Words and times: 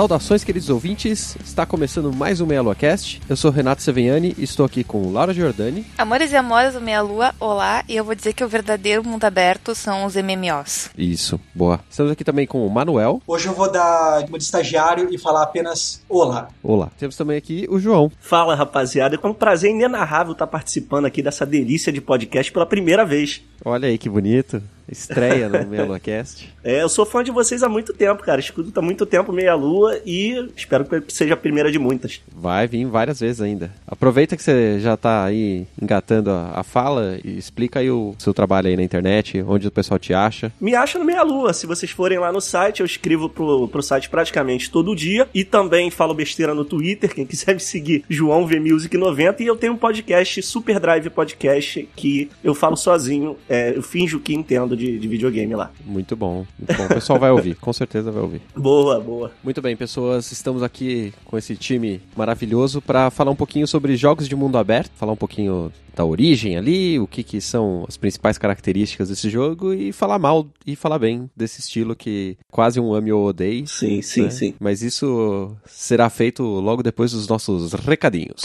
Saudações, 0.00 0.42
queridos 0.42 0.70
ouvintes. 0.70 1.36
Está 1.44 1.66
começando 1.66 2.10
mais 2.10 2.40
um 2.40 2.46
Meia 2.46 2.62
Lua 2.62 2.74
Cast. 2.74 3.20
Eu 3.28 3.36
sou 3.36 3.50
Renato 3.50 3.82
Seveniani 3.82 4.34
e 4.38 4.44
estou 4.44 4.64
aqui 4.64 4.82
com 4.82 5.12
Laura 5.12 5.34
Giordani. 5.34 5.84
Amores 5.98 6.32
e 6.32 6.36
amoras 6.36 6.72
do 6.72 6.80
Meia 6.80 7.02
Lua, 7.02 7.34
olá. 7.38 7.84
E 7.86 7.96
eu 7.96 8.02
vou 8.02 8.14
dizer 8.14 8.32
que 8.32 8.42
o 8.42 8.48
verdadeiro 8.48 9.04
mundo 9.04 9.26
aberto 9.26 9.74
são 9.74 10.06
os 10.06 10.16
MMOs. 10.16 10.88
Isso, 10.96 11.38
boa. 11.54 11.80
Estamos 11.90 12.10
aqui 12.10 12.24
também 12.24 12.46
com 12.46 12.66
o 12.66 12.70
Manuel. 12.70 13.20
Hoje 13.26 13.48
eu 13.48 13.52
vou 13.52 13.70
dar 13.70 14.24
uma 14.26 14.38
de 14.38 14.44
estagiário 14.44 15.12
e 15.12 15.18
falar 15.18 15.42
apenas 15.42 16.02
olá. 16.08 16.48
Olá. 16.62 16.88
Temos 16.98 17.14
também 17.14 17.36
aqui 17.36 17.66
o 17.68 17.78
João. 17.78 18.10
Fala, 18.22 18.54
rapaziada. 18.54 19.20
É 19.22 19.26
um 19.26 19.34
prazer 19.34 19.70
inenarrável 19.70 20.32
estar 20.32 20.46
participando 20.46 21.04
aqui 21.04 21.22
dessa 21.22 21.44
delícia 21.44 21.92
de 21.92 22.00
podcast 22.00 22.50
pela 22.50 22.64
primeira 22.64 23.04
vez. 23.04 23.42
Olha 23.62 23.86
aí 23.86 23.98
que 23.98 24.08
bonito. 24.08 24.62
Estreia 24.90 25.48
no 25.48 25.66
Meia 25.66 25.84
Lua 25.84 25.98
Cast. 25.98 26.50
É, 26.62 26.82
eu 26.82 26.90
sou 26.90 27.06
fã 27.06 27.24
de 27.24 27.30
vocês 27.30 27.62
há 27.62 27.70
muito 27.70 27.94
tempo, 27.94 28.22
cara. 28.22 28.38
Escuto 28.38 28.78
há 28.78 28.82
muito 28.82 29.06
tempo 29.06 29.32
Meia 29.32 29.54
Lua 29.54 29.98
e 30.04 30.50
espero 30.54 30.84
que 30.84 31.02
seja 31.10 31.32
a 31.32 31.36
primeira 31.36 31.72
de 31.72 31.78
muitas. 31.78 32.20
Vai 32.30 32.66
vir 32.66 32.84
várias 32.84 33.20
vezes 33.20 33.40
ainda. 33.40 33.70
Aproveita 33.86 34.36
que 34.36 34.42
você 34.42 34.78
já 34.78 34.94
tá 34.94 35.24
aí 35.24 35.66
engatando 35.80 36.30
a, 36.30 36.52
a 36.56 36.62
fala 36.62 37.18
e 37.24 37.38
explica 37.38 37.80
aí 37.80 37.90
o 37.90 38.14
seu 38.18 38.34
trabalho 38.34 38.68
aí 38.68 38.76
na 38.76 38.82
internet, 38.82 39.42
onde 39.42 39.68
o 39.68 39.70
pessoal 39.70 39.98
te 39.98 40.12
acha. 40.12 40.52
Me 40.60 40.74
acha 40.74 40.98
no 40.98 41.04
Meia 41.04 41.22
Lua. 41.22 41.54
Se 41.54 41.66
vocês 41.66 41.90
forem 41.90 42.18
lá 42.18 42.30
no 42.30 42.42
site, 42.42 42.80
eu 42.80 42.86
escrevo 42.86 43.30
pro, 43.30 43.66
pro 43.68 43.82
site 43.82 44.10
praticamente 44.10 44.70
todo 44.70 44.94
dia 44.94 45.26
e 45.32 45.44
também 45.44 45.90
falo 45.90 46.12
besteira 46.12 46.54
no 46.54 46.64
Twitter. 46.64 47.14
Quem 47.14 47.24
quiser 47.24 47.54
me 47.54 47.60
seguir, 47.60 48.04
João 48.06 48.46
V 48.46 48.60
Music 48.60 48.94
90 48.96 49.42
e 49.42 49.46
eu 49.46 49.56
tenho 49.56 49.72
um 49.72 49.78
podcast, 49.78 50.42
Super 50.42 50.78
Drive 50.78 51.08
Podcast, 51.08 51.88
que 51.96 52.30
eu 52.44 52.54
falo 52.54 52.76
sozinho. 52.76 53.36
É, 53.48 53.74
eu 53.74 53.82
finjo 53.82 54.20
que 54.20 54.34
entendo 54.34 54.76
de, 54.80 54.98
de 54.98 55.08
videogame 55.08 55.54
lá. 55.54 55.70
Muito 55.84 56.16
bom, 56.16 56.46
muito 56.58 56.76
bom. 56.76 56.86
O 56.86 56.88
pessoal 56.88 57.18
vai 57.18 57.30
ouvir, 57.30 57.54
com 57.56 57.72
certeza 57.72 58.10
vai 58.10 58.22
ouvir. 58.22 58.40
Boa, 58.56 58.98
boa. 58.98 59.30
Muito 59.44 59.60
bem, 59.60 59.76
pessoas, 59.76 60.32
estamos 60.32 60.62
aqui 60.62 61.12
com 61.24 61.36
esse 61.36 61.54
time 61.54 62.00
maravilhoso 62.16 62.80
para 62.80 63.10
falar 63.10 63.30
um 63.30 63.36
pouquinho 63.36 63.66
sobre 63.66 63.94
jogos 63.96 64.26
de 64.26 64.34
mundo 64.34 64.56
aberto, 64.56 64.90
falar 64.96 65.12
um 65.12 65.16
pouquinho 65.16 65.70
da 65.94 66.04
origem 66.04 66.56
ali, 66.56 66.98
o 66.98 67.06
que, 67.06 67.22
que 67.22 67.40
são 67.40 67.84
as 67.86 67.96
principais 67.96 68.38
características 68.38 69.10
desse 69.10 69.28
jogo 69.28 69.74
e 69.74 69.92
falar 69.92 70.18
mal 70.18 70.46
e 70.66 70.74
falar 70.74 70.98
bem 70.98 71.28
desse 71.36 71.60
estilo 71.60 71.94
que 71.94 72.38
quase 72.50 72.80
um 72.80 72.94
ame 72.94 73.12
ou 73.12 73.26
odeie. 73.26 73.66
Sim, 73.66 74.00
sim, 74.00 74.22
né? 74.22 74.30
sim. 74.30 74.54
Mas 74.58 74.82
isso 74.82 75.54
será 75.66 76.08
feito 76.08 76.42
logo 76.42 76.82
depois 76.82 77.12
dos 77.12 77.28
nossos 77.28 77.72
recadinhos. 77.74 78.42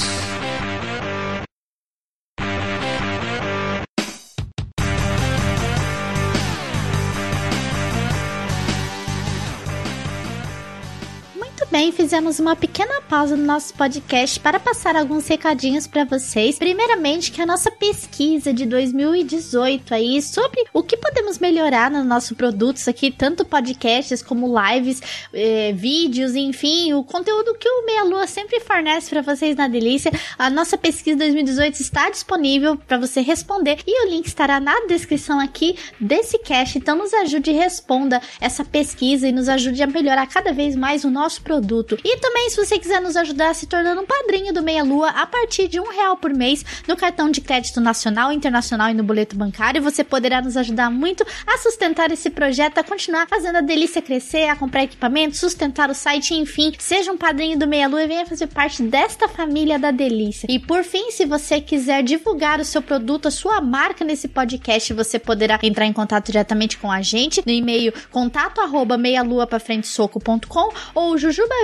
Bem, 11.76 11.92
fizemos 11.92 12.40
uma 12.40 12.56
pequena 12.56 13.02
pausa 13.02 13.36
no 13.36 13.44
nosso 13.44 13.74
podcast 13.74 14.40
para 14.40 14.58
passar 14.58 14.96
alguns 14.96 15.28
recadinhos 15.28 15.86
para 15.86 16.06
vocês. 16.06 16.58
Primeiramente, 16.58 17.34
que 17.34 17.42
a 17.42 17.46
nossa 17.46 17.70
pesquisa 17.70 18.54
de 18.54 18.66
2018 18.66 19.94
aí 19.94 20.22
sobre 20.22 20.64
o 20.74 20.82
que 20.82 20.96
podemos 20.96 21.38
melhorar 21.38 21.92
no 21.92 22.02
nosso 22.02 22.34
produtos 22.34 22.88
aqui, 22.88 23.12
tanto 23.12 23.44
podcasts 23.44 24.22
como 24.22 24.48
lives, 24.58 25.02
eh, 25.34 25.74
vídeos, 25.76 26.34
enfim, 26.34 26.94
o 26.94 27.04
conteúdo 27.04 27.54
que 27.56 27.68
o 27.68 27.86
Meia 27.86 28.06
Lua 28.06 28.26
sempre 28.26 28.62
fornece 28.62 29.10
para 29.10 29.22
vocês 29.22 29.58
na 29.58 29.68
Delícia. 29.68 30.14
A 30.40 30.50
nossa 30.50 30.78
pesquisa 30.78 31.18
2018 31.18 31.82
está 31.82 32.10
disponível 32.10 32.78
para 32.78 32.98
você 32.98 33.20
responder 33.20 33.80
e 33.86 34.06
o 34.06 34.10
link 34.10 34.28
estará 34.28 34.62
na 34.62 34.86
descrição 34.88 35.42
aqui 35.42 35.78
desse 36.00 36.40
cast. 36.40 36.78
Então 36.78 36.96
nos 36.96 37.14
ajude 37.14 37.52
e 37.52 37.54
responda 37.54 38.22
essa 38.40 38.64
pesquisa 38.64 39.28
e 39.28 39.34
nos 39.34 39.50
ajude 39.50 39.84
a 39.84 39.88
melhorar 39.88 40.26
cada 40.28 40.54
vez 40.54 40.74
mais 40.74 41.04
o 41.04 41.10
nosso 41.10 41.42
produto 41.42 41.65
produto. 41.66 41.98
E 42.04 42.18
também, 42.18 42.50
se 42.50 42.64
você 42.64 42.78
quiser 42.78 43.02
nos 43.02 43.18
ajudar 43.18 43.56
se 43.56 43.66
tornando 43.66 44.02
um 44.02 44.06
padrinho 44.06 44.54
do 44.54 44.62
Meia 44.62 44.84
Lua 44.84 45.10
a 45.10 45.26
partir 45.26 45.68
de 45.68 45.80
um 45.80 45.90
real 45.90 46.16
por 46.16 46.32
mês 46.32 46.64
no 46.88 46.96
cartão 46.96 47.30
de 47.32 47.42
crédito 47.42 47.82
nacional, 47.82 48.32
internacional 48.32 48.90
e 48.90 48.94
no 48.94 49.04
boleto 49.04 49.36
bancário, 49.36 49.82
você 49.82 50.04
poderá 50.04 50.42
nos 50.42 50.56
ajudar 50.56 50.92
muito 50.92 51.26
a 51.48 51.58
sustentar 51.58 52.12
esse 52.12 52.30
projeto, 52.30 52.78
a 52.78 52.84
continuar 52.84 53.28
fazendo 53.28 53.58
a 53.58 53.62
delícia 53.62 54.02
crescer, 54.02 54.48
a 54.48 54.56
comprar 54.56 54.84
equipamento, 54.84 55.36
sustentar 55.36 55.90
o 55.90 55.96
site, 55.96 56.36
enfim. 56.36 56.74
Seja 56.78 57.12
um 57.12 57.18
padrinho 57.18 57.58
do 57.58 57.68
Meia 57.68 57.88
Lua 57.88 58.04
e 58.04 58.08
venha 58.08 58.26
fazer 58.26 58.48
parte 58.48 58.84
desta 58.84 59.28
família 59.28 59.80
da 59.80 59.90
delícia. 59.90 60.48
E 60.50 60.60
por 60.60 60.84
fim, 60.84 61.10
se 61.10 61.26
você 61.26 61.60
quiser 61.60 62.04
divulgar 62.04 62.60
o 62.60 62.66
seu 62.66 62.82
produto, 62.82 63.28
a 63.28 63.32
sua 63.32 63.60
marca 63.60 64.06
nesse 64.06 64.28
podcast, 64.28 64.94
você 64.94 65.18
poderá 65.18 65.60
entrar 65.64 65.86
em 65.86 65.94
contato 65.94 66.28
diretamente 66.28 66.78
com 66.78 66.92
a 66.92 67.02
gente 67.02 67.42
no 67.46 67.52
e-mail 67.52 67.94
contato 68.12 68.62
arroba 68.62 68.98
meialuapafrentesoco.com 68.98 70.70
ou 70.94 71.18
jujuba 71.18 71.55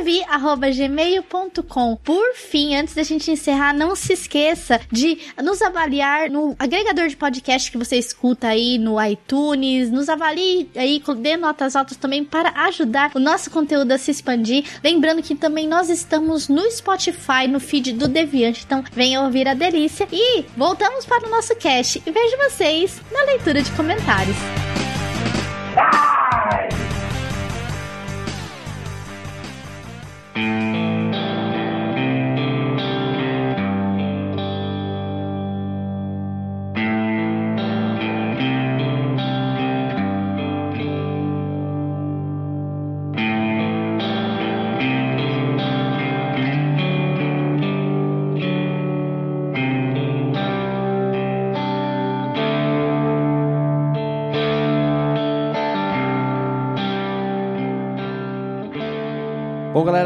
gmail.com. 0.74 1.96
Por 1.98 2.34
fim, 2.36 2.76
antes 2.76 2.94
da 2.94 3.04
gente 3.04 3.32
encerrar, 3.32 3.74
não 3.74 3.96
se 3.96 4.14
esqueça 4.14 4.80
de 4.92 5.18
nos 5.44 5.62
avaliar 5.62 6.30
no 6.30 6.56
agregador 6.58 7.08
de 7.08 7.16
podcast 7.16 7.72
que 7.72 7.78
você 7.78 7.98
escuta 7.98 8.48
aí 8.48 8.78
no 8.78 9.02
iTunes, 9.04 9.92
nos 9.92 10.10
avalie 10.10 10.70
aí, 10.76 11.02
dê 11.18 11.38
notas 11.38 11.76
altas 11.76 11.98
também 11.98 12.24
para 12.24 12.52
ajudar 12.66 13.12
o 13.16 13.20
nosso 13.20 13.50
conteúdo 13.50 13.92
a 13.92 13.98
se 13.98 14.12
expandir. 14.12 14.66
Lembrando 14.84 15.22
que 15.22 15.36
também 15.36 15.68
nós 15.68 15.90
estamos 15.90 16.48
no 16.48 16.70
Spotify, 16.72 17.48
no 17.48 17.60
feed 17.60 17.94
do 17.94 18.08
Deviante, 18.08 18.64
então 18.66 18.84
venha 18.92 19.22
ouvir 19.22 19.48
a 19.48 19.54
delícia. 19.54 20.08
E 20.12 20.46
voltamos 20.56 21.06
para 21.06 21.28
o 21.28 21.32
nosso 21.32 21.56
cast 21.56 22.02
e 22.06 22.12
vejo 22.12 22.38
vocês 22.38 23.02
na 23.12 23.24
leitura 23.24 23.62
de 23.62 23.72
comentários. 23.72 24.38
Bom, 30.42 30.71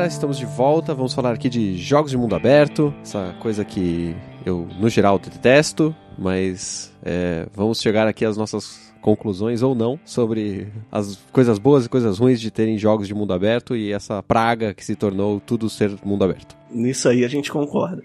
galera, 0.05 0.07
estamos 0.07 0.37
de 0.37 0.45
volta. 0.45 0.93
Vamos 0.93 1.13
falar 1.13 1.33
aqui 1.33 1.49
de 1.49 1.77
jogos 1.77 2.11
de 2.11 2.17
mundo 2.17 2.35
aberto, 2.35 2.93
essa 3.01 3.35
coisa 3.39 3.65
que 3.65 4.15
eu, 4.45 4.67
no 4.79 4.89
geral, 4.89 5.17
detesto, 5.17 5.95
mas 6.17 6.93
é, 7.03 7.47
vamos 7.53 7.81
chegar 7.81 8.07
aqui 8.07 8.23
às 8.23 8.37
nossas 8.37 8.93
conclusões 9.01 9.61
ou 9.61 9.75
não 9.75 9.99
sobre 10.03 10.67
as 10.91 11.15
coisas 11.31 11.59
boas 11.59 11.85
e 11.85 11.89
coisas 11.89 12.17
ruins 12.17 12.41
de 12.41 12.49
terem 12.49 12.77
jogos 12.77 13.07
de 13.07 13.13
mundo 13.13 13.33
aberto 13.33 13.75
e 13.75 13.91
essa 13.91 14.23
praga 14.23 14.73
que 14.73 14.83
se 14.83 14.95
tornou 14.95 15.39
tudo 15.39 15.69
ser 15.69 15.91
mundo 16.03 16.23
aberto. 16.23 16.55
Nisso 16.71 17.07
aí 17.07 17.23
a 17.23 17.27
gente 17.27 17.51
concorda. 17.51 18.03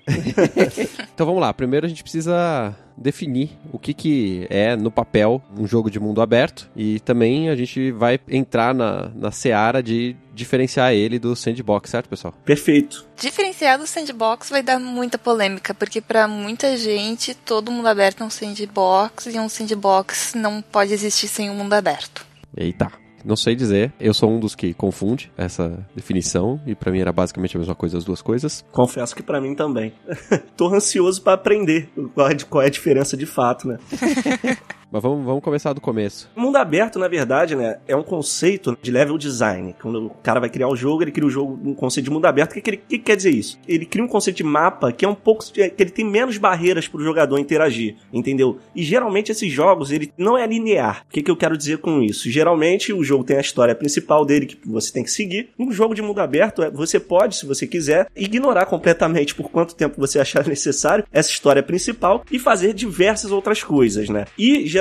então 1.15 1.27
vamos 1.27 1.41
lá. 1.41 1.53
Primeiro 1.55 1.87
a 1.87 1.89
gente 1.89 2.03
precisa 2.03 2.77
definir 2.97 3.51
o 3.73 3.79
que, 3.79 3.95
que 3.95 4.47
é 4.51 4.77
no 4.77 4.91
papel 4.91 5.41
um 5.59 5.67
jogo 5.67 5.91
de 5.91 5.99
mundo 5.99 6.21
aberto 6.21 6.71
e 6.77 7.01
também 7.01 7.49
a 7.49 7.57
gente 7.57 7.91
vai 7.93 8.21
entrar 8.29 8.75
na, 8.75 9.11
na 9.15 9.31
seara 9.31 9.83
de 9.83 10.15
diferenciar 10.41 10.93
ele 10.93 11.19
do 11.19 11.37
sandbox, 11.37 11.91
certo, 11.91 12.09
pessoal? 12.09 12.35
Perfeito. 12.45 13.07
Diferenciar 13.17 13.79
do 13.79 13.87
sandbox 13.87 14.51
vai 14.51 14.63
dar 14.63 14.81
muita 14.81 15.19
polêmica, 15.19 15.75
porque 15.75 16.01
para 16.01 16.27
muita 16.27 16.77
gente 16.77 17.35
todo 17.35 17.71
mundo 17.71 17.87
aberto 17.87 18.23
é 18.23 18.27
um 18.27 18.31
sandbox 18.31 19.27
e 19.27 19.39
um 19.39 19.49
sandbox 19.49 20.33
não 20.35 20.63
pode 20.63 20.93
existir 20.93 21.29
sem 21.29 21.51
um 21.51 21.55
mundo 21.55 21.75
aberto. 21.75 22.27
Eita. 22.57 22.91
não 23.25 23.37
sei 23.37 23.55
dizer. 23.55 23.93
Eu 24.01 24.15
sou 24.15 24.31
um 24.31 24.41
dos 24.41 24.55
que 24.55 24.73
confunde 24.73 25.31
essa 25.37 25.87
definição 25.95 26.61
e 26.67 26.75
pra 26.75 26.91
mim 26.91 27.01
era 27.01 27.13
basicamente 27.13 27.57
a 27.57 27.61
mesma 27.61 27.75
coisa 27.75 27.99
as 27.99 28.05
duas 28.05 28.23
coisas. 28.23 28.65
Confesso 28.73 29.15
que 29.15 29.23
pra 29.23 29.41
mim 29.41 29.55
também. 29.55 29.93
Tô 30.57 30.75
ansioso 30.75 31.23
pra 31.23 31.35
aprender 31.35 31.91
qual 32.15 32.29
é, 32.31 32.35
qual 32.49 32.63
é 32.63 32.67
a 32.67 32.71
diferença 32.71 33.17
de 33.17 33.27
fato, 33.27 33.69
né? 33.69 33.79
Mas 34.91 35.03
vamos, 35.03 35.25
vamos 35.25 35.43
começar 35.43 35.73
do 35.73 35.81
começo. 35.81 36.29
Mundo 36.35 36.57
aberto, 36.57 36.99
na 36.99 37.07
verdade, 37.07 37.55
né, 37.55 37.79
é 37.87 37.95
um 37.95 38.03
conceito 38.03 38.77
de 38.83 38.91
level 38.91 39.17
design. 39.17 39.75
Quando 39.81 40.07
o 40.07 40.11
cara 40.23 40.41
vai 40.41 40.51
criar 40.51 40.69
o 40.69 40.75
jogo, 40.75 41.03
ele 41.03 41.13
cria 41.13 41.27
o 41.27 41.31
jogo 41.31 41.59
um 41.65 41.75
conceito 41.75 42.07
de 42.07 42.11
mundo 42.11 42.27
aberto. 42.27 42.51
O 42.51 42.55
que, 42.55 42.61
que, 42.61 42.71
ele, 42.71 42.77
que, 42.77 42.99
que 42.99 43.05
quer 43.05 43.17
dizer 43.17 43.31
isso? 43.31 43.59
Ele 43.69 43.87
cria 43.87 44.05
um 44.05 44.09
conceito 44.09 44.39
de 44.39 44.45
mapa 44.45 44.91
que 44.93 45.05
é 45.05 45.09
um 45.09 45.15
pouco 45.15 45.45
que 45.53 45.61
ele 45.61 45.91
tem 45.91 46.05
menos 46.05 46.39
barreiras 46.39 46.89
para 46.89 47.01
o 47.01 47.05
jogador 47.05 47.39
interagir, 47.39 47.97
entendeu? 48.13 48.59
E 48.75 48.83
geralmente 48.83 49.31
esses 49.31 49.53
jogos 49.53 49.93
ele 49.93 50.13
não 50.19 50.37
é 50.37 50.47
linear. 50.47 51.05
O 51.09 51.13
que, 51.13 51.23
que 51.23 51.31
eu 51.31 51.37
quero 51.37 51.57
dizer 51.57 51.79
com 51.79 52.03
isso? 52.03 52.29
Geralmente 52.29 52.93
o 52.93 53.05
jogo 53.05 53.23
tem 53.23 53.37
a 53.37 53.41
história 53.41 53.75
principal 53.75 54.25
dele 54.25 54.47
que 54.47 54.59
você 54.69 54.93
tem 54.93 55.05
que 55.05 55.11
seguir. 55.11 55.51
Um 55.59 55.71
jogo 55.71 55.95
de 55.95 56.03
mundo 56.03 56.21
aberto, 56.21 56.63
é, 56.63 56.71
você 56.71 56.99
pode, 56.99 57.37
se 57.37 57.47
você 57.47 57.67
quiser, 57.67 58.09
ignorar 58.17 58.67
completamente 58.67 59.35
por 59.35 59.51
quanto 59.51 59.75
tempo 59.77 60.01
você 60.01 60.19
achar 60.19 60.45
necessário 60.49 61.05
essa 61.13 61.31
história 61.31 61.63
principal 61.63 62.25
e 62.31 62.39
fazer 62.39 62.75
diversas 62.75 63.31
outras 63.31 63.63
coisas, 63.63 64.09
né? 64.09 64.25
E 64.37 64.67
geralmente 64.67 64.80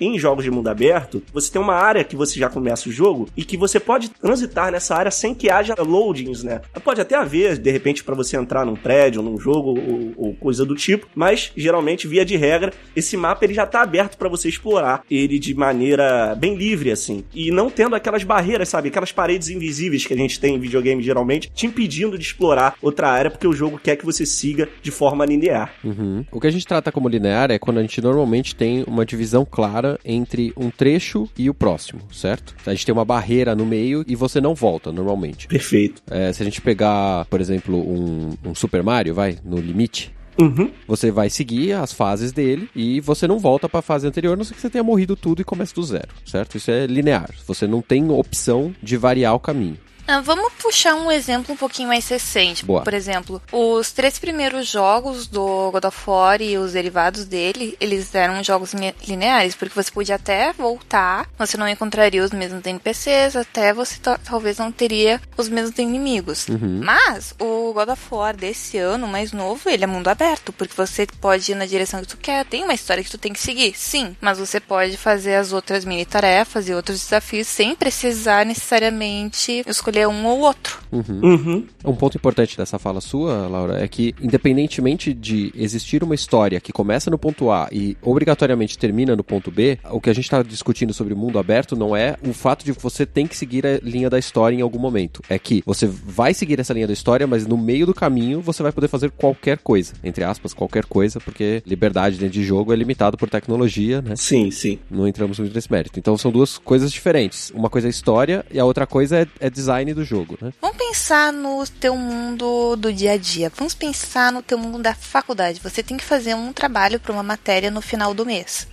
em 0.00 0.18
jogos 0.18 0.44
de 0.44 0.50
mundo 0.50 0.68
aberto, 0.68 1.22
você 1.32 1.50
tem 1.50 1.60
uma 1.60 1.74
área 1.74 2.04
que 2.04 2.16
você 2.16 2.38
já 2.38 2.48
começa 2.48 2.88
o 2.88 2.92
jogo 2.92 3.28
e 3.36 3.44
que 3.44 3.56
você 3.56 3.80
pode 3.80 4.08
transitar 4.10 4.70
nessa 4.70 4.94
área 4.94 5.10
sem 5.10 5.34
que 5.34 5.50
haja 5.50 5.74
loadings, 5.78 6.42
né? 6.42 6.60
Pode 6.82 7.00
até 7.00 7.16
haver, 7.16 7.58
de 7.58 7.70
repente, 7.70 8.04
para 8.04 8.14
você 8.14 8.36
entrar 8.36 8.64
num 8.64 8.76
prédio, 8.76 9.22
num 9.22 9.38
jogo 9.38 9.78
ou, 9.78 10.12
ou, 10.16 10.34
coisa 10.34 10.64
do 10.64 10.74
tipo, 10.74 11.06
mas 11.14 11.52
geralmente, 11.56 12.06
via 12.06 12.24
de 12.24 12.36
regra, 12.36 12.72
esse 12.94 13.16
mapa 13.16 13.44
ele 13.44 13.54
já 13.54 13.66
tá 13.66 13.82
aberto 13.82 14.16
para 14.16 14.28
você 14.28 14.48
explorar 14.48 15.02
ele 15.10 15.38
de 15.38 15.54
maneira 15.54 16.34
bem 16.34 16.54
livre, 16.54 16.90
assim. 16.90 17.24
E 17.34 17.50
não 17.50 17.70
tendo 17.70 17.96
aquelas 17.96 18.24
barreiras, 18.24 18.68
sabe? 18.68 18.88
Aquelas 18.88 19.12
paredes 19.12 19.48
invisíveis 19.48 20.06
que 20.06 20.14
a 20.14 20.16
gente 20.16 20.38
tem 20.38 20.56
em 20.56 20.58
videogame 20.58 21.02
geralmente, 21.02 21.50
te 21.54 21.66
impedindo 21.66 22.18
de 22.18 22.24
explorar 22.24 22.74
outra 22.82 23.08
área 23.08 23.30
porque 23.30 23.46
o 23.46 23.52
jogo 23.52 23.78
quer 23.82 23.96
que 23.96 24.04
você 24.04 24.26
siga 24.26 24.68
de 24.82 24.90
forma 24.90 25.24
linear. 25.24 25.72
Uhum. 25.82 26.24
O 26.30 26.40
que 26.40 26.46
a 26.46 26.50
gente 26.50 26.66
trata 26.66 26.92
como 26.92 27.08
linear 27.08 27.50
é 27.50 27.58
quando 27.58 27.78
a 27.78 27.82
gente 27.82 28.00
normalmente 28.00 28.54
tem 28.54 28.84
uma 28.86 29.04
divisão 29.04 29.23
clara 29.44 29.98
entre 30.04 30.52
um 30.56 30.70
trecho 30.70 31.28
e 31.38 31.48
o 31.48 31.54
próximo, 31.54 32.00
certo? 32.12 32.54
A 32.66 32.70
gente 32.70 32.86
tem 32.86 32.92
uma 32.92 33.04
barreira 33.04 33.54
no 33.54 33.64
meio 33.64 34.04
e 34.06 34.14
você 34.14 34.40
não 34.40 34.54
volta 34.54 34.92
normalmente. 34.92 35.46
Perfeito. 35.48 36.02
É, 36.10 36.32
se 36.32 36.42
a 36.42 36.44
gente 36.44 36.60
pegar, 36.60 37.24
por 37.26 37.40
exemplo, 37.40 37.76
um, 37.76 38.30
um 38.44 38.54
Super 38.54 38.82
Mario, 38.82 39.14
vai, 39.14 39.38
no 39.44 39.58
limite, 39.58 40.12
Uhum. 40.36 40.70
Você 40.86 41.10
vai 41.10 41.30
seguir 41.30 41.72
as 41.72 41.92
fases 41.92 42.32
dele 42.32 42.68
e 42.74 43.00
você 43.00 43.26
não 43.26 43.38
volta 43.38 43.68
para 43.68 43.78
a 43.78 43.82
fase 43.82 44.06
anterior, 44.06 44.32
a 44.32 44.36
não 44.36 44.44
ser 44.44 44.54
que 44.54 44.60
você 44.60 44.70
tenha 44.70 44.82
morrido 44.82 45.14
tudo 45.14 45.40
e 45.40 45.44
comece 45.44 45.74
do 45.74 45.82
zero, 45.82 46.08
certo? 46.26 46.56
Isso 46.56 46.70
é 46.70 46.86
linear. 46.86 47.30
Você 47.46 47.66
não 47.66 47.80
tem 47.80 48.10
opção 48.10 48.74
de 48.82 48.96
variar 48.96 49.34
o 49.34 49.40
caminho. 49.40 49.78
Ah, 50.06 50.20
vamos 50.20 50.52
puxar 50.54 50.94
um 50.94 51.10
exemplo 51.10 51.54
um 51.54 51.56
pouquinho 51.56 51.88
mais 51.88 52.06
recente. 52.08 52.64
Boa. 52.64 52.82
Por 52.82 52.92
exemplo, 52.92 53.40
os 53.50 53.90
três 53.92 54.18
primeiros 54.18 54.68
jogos 54.68 55.26
do 55.26 55.70
God 55.72 55.84
of 55.84 55.98
War 56.06 56.42
e 56.42 56.58
os 56.58 56.72
derivados 56.72 57.24
dele, 57.24 57.76
eles 57.80 58.14
eram 58.14 58.42
jogos 58.44 58.74
li- 58.74 58.94
lineares, 59.06 59.54
porque 59.54 59.74
você 59.74 59.90
podia 59.90 60.16
até 60.16 60.52
voltar, 60.52 61.26
você 61.38 61.56
não 61.56 61.66
encontraria 61.68 62.22
os 62.22 62.32
mesmos 62.32 62.64
NPCs, 62.66 63.34
até 63.36 63.72
você 63.72 63.98
ta- 63.98 64.18
talvez 64.18 64.58
não 64.58 64.70
teria 64.70 65.20
os 65.36 65.48
mesmos 65.48 65.78
inimigos. 65.78 66.46
Mas 66.84 67.34
o 67.40 67.72
God 67.72 67.88
of 67.88 68.02
War 68.10 68.36
desse 68.36 68.76
ano, 68.76 69.08
mais 69.08 69.32
novo, 69.32 69.68
ele 69.70 69.84
é 69.84 69.86
mundo 69.86 70.08
aberto, 70.08 70.52
porque 70.52 70.74
você 70.76 71.06
pode 71.20 71.50
ir 71.50 71.54
na 71.54 71.64
direção 71.66 72.00
que 72.02 72.08
tu 72.08 72.16
quer, 72.18 72.44
tem 72.44 72.62
uma 72.64 72.74
história 72.74 73.02
que 73.02 73.10
tu 73.10 73.16
tem 73.18 73.32
que 73.32 73.40
seguir, 73.40 73.72
sim, 73.76 74.14
mas 74.20 74.38
você 74.38 74.60
pode 74.60 74.96
fazer 74.98 75.36
as 75.36 75.52
outras 75.52 75.84
mini 75.84 76.04
tarefas 76.04 76.68
e 76.68 76.74
outros 76.74 77.00
desafios 77.00 77.46
sem 77.46 77.74
precisar 77.74 78.44
necessariamente 78.44 79.62
escolher 79.66 79.93
um 80.08 80.26
ou 80.26 80.40
outro. 80.40 80.78
Uhum. 80.92 81.66
Um 81.84 81.94
ponto 81.94 82.16
importante 82.16 82.56
dessa 82.56 82.78
fala 82.78 83.00
sua, 83.00 83.48
Laura, 83.48 83.82
é 83.82 83.88
que 83.88 84.14
independentemente 84.20 85.12
de 85.12 85.52
existir 85.54 86.02
uma 86.02 86.14
história 86.14 86.60
que 86.60 86.72
começa 86.72 87.10
no 87.10 87.18
ponto 87.18 87.50
A 87.50 87.68
e 87.72 87.96
obrigatoriamente 88.02 88.78
termina 88.78 89.16
no 89.16 89.24
ponto 89.24 89.50
B, 89.50 89.78
o 89.90 90.00
que 90.00 90.10
a 90.10 90.12
gente 90.12 90.24
está 90.24 90.42
discutindo 90.42 90.92
sobre 90.92 91.14
mundo 91.14 91.38
aberto 91.38 91.76
não 91.76 91.96
é 91.96 92.16
o 92.26 92.32
fato 92.32 92.64
de 92.64 92.72
que 92.72 92.82
você 92.82 93.04
tem 93.04 93.26
que 93.26 93.36
seguir 93.36 93.66
a 93.66 93.78
linha 93.82 94.10
da 94.10 94.18
história 94.18 94.56
em 94.56 94.60
algum 94.60 94.78
momento. 94.78 95.22
É 95.28 95.38
que 95.38 95.62
você 95.66 95.86
vai 95.86 96.34
seguir 96.34 96.60
essa 96.60 96.72
linha 96.72 96.86
da 96.86 96.92
história, 96.92 97.26
mas 97.26 97.46
no 97.46 97.56
meio 97.56 97.86
do 97.86 97.94
caminho 97.94 98.40
você 98.40 98.62
vai 98.62 98.72
poder 98.72 98.88
fazer 98.88 99.10
qualquer 99.10 99.58
coisa. 99.58 99.94
Entre 100.02 100.24
aspas, 100.24 100.54
qualquer 100.54 100.84
coisa, 100.84 101.20
porque 101.20 101.62
liberdade 101.66 102.18
dentro 102.18 102.34
de 102.34 102.44
jogo 102.44 102.72
é 102.72 102.76
limitado 102.76 103.16
por 103.16 103.28
tecnologia, 103.28 104.00
né? 104.00 104.16
Sim, 104.16 104.50
sim. 104.50 104.78
Não 104.90 105.06
entramos 105.08 105.38
muito 105.38 105.54
nesse 105.54 105.70
mérito. 105.70 105.98
Então 105.98 106.16
são 106.16 106.30
duas 106.30 106.58
coisas 106.58 106.92
diferentes. 106.92 107.50
Uma 107.54 107.70
coisa 107.70 107.88
é 107.88 107.90
história 107.90 108.44
e 108.50 108.58
a 108.58 108.64
outra 108.64 108.86
coisa 108.86 109.18
é, 109.18 109.26
é 109.40 109.50
design 109.50 109.83
do 109.92 110.04
jogo, 110.04 110.38
né? 110.40 110.52
Vamos 110.60 110.76
pensar 110.76 111.32
no 111.32 111.66
teu 111.66 111.96
mundo 111.96 112.76
do 112.76 112.92
dia 112.92 113.12
a 113.12 113.16
dia. 113.16 113.50
Vamos 113.54 113.74
pensar 113.74 114.32
no 114.32 114.40
teu 114.40 114.56
mundo 114.56 114.78
da 114.78 114.94
faculdade. 114.94 115.60
Você 115.60 115.82
tem 115.82 115.96
que 115.96 116.04
fazer 116.04 116.34
um 116.34 116.52
trabalho 116.52 117.00
para 117.00 117.12
uma 117.12 117.22
matéria 117.22 117.70
no 117.70 117.82
final 117.82 118.14
do 118.14 118.24
mês 118.24 118.68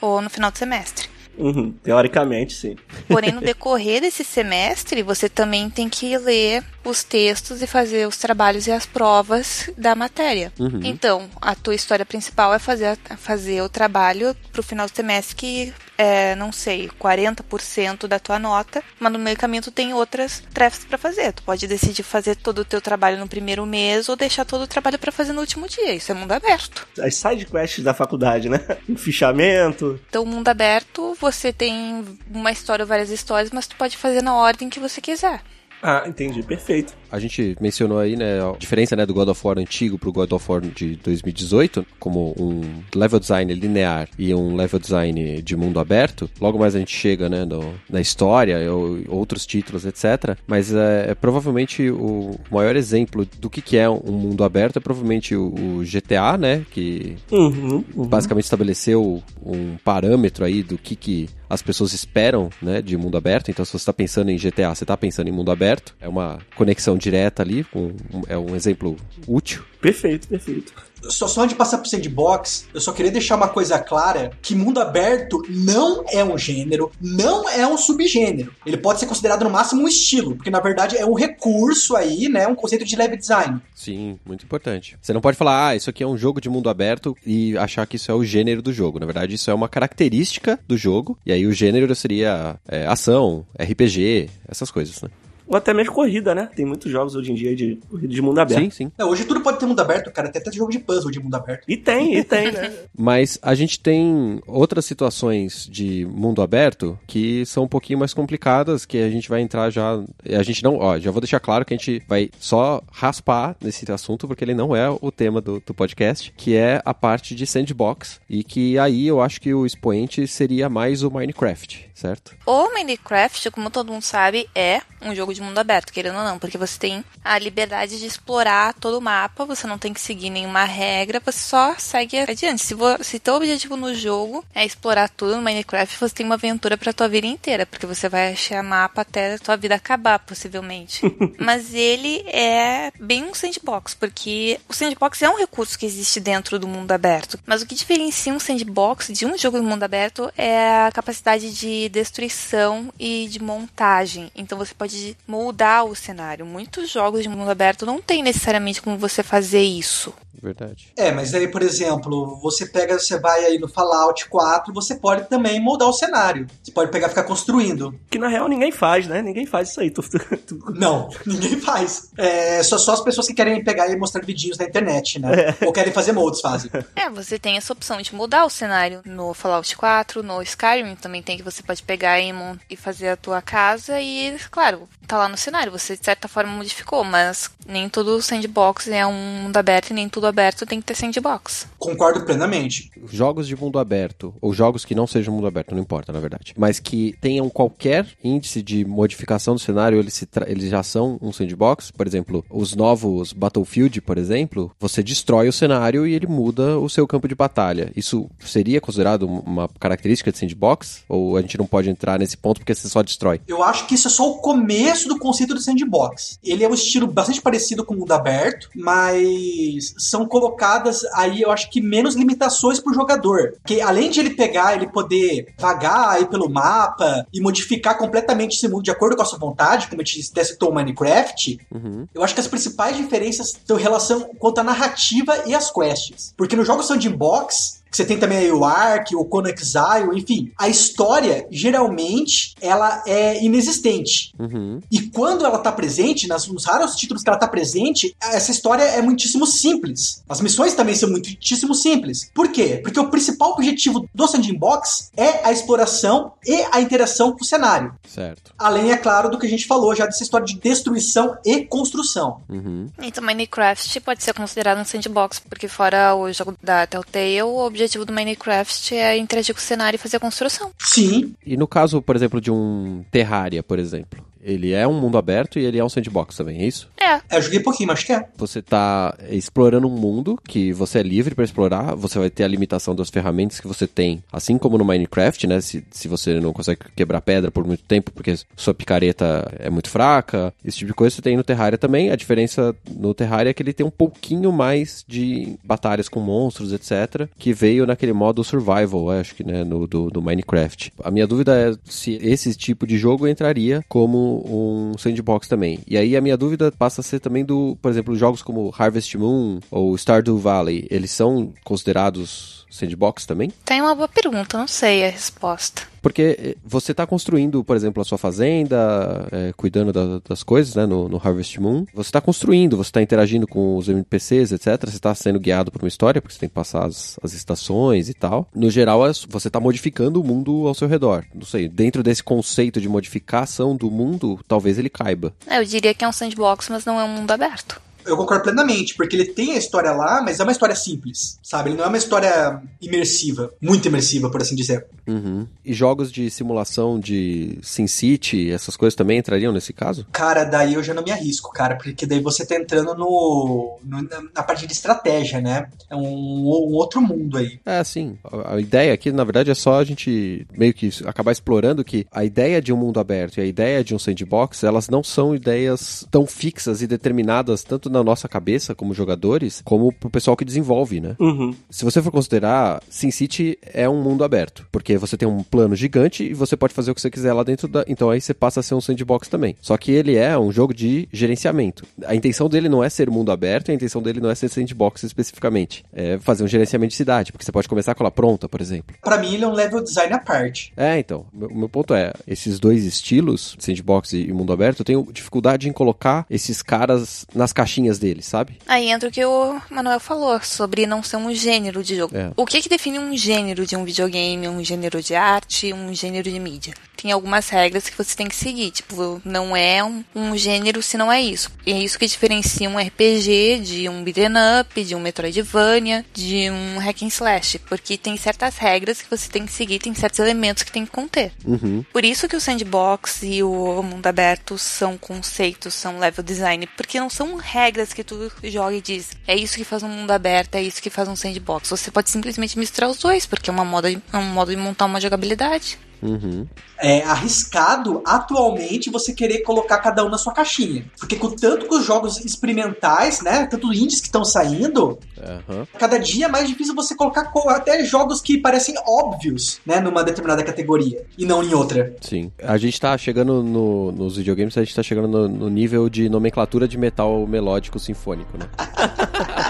ou 0.00 0.22
no 0.22 0.30
final 0.30 0.50
do 0.50 0.58
semestre. 0.58 1.08
Uhum. 1.36 1.72
Teoricamente, 1.82 2.54
sim. 2.54 2.76
Porém, 3.08 3.32
no 3.32 3.40
decorrer 3.42 4.00
desse 4.00 4.24
semestre, 4.24 5.02
você 5.02 5.28
também 5.28 5.68
tem 5.68 5.88
que 5.88 6.16
ler 6.16 6.62
os 6.84 7.02
textos 7.02 7.62
e 7.62 7.66
fazer 7.66 8.06
os 8.06 8.16
trabalhos 8.16 8.66
e 8.66 8.72
as 8.72 8.86
provas 8.86 9.70
da 9.76 9.94
matéria. 9.94 10.52
Então, 10.84 11.28
a 11.40 11.54
tua 11.54 11.74
história 11.74 12.04
principal 12.04 12.54
é 12.54 12.58
fazer, 12.58 12.96
fazer 13.16 13.62
o 13.62 13.68
trabalho 13.68 14.36
pro 14.52 14.62
final 14.62 14.86
do 14.86 14.94
semestre 14.94 15.34
que 15.34 15.74
é, 15.96 16.34
não 16.34 16.52
sei, 16.52 16.88
40% 17.00 18.06
da 18.06 18.18
tua 18.18 18.38
nota, 18.38 18.82
mas 18.98 19.12
no 19.12 19.18
meio 19.18 19.36
caminho 19.36 19.62
tu 19.62 19.70
tem 19.70 19.94
outras 19.94 20.42
tarefas 20.52 20.84
pra 20.84 20.98
fazer. 20.98 21.32
Tu 21.32 21.42
pode 21.42 21.66
decidir 21.66 22.02
fazer 22.02 22.36
todo 22.36 22.60
o 22.60 22.64
teu 22.64 22.80
trabalho 22.80 23.18
no 23.18 23.28
primeiro 23.28 23.64
mês 23.64 24.08
ou 24.08 24.16
deixar 24.16 24.44
todo 24.44 24.62
o 24.62 24.66
trabalho 24.66 24.98
pra 24.98 25.12
fazer 25.12 25.32
no 25.32 25.40
último 25.40 25.68
dia. 25.68 25.94
Isso 25.94 26.10
é 26.10 26.14
mundo 26.14 26.32
aberto. 26.32 26.86
As 26.98 27.14
side 27.14 27.46
quests 27.46 27.84
da 27.84 27.94
faculdade, 27.94 28.48
né? 28.48 28.60
O 28.88 28.96
fichamento. 28.98 30.00
Então, 30.08 30.24
mundo 30.24 30.48
aberto, 30.48 31.16
você 31.20 31.52
tem 31.52 32.04
uma 32.30 32.50
história 32.50 32.82
ou 32.82 32.88
várias 32.88 33.10
histórias, 33.10 33.50
mas 33.50 33.66
tu 33.66 33.76
pode 33.76 33.96
fazer 33.96 34.22
na 34.22 34.34
ordem 34.34 34.68
que 34.68 34.80
você 34.80 35.00
quiser. 35.00 35.40
Ah, 35.82 36.04
entendi. 36.06 36.42
Perfeito. 36.42 36.94
A 37.14 37.20
gente 37.20 37.56
mencionou 37.60 38.00
aí, 38.00 38.16
né, 38.16 38.40
a 38.42 38.56
diferença, 38.58 38.96
né, 38.96 39.06
do 39.06 39.14
God 39.14 39.28
of 39.28 39.40
War 39.46 39.56
antigo 39.56 39.96
pro 39.96 40.10
God 40.10 40.32
of 40.32 40.50
War 40.50 40.60
de 40.60 40.96
2018, 40.96 41.86
como 42.00 42.34
um 42.36 42.60
level 42.92 43.20
design 43.20 43.54
linear 43.54 44.08
e 44.18 44.34
um 44.34 44.56
level 44.56 44.80
design 44.80 45.40
de 45.40 45.56
mundo 45.56 45.78
aberto. 45.78 46.28
Logo 46.40 46.58
mais 46.58 46.74
a 46.74 46.80
gente 46.80 46.92
chega, 46.92 47.28
né, 47.28 47.44
no, 47.44 47.72
na 47.88 48.00
história, 48.00 48.72
ou 48.72 48.98
outros 49.06 49.46
títulos, 49.46 49.86
etc. 49.86 50.36
Mas 50.44 50.74
é, 50.74 51.10
é 51.10 51.14
provavelmente 51.14 51.88
o 51.88 52.34
maior 52.50 52.74
exemplo 52.74 53.24
do 53.38 53.48
que, 53.48 53.62
que 53.62 53.76
é 53.76 53.88
um 53.88 54.10
mundo 54.10 54.42
aberto 54.42 54.78
é 54.78 54.80
provavelmente 54.80 55.36
o, 55.36 55.54
o 55.54 55.84
GTA, 55.84 56.36
né, 56.36 56.66
que 56.72 57.16
Uhum. 57.30 57.84
uhum. 57.94 58.06
basicamente 58.06 58.44
estabeleceu 58.44 59.22
um 59.44 59.76
parâmetro 59.84 60.44
aí 60.44 60.62
do 60.62 60.76
que, 60.76 60.96
que 60.96 61.28
as 61.48 61.62
pessoas 61.62 61.92
esperam, 61.92 62.50
né, 62.60 62.82
de 62.82 62.96
mundo 62.96 63.16
aberto. 63.16 63.50
Então, 63.50 63.64
se 63.64 63.70
você 63.70 63.76
está 63.76 63.92
pensando 63.92 64.30
em 64.30 64.36
GTA, 64.36 64.74
você 64.74 64.84
está 64.84 64.96
pensando 64.96 65.28
em 65.28 65.32
mundo 65.32 65.50
aberto. 65.50 65.94
É 66.00 66.08
uma 66.08 66.38
conexão 66.56 66.96
direta 67.04 67.42
ali, 67.42 67.64
com, 67.64 67.92
é 68.26 68.38
um 68.38 68.56
exemplo 68.56 68.96
útil. 69.26 69.62
Perfeito, 69.80 70.26
perfeito. 70.28 70.72
Só, 71.02 71.28
só 71.28 71.42
antes 71.42 71.52
de 71.52 71.58
passar 71.58 71.76
pro 71.76 71.88
sandbox, 71.88 72.66
eu 72.72 72.80
só 72.80 72.90
queria 72.90 73.12
deixar 73.12 73.36
uma 73.36 73.48
coisa 73.48 73.78
clara: 73.78 74.32
que 74.40 74.54
mundo 74.54 74.80
aberto 74.80 75.42
não 75.50 76.02
é 76.10 76.24
um 76.24 76.38
gênero, 76.38 76.90
não 76.98 77.46
é 77.46 77.66
um 77.66 77.76
subgênero. 77.76 78.54
Ele 78.64 78.78
pode 78.78 79.00
ser 79.00 79.06
considerado 79.06 79.44
no 79.44 79.50
máximo 79.50 79.82
um 79.82 79.88
estilo, 79.88 80.34
porque 80.34 80.50
na 80.50 80.60
verdade 80.60 80.96
é 80.96 81.04
um 81.04 81.12
recurso 81.12 81.94
aí, 81.94 82.30
né? 82.30 82.48
Um 82.48 82.54
conceito 82.54 82.86
de 82.86 82.96
level 82.96 83.18
design. 83.18 83.60
Sim, 83.74 84.18
muito 84.24 84.46
importante. 84.46 84.96
Você 85.02 85.12
não 85.12 85.20
pode 85.20 85.36
falar, 85.36 85.68
ah, 85.68 85.76
isso 85.76 85.90
aqui 85.90 86.02
é 86.02 86.06
um 86.06 86.16
jogo 86.16 86.40
de 86.40 86.48
mundo 86.48 86.70
aberto 86.70 87.14
e 87.26 87.56
achar 87.58 87.86
que 87.86 87.96
isso 87.96 88.10
é 88.10 88.14
o 88.14 88.24
gênero 88.24 88.62
do 88.62 88.72
jogo. 88.72 88.98
Na 88.98 89.04
verdade, 89.04 89.34
isso 89.34 89.50
é 89.50 89.54
uma 89.54 89.68
característica 89.68 90.58
do 90.66 90.78
jogo. 90.78 91.18
E 91.26 91.32
aí 91.32 91.46
o 91.46 91.52
gênero 91.52 91.94
seria 91.94 92.56
é, 92.66 92.86
ação, 92.86 93.44
RPG, 93.60 94.30
essas 94.48 94.70
coisas, 94.70 95.02
né? 95.02 95.10
Ou 95.46 95.56
até 95.56 95.74
mesmo 95.74 95.92
corrida, 95.92 96.34
né? 96.34 96.48
Tem 96.54 96.64
muitos 96.64 96.90
jogos 96.90 97.14
hoje 97.14 97.32
em 97.32 97.34
dia 97.34 97.54
de 97.54 97.78
corrida 97.88 98.08
de 98.08 98.22
mundo 98.22 98.38
aberto. 98.38 98.62
Sim, 98.62 98.70
sim. 98.70 98.92
Não, 98.96 99.08
hoje 99.08 99.24
tudo 99.24 99.40
pode 99.40 99.58
ter 99.58 99.66
mundo 99.66 99.80
aberto, 99.80 100.10
cara. 100.10 100.28
Tem 100.28 100.40
até 100.40 100.50
jogo 100.52 100.70
de 100.70 100.78
puzzle 100.78 101.10
de 101.10 101.20
mundo 101.20 101.34
aberto. 101.34 101.64
E 101.68 101.76
tem, 101.76 102.16
e 102.16 102.24
tem, 102.24 102.50
né? 102.50 102.72
Mas 102.96 103.38
a 103.42 103.54
gente 103.54 103.78
tem 103.78 104.40
outras 104.46 104.84
situações 104.84 105.68
de 105.70 106.06
mundo 106.06 106.42
aberto 106.42 106.98
que 107.06 107.44
são 107.46 107.64
um 107.64 107.68
pouquinho 107.68 107.98
mais 107.98 108.14
complicadas, 108.14 108.86
que 108.86 108.98
a 108.98 109.10
gente 109.10 109.28
vai 109.28 109.40
entrar 109.40 109.70
já. 109.70 110.00
A 110.26 110.42
gente 110.42 110.62
não. 110.62 110.76
Ó, 110.76 110.98
já 110.98 111.10
vou 111.10 111.20
deixar 111.20 111.40
claro 111.40 111.64
que 111.64 111.74
a 111.74 111.76
gente 111.76 112.02
vai 112.08 112.30
só 112.38 112.82
raspar 112.90 113.56
nesse 113.60 113.90
assunto, 113.92 114.26
porque 114.26 114.44
ele 114.44 114.54
não 114.54 114.74
é 114.74 114.88
o 114.88 115.12
tema 115.12 115.40
do, 115.40 115.62
do 115.64 115.74
podcast, 115.74 116.32
que 116.36 116.56
é 116.56 116.80
a 116.84 116.94
parte 116.94 117.34
de 117.34 117.46
sandbox. 117.46 118.20
E 118.28 118.42
que 118.42 118.78
aí 118.78 119.06
eu 119.06 119.20
acho 119.20 119.40
que 119.40 119.52
o 119.52 119.66
expoente 119.66 120.26
seria 120.26 120.68
mais 120.68 121.02
o 121.02 121.10
Minecraft, 121.10 121.90
certo? 121.94 122.34
O 122.46 122.72
Minecraft, 122.72 123.50
como 123.50 123.70
todo 123.70 123.92
mundo 123.92 124.02
sabe, 124.02 124.48
é 124.54 124.80
um 125.02 125.14
jogo 125.14 125.33
de 125.34 125.42
mundo 125.42 125.58
aberto, 125.58 125.92
querendo 125.92 126.18
ou 126.18 126.24
não, 126.24 126.38
porque 126.38 126.56
você 126.56 126.78
tem 126.78 127.04
a 127.22 127.38
liberdade 127.38 127.98
de 127.98 128.06
explorar 128.06 128.74
todo 128.74 128.98
o 128.98 129.02
mapa, 129.02 129.44
você 129.44 129.66
não 129.66 129.78
tem 129.78 129.92
que 129.92 130.00
seguir 130.00 130.30
nenhuma 130.30 130.64
regra, 130.64 131.20
você 131.24 131.38
só 131.38 131.74
segue 131.78 132.18
adiante. 132.18 132.62
Se, 132.62 132.74
vo, 132.74 133.02
se 133.02 133.18
teu 133.18 133.34
objetivo 133.34 133.76
no 133.76 133.94
jogo 133.94 134.44
é 134.54 134.64
explorar 134.64 135.08
tudo 135.08 135.36
no 135.36 135.42
Minecraft, 135.42 135.98
você 135.98 136.14
tem 136.14 136.26
uma 136.26 136.36
aventura 136.36 136.76
pra 136.76 136.92
tua 136.92 137.08
vida 137.08 137.26
inteira, 137.26 137.66
porque 137.66 137.86
você 137.86 138.08
vai 138.08 138.32
achar 138.32 138.62
mapa 138.62 139.02
até 139.02 139.34
a 139.34 139.38
tua 139.38 139.56
vida 139.56 139.74
acabar, 139.74 140.18
possivelmente. 140.18 141.02
Mas 141.38 141.74
ele 141.74 142.24
é 142.28 142.92
bem 142.98 143.24
um 143.24 143.34
sandbox, 143.34 143.94
porque 143.94 144.60
o 144.68 144.72
sandbox 144.72 145.22
é 145.22 145.28
um 145.28 145.38
recurso 145.38 145.78
que 145.78 145.86
existe 145.86 146.20
dentro 146.20 146.58
do 146.58 146.68
mundo 146.68 146.92
aberto. 146.92 147.38
Mas 147.46 147.62
o 147.62 147.66
que 147.66 147.74
diferencia 147.74 148.32
um 148.32 148.38
sandbox 148.38 149.08
de 149.08 149.26
um 149.26 149.36
jogo 149.36 149.58
de 149.58 149.66
mundo 149.66 149.82
aberto 149.82 150.32
é 150.36 150.86
a 150.86 150.92
capacidade 150.92 151.52
de 151.52 151.88
destruição 151.88 152.92
e 152.98 153.28
de 153.28 153.42
montagem. 153.42 154.30
Então 154.34 154.58
você 154.58 154.74
pode 154.74 155.16
moldar 155.26 155.84
o 155.84 155.94
cenário. 155.94 156.44
Muitos 156.46 156.90
jogos 156.90 157.22
de 157.22 157.28
mundo 157.28 157.50
aberto 157.50 157.86
não 157.86 158.00
tem 158.00 158.22
necessariamente 158.22 158.82
como 158.82 158.98
você 158.98 159.22
fazer 159.22 159.62
isso. 159.62 160.12
Verdade. 160.44 160.92
É, 160.94 161.10
mas 161.10 161.32
aí, 161.34 161.48
por 161.48 161.62
exemplo, 161.62 162.38
você 162.42 162.66
pega, 162.66 162.98
você 162.98 163.18
vai 163.18 163.46
aí 163.46 163.58
no 163.58 163.66
Fallout 163.66 164.28
4, 164.28 164.74
você 164.74 164.94
pode 164.94 165.26
também 165.26 165.58
moldar 165.58 165.88
o 165.88 165.92
cenário. 165.92 166.46
Você 166.62 166.70
pode 166.70 166.90
pegar 166.90 167.06
e 167.06 167.10
ficar 167.10 167.24
construindo. 167.24 167.98
Que 168.10 168.18
na 168.18 168.28
real 168.28 168.46
ninguém 168.46 168.70
faz, 168.70 169.06
né? 169.06 169.22
Ninguém 169.22 169.46
faz 169.46 169.70
isso 169.70 169.80
aí. 169.80 169.90
Tu, 169.90 170.02
tu, 170.02 170.18
tu... 170.36 170.72
Não, 170.74 171.08
ninguém 171.24 171.58
faz. 171.58 172.10
É 172.18 172.62
só, 172.62 172.76
só 172.76 172.92
as 172.92 173.00
pessoas 173.00 173.26
que 173.26 173.32
querem 173.32 173.64
pegar 173.64 173.88
e 173.88 173.96
mostrar 173.96 174.22
vidinhos 174.22 174.58
na 174.58 174.66
internet, 174.66 175.18
né? 175.18 175.56
Ou 175.64 175.72
querem 175.72 175.94
fazer 175.94 176.12
moldes, 176.12 176.42
fazem. 176.42 176.70
É, 176.94 177.08
você 177.08 177.38
tem 177.38 177.56
essa 177.56 177.72
opção 177.72 178.00
de 178.00 178.14
mudar 178.14 178.44
o 178.44 178.50
cenário 178.50 179.00
no 179.04 179.34
Fallout 179.34 179.76
4, 179.76 180.22
no 180.22 180.42
Skyrim 180.42 180.94
também 180.94 181.22
tem 181.22 181.36
que 181.36 181.42
você 181.42 181.62
pode 181.62 181.82
pegar 181.82 182.20
e, 182.20 182.32
e 182.68 182.76
fazer 182.76 183.08
a 183.08 183.16
tua 183.16 183.42
casa 183.42 184.00
e, 184.00 184.36
claro, 184.50 184.88
tá 185.06 185.13
lá 185.16 185.28
no 185.28 185.36
cenário, 185.36 185.72
você 185.72 185.96
de 185.96 186.04
certa 186.04 186.28
forma 186.28 186.52
modificou, 186.52 187.04
mas 187.04 187.50
nem 187.66 187.88
todo 187.88 188.20
sandbox 188.20 188.88
é 188.88 189.06
um 189.06 189.42
mundo 189.44 189.56
aberto 189.56 189.90
e 189.90 189.94
nem 189.94 190.08
tudo 190.08 190.26
aberto 190.26 190.66
tem 190.66 190.80
que 190.80 190.86
ter 190.86 190.94
sandbox. 190.94 191.66
Concordo 191.78 192.24
plenamente. 192.24 192.90
Jogos 193.10 193.46
de 193.46 193.56
mundo 193.56 193.78
aberto, 193.78 194.34
ou 194.40 194.52
jogos 194.52 194.84
que 194.84 194.94
não 194.94 195.06
sejam 195.06 195.34
mundo 195.34 195.46
aberto, 195.46 195.74
não 195.74 195.80
importa, 195.82 196.12
na 196.12 196.20
verdade, 196.20 196.54
mas 196.56 196.78
que 196.78 197.16
tenham 197.20 197.48
qualquer 197.48 198.06
índice 198.22 198.62
de 198.62 198.84
modificação 198.84 199.54
do 199.54 199.60
cenário, 199.60 199.98
eles, 199.98 200.14
se 200.14 200.26
tra- 200.26 200.48
eles 200.48 200.70
já 200.70 200.82
são 200.82 201.18
um 201.20 201.32
sandbox. 201.32 201.90
Por 201.90 202.06
exemplo, 202.06 202.44
os 202.50 202.74
novos 202.74 203.32
Battlefield, 203.32 204.00
por 204.00 204.18
exemplo, 204.18 204.70
você 204.78 205.02
destrói 205.02 205.48
o 205.48 205.52
cenário 205.52 206.06
e 206.06 206.14
ele 206.14 206.26
muda 206.26 206.78
o 206.78 206.88
seu 206.88 207.06
campo 207.06 207.28
de 207.28 207.34
batalha. 207.34 207.92
Isso 207.96 208.28
seria 208.40 208.80
considerado 208.80 209.26
uma 209.26 209.68
característica 209.78 210.32
de 210.32 210.38
sandbox? 210.38 211.04
Ou 211.08 211.36
a 211.36 211.40
gente 211.40 211.58
não 211.58 211.66
pode 211.66 211.88
entrar 211.90 212.18
nesse 212.18 212.36
ponto 212.36 212.60
porque 212.60 212.74
você 212.74 212.88
só 212.88 213.02
destrói? 213.02 213.40
Eu 213.46 213.62
acho 213.62 213.86
que 213.86 213.94
isso 213.94 214.08
é 214.08 214.10
só 214.10 214.30
o 214.30 214.38
começo 214.38 215.03
do 215.08 215.18
conceito 215.18 215.54
do 215.54 215.60
sandbox. 215.60 216.38
Ele 216.42 216.64
é 216.64 216.68
um 216.68 216.74
estilo 216.74 217.06
bastante 217.06 217.40
parecido 217.42 217.84
com 217.84 217.94
o 217.94 217.98
mundo 217.98 218.12
aberto, 218.12 218.68
mas 218.74 219.94
são 219.98 220.26
colocadas 220.26 221.04
aí, 221.14 221.42
eu 221.42 221.50
acho 221.50 221.70
que 221.70 221.80
menos 221.80 222.14
limitações 222.14 222.80
pro 222.80 222.94
jogador. 222.94 223.52
Porque 223.62 223.80
além 223.80 224.10
de 224.10 224.20
ele 224.20 224.30
pegar, 224.30 224.74
ele 224.74 224.86
poder 224.86 225.52
vagar 225.58 226.10
aí 226.10 226.26
pelo 226.26 226.48
mapa 226.48 227.26
e 227.32 227.40
modificar 227.40 227.96
completamente 227.98 228.56
esse 228.56 228.68
mundo 228.68 228.82
de 228.82 228.90
acordo 228.90 229.16
com 229.16 229.22
a 229.22 229.26
sua 229.26 229.38
vontade, 229.38 229.88
como 229.88 230.00
a 230.00 230.04
gente 230.04 230.28
até 230.30 230.44
citou 230.44 230.70
o 230.70 230.74
Minecraft, 230.74 231.58
Uhum. 231.74 232.06
eu 232.14 232.22
acho 232.22 232.34
que 232.34 232.40
as 232.40 232.46
principais 232.48 232.96
diferenças 232.96 233.48
estão 233.48 233.78
em 233.78 233.82
relação 233.82 234.20
quanto 234.38 234.58
à 234.58 234.64
narrativa 234.64 235.42
e 235.46 235.54
às 235.54 235.70
quests. 235.70 236.32
Porque 236.36 236.56
no 236.56 236.64
jogo 236.64 236.82
sandbox, 236.82 237.82
que 237.83 237.83
você 237.96 238.04
tem 238.04 238.18
também 238.18 238.38
aí 238.38 238.52
o 238.52 238.64
Ark, 238.64 239.14
o 239.14 239.24
Conan 239.24 239.50
Exile, 239.50 240.18
enfim, 240.18 240.52
a 240.58 240.68
história, 240.68 241.46
geralmente, 241.50 242.54
ela 242.60 243.02
é 243.06 243.42
inexistente. 243.44 244.32
Uhum. 244.38 244.80
E 244.90 245.02
quando 245.02 245.44
ela 245.44 245.58
tá 245.58 245.70
presente, 245.70 246.26
nas, 246.26 246.48
nos 246.48 246.64
raros 246.64 246.96
títulos 246.96 247.22
que 247.22 247.28
ela 247.28 247.38
tá 247.38 247.46
presente, 247.46 248.16
essa 248.20 248.50
história 248.50 248.82
é 248.82 249.00
muitíssimo 249.00 249.46
simples. 249.46 250.24
As 250.28 250.40
missões 250.40 250.74
também 250.74 250.94
são 250.94 251.08
muitíssimo 251.08 251.74
simples. 251.74 252.30
Por 252.34 252.50
quê? 252.50 252.80
Porque 252.82 252.98
o 252.98 253.08
principal 253.10 253.52
objetivo 253.52 254.08
do 254.12 254.26
sandbox 254.26 255.12
é 255.16 255.46
a 255.46 255.52
exploração 255.52 256.32
e 256.44 256.64
a 256.72 256.80
interação 256.80 257.32
com 257.32 257.42
o 257.42 257.46
cenário. 257.46 257.94
Certo. 258.08 258.52
Além, 258.58 258.90
é 258.90 258.96
claro, 258.96 259.28
do 259.28 259.38
que 259.38 259.46
a 259.46 259.50
gente 259.50 259.66
falou 259.66 259.94
já 259.94 260.04
dessa 260.04 260.22
história 260.22 260.46
de 260.46 260.58
destruição 260.58 261.36
e 261.44 261.64
construção. 261.64 262.42
Uhum. 262.48 262.88
Então 263.00 263.22
Minecraft 263.22 264.00
pode 264.00 264.22
ser 264.22 264.34
considerado 264.34 264.80
um 264.80 264.84
sandbox, 264.84 265.38
porque 265.38 265.68
fora 265.68 266.14
o 266.14 266.32
jogo 266.32 266.56
da 266.62 266.86
Telltale, 266.86 267.42
o 267.42 267.58
objetivo 267.58 267.83
do 268.04 268.12
Minecraft 268.12 268.94
é 268.94 269.16
interagir 269.16 269.54
com 269.54 269.60
o 269.60 269.62
cenário 269.62 269.96
e 269.96 269.98
fazer 269.98 270.16
a 270.16 270.20
construção. 270.20 270.70
Sim, 270.78 271.34
E 271.44 271.56
no 271.56 271.66
caso, 271.66 272.00
por 272.00 272.16
exemplo, 272.16 272.40
de 272.40 272.50
um 272.50 273.04
Terraria, 273.10 273.62
por 273.62 273.78
exemplo, 273.78 274.24
ele 274.44 274.72
é 274.72 274.86
um 274.86 275.00
mundo 275.00 275.18
aberto 275.18 275.58
e 275.58 275.64
ele 275.64 275.78
é 275.78 275.84
um 275.84 275.88
sandbox 275.88 276.36
também, 276.36 276.60
é 276.60 276.66
isso? 276.66 276.88
É, 277.00 277.36
eu 277.36 277.42
joguei 277.42 277.60
pouquinho, 277.60 277.88
mas 277.88 277.98
acho 277.98 278.06
que 278.06 278.12
é. 278.12 278.28
Você 278.36 278.60
tá 278.62 279.16
explorando 279.30 279.88
um 279.88 279.90
mundo 279.90 280.38
que 280.46 280.72
você 280.72 280.98
é 280.98 281.02
livre 281.02 281.34
para 281.34 281.44
explorar, 281.44 281.94
você 281.94 282.18
vai 282.18 282.30
ter 282.30 282.44
a 282.44 282.48
limitação 282.48 282.94
das 282.94 283.10
ferramentas 283.10 283.60
que 283.60 283.66
você 283.66 283.86
tem, 283.86 284.22
assim 284.32 284.58
como 284.58 284.78
no 284.78 284.84
Minecraft, 284.84 285.46
né? 285.46 285.60
Se, 285.60 285.84
se 285.90 286.08
você 286.08 286.38
não 286.40 286.52
consegue 286.52 286.80
quebrar 286.94 287.20
pedra 287.20 287.50
por 287.50 287.66
muito 287.66 287.82
tempo 287.84 288.10
porque 288.12 288.34
sua 288.56 288.74
picareta 288.74 289.50
é 289.58 289.70
muito 289.70 289.88
fraca, 289.88 290.52
esse 290.64 290.78
tipo 290.78 290.88
de 290.88 290.94
coisa 290.94 291.16
você 291.16 291.22
tem 291.22 291.36
no 291.36 291.44
Terraria 291.44 291.78
também. 291.78 292.10
A 292.10 292.16
diferença 292.16 292.74
no 292.90 293.14
Terraria 293.14 293.50
é 293.50 293.54
que 293.54 293.62
ele 293.62 293.72
tem 293.72 293.86
um 293.86 293.90
pouquinho 293.90 294.52
mais 294.52 295.04
de 295.08 295.56
batalhas 295.64 296.08
com 296.08 296.20
monstros, 296.20 296.72
etc., 296.72 297.28
que 297.38 297.52
veio 297.52 297.86
naquele 297.86 298.12
modo 298.12 298.44
survival, 298.44 299.10
acho 299.10 299.34
que, 299.34 299.44
né, 299.44 299.64
no, 299.64 299.86
do, 299.86 300.10
do 300.10 300.22
Minecraft. 300.22 300.92
A 301.02 301.10
minha 301.10 301.26
dúvida 301.26 301.56
é 301.56 301.74
se 301.84 302.18
esse 302.22 302.54
tipo 302.54 302.86
de 302.86 302.98
jogo 302.98 303.26
entraria 303.26 303.84
como 303.88 304.33
um 304.44 304.98
sandbox 304.98 305.48
também. 305.48 305.80
E 305.86 305.96
aí 305.96 306.16
a 306.16 306.20
minha 306.20 306.36
dúvida 306.36 306.72
passa 306.72 307.00
a 307.00 307.04
ser 307.04 307.20
também 307.20 307.44
do, 307.44 307.76
por 307.80 307.90
exemplo, 307.90 308.16
jogos 308.16 308.42
como 308.42 308.74
Harvest 308.76 309.16
Moon 309.16 309.60
ou 309.70 309.96
Stardew 309.96 310.38
Valley, 310.38 310.86
eles 310.90 311.10
são 311.10 311.52
considerados 311.62 312.66
sandbox 312.70 313.24
também? 313.24 313.52
tem 313.64 313.80
uma 313.80 313.94
boa 313.94 314.08
pergunta, 314.08 314.58
não 314.58 314.66
sei 314.66 315.06
a 315.06 315.10
resposta. 315.10 315.93
Porque 316.04 316.36
eh, 316.38 316.56
você 316.62 316.92
está 316.92 317.06
construindo, 317.06 317.64
por 317.64 317.74
exemplo, 317.74 318.00
a 318.00 318.04
sua 318.04 318.18
fazenda, 318.18 319.26
eh, 319.32 319.52
cuidando 319.56 319.90
da- 319.92 320.20
das 320.28 320.42
coisas, 320.42 320.74
né, 320.74 320.84
no, 320.86 321.08
no 321.08 321.16
Harvest 321.16 321.58
Moon. 321.58 321.86
Você 321.94 322.08
está 322.08 322.20
construindo, 322.20 322.76
você 322.76 322.88
está 322.90 323.00
interagindo 323.02 323.46
com 323.46 323.76
os 323.78 323.88
NPCs, 323.88 324.52
etc. 324.52 324.78
Você 324.88 324.96
está 324.96 325.14
sendo 325.14 325.40
guiado 325.40 325.72
por 325.72 325.82
uma 325.82 325.88
história, 325.88 326.20
porque 326.20 326.34
você 326.34 326.40
tem 326.40 326.48
que 326.48 326.54
passar 326.54 326.84
as, 326.86 327.18
as 327.22 327.32
estações 327.32 328.08
e 328.08 328.14
tal. 328.14 328.46
No 328.54 328.70
geral, 328.70 329.04
é- 329.08 329.12
você 329.28 329.48
está 329.48 329.58
modificando 329.58 330.20
o 330.20 330.24
mundo 330.24 330.68
ao 330.68 330.74
seu 330.74 330.86
redor. 330.86 331.24
Não 331.34 331.46
sei, 331.46 331.68
dentro 331.68 332.02
desse 332.02 332.22
conceito 332.22 332.80
de 332.80 332.88
modificação 332.88 333.74
do 333.74 333.90
mundo, 333.90 334.38
talvez 334.46 334.78
ele 334.78 334.90
caiba. 334.90 335.32
É, 335.46 335.58
Eu 335.58 335.64
diria 335.64 335.94
que 335.94 336.04
é 336.04 336.08
um 336.08 336.12
sandbox, 336.12 336.68
mas 336.68 336.84
não 336.84 337.00
é 337.00 337.04
um 337.04 337.08
mundo 337.08 337.30
aberto. 337.30 337.80
Eu 338.06 338.16
concordo 338.16 338.42
plenamente, 338.44 338.94
porque 338.94 339.16
ele 339.16 339.26
tem 339.26 339.52
a 339.52 339.58
história 339.58 339.92
lá, 339.92 340.22
mas 340.22 340.40
é 340.40 340.42
uma 340.42 340.52
história 340.52 340.74
simples, 340.74 341.38
sabe? 341.42 341.70
Ele 341.70 341.76
não 341.78 341.84
é 341.84 341.88
uma 341.88 341.96
história 341.96 342.60
imersiva, 342.80 343.52
muito 343.60 343.88
imersiva, 343.88 344.30
por 344.30 344.40
assim 344.42 344.54
dizer. 344.54 344.86
Uhum. 345.06 345.46
E 345.64 345.72
jogos 345.72 346.10
de 346.10 346.30
simulação 346.30 346.98
de 346.98 347.58
SimCity, 347.62 348.50
essas 348.50 348.76
coisas 348.76 348.94
também 348.94 349.18
entrariam 349.18 349.52
nesse 349.52 349.72
caso? 349.72 350.06
Cara, 350.12 350.44
daí 350.44 350.74
eu 350.74 350.82
já 350.82 350.94
não 350.94 351.02
me 351.02 351.10
arrisco, 351.10 351.52
cara, 351.52 351.76
porque 351.76 352.06
daí 352.06 352.20
você 352.20 352.44
tá 352.46 352.56
entrando 352.56 352.94
no, 352.94 353.78
no- 353.84 354.02
na, 354.34 354.42
parte 354.42 354.66
de 354.66 354.72
estratégia, 354.72 355.40
né? 355.40 355.68
É 355.90 355.96
um, 355.96 356.00
um 356.02 356.72
outro 356.74 357.00
mundo 357.00 357.36
aí. 357.38 357.58
É, 357.64 357.82
sim. 357.84 358.16
A, 358.24 358.54
a 358.54 358.60
ideia 358.60 358.92
aqui, 358.94 359.10
na 359.12 359.24
verdade, 359.24 359.50
é 359.50 359.54
só 359.54 359.78
a 359.78 359.84
gente 359.84 360.46
meio 360.56 360.72
que 360.72 360.90
acabar 361.04 361.32
explorando 361.32 361.84
que 361.84 362.06
a 362.10 362.24
ideia 362.24 362.60
de 362.60 362.72
um 362.72 362.76
mundo 362.76 362.98
aberto 363.00 363.38
e 363.38 363.40
a 363.40 363.46
ideia 363.46 363.82
de 363.84 363.94
um 363.94 363.98
sandbox, 363.98 364.62
elas 364.64 364.88
não 364.88 365.02
são 365.02 365.34
ideias 365.34 366.06
tão 366.10 366.26
fixas 366.26 366.82
e 366.82 366.86
determinadas 366.86 367.62
tanto 367.62 367.90
na 367.94 368.04
nossa 368.04 368.28
cabeça 368.28 368.74
como 368.74 368.92
jogadores, 368.92 369.62
como 369.64 369.92
pro 369.92 370.10
pessoal 370.10 370.36
que 370.36 370.44
desenvolve, 370.44 371.00
né? 371.00 371.16
Uhum. 371.18 371.54
Se 371.70 371.84
você 371.84 372.02
for 372.02 372.10
considerar, 372.10 372.82
SimCity 372.88 373.58
é 373.62 373.88
um 373.88 374.02
mundo 374.02 374.24
aberto, 374.24 374.66
porque 374.70 374.98
você 374.98 375.16
tem 375.16 375.26
um 375.26 375.42
plano 375.42 375.74
gigante 375.74 376.24
e 376.24 376.34
você 376.34 376.56
pode 376.56 376.74
fazer 376.74 376.90
o 376.90 376.94
que 376.94 377.00
você 377.00 377.10
quiser 377.10 377.32
lá 377.32 377.42
dentro 377.42 377.68
da. 377.68 377.84
Então 377.88 378.10
aí 378.10 378.20
você 378.20 378.34
passa 378.34 378.60
a 378.60 378.62
ser 378.62 378.74
um 378.74 378.80
sandbox 378.80 379.28
também. 379.28 379.56
Só 379.60 379.76
que 379.76 379.92
ele 379.92 380.16
é 380.16 380.36
um 380.38 380.52
jogo 380.52 380.74
de 380.74 381.08
gerenciamento. 381.12 381.86
A 382.04 382.14
intenção 382.14 382.48
dele 382.48 382.68
não 382.68 382.82
é 382.82 382.88
ser 382.88 383.08
mundo 383.08 383.30
aberto, 383.32 383.70
a 383.70 383.74
intenção 383.74 384.02
dele 384.02 384.20
não 384.20 384.30
é 384.30 384.34
ser 384.34 384.48
sandbox 384.48 385.02
especificamente. 385.02 385.84
É 385.92 386.18
fazer 386.18 386.44
um 386.44 386.48
gerenciamento 386.48 386.90
de 386.90 386.96
cidade, 386.96 387.32
porque 387.32 387.44
você 387.44 387.52
pode 387.52 387.68
começar 387.68 387.94
com 387.94 388.02
ela 388.02 388.10
pronta, 388.10 388.48
por 388.48 388.60
exemplo. 388.60 388.96
Pra 389.00 389.18
mim, 389.18 389.34
ele 389.34 389.44
é 389.44 389.48
um 389.48 389.52
level 389.52 389.82
design 389.82 390.12
à 390.12 390.18
parte. 390.18 390.72
É, 390.76 390.98
então. 390.98 391.26
O 391.32 391.38
meu, 391.38 391.54
meu 391.54 391.68
ponto 391.68 391.94
é: 391.94 392.12
esses 392.26 392.58
dois 392.58 392.84
estilos, 392.84 393.56
sandbox 393.58 394.12
e, 394.12 394.24
e 394.28 394.32
mundo 394.32 394.52
aberto, 394.52 394.80
eu 394.80 394.84
tenho 394.84 395.06
dificuldade 395.12 395.68
em 395.68 395.72
colocar 395.72 396.26
esses 396.28 396.62
caras 396.62 397.26
nas 397.34 397.52
caixinhas 397.52 397.83
deles, 397.98 398.26
sabe? 398.26 398.58
Aí 398.66 398.90
entra 398.90 399.08
o 399.08 399.12
que 399.12 399.24
o 399.24 399.60
Manuel 399.70 400.00
falou 400.00 400.40
sobre 400.42 400.86
não 400.86 401.02
ser 401.02 401.16
um 401.16 401.34
gênero 401.34 401.82
de 401.82 401.96
jogo. 401.96 402.16
É. 402.16 402.30
O 402.36 402.46
que 402.46 402.60
que 402.62 402.68
define 402.68 402.98
um 402.98 403.16
gênero 403.16 403.66
de 403.66 403.76
um 403.76 403.84
videogame, 403.84 404.48
um 404.48 404.62
gênero 404.62 405.02
de 405.02 405.14
arte, 405.14 405.72
um 405.72 405.94
gênero 405.94 406.30
de 406.30 406.38
mídia? 406.38 406.74
tem 407.04 407.12
algumas 407.12 407.50
regras 407.50 407.86
que 407.86 407.98
você 407.98 408.16
tem 408.16 408.26
que 408.26 408.34
seguir. 408.34 408.70
Tipo, 408.70 409.20
não 409.26 409.54
é 409.54 409.84
um, 409.84 410.02
um 410.14 410.34
gênero 410.38 410.82
se 410.82 410.96
não 410.96 411.12
é 411.12 411.20
isso. 411.20 411.50
E 411.66 411.70
é 411.70 411.78
isso 411.78 411.98
que 411.98 412.06
diferencia 412.06 412.70
um 412.70 412.78
RPG 412.78 413.60
de 413.62 413.88
um 413.90 414.02
beat'em 414.02 414.32
up, 414.58 414.82
de 414.82 414.94
um 414.94 415.00
Metroidvania, 415.00 416.02
de 416.14 416.50
um 416.50 416.78
hack 416.78 417.02
and 417.02 417.08
slash. 417.08 417.58
Porque 417.58 417.98
tem 417.98 418.16
certas 418.16 418.56
regras 418.56 419.02
que 419.02 419.10
você 419.10 419.28
tem 419.28 419.44
que 419.44 419.52
seguir, 419.52 419.80
tem 419.80 419.94
certos 419.94 420.18
elementos 420.18 420.62
que 420.62 420.72
tem 420.72 420.86
que 420.86 420.92
conter. 420.92 421.30
Uhum. 421.44 421.84
Por 421.92 422.06
isso 422.06 422.26
que 422.26 422.36
o 422.36 422.40
sandbox 422.40 423.22
e 423.22 423.42
o 423.42 423.82
mundo 423.82 424.06
aberto 424.06 424.56
são 424.56 424.96
conceitos, 424.96 425.74
são 425.74 425.98
level 425.98 426.24
design, 426.24 426.66
porque 426.74 426.98
não 426.98 427.10
são 427.10 427.36
regras 427.36 427.73
que 427.94 428.04
tu 428.04 428.30
joga 428.44 428.76
e 428.76 428.80
diz, 428.80 429.10
é 429.26 429.34
isso 429.34 429.56
que 429.56 429.64
faz 429.64 429.82
um 429.82 429.88
mundo 429.88 430.10
aberto, 430.10 430.54
é 430.54 430.62
isso 430.62 430.80
que 430.80 430.90
faz 430.90 431.08
um 431.08 431.16
sandbox. 431.16 431.68
Você 431.68 431.90
pode 431.90 432.10
simplesmente 432.10 432.58
misturar 432.58 432.90
os 432.90 432.98
dois, 432.98 433.26
porque 433.26 433.50
é 433.50 433.52
uma 433.52 433.64
moda, 433.64 433.90
é 433.90 434.16
um 434.16 434.22
modo 434.22 434.50
de 434.50 434.56
montar 434.56 434.86
uma 434.86 435.00
jogabilidade. 435.00 435.78
Uhum. 436.04 436.46
É 436.78 437.02
arriscado 437.02 438.02
atualmente 438.04 438.90
você 438.90 439.14
querer 439.14 439.38
colocar 439.40 439.78
cada 439.78 440.04
um 440.04 440.08
na 440.10 440.18
sua 440.18 440.32
caixinha. 440.34 440.84
Porque 440.98 441.16
com 441.16 441.30
tanto 441.30 441.66
que 441.66 441.74
os 441.74 441.84
jogos 441.84 442.22
experimentais, 442.24 443.22
né? 443.22 443.46
Tanto 443.46 443.72
indies 443.72 444.00
que 444.00 444.06
estão 444.06 444.24
saindo, 444.24 444.98
Aham. 445.18 445.66
cada 445.78 445.98
dia 445.98 446.26
é 446.26 446.28
mais 446.28 446.46
difícil 446.48 446.74
você 446.74 446.94
colocar 446.94 447.24
co- 447.32 447.48
até 447.48 447.82
jogos 447.84 448.20
que 448.20 448.36
parecem 448.38 448.74
óbvios, 448.86 449.60
né? 449.64 449.80
Numa 449.80 450.04
determinada 450.04 450.42
categoria 450.44 451.04
e 451.16 451.24
não 451.24 451.42
em 451.42 451.54
outra. 451.54 451.94
Sim. 452.00 452.30
A 452.42 452.58
gente 452.58 452.78
tá 452.80 452.96
chegando 452.98 453.42
no- 453.42 453.90
nos 453.92 454.16
videogames, 454.16 454.56
a 454.58 454.62
gente 454.64 454.74
tá 454.74 454.82
chegando 454.82 455.08
no, 455.08 455.28
no 455.28 455.48
nível 455.48 455.88
de 455.88 456.08
nomenclatura 456.08 456.68
de 456.68 456.76
metal 456.76 457.26
melódico 457.26 457.78
sinfônico, 457.78 458.36
né? 458.36 458.46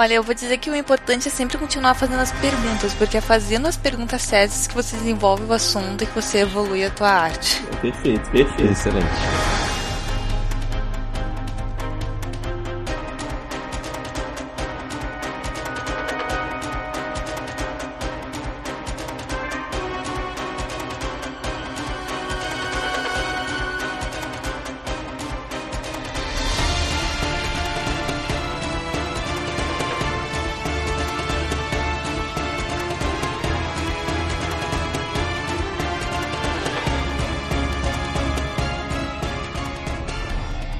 Olha, 0.00 0.14
eu 0.14 0.22
vou 0.22 0.32
dizer 0.32 0.58
que 0.58 0.70
o 0.70 0.76
importante 0.76 1.26
é 1.26 1.30
sempre 1.30 1.58
continuar 1.58 1.92
fazendo 1.92 2.20
as 2.20 2.30
perguntas, 2.30 2.94
porque 2.94 3.16
é 3.16 3.20
fazendo 3.20 3.66
as 3.66 3.76
perguntas 3.76 4.22
certas 4.22 4.68
que 4.68 4.74
você 4.74 4.96
desenvolve 4.96 5.42
o 5.42 5.52
assunto 5.52 6.04
e 6.04 6.06
que 6.06 6.14
você 6.14 6.38
evolui 6.38 6.84
a 6.84 6.90
tua 6.90 7.10
arte. 7.10 7.60
Perfeito, 7.82 8.30
perfeito. 8.30 8.70
Excelente. 8.70 9.08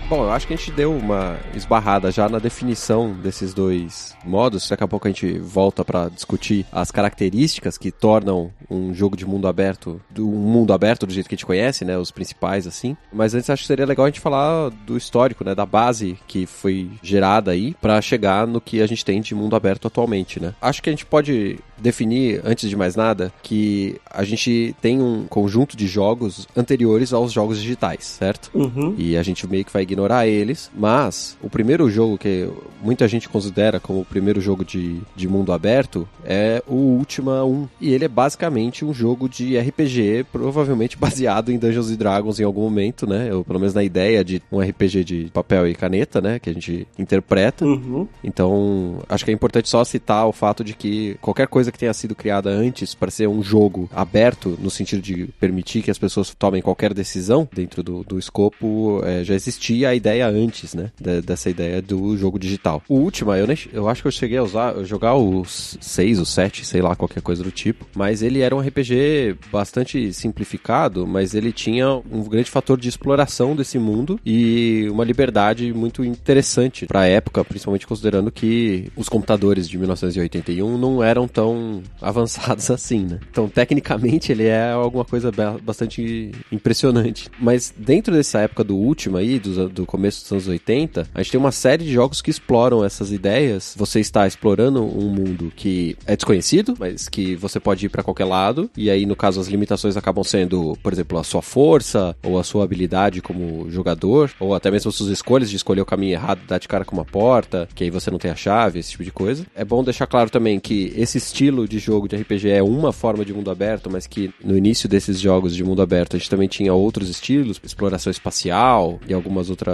Bom, 0.09 0.23
eu 0.23 0.31
acho 0.31 0.47
que 0.47 0.55
a 0.55 0.57
gente 0.57 0.73
deu 0.73 0.91
uma 0.91 1.39
esbarrada 1.55 2.11
já 2.11 2.31
na 2.31 2.39
definição 2.39 3.13
desses 3.13 3.53
dois 3.53 4.17
modos. 4.25 4.67
Daqui 4.67 4.83
a 4.83 4.89
pouco 4.89 5.07
a 5.07 5.11
gente 5.11 5.39
volta 5.39 5.85
pra 5.85 6.09
discutir 6.09 6.65
as 6.73 6.91
características 6.91 7.77
que 7.77 7.91
tornam 7.91 8.51
um 8.71 8.95
jogo 8.95 9.19
de 9.19 9.27
mundo 9.27 9.47
aberto, 9.47 10.01
do 10.09 10.27
um 10.27 10.39
mundo 10.39 10.73
aberto 10.73 11.07
do 11.07 11.13
jeito 11.13 11.29
que 11.29 11.35
a 11.35 11.37
gente 11.37 11.45
conhece, 11.45 11.85
né, 11.85 11.99
os 11.99 12.11
principais 12.11 12.67
assim. 12.67 12.97
Mas 13.13 13.35
antes 13.35 13.51
acho 13.51 13.63
que 13.63 13.67
seria 13.67 13.85
legal 13.85 14.07
a 14.07 14.09
gente 14.09 14.21
falar 14.21 14.71
do 14.87 14.97
histórico, 14.97 15.45
né, 15.45 15.55
da 15.55 15.67
base 15.67 16.19
que 16.27 16.47
foi 16.47 16.91
gerada 17.03 17.51
aí 17.51 17.75
pra 17.79 18.01
chegar 18.01 18.47
no 18.47 18.63
que 18.63 18.81
a 18.81 18.87
gente 18.87 19.05
tem 19.05 19.21
de 19.21 19.35
mundo 19.35 19.55
aberto 19.55 19.89
atualmente, 19.89 20.41
né? 20.41 20.55
Acho 20.63 20.83
que 20.83 20.89
a 20.89 20.93
gente 20.93 21.05
pode 21.05 21.59
definir 21.77 22.41
antes 22.45 22.69
de 22.69 22.77
mais 22.77 22.97
nada 22.97 23.33
que 23.43 24.01
a 24.11 24.25
gente 24.25 24.75
tem 24.81 25.01
um 25.01 25.27
conjunto 25.29 25.77
de 25.77 25.87
jogos 25.87 26.49
anteriores 26.57 27.13
aos 27.13 27.31
jogos 27.31 27.61
digitais, 27.61 28.05
certo? 28.05 28.51
Uhum. 28.55 28.95
E 28.97 29.17
a 29.19 29.23
gente 29.23 29.47
meio 29.47 29.65
que 29.65 29.73
vai 29.73 29.83
ignorar 29.83 29.98
eles. 30.27 30.71
Mas 30.75 31.37
o 31.43 31.49
primeiro 31.49 31.89
jogo 31.91 32.19
que 32.19 32.49
muita 32.83 33.09
gente 33.09 33.29
considera 33.29 33.81
como 33.81 34.01
o 34.01 34.05
primeiro 34.05 34.41
jogo 34.41 34.65
de, 34.65 35.01
de 35.17 35.29
mundo 35.29 35.53
aberto 35.53 36.09
é 36.25 36.63
o 36.67 36.75
Ultima 36.75 37.45
1. 37.45 37.69
E 37.81 37.93
ele 37.93 38.05
é 38.05 38.09
basicamente 38.09 38.85
um 38.85 38.93
jogo 38.93 39.29
de 39.29 39.59
RPG, 39.59 40.27
provavelmente 40.33 40.97
baseado 40.99 41.51
em 41.51 41.59
Dungeons 41.59 41.97
Dragons 41.97 42.41
em 42.41 42.45
algum 42.45 42.63
momento, 42.63 43.07
né? 43.07 43.33
Ou 43.33 43.45
pelo 43.45 43.59
menos 43.59 43.75
na 43.75 43.83
ideia 43.83 44.25
de 44.25 44.43
um 44.51 44.61
RPG 44.61 45.05
de 45.05 45.31
papel 45.33 45.67
e 45.69 45.75
caneta, 45.75 46.21
né? 46.21 46.39
Que 46.39 46.51
a 46.51 46.53
gente 46.53 46.87
interpreta. 46.99 47.65
Uhum. 47.65 48.07
Então, 48.23 48.99
acho 49.09 49.25
que 49.25 49.31
é 49.31 49.35
importante 49.35 49.69
só 49.69 49.85
citar 49.85 50.27
o 50.27 50.33
fato 50.33 50.63
de 50.63 50.75
que 50.75 51.17
qualquer 51.21 51.49
coisa 51.49 51.73
que 51.73 51.79
tenha 51.79 51.93
sido 51.93 52.15
criada 52.15 52.51
antes 52.51 52.95
para 52.95 53.11
ser 53.11 53.29
um 53.29 53.43
jogo 53.43 53.89
aberto, 53.93 54.59
no 54.61 54.71
sentido 54.71 55.03
de 55.03 55.27
permitir 55.41 55.83
que 55.83 55.91
as 55.91 55.99
pessoas 55.99 56.35
tomem 56.35 56.63
qualquer 56.63 56.93
decisão 56.95 57.49
dentro 57.53 57.83
do, 57.83 58.05
do 58.05 58.19
escopo, 58.19 59.01
é, 59.05 59.25
já 59.25 59.35
existia 59.35 59.88
a 59.89 59.95
ideia 59.95 60.27
antes, 60.29 60.75
né? 60.75 60.91
de- 61.01 61.21
dessa 61.23 61.51
ideia 61.51 61.81
do 61.83 62.17
jogo 62.17 62.39
digital. 62.39 62.83
O 62.89 62.97
Ultima, 62.99 63.39
eu, 63.39 63.47
eu 63.73 63.89
acho 63.89 64.03
que 64.03 64.09
eu 64.09 64.13
cheguei 64.13 64.39
a 64.39 64.43
usar, 64.43 64.75
jogar 64.85 65.15
o 65.15 65.45
6, 65.45 66.19
o 66.21 66.27
7, 66.27 66.65
sei 66.65 66.81
lá, 66.83 66.95
qualquer 66.97 67.21
coisa 67.23 67.43
do 67.43 67.51
tipo, 67.51 67.87
mas 67.95 68.23
ele 68.23 68.41
era 68.41 68.55
um 68.55 68.61
RPG 68.61 69.37
bastante 69.51 70.13
simplificado, 70.13 71.07
mas 71.07 71.35
ele 71.35 71.53
tinha 71.53 71.89
um 72.11 72.23
grande 72.25 72.51
fator 72.51 72.79
de 72.79 72.89
exploração 72.89 73.55
desse 73.57 73.79
mundo 73.79 74.19
e 74.25 74.87
uma 74.91 75.05
liberdade 75.05 75.73
muito 75.73 76.05
interessante 76.05 76.87
para 76.87 77.01
a 77.01 77.07
época, 77.07 77.45
principalmente 77.45 77.87
considerando 77.87 78.31
que 78.31 78.91
os 78.97 79.09
computadores 79.09 79.69
de 79.69 79.79
1981 79.79 80.77
não 80.79 81.03
eram 81.03 81.27
tão 81.29 81.83
avançados 82.01 82.71
assim, 82.71 83.05
né? 83.07 83.19
Então, 83.31 83.49
tecnicamente, 83.49 84.33
ele 84.33 84.45
é 84.45 84.71
alguma 84.73 85.05
coisa 85.05 85.31
ba- 85.33 85.57
bastante 85.63 86.33
impressionante. 86.53 87.29
Mas 87.41 87.73
dentro 87.77 88.15
dessa 88.15 88.41
época 88.41 88.63
do 88.65 88.77
Ultima 88.77 89.19
aí, 89.21 89.39
do, 89.39 89.69
do 89.83 89.87
começo 89.87 90.23
dos 90.23 90.33
anos 90.33 90.49
80, 90.49 91.09
a 91.15 91.23
gente 91.23 91.33
tem 91.33 91.41
uma 91.41 91.53
série 91.53 91.85
de 91.85 91.93
jogos 91.93 92.21
que 92.21 92.31
exploram 92.31 92.85
essas 92.85 93.13
ideias. 93.13 93.75
Você 93.77 94.01
está 94.01 94.27
explorando 94.27 94.83
um 94.83 95.09
mundo 95.09 95.53
que 95.55 95.97
é 96.07 96.17
desconhecido, 96.17 96.75
mas 96.79 97.09
que 97.09 97.35
você 97.37 97.59
pode 97.61 97.87
ir 97.87 97.89
para 97.89 98.03
qualquer 98.03 98.25
lado. 98.25 98.71
E 98.77 98.91
aí, 98.91 99.07
no 99.07 99.17
caso, 99.17 99.41
as 99.41 99.49
limitações 99.49 99.97
acabam 99.97 100.25
sendo, 100.25 100.77
por 100.83 100.93
exemplo, 100.93 101.19
a 101.19 101.25
sua 101.25 101.43
força 101.43 102.17
ou 102.23 102.39
a 102.39 102.45
sua 102.45 102.65
habilidade 102.65 103.23
como 103.23 103.71
jogador, 103.71 104.31
ou 104.41 104.55
até 104.55 104.71
mesmo 104.71 104.89
as 104.89 104.95
suas 104.95 105.11
escolhas 105.11 105.51
de 105.51 105.57
escolher 105.57 105.81
o 105.81 105.87
caminho 105.87 106.13
errado, 106.13 106.41
dar 106.47 106.59
de 106.59 106.69
cara 106.69 106.85
com 106.85 106.97
uma 106.97 107.05
porta, 107.05 107.69
que 107.75 107.85
aí 107.85 107.91
você 107.91 108.11
não 108.11 108.19
tem 108.19 108.31
a 108.31 108.37
chave, 108.37 108.79
esse 108.79 108.91
tipo 108.91 109.05
de 109.05 109.13
coisa. 109.13 109.47
É 109.55 109.65
bom 109.65 109.85
deixar 109.85 110.07
claro 110.07 110.31
também 110.31 110.59
que 110.59 110.93
esse 110.97 111.19
estilo 111.19 111.69
de 111.69 111.79
jogo 111.79 112.09
de 112.09 112.17
RPG 112.17 112.51
é 112.51 112.63
uma 112.63 112.93
forma 112.93 113.25
de 113.25 113.33
mundo 113.33 113.51
aberto, 113.51 113.91
mas 113.91 114.07
que 114.07 114.33
no 114.43 114.57
início 114.57 114.89
desses 114.89 115.21
jogos 115.21 115.55
de 115.55 115.63
mundo 115.63 115.83
aberto 115.83 116.17
a 116.17 116.19
gente 116.19 116.31
também 116.31 116.49
tinha 116.49 116.73
outros 116.73 117.09
estilos, 117.09 117.61
exploração 117.63 118.11
espacial 118.11 118.99
e 119.07 119.15
algumas 119.15 119.51
outras 119.51 119.68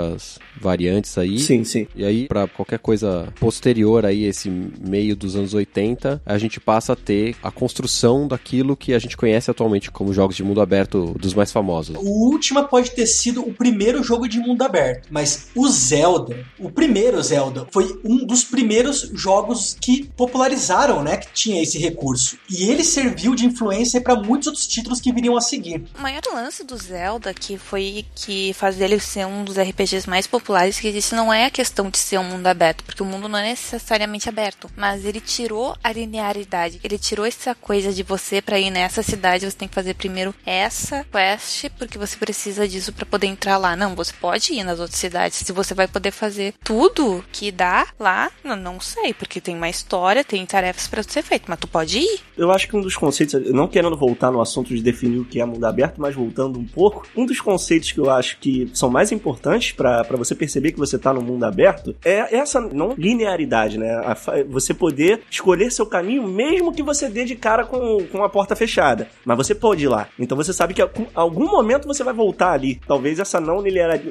variantes 0.61 1.16
aí. 1.18 1.38
Sim, 1.38 1.64
sim. 1.64 1.87
E 1.94 2.04
aí, 2.04 2.28
pra 2.28 2.46
qualquer 2.46 2.78
coisa 2.78 3.33
posterior 3.38 4.04
aí, 4.04 4.24
esse 4.24 4.48
meio 4.50 5.16
dos 5.16 5.37
anos 5.37 5.54
80, 5.54 6.22
a 6.24 6.38
gente 6.38 6.61
passa 6.61 6.92
a 6.92 6.96
ter 6.96 7.37
a 7.42 7.50
construção 7.50 8.26
daquilo 8.28 8.76
que 8.76 8.94
a 8.94 8.98
gente 8.98 9.16
conhece 9.16 9.50
atualmente 9.50 9.90
como 9.90 10.12
jogos 10.12 10.37
de 10.37 10.44
mundo 10.44 10.61
aberto 10.61 11.14
dos 11.18 11.35
mais 11.35 11.50
famosos. 11.52 11.96
O 11.98 12.30
Ultima 12.30 12.64
pode 12.64 12.90
ter 12.90 13.07
sido 13.07 13.40
o 13.42 13.52
primeiro 13.52 14.02
jogo 14.02 14.28
de 14.28 14.38
mundo 14.38 14.62
aberto, 14.62 15.09
mas 15.11 15.48
o 15.54 15.68
Zelda, 15.68 16.44
o 16.59 16.70
primeiro 16.70 17.22
Zelda, 17.22 17.66
foi 17.70 18.00
um 18.04 18.24
dos 18.24 18.44
primeiros 18.44 19.11
jogos 19.14 19.76
que 19.80 20.04
popularizaram, 20.16 21.02
né, 21.02 21.16
que 21.16 21.33
tinha 21.33 21.62
esse 21.62 21.78
recurso. 21.78 22.37
E 22.50 22.64
ele 22.64 22.85
serviu 22.85 23.35
de 23.35 23.46
influência 23.46 24.00
para 24.00 24.16
muitos 24.16 24.48
outros 24.48 24.66
títulos 24.66 25.00
que 25.00 25.12
viriam 25.12 25.37
a 25.37 25.40
seguir. 25.40 25.85
O 25.98 26.02
maior 26.02 26.20
lance 26.33 26.64
do 26.64 26.76
Zelda, 26.76 27.33
que 27.33 27.57
foi 27.57 28.04
que 28.14 28.52
faz 28.54 28.76
dele 28.76 28.98
ser 28.98 29.26
um 29.26 29.44
dos 29.44 29.57
RPGs 29.59 29.84
mais 30.07 30.27
populares 30.27 30.79
que 30.79 30.88
existe, 30.88 31.14
não 31.14 31.33
é 31.33 31.47
a 31.47 31.51
questão 31.51 31.90
de 31.90 31.99
ser 31.99 32.18
um 32.18 32.25
mundo 32.25 32.47
aberto, 32.47 32.85
porque 32.85 33.03
o 33.03 33.07
mundo 33.07 33.29
não 33.29 33.38
é 33.38 33.51
necessariamente 33.51 34.29
aberto, 34.29 34.70
mas 34.77 35.05
ele 35.05 35.20
tirou 35.20 35.77
a 35.83 35.92
linearidade, 35.92 36.81
ele 36.83 36.99
tirou 36.99 37.27
essa 37.27 37.55
coisa 37.55 37.92
de 37.92 38.03
você 38.03 38.40
pra 38.40 38.59
ir 38.59 38.70
nessa 38.70 39.03
cidade, 39.03 39.44
você 39.44 39.57
tem 39.57 39.68
que 39.68 39.75
fazer 39.75 39.94
primeiro 39.94 40.35
essa 40.44 41.05
quest, 41.05 41.68
porque 41.79 41.99
você 41.99 42.16
precisa 42.16 42.66
disso 42.66 42.92
pra 42.92 43.07
poder 43.07 43.27
entrar 43.27 43.57
lá. 43.57 43.77
Não, 43.77 43.94
você 43.94 44.12
pode 44.20 44.53
ir 44.53 44.64
nas 44.64 44.81
outras 44.81 44.99
cidades, 44.99 45.38
se 45.38 45.53
você 45.53 45.75
vai 45.75 45.87
poder 45.87 46.11
fazer 46.11 46.55
tudo 46.62 47.25
que 47.33 47.51
dá 47.51 47.87
lá, 47.99 48.31
não, 48.42 48.57
não 48.57 48.81
sei, 48.81 49.12
porque 49.14 49.40
tem 49.40 49.57
uma 49.57 49.68
história, 49.68 50.25
tem 50.25 50.44
tarefas 50.47 50.88
pra 50.88 51.03
ser 51.03 51.23
feito, 51.23 51.44
mas 51.49 51.59
tu 51.59 51.68
pode 51.68 51.99
ir. 51.99 52.20
Eu 52.37 52.51
acho 52.51 52.68
que 52.68 52.77
um 52.77 52.81
dos 52.81 52.97
conceitos, 52.97 53.53
não 53.53 53.68
querendo 53.68 53.97
voltar 53.97 54.31
no 54.31 54.40
assunto 54.40 54.75
de 54.75 54.83
definir 54.83 55.18
o 55.18 55.25
que 55.25 55.40
é 55.40 55.44
mundo 55.44 55.64
aberto, 55.64 56.01
mas 56.01 56.14
voltando 56.14 56.59
um 56.59 56.66
pouco, 56.66 57.07
um 57.16 57.27
dos 57.27 57.40
conceitos 57.40 57.92
que 57.92 57.99
eu 57.99 58.11
acho 58.11 58.38
que 58.38 58.70
são 58.73 58.90
mais 58.90 59.12
importantes 59.12 59.73
para 59.76 60.16
você 60.16 60.34
perceber 60.34 60.72
que 60.72 60.78
você 60.78 60.98
tá 60.98 61.12
no 61.12 61.22
mundo 61.22 61.44
aberto 61.44 61.94
é 62.04 62.37
essa 62.37 62.60
não 62.60 62.94
linearidade, 62.96 63.78
né? 63.78 63.94
A, 64.04 64.16
você 64.48 64.72
poder 64.72 65.22
escolher 65.30 65.70
seu 65.70 65.87
caminho 65.87 66.22
mesmo 66.26 66.72
que 66.72 66.82
você 66.82 67.08
dê 67.08 67.24
de 67.24 67.37
cara 67.37 67.64
com, 67.64 68.04
com 68.10 68.22
a 68.22 68.28
porta 68.28 68.56
fechada. 68.56 69.08
Mas 69.24 69.37
você 69.37 69.54
pode 69.54 69.84
ir 69.84 69.88
lá. 69.88 70.08
Então 70.18 70.37
você 70.37 70.52
sabe 70.52 70.74
que 70.74 70.82
em 70.82 71.06
algum 71.14 71.50
momento 71.50 71.87
você 71.87 72.02
vai 72.02 72.14
voltar 72.14 72.52
ali. 72.52 72.80
Talvez 72.87 73.18
essa 73.18 73.40
não 73.40 73.62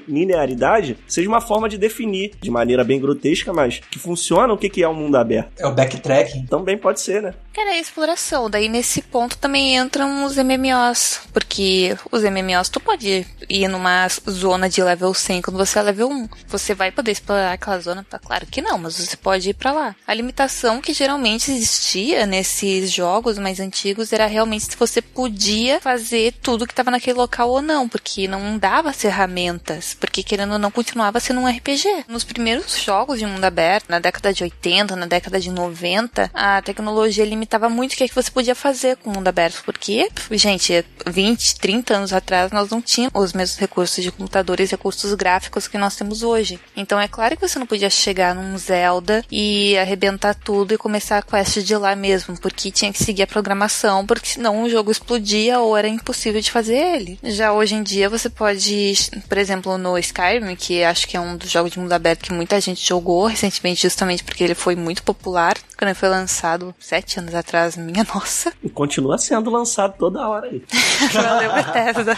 linearidade 0.07 0.97
seja 1.07 1.27
uma 1.27 1.41
forma 1.41 1.69
de 1.69 1.77
definir 1.77 2.31
de 2.41 2.51
maneira 2.51 2.83
bem 2.83 2.99
grotesca, 2.99 3.53
mas 3.53 3.79
que 3.79 3.99
funciona 3.99 4.53
o 4.53 4.57
que, 4.57 4.69
que 4.69 4.83
é 4.83 4.87
o 4.87 4.91
um 4.91 4.95
mundo 4.95 5.15
aberto. 5.17 5.59
É 5.59 5.67
o 5.67 5.73
backtracking. 5.73 6.45
Também 6.45 6.77
pode 6.77 7.01
ser, 7.01 7.21
né? 7.21 7.33
Cara, 7.53 7.75
é 7.75 7.79
exploração. 7.79 8.49
Daí 8.49 8.67
nesse 8.67 9.01
ponto 9.01 9.37
também 9.37 9.75
entram 9.77 10.25
os 10.25 10.37
MMOs. 10.37 11.21
Porque 11.31 11.95
os 12.11 12.23
MMOs 12.23 12.69
tu 12.69 12.79
pode 12.79 13.25
ir 13.49 13.67
numa 13.67 14.07
zona 14.29 14.69
de 14.69 14.81
level 14.83 15.13
100 15.13 15.41
quando 15.53 15.65
você 15.65 15.79
é 15.79 15.81
level 15.83 16.09
1. 16.09 16.29
Você 16.47 16.73
vai 16.73 16.91
poder 16.91 17.11
explorar 17.11 17.53
aquela 17.53 17.79
zona? 17.79 18.05
Tá 18.09 18.17
claro 18.17 18.47
que 18.47 18.61
não, 18.61 18.77
mas 18.77 18.97
você 18.97 19.15
pode 19.15 19.49
ir 19.49 19.53
para 19.53 19.71
lá. 19.71 19.95
A 20.07 20.13
limitação 20.13 20.81
que 20.81 20.93
geralmente 20.93 21.51
existia 21.51 22.25
nesses 22.25 22.91
jogos 22.91 23.37
mais 23.37 23.59
antigos 23.59 24.11
era 24.11 24.25
realmente 24.25 24.65
se 24.65 24.75
você 24.75 25.01
podia 25.01 25.79
fazer 25.79 26.33
tudo 26.41 26.65
que 26.65 26.73
estava 26.73 26.89
naquele 26.89 27.17
local 27.17 27.49
ou 27.49 27.61
não, 27.61 27.87
porque 27.87 28.27
não 28.27 28.57
dava 28.57 28.91
ferramentas, 28.91 29.95
porque 29.99 30.23
querendo 30.23 30.53
ou 30.53 30.59
não 30.59 30.71
continuava 30.71 31.19
sendo 31.19 31.41
um 31.41 31.47
RPG. 31.47 32.05
Nos 32.07 32.23
primeiros 32.23 32.81
jogos 32.83 33.19
de 33.19 33.25
mundo 33.25 33.43
aberto, 33.43 33.89
na 33.89 33.99
década 33.99 34.33
de 34.33 34.43
80, 34.43 34.95
na 34.95 35.05
década 35.05 35.39
de 35.39 35.51
90, 35.51 36.31
a 36.33 36.61
tecnologia 36.61 37.25
limitava 37.25 37.69
muito 37.69 37.93
o 37.93 37.95
que, 37.95 38.05
é 38.05 38.07
que 38.07 38.15
você 38.15 38.31
podia 38.31 38.55
fazer 38.55 38.97
com 38.97 39.11
o 39.11 39.13
mundo 39.13 39.27
aberto, 39.27 39.61
porque, 39.63 40.09
gente, 40.31 40.83
20, 41.05 41.55
30 41.59 41.95
anos 41.95 42.13
atrás 42.13 42.51
nós 42.51 42.69
não 42.69 42.81
tínhamos 42.81 43.23
os 43.23 43.33
mesmos 43.33 43.59
recursos 43.59 44.03
de 44.03 44.11
computadores, 44.11 44.71
recursos 44.71 45.13
gráficos 45.13 45.32
que 45.39 45.77
nós 45.77 45.95
temos 45.95 46.23
hoje. 46.23 46.59
Então 46.75 46.99
é 46.99 47.07
claro 47.07 47.35
que 47.35 47.47
você 47.47 47.57
não 47.59 47.65
podia 47.65 47.89
chegar 47.89 48.35
num 48.35 48.57
Zelda 48.57 49.23
e 49.31 49.77
arrebentar 49.77 50.35
tudo 50.35 50.73
e 50.73 50.77
começar 50.77 51.17
a 51.17 51.21
quest 51.21 51.59
de 51.59 51.75
lá 51.75 51.95
mesmo, 51.95 52.37
porque 52.39 52.71
tinha 52.71 52.91
que 52.91 53.03
seguir 53.03 53.23
a 53.23 53.27
programação, 53.27 54.05
porque 54.05 54.27
senão 54.27 54.63
o 54.63 54.69
jogo 54.69 54.91
explodia 54.91 55.59
ou 55.59 55.77
era 55.77 55.87
impossível 55.87 56.41
de 56.41 56.51
fazer 56.51 56.75
ele. 56.75 57.19
Já 57.23 57.53
hoje 57.53 57.75
em 57.75 57.83
dia 57.83 58.09
você 58.09 58.29
pode, 58.29 58.93
por 59.27 59.37
exemplo, 59.37 59.77
no 59.77 59.97
Skyrim, 59.97 60.55
que 60.55 60.83
acho 60.83 61.07
que 61.07 61.17
é 61.17 61.19
um 61.19 61.37
dos 61.37 61.49
jogos 61.49 61.71
de 61.71 61.79
mundo 61.79 61.93
aberto 61.93 62.23
que 62.23 62.33
muita 62.33 62.59
gente 62.59 62.85
jogou 62.85 63.25
recentemente, 63.25 63.81
justamente 63.81 64.23
porque 64.23 64.43
ele 64.43 64.55
foi 64.55 64.75
muito 64.75 65.03
popular 65.03 65.55
quando 65.77 65.89
ele 65.89 65.99
foi 65.99 66.09
lançado 66.09 66.73
sete 66.79 67.19
anos 67.19 67.35
atrás, 67.35 67.75
minha 67.75 68.05
nossa. 68.13 68.53
E 68.63 68.69
continua 68.69 69.17
sendo 69.17 69.49
lançado 69.49 69.95
toda 69.97 70.27
hora 70.27 70.47
aí. 70.47 70.63
Valeu, 71.11 71.53
Bethesda. 71.53 72.15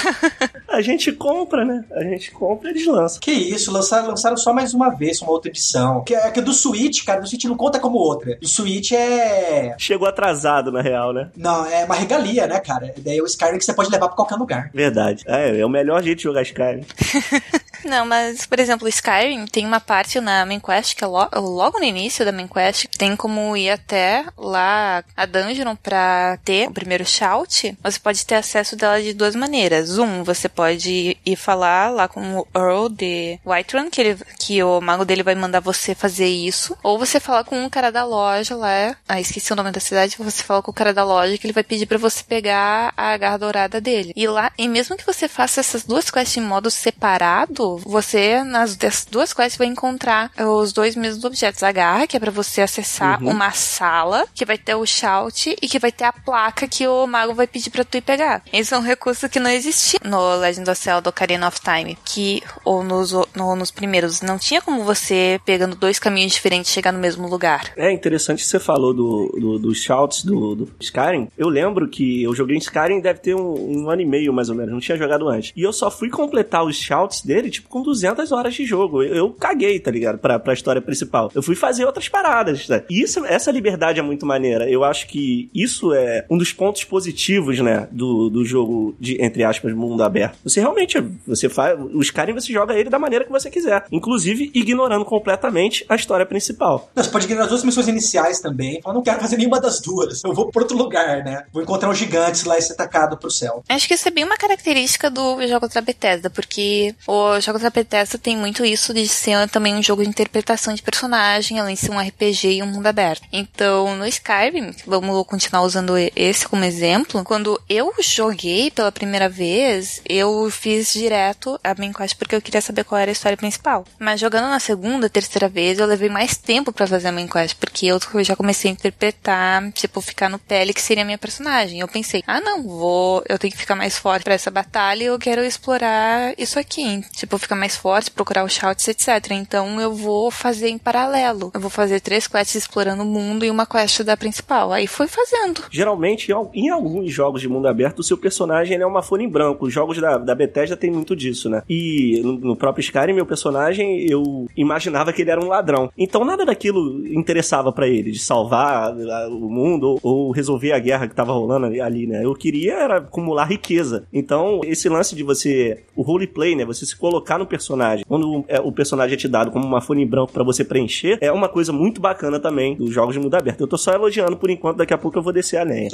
a 0.68 0.80
gente 0.80 1.12
compra, 1.12 1.64
né? 1.64 1.84
A 1.92 2.02
gente 2.04 2.30
compra 2.30 2.43
e 2.62 2.68
eles 2.68 2.86
lançam. 2.86 3.20
Que 3.20 3.32
isso, 3.32 3.72
lançaram, 3.72 4.08
lançaram 4.08 4.36
só 4.36 4.52
mais 4.52 4.74
uma 4.74 4.90
vez, 4.90 5.20
uma 5.22 5.30
outra 5.30 5.50
edição. 5.50 6.02
Que 6.04 6.14
é 6.14 6.30
que 6.30 6.40
do 6.40 6.52
Switch, 6.52 7.04
cara, 7.04 7.20
do 7.20 7.26
Switch 7.26 7.44
não 7.44 7.56
conta 7.56 7.78
como 7.78 7.98
outra. 7.98 8.38
O 8.42 8.46
Switch 8.46 8.92
é. 8.92 9.74
Chegou 9.78 10.06
atrasado, 10.08 10.70
na 10.70 10.80
real, 10.80 11.12
né? 11.12 11.30
Não, 11.36 11.64
é 11.66 11.84
uma 11.84 11.94
regalia, 11.94 12.46
né, 12.46 12.60
cara? 12.60 12.94
Daí 12.98 13.18
é 13.18 13.22
o 13.22 13.26
Skyrim 13.26 13.58
que 13.58 13.64
você 13.64 13.72
pode 13.72 13.90
levar 13.90 14.08
pra 14.08 14.16
qualquer 14.16 14.36
lugar. 14.36 14.70
Verdade. 14.72 15.24
É, 15.26 15.60
é 15.60 15.66
o 15.66 15.68
melhor 15.68 16.02
jeito 16.02 16.18
de 16.18 16.24
jogar 16.24 16.42
Skyrim. 16.42 16.84
Não, 17.84 18.06
mas, 18.06 18.46
por 18.46 18.58
exemplo, 18.58 18.88
Skyrim 18.88 19.46
tem 19.46 19.66
uma 19.66 19.80
parte 19.80 20.20
na 20.20 20.44
main 20.44 20.60
quest 20.60 20.94
que 20.94 21.04
é 21.04 21.06
lo 21.06 21.28
logo 21.34 21.78
no 21.78 21.84
início 21.84 22.24
da 22.24 22.32
main 22.32 22.48
quest, 22.48 22.86
tem 22.98 23.16
como 23.16 23.56
ir 23.56 23.70
até 23.70 24.24
lá 24.36 25.02
a 25.16 25.26
dungeon 25.26 25.74
pra 25.76 26.38
ter 26.44 26.68
o 26.68 26.72
primeiro 26.72 27.04
shout. 27.04 27.76
Você 27.82 27.98
pode 27.98 28.24
ter 28.24 28.36
acesso 28.36 28.76
dela 28.76 29.02
de 29.02 29.12
duas 29.12 29.34
maneiras. 29.34 29.98
Um, 29.98 30.22
você 30.22 30.48
pode 30.48 31.16
ir 31.24 31.36
falar 31.36 31.90
lá 31.90 32.08
com 32.08 32.38
o 32.38 32.46
Earl 32.54 32.88
de 32.88 33.38
Whiterun, 33.44 33.90
que, 33.90 34.00
ele, 34.00 34.18
que 34.38 34.62
o 34.62 34.80
mago 34.80 35.04
dele 35.04 35.22
vai 35.22 35.34
mandar 35.34 35.60
você 35.60 35.94
fazer 35.94 36.28
isso. 36.28 36.76
Ou 36.82 36.98
você 36.98 37.20
fala 37.20 37.44
com 37.44 37.58
um 37.58 37.70
cara 37.70 37.90
da 37.90 38.04
loja 38.04 38.54
lá, 38.56 38.96
ah, 39.08 39.20
esqueci 39.20 39.52
o 39.52 39.56
nome 39.56 39.70
da 39.70 39.80
cidade, 39.80 40.16
você 40.18 40.42
fala 40.42 40.62
com 40.62 40.70
o 40.70 40.74
cara 40.74 40.92
da 40.92 41.04
loja 41.04 41.36
que 41.38 41.46
ele 41.46 41.52
vai 41.52 41.64
pedir 41.64 41.86
para 41.86 41.98
você 41.98 42.22
pegar 42.22 42.92
a 42.96 43.16
garra 43.16 43.38
dourada 43.38 43.80
dele. 43.80 44.12
E 44.16 44.26
lá, 44.26 44.52
e 44.58 44.68
mesmo 44.68 44.96
que 44.96 45.06
você 45.06 45.28
faça 45.28 45.60
essas 45.60 45.84
duas 45.84 46.10
quests 46.10 46.36
em 46.36 46.40
modo 46.40 46.70
separado, 46.70 47.63
você, 47.84 48.42
nas 48.44 48.76
duas 49.10 49.32
quests, 49.32 49.56
vai 49.56 49.66
encontrar 49.66 50.30
os 50.38 50.72
dois 50.72 50.96
mesmos 50.96 51.24
objetos. 51.24 51.62
A 51.62 51.72
garra, 51.72 52.06
que 52.06 52.16
é 52.16 52.20
para 52.20 52.30
você 52.30 52.60
acessar 52.60 53.22
uhum. 53.22 53.30
uma 53.30 53.50
sala, 53.52 54.26
que 54.34 54.44
vai 54.44 54.58
ter 54.58 54.74
o 54.74 54.86
shout 54.86 55.56
e 55.60 55.68
que 55.68 55.78
vai 55.78 55.92
ter 55.92 56.04
a 56.04 56.12
placa 56.12 56.68
que 56.68 56.86
o 56.86 57.06
mago 57.06 57.34
vai 57.34 57.46
pedir 57.46 57.70
para 57.70 57.84
tu 57.84 57.96
ir 57.96 58.02
pegar. 58.02 58.42
Esse 58.52 58.74
é 58.74 58.78
um 58.78 58.82
recurso 58.82 59.28
que 59.28 59.40
não 59.40 59.50
existia 59.50 60.00
no 60.04 60.36
Legend 60.36 60.70
of 60.70 60.80
Zelda 60.80 61.10
Ocarina 61.10 61.48
of 61.48 61.60
Time, 61.60 61.96
que, 62.04 62.42
ou 62.64 62.82
nos, 62.82 63.12
no, 63.12 63.56
nos 63.56 63.70
primeiros, 63.70 64.20
não 64.20 64.38
tinha 64.38 64.60
como 64.60 64.84
você, 64.84 65.40
pegando 65.44 65.76
dois 65.76 65.98
caminhos 65.98 66.32
diferentes, 66.32 66.72
chegar 66.72 66.92
no 66.92 66.98
mesmo 66.98 67.28
lugar. 67.28 67.72
É 67.76 67.90
interessante 67.92 68.42
que 68.42 68.48
você 68.48 68.60
falou 68.60 68.92
do, 68.92 69.34
do, 69.38 69.58
dos 69.58 69.78
shouts 69.78 70.24
do, 70.24 70.54
do 70.54 70.70
Skyrim. 70.80 71.28
Eu 71.36 71.48
lembro 71.48 71.88
que 71.88 72.22
eu 72.22 72.34
joguei 72.34 72.56
em 72.56 72.60
Skyrim 72.60 73.00
deve 73.00 73.20
ter 73.20 73.34
um, 73.34 73.84
um 73.84 73.90
ano 73.90 74.02
e 74.02 74.06
meio, 74.06 74.32
mais 74.32 74.48
ou 74.48 74.54
menos, 74.54 74.72
não 74.72 74.80
tinha 74.80 74.96
jogado 74.96 75.28
antes. 75.28 75.52
E 75.56 75.62
eu 75.62 75.72
só 75.72 75.90
fui 75.90 76.08
completar 76.08 76.64
os 76.64 76.76
shouts 76.76 77.22
dele, 77.22 77.50
tipo, 77.54 77.68
com 77.68 77.82
200 77.82 78.32
horas 78.32 78.54
de 78.54 78.64
jogo. 78.64 79.02
Eu, 79.02 79.14
eu 79.14 79.30
caguei, 79.30 79.78
tá 79.80 79.90
ligado? 79.90 80.18
Pra, 80.18 80.38
pra 80.38 80.52
história 80.52 80.82
principal. 80.82 81.30
Eu 81.34 81.42
fui 81.42 81.54
fazer 81.54 81.84
outras 81.84 82.08
paradas, 82.08 82.66
tá? 82.66 82.82
E 82.88 83.02
isso, 83.02 83.24
essa 83.24 83.50
liberdade 83.50 83.98
é 83.98 84.02
muito 84.02 84.26
maneira. 84.26 84.68
Eu 84.68 84.84
acho 84.84 85.06
que 85.06 85.50
isso 85.54 85.92
é 85.92 86.24
um 86.30 86.38
dos 86.38 86.52
pontos 86.52 86.84
positivos, 86.84 87.58
né, 87.60 87.88
do, 87.90 88.28
do 88.28 88.44
jogo 88.44 88.94
de, 88.98 89.20
entre 89.22 89.44
aspas, 89.44 89.72
mundo 89.72 90.02
aberto. 90.02 90.38
Você 90.44 90.60
realmente, 90.60 91.00
você 91.26 91.48
faz, 91.48 91.78
os 91.92 92.06
Skyrim 92.06 92.32
você 92.32 92.52
joga 92.52 92.74
ele 92.74 92.90
da 92.90 92.98
maneira 92.98 93.24
que 93.24 93.30
você 93.30 93.50
quiser. 93.50 93.84
Inclusive, 93.90 94.50
ignorando 94.54 95.04
completamente 95.04 95.84
a 95.88 95.96
história 95.96 96.24
principal. 96.24 96.90
Você 96.94 97.10
pode 97.10 97.24
ignorar 97.24 97.44
as 97.44 97.50
duas 97.50 97.64
missões 97.64 97.88
iniciais 97.88 98.40
também. 98.40 98.80
Eu 98.84 98.92
não 98.92 99.02
quero 99.02 99.20
fazer 99.20 99.36
nenhuma 99.36 99.60
das 99.60 99.80
duas. 99.80 100.22
Eu 100.24 100.32
vou 100.32 100.50
pra 100.50 100.62
outro 100.62 100.76
lugar, 100.76 101.24
né? 101.24 101.44
Vou 101.52 101.62
encontrar 101.62 101.90
os 101.90 101.98
gigantes 101.98 102.44
lá 102.44 102.58
e 102.58 102.62
ser 102.62 102.74
tacado 102.74 103.16
pro 103.16 103.30
céu. 103.30 103.62
Acho 103.68 103.88
que 103.88 103.94
isso 103.94 104.08
é 104.08 104.10
bem 104.10 104.24
uma 104.24 104.36
característica 104.36 105.10
do 105.10 105.46
jogo 105.46 105.68
da 105.68 105.80
Bethesda, 105.80 106.30
porque 106.30 106.94
o 107.06 107.40
jogo 107.44 107.58
da 107.58 107.70
Bethesda 107.70 108.18
tem 108.18 108.36
muito 108.36 108.64
isso 108.64 108.94
de 108.94 109.06
ser 109.06 109.48
também 109.48 109.74
um 109.74 109.82
jogo 109.82 110.02
de 110.02 110.08
interpretação 110.08 110.74
de 110.74 110.82
personagem, 110.82 111.60
além 111.60 111.74
de 111.74 111.80
ser 111.80 111.90
um 111.90 112.00
RPG 112.00 112.54
e 112.54 112.62
um 112.62 112.66
mundo 112.66 112.86
aberto. 112.86 113.26
Então, 113.32 113.96
no 113.96 114.06
Skyrim, 114.06 114.74
vamos 114.86 115.26
continuar 115.26 115.62
usando 115.62 115.94
esse 116.16 116.48
como 116.48 116.64
exemplo, 116.64 117.22
quando 117.24 117.60
eu 117.68 117.92
joguei 118.00 118.70
pela 118.70 118.90
primeira 118.90 119.28
vez, 119.28 120.00
eu 120.08 120.48
fiz 120.50 120.92
direto 120.92 121.58
a 121.62 121.74
main 121.74 121.92
quest 121.92 122.16
porque 122.16 122.34
eu 122.34 122.42
queria 122.42 122.60
saber 122.60 122.84
qual 122.84 123.00
era 123.00 123.10
a 123.10 123.12
história 123.12 123.36
principal. 123.36 123.84
Mas 123.98 124.20
jogando 124.20 124.48
na 124.48 124.60
segunda, 124.60 125.08
terceira 125.08 125.48
vez, 125.48 125.78
eu 125.78 125.86
levei 125.86 126.08
mais 126.08 126.36
tempo 126.36 126.72
para 126.72 126.86
fazer 126.86 127.08
a 127.08 127.12
main 127.12 127.28
quest, 127.28 127.56
porque 127.56 127.86
eu 127.86 128.00
já 128.24 128.34
comecei 128.36 128.70
a 128.70 128.72
interpretar, 128.72 129.70
tipo, 129.72 130.00
ficar 130.00 130.28
no 130.28 130.38
pele 130.38 130.72
que 130.72 130.80
seria 130.80 131.02
a 131.02 131.06
minha 131.06 131.18
personagem. 131.18 131.80
Eu 131.80 131.88
pensei, 131.88 132.22
ah 132.26 132.40
não, 132.40 132.62
vou, 132.62 133.22
eu 133.28 133.38
tenho 133.38 133.52
que 133.52 133.58
ficar 133.58 133.74
mais 133.74 133.98
forte 133.98 134.24
para 134.24 134.34
essa 134.34 134.50
batalha 134.50 135.02
e 135.02 135.06
eu 135.06 135.18
quero 135.18 135.44
explorar 135.44 136.34
isso 136.38 136.58
aqui. 136.58 137.04
Tipo, 137.12 137.33
ficar 137.38 137.56
mais 137.56 137.76
forte, 137.76 138.10
procurar 138.10 138.44
os 138.44 138.52
shouts, 138.52 138.88
etc. 138.88 139.32
Então 139.32 139.80
eu 139.80 139.94
vou 139.94 140.30
fazer 140.30 140.68
em 140.68 140.78
paralelo. 140.78 141.50
Eu 141.54 141.60
vou 141.60 141.70
fazer 141.70 142.00
três 142.00 142.26
quests 142.26 142.54
explorando 142.54 143.02
o 143.02 143.06
mundo 143.06 143.44
e 143.44 143.50
uma 143.50 143.66
quest 143.66 144.02
da 144.02 144.16
principal. 144.16 144.72
Aí 144.72 144.86
foi 144.86 145.06
fazendo. 145.06 145.62
Geralmente, 145.70 146.32
em 146.54 146.68
alguns 146.68 147.12
jogos 147.12 147.40
de 147.40 147.48
mundo 147.48 147.68
aberto, 147.68 148.00
o 148.00 148.02
seu 148.02 148.16
personagem 148.16 148.78
é 148.78 148.86
uma 148.86 149.02
folha 149.02 149.22
em 149.22 149.28
branco. 149.28 149.66
Os 149.66 149.72
jogos 149.72 150.00
da, 150.00 150.18
da 150.18 150.34
Bethesda 150.34 150.76
tem 150.76 150.90
muito 150.90 151.14
disso, 151.16 151.48
né? 151.48 151.62
E 151.68 152.20
no, 152.22 152.56
próprio 152.56 152.82
Skyrim, 152.82 153.12
meu 153.12 153.26
personagem, 153.26 154.06
eu 154.08 154.46
imaginava 154.56 155.12
que 155.12 155.22
ele 155.22 155.30
era 155.30 155.40
um 155.40 155.48
ladrão. 155.48 155.90
Então 155.96 156.24
nada 156.24 156.44
daquilo 156.44 157.06
interessava 157.06 157.72
para 157.72 157.88
ele, 157.88 158.10
de 158.10 158.18
salvar 158.18 158.94
o 159.28 159.48
mundo 159.48 159.98
ou, 160.02 160.26
ou, 160.26 160.30
resolver 160.30 160.72
a 160.72 160.78
guerra 160.78 161.08
que 161.08 161.14
tava 161.14 161.32
rolando 161.32 161.66
ali, 161.82 162.06
né? 162.06 162.24
Eu 162.24 162.34
queria 162.34 162.74
era 162.74 162.98
acumular 162.98 163.44
riqueza. 163.44 164.06
Então, 164.12 164.60
esse 164.64 164.88
lance 164.88 165.14
de 165.14 165.22
você, 165.22 165.82
o 165.94 166.02
roleplay, 166.02 166.54
né? 166.54 166.64
Você 166.64 166.84
se 166.86 166.96
colocar 166.96 167.23
no 167.38 167.46
personagem, 167.46 168.04
quando 168.06 168.44
é, 168.48 168.60
o 168.60 168.70
personagem 168.70 169.14
é 169.14 169.16
te 169.16 169.28
dado 169.28 169.50
como 169.50 169.66
uma 169.66 169.80
folha 169.80 170.00
em 170.00 170.06
branco 170.06 170.32
para 170.32 170.44
você 170.44 170.64
preencher, 170.64 171.18
é 171.20 171.32
uma 171.32 171.48
coisa 171.48 171.72
muito 171.72 172.00
bacana 172.00 172.38
também 172.38 172.76
dos 172.76 172.92
jogos 172.92 173.14
de 173.14 173.20
mundo 173.20 173.34
aberto. 173.34 173.60
Eu 173.60 173.66
tô 173.66 173.78
só 173.78 173.92
elogiando 173.92 174.36
por 174.36 174.50
enquanto, 174.50 174.78
daqui 174.78 174.92
a 174.92 174.98
pouco 174.98 175.18
eu 175.18 175.22
vou 175.22 175.32
descer 175.32 175.58
a 175.58 175.64
lenha. 175.64 175.90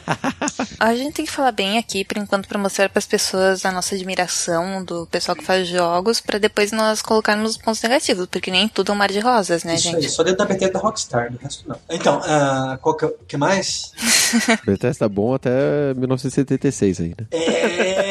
a 0.80 0.94
gente 0.94 1.14
tem 1.14 1.24
que 1.24 1.30
falar 1.30 1.52
bem 1.52 1.78
aqui, 1.78 2.04
por 2.04 2.16
enquanto, 2.18 2.48
pra 2.48 2.58
mostrar 2.58 2.88
para 2.88 2.98
as 2.98 3.06
pessoas 3.06 3.64
a 3.64 3.72
nossa 3.72 3.94
admiração 3.94 4.84
do 4.84 5.06
pessoal 5.06 5.36
que 5.36 5.44
faz 5.44 5.68
jogos, 5.68 6.20
para 6.20 6.38
depois 6.38 6.72
nós 6.72 7.02
colocarmos 7.02 7.52
os 7.52 7.56
pontos 7.58 7.82
negativos, 7.82 8.26
porque 8.26 8.50
nem 8.50 8.68
tudo 8.68 8.92
é 8.92 8.94
um 8.94 8.98
mar 8.98 9.10
de 9.10 9.20
rosas, 9.20 9.64
né, 9.64 9.74
Isso 9.74 9.84
gente? 9.84 9.96
Aí, 9.96 10.08
só 10.08 10.22
dentro 10.22 10.38
da 10.38 10.44
BT 10.46 10.70
da 10.70 10.78
Rockstar, 10.78 11.32
do 11.32 11.38
resto 11.38 11.68
não. 11.68 11.76
Então, 11.90 12.18
uh, 12.18 12.78
qual 12.78 12.96
que, 12.96 13.08
que 13.28 13.36
mais? 13.36 13.92
Bethesda 14.64 15.08
bom 15.08 15.34
até 15.34 15.94
1976 15.94 17.00
aí, 17.00 17.08
né? 17.08 17.26
É 17.30 18.03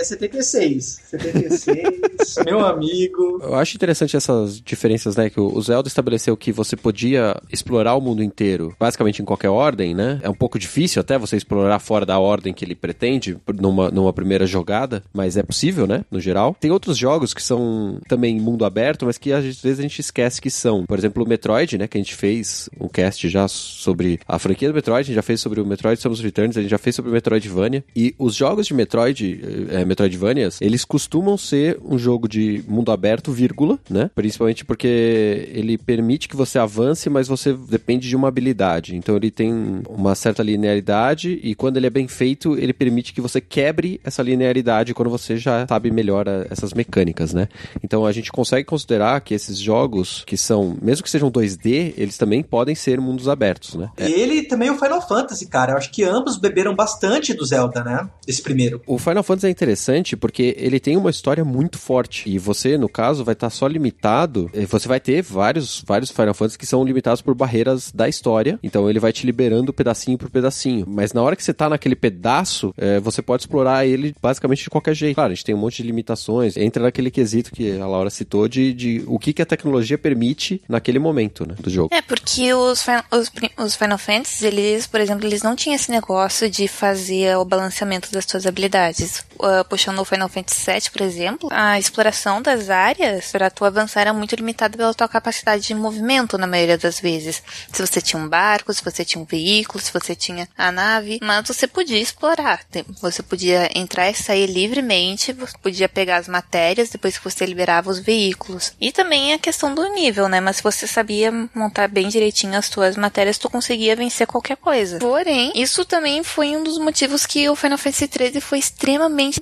é 0.00 0.04
76. 0.04 1.00
76, 1.04 2.36
meu 2.44 2.64
amigo. 2.64 3.40
Eu 3.42 3.54
acho 3.54 3.76
interessante 3.76 4.16
essas 4.16 4.60
diferenças, 4.60 5.16
né? 5.16 5.28
Que 5.28 5.40
o 5.40 5.60
Zelda 5.60 5.88
estabeleceu 5.88 6.36
que 6.36 6.52
você 6.52 6.76
podia 6.76 7.40
explorar 7.52 7.94
o 7.94 8.00
mundo 8.00 8.22
inteiro, 8.22 8.74
basicamente 8.78 9.20
em 9.22 9.24
qualquer 9.24 9.50
ordem, 9.50 9.94
né? 9.94 10.18
É 10.22 10.28
um 10.28 10.34
pouco 10.34 10.58
difícil 10.58 11.00
até 11.00 11.18
você 11.18 11.36
explorar 11.36 11.78
fora 11.78 12.06
da 12.06 12.18
ordem 12.18 12.52
que 12.52 12.64
ele 12.64 12.74
pretende 12.74 13.36
numa, 13.58 13.90
numa 13.90 14.12
primeira 14.12 14.46
jogada, 14.46 15.02
mas 15.12 15.36
é 15.36 15.42
possível, 15.42 15.86
né? 15.86 16.04
No 16.10 16.20
geral. 16.20 16.56
Tem 16.58 16.70
outros 16.70 16.96
jogos 16.96 17.34
que 17.34 17.42
são 17.42 18.00
também 18.08 18.40
mundo 18.40 18.64
aberto, 18.64 19.06
mas 19.06 19.18
que 19.18 19.32
às 19.32 19.44
vezes 19.44 19.78
a 19.78 19.82
gente 19.82 20.00
esquece 20.00 20.40
que 20.40 20.50
são. 20.50 20.86
Por 20.86 20.98
exemplo, 20.98 21.24
o 21.24 21.28
Metroid, 21.28 21.76
né? 21.76 21.86
Que 21.86 21.98
a 21.98 22.00
gente 22.00 22.14
fez 22.14 22.68
um 22.80 22.88
cast 22.88 23.28
já 23.28 23.46
sobre 23.48 24.20
a 24.26 24.38
franquia 24.38 24.68
do 24.68 24.74
Metroid, 24.74 25.00
a 25.00 25.02
gente 25.02 25.14
já 25.14 25.22
fez 25.22 25.40
sobre 25.40 25.60
o 25.60 25.66
Metroid 25.66 26.00
Samus 26.00 26.20
Returns, 26.20 26.56
a 26.56 26.62
gente 26.62 26.70
já 26.70 26.78
fez 26.78 26.96
sobre 26.96 27.10
o 27.10 27.14
Metroidvania. 27.14 27.84
E 27.94 28.14
os 28.18 28.34
jogos 28.34 28.66
de 28.66 28.74
Metroid, 28.74 29.40
é, 29.70 29.84
Metroidvanias, 29.90 30.60
eles 30.60 30.84
costumam 30.84 31.36
ser 31.36 31.80
um 31.84 31.98
jogo 31.98 32.28
de 32.28 32.62
mundo 32.68 32.92
aberto, 32.92 33.32
vírgula, 33.32 33.76
né? 33.90 34.08
Principalmente 34.14 34.64
porque 34.64 35.48
ele 35.52 35.76
permite 35.76 36.28
que 36.28 36.36
você 36.36 36.60
avance, 36.60 37.10
mas 37.10 37.26
você 37.26 37.52
depende 37.52 38.08
de 38.08 38.14
uma 38.14 38.28
habilidade. 38.28 38.94
Então 38.94 39.16
ele 39.16 39.32
tem 39.32 39.82
uma 39.88 40.14
certa 40.14 40.44
linearidade 40.44 41.40
e 41.42 41.56
quando 41.56 41.76
ele 41.76 41.88
é 41.88 41.90
bem 41.90 42.06
feito, 42.06 42.56
ele 42.56 42.72
permite 42.72 43.12
que 43.12 43.20
você 43.20 43.40
quebre 43.40 44.00
essa 44.04 44.22
linearidade 44.22 44.94
quando 44.94 45.10
você 45.10 45.36
já 45.36 45.66
sabe 45.66 45.90
melhor 45.90 46.28
a, 46.28 46.46
essas 46.48 46.72
mecânicas, 46.72 47.34
né? 47.34 47.48
Então 47.82 48.06
a 48.06 48.12
gente 48.12 48.30
consegue 48.30 48.64
considerar 48.64 49.20
que 49.22 49.34
esses 49.34 49.58
jogos 49.58 50.22
que 50.24 50.36
são, 50.36 50.76
mesmo 50.80 51.02
que 51.02 51.10
sejam 51.10 51.32
2D, 51.32 51.94
eles 51.96 52.16
também 52.16 52.44
podem 52.44 52.76
ser 52.76 53.00
mundos 53.00 53.28
abertos, 53.28 53.74
né? 53.74 53.90
E 53.98 54.04
ele 54.04 54.44
também 54.44 54.68
é 54.68 54.72
o 54.72 54.78
Final 54.78 55.06
Fantasy, 55.06 55.46
cara. 55.46 55.72
Eu 55.72 55.78
acho 55.78 55.90
que 55.90 56.04
ambos 56.04 56.36
beberam 56.36 56.76
bastante 56.76 57.34
do 57.34 57.44
Zelda, 57.44 57.82
né? 57.82 58.08
Esse 58.24 58.40
primeiro. 58.40 58.80
O 58.86 58.96
Final 58.96 59.24
Fantasy 59.24 59.48
é 59.48 59.50
interessante 59.50 59.79
porque 60.16 60.54
ele 60.58 60.78
tem 60.80 60.96
uma 60.96 61.10
história 61.10 61.44
muito 61.44 61.78
forte 61.78 62.28
e 62.28 62.38
você, 62.38 62.76
no 62.76 62.88
caso, 62.88 63.24
vai 63.24 63.32
estar 63.32 63.50
só 63.50 63.66
limitado. 63.66 64.50
eh, 64.54 64.66
Você 64.66 64.88
vai 64.88 65.00
ter 65.00 65.22
vários, 65.22 65.82
vários 65.86 66.10
Final 66.10 66.34
Fantasy 66.34 66.58
que 66.58 66.66
são 66.66 66.84
limitados 66.84 67.22
por 67.22 67.34
barreiras 67.34 67.90
da 67.92 68.08
história. 68.08 68.58
Então 68.62 68.88
ele 68.88 69.00
vai 69.00 69.12
te 69.12 69.26
liberando 69.26 69.72
pedacinho 69.72 70.18
por 70.18 70.30
pedacinho. 70.30 70.84
Mas 70.88 71.12
na 71.12 71.22
hora 71.22 71.36
que 71.36 71.42
você 71.44 71.52
tá 71.54 71.68
naquele 71.68 71.94
pedaço, 71.96 72.72
eh, 72.76 73.00
você 73.00 73.22
pode 73.22 73.42
explorar 73.42 73.86
ele 73.86 74.14
basicamente 74.22 74.62
de 74.64 74.70
qualquer 74.70 74.94
jeito. 74.94 75.14
Claro, 75.14 75.32
a 75.32 75.34
gente 75.34 75.44
tem 75.44 75.54
um 75.54 75.58
monte 75.58 75.82
de 75.82 75.84
limitações. 75.84 76.56
Entra 76.56 76.82
naquele 76.82 77.10
quesito 77.10 77.50
que 77.52 77.78
a 77.78 77.86
Laura 77.86 78.10
citou 78.10 78.48
de, 78.48 78.72
de 78.72 79.02
o 79.06 79.18
que, 79.18 79.32
que 79.32 79.42
a 79.42 79.46
tecnologia 79.46 79.96
permite 79.98 80.62
naquele 80.68 80.98
momento 80.98 81.46
né, 81.46 81.54
do 81.58 81.70
jogo. 81.70 81.88
É, 81.92 82.02
porque 82.02 82.52
os, 82.54 82.84
os, 83.12 83.30
os 83.58 83.74
Final 83.76 83.98
Fantasy, 83.98 84.46
eles, 84.46 84.86
por 84.86 85.00
exemplo, 85.00 85.26
eles 85.26 85.42
não 85.42 85.56
tinham 85.56 85.74
esse 85.76 85.90
negócio 85.90 86.48
de 86.50 86.68
fazer 86.68 87.36
o 87.36 87.44
balanceamento 87.44 88.10
das 88.12 88.24
suas 88.24 88.46
habilidades. 88.46 89.24
Ah, 89.42 89.64
puxando 89.70 90.00
o 90.00 90.04
Final 90.04 90.28
Fantasy 90.28 90.70
VII, 90.70 90.90
por 90.90 91.00
exemplo, 91.00 91.48
a 91.52 91.78
exploração 91.78 92.42
das 92.42 92.68
áreas 92.68 93.30
para 93.30 93.48
tu 93.48 93.64
avançar 93.64 94.00
era 94.00 94.12
muito 94.12 94.34
limitada 94.34 94.76
pela 94.76 94.92
tua 94.92 95.08
capacidade 95.08 95.62
de 95.62 95.74
movimento, 95.74 96.36
na 96.36 96.46
maioria 96.46 96.76
das 96.76 96.98
vezes. 96.98 97.40
Se 97.72 97.80
você 97.80 98.00
tinha 98.00 98.20
um 98.20 98.28
barco, 98.28 98.74
se 98.74 98.82
você 98.82 99.04
tinha 99.04 99.22
um 99.22 99.24
veículo, 99.24 99.80
se 99.80 99.92
você 99.92 100.16
tinha 100.16 100.48
a 100.58 100.72
nave, 100.72 101.20
mas 101.22 101.46
você 101.46 101.68
podia 101.68 102.00
explorar. 102.00 102.60
Você 103.00 103.22
podia 103.22 103.70
entrar 103.78 104.10
e 104.10 104.14
sair 104.14 104.46
livremente, 104.46 105.32
você 105.32 105.56
podia 105.58 105.88
pegar 105.88 106.16
as 106.16 106.26
matérias 106.26 106.90
depois 106.90 107.16
que 107.16 107.24
você 107.24 107.46
liberava 107.46 107.90
os 107.90 108.00
veículos. 108.00 108.72
E 108.80 108.90
também 108.90 109.32
a 109.32 109.38
questão 109.38 109.72
do 109.72 109.86
nível, 109.94 110.28
né? 110.28 110.40
Mas 110.40 110.56
se 110.56 110.62
você 110.62 110.86
sabia 110.86 111.30
montar 111.54 111.86
bem 111.86 112.08
direitinho 112.08 112.58
as 112.58 112.68
tuas 112.68 112.96
matérias, 112.96 113.38
tu 113.38 113.48
conseguia 113.48 113.94
vencer 113.94 114.26
qualquer 114.26 114.56
coisa. 114.56 114.98
Porém, 114.98 115.52
isso 115.54 115.84
também 115.84 116.24
foi 116.24 116.56
um 116.56 116.64
dos 116.64 116.78
motivos 116.78 117.24
que 117.24 117.48
o 117.48 117.54
Final 117.54 117.78
Fantasy 117.78 118.10
XIII 118.12 118.40
foi 118.40 118.58
extremamente 118.58 119.40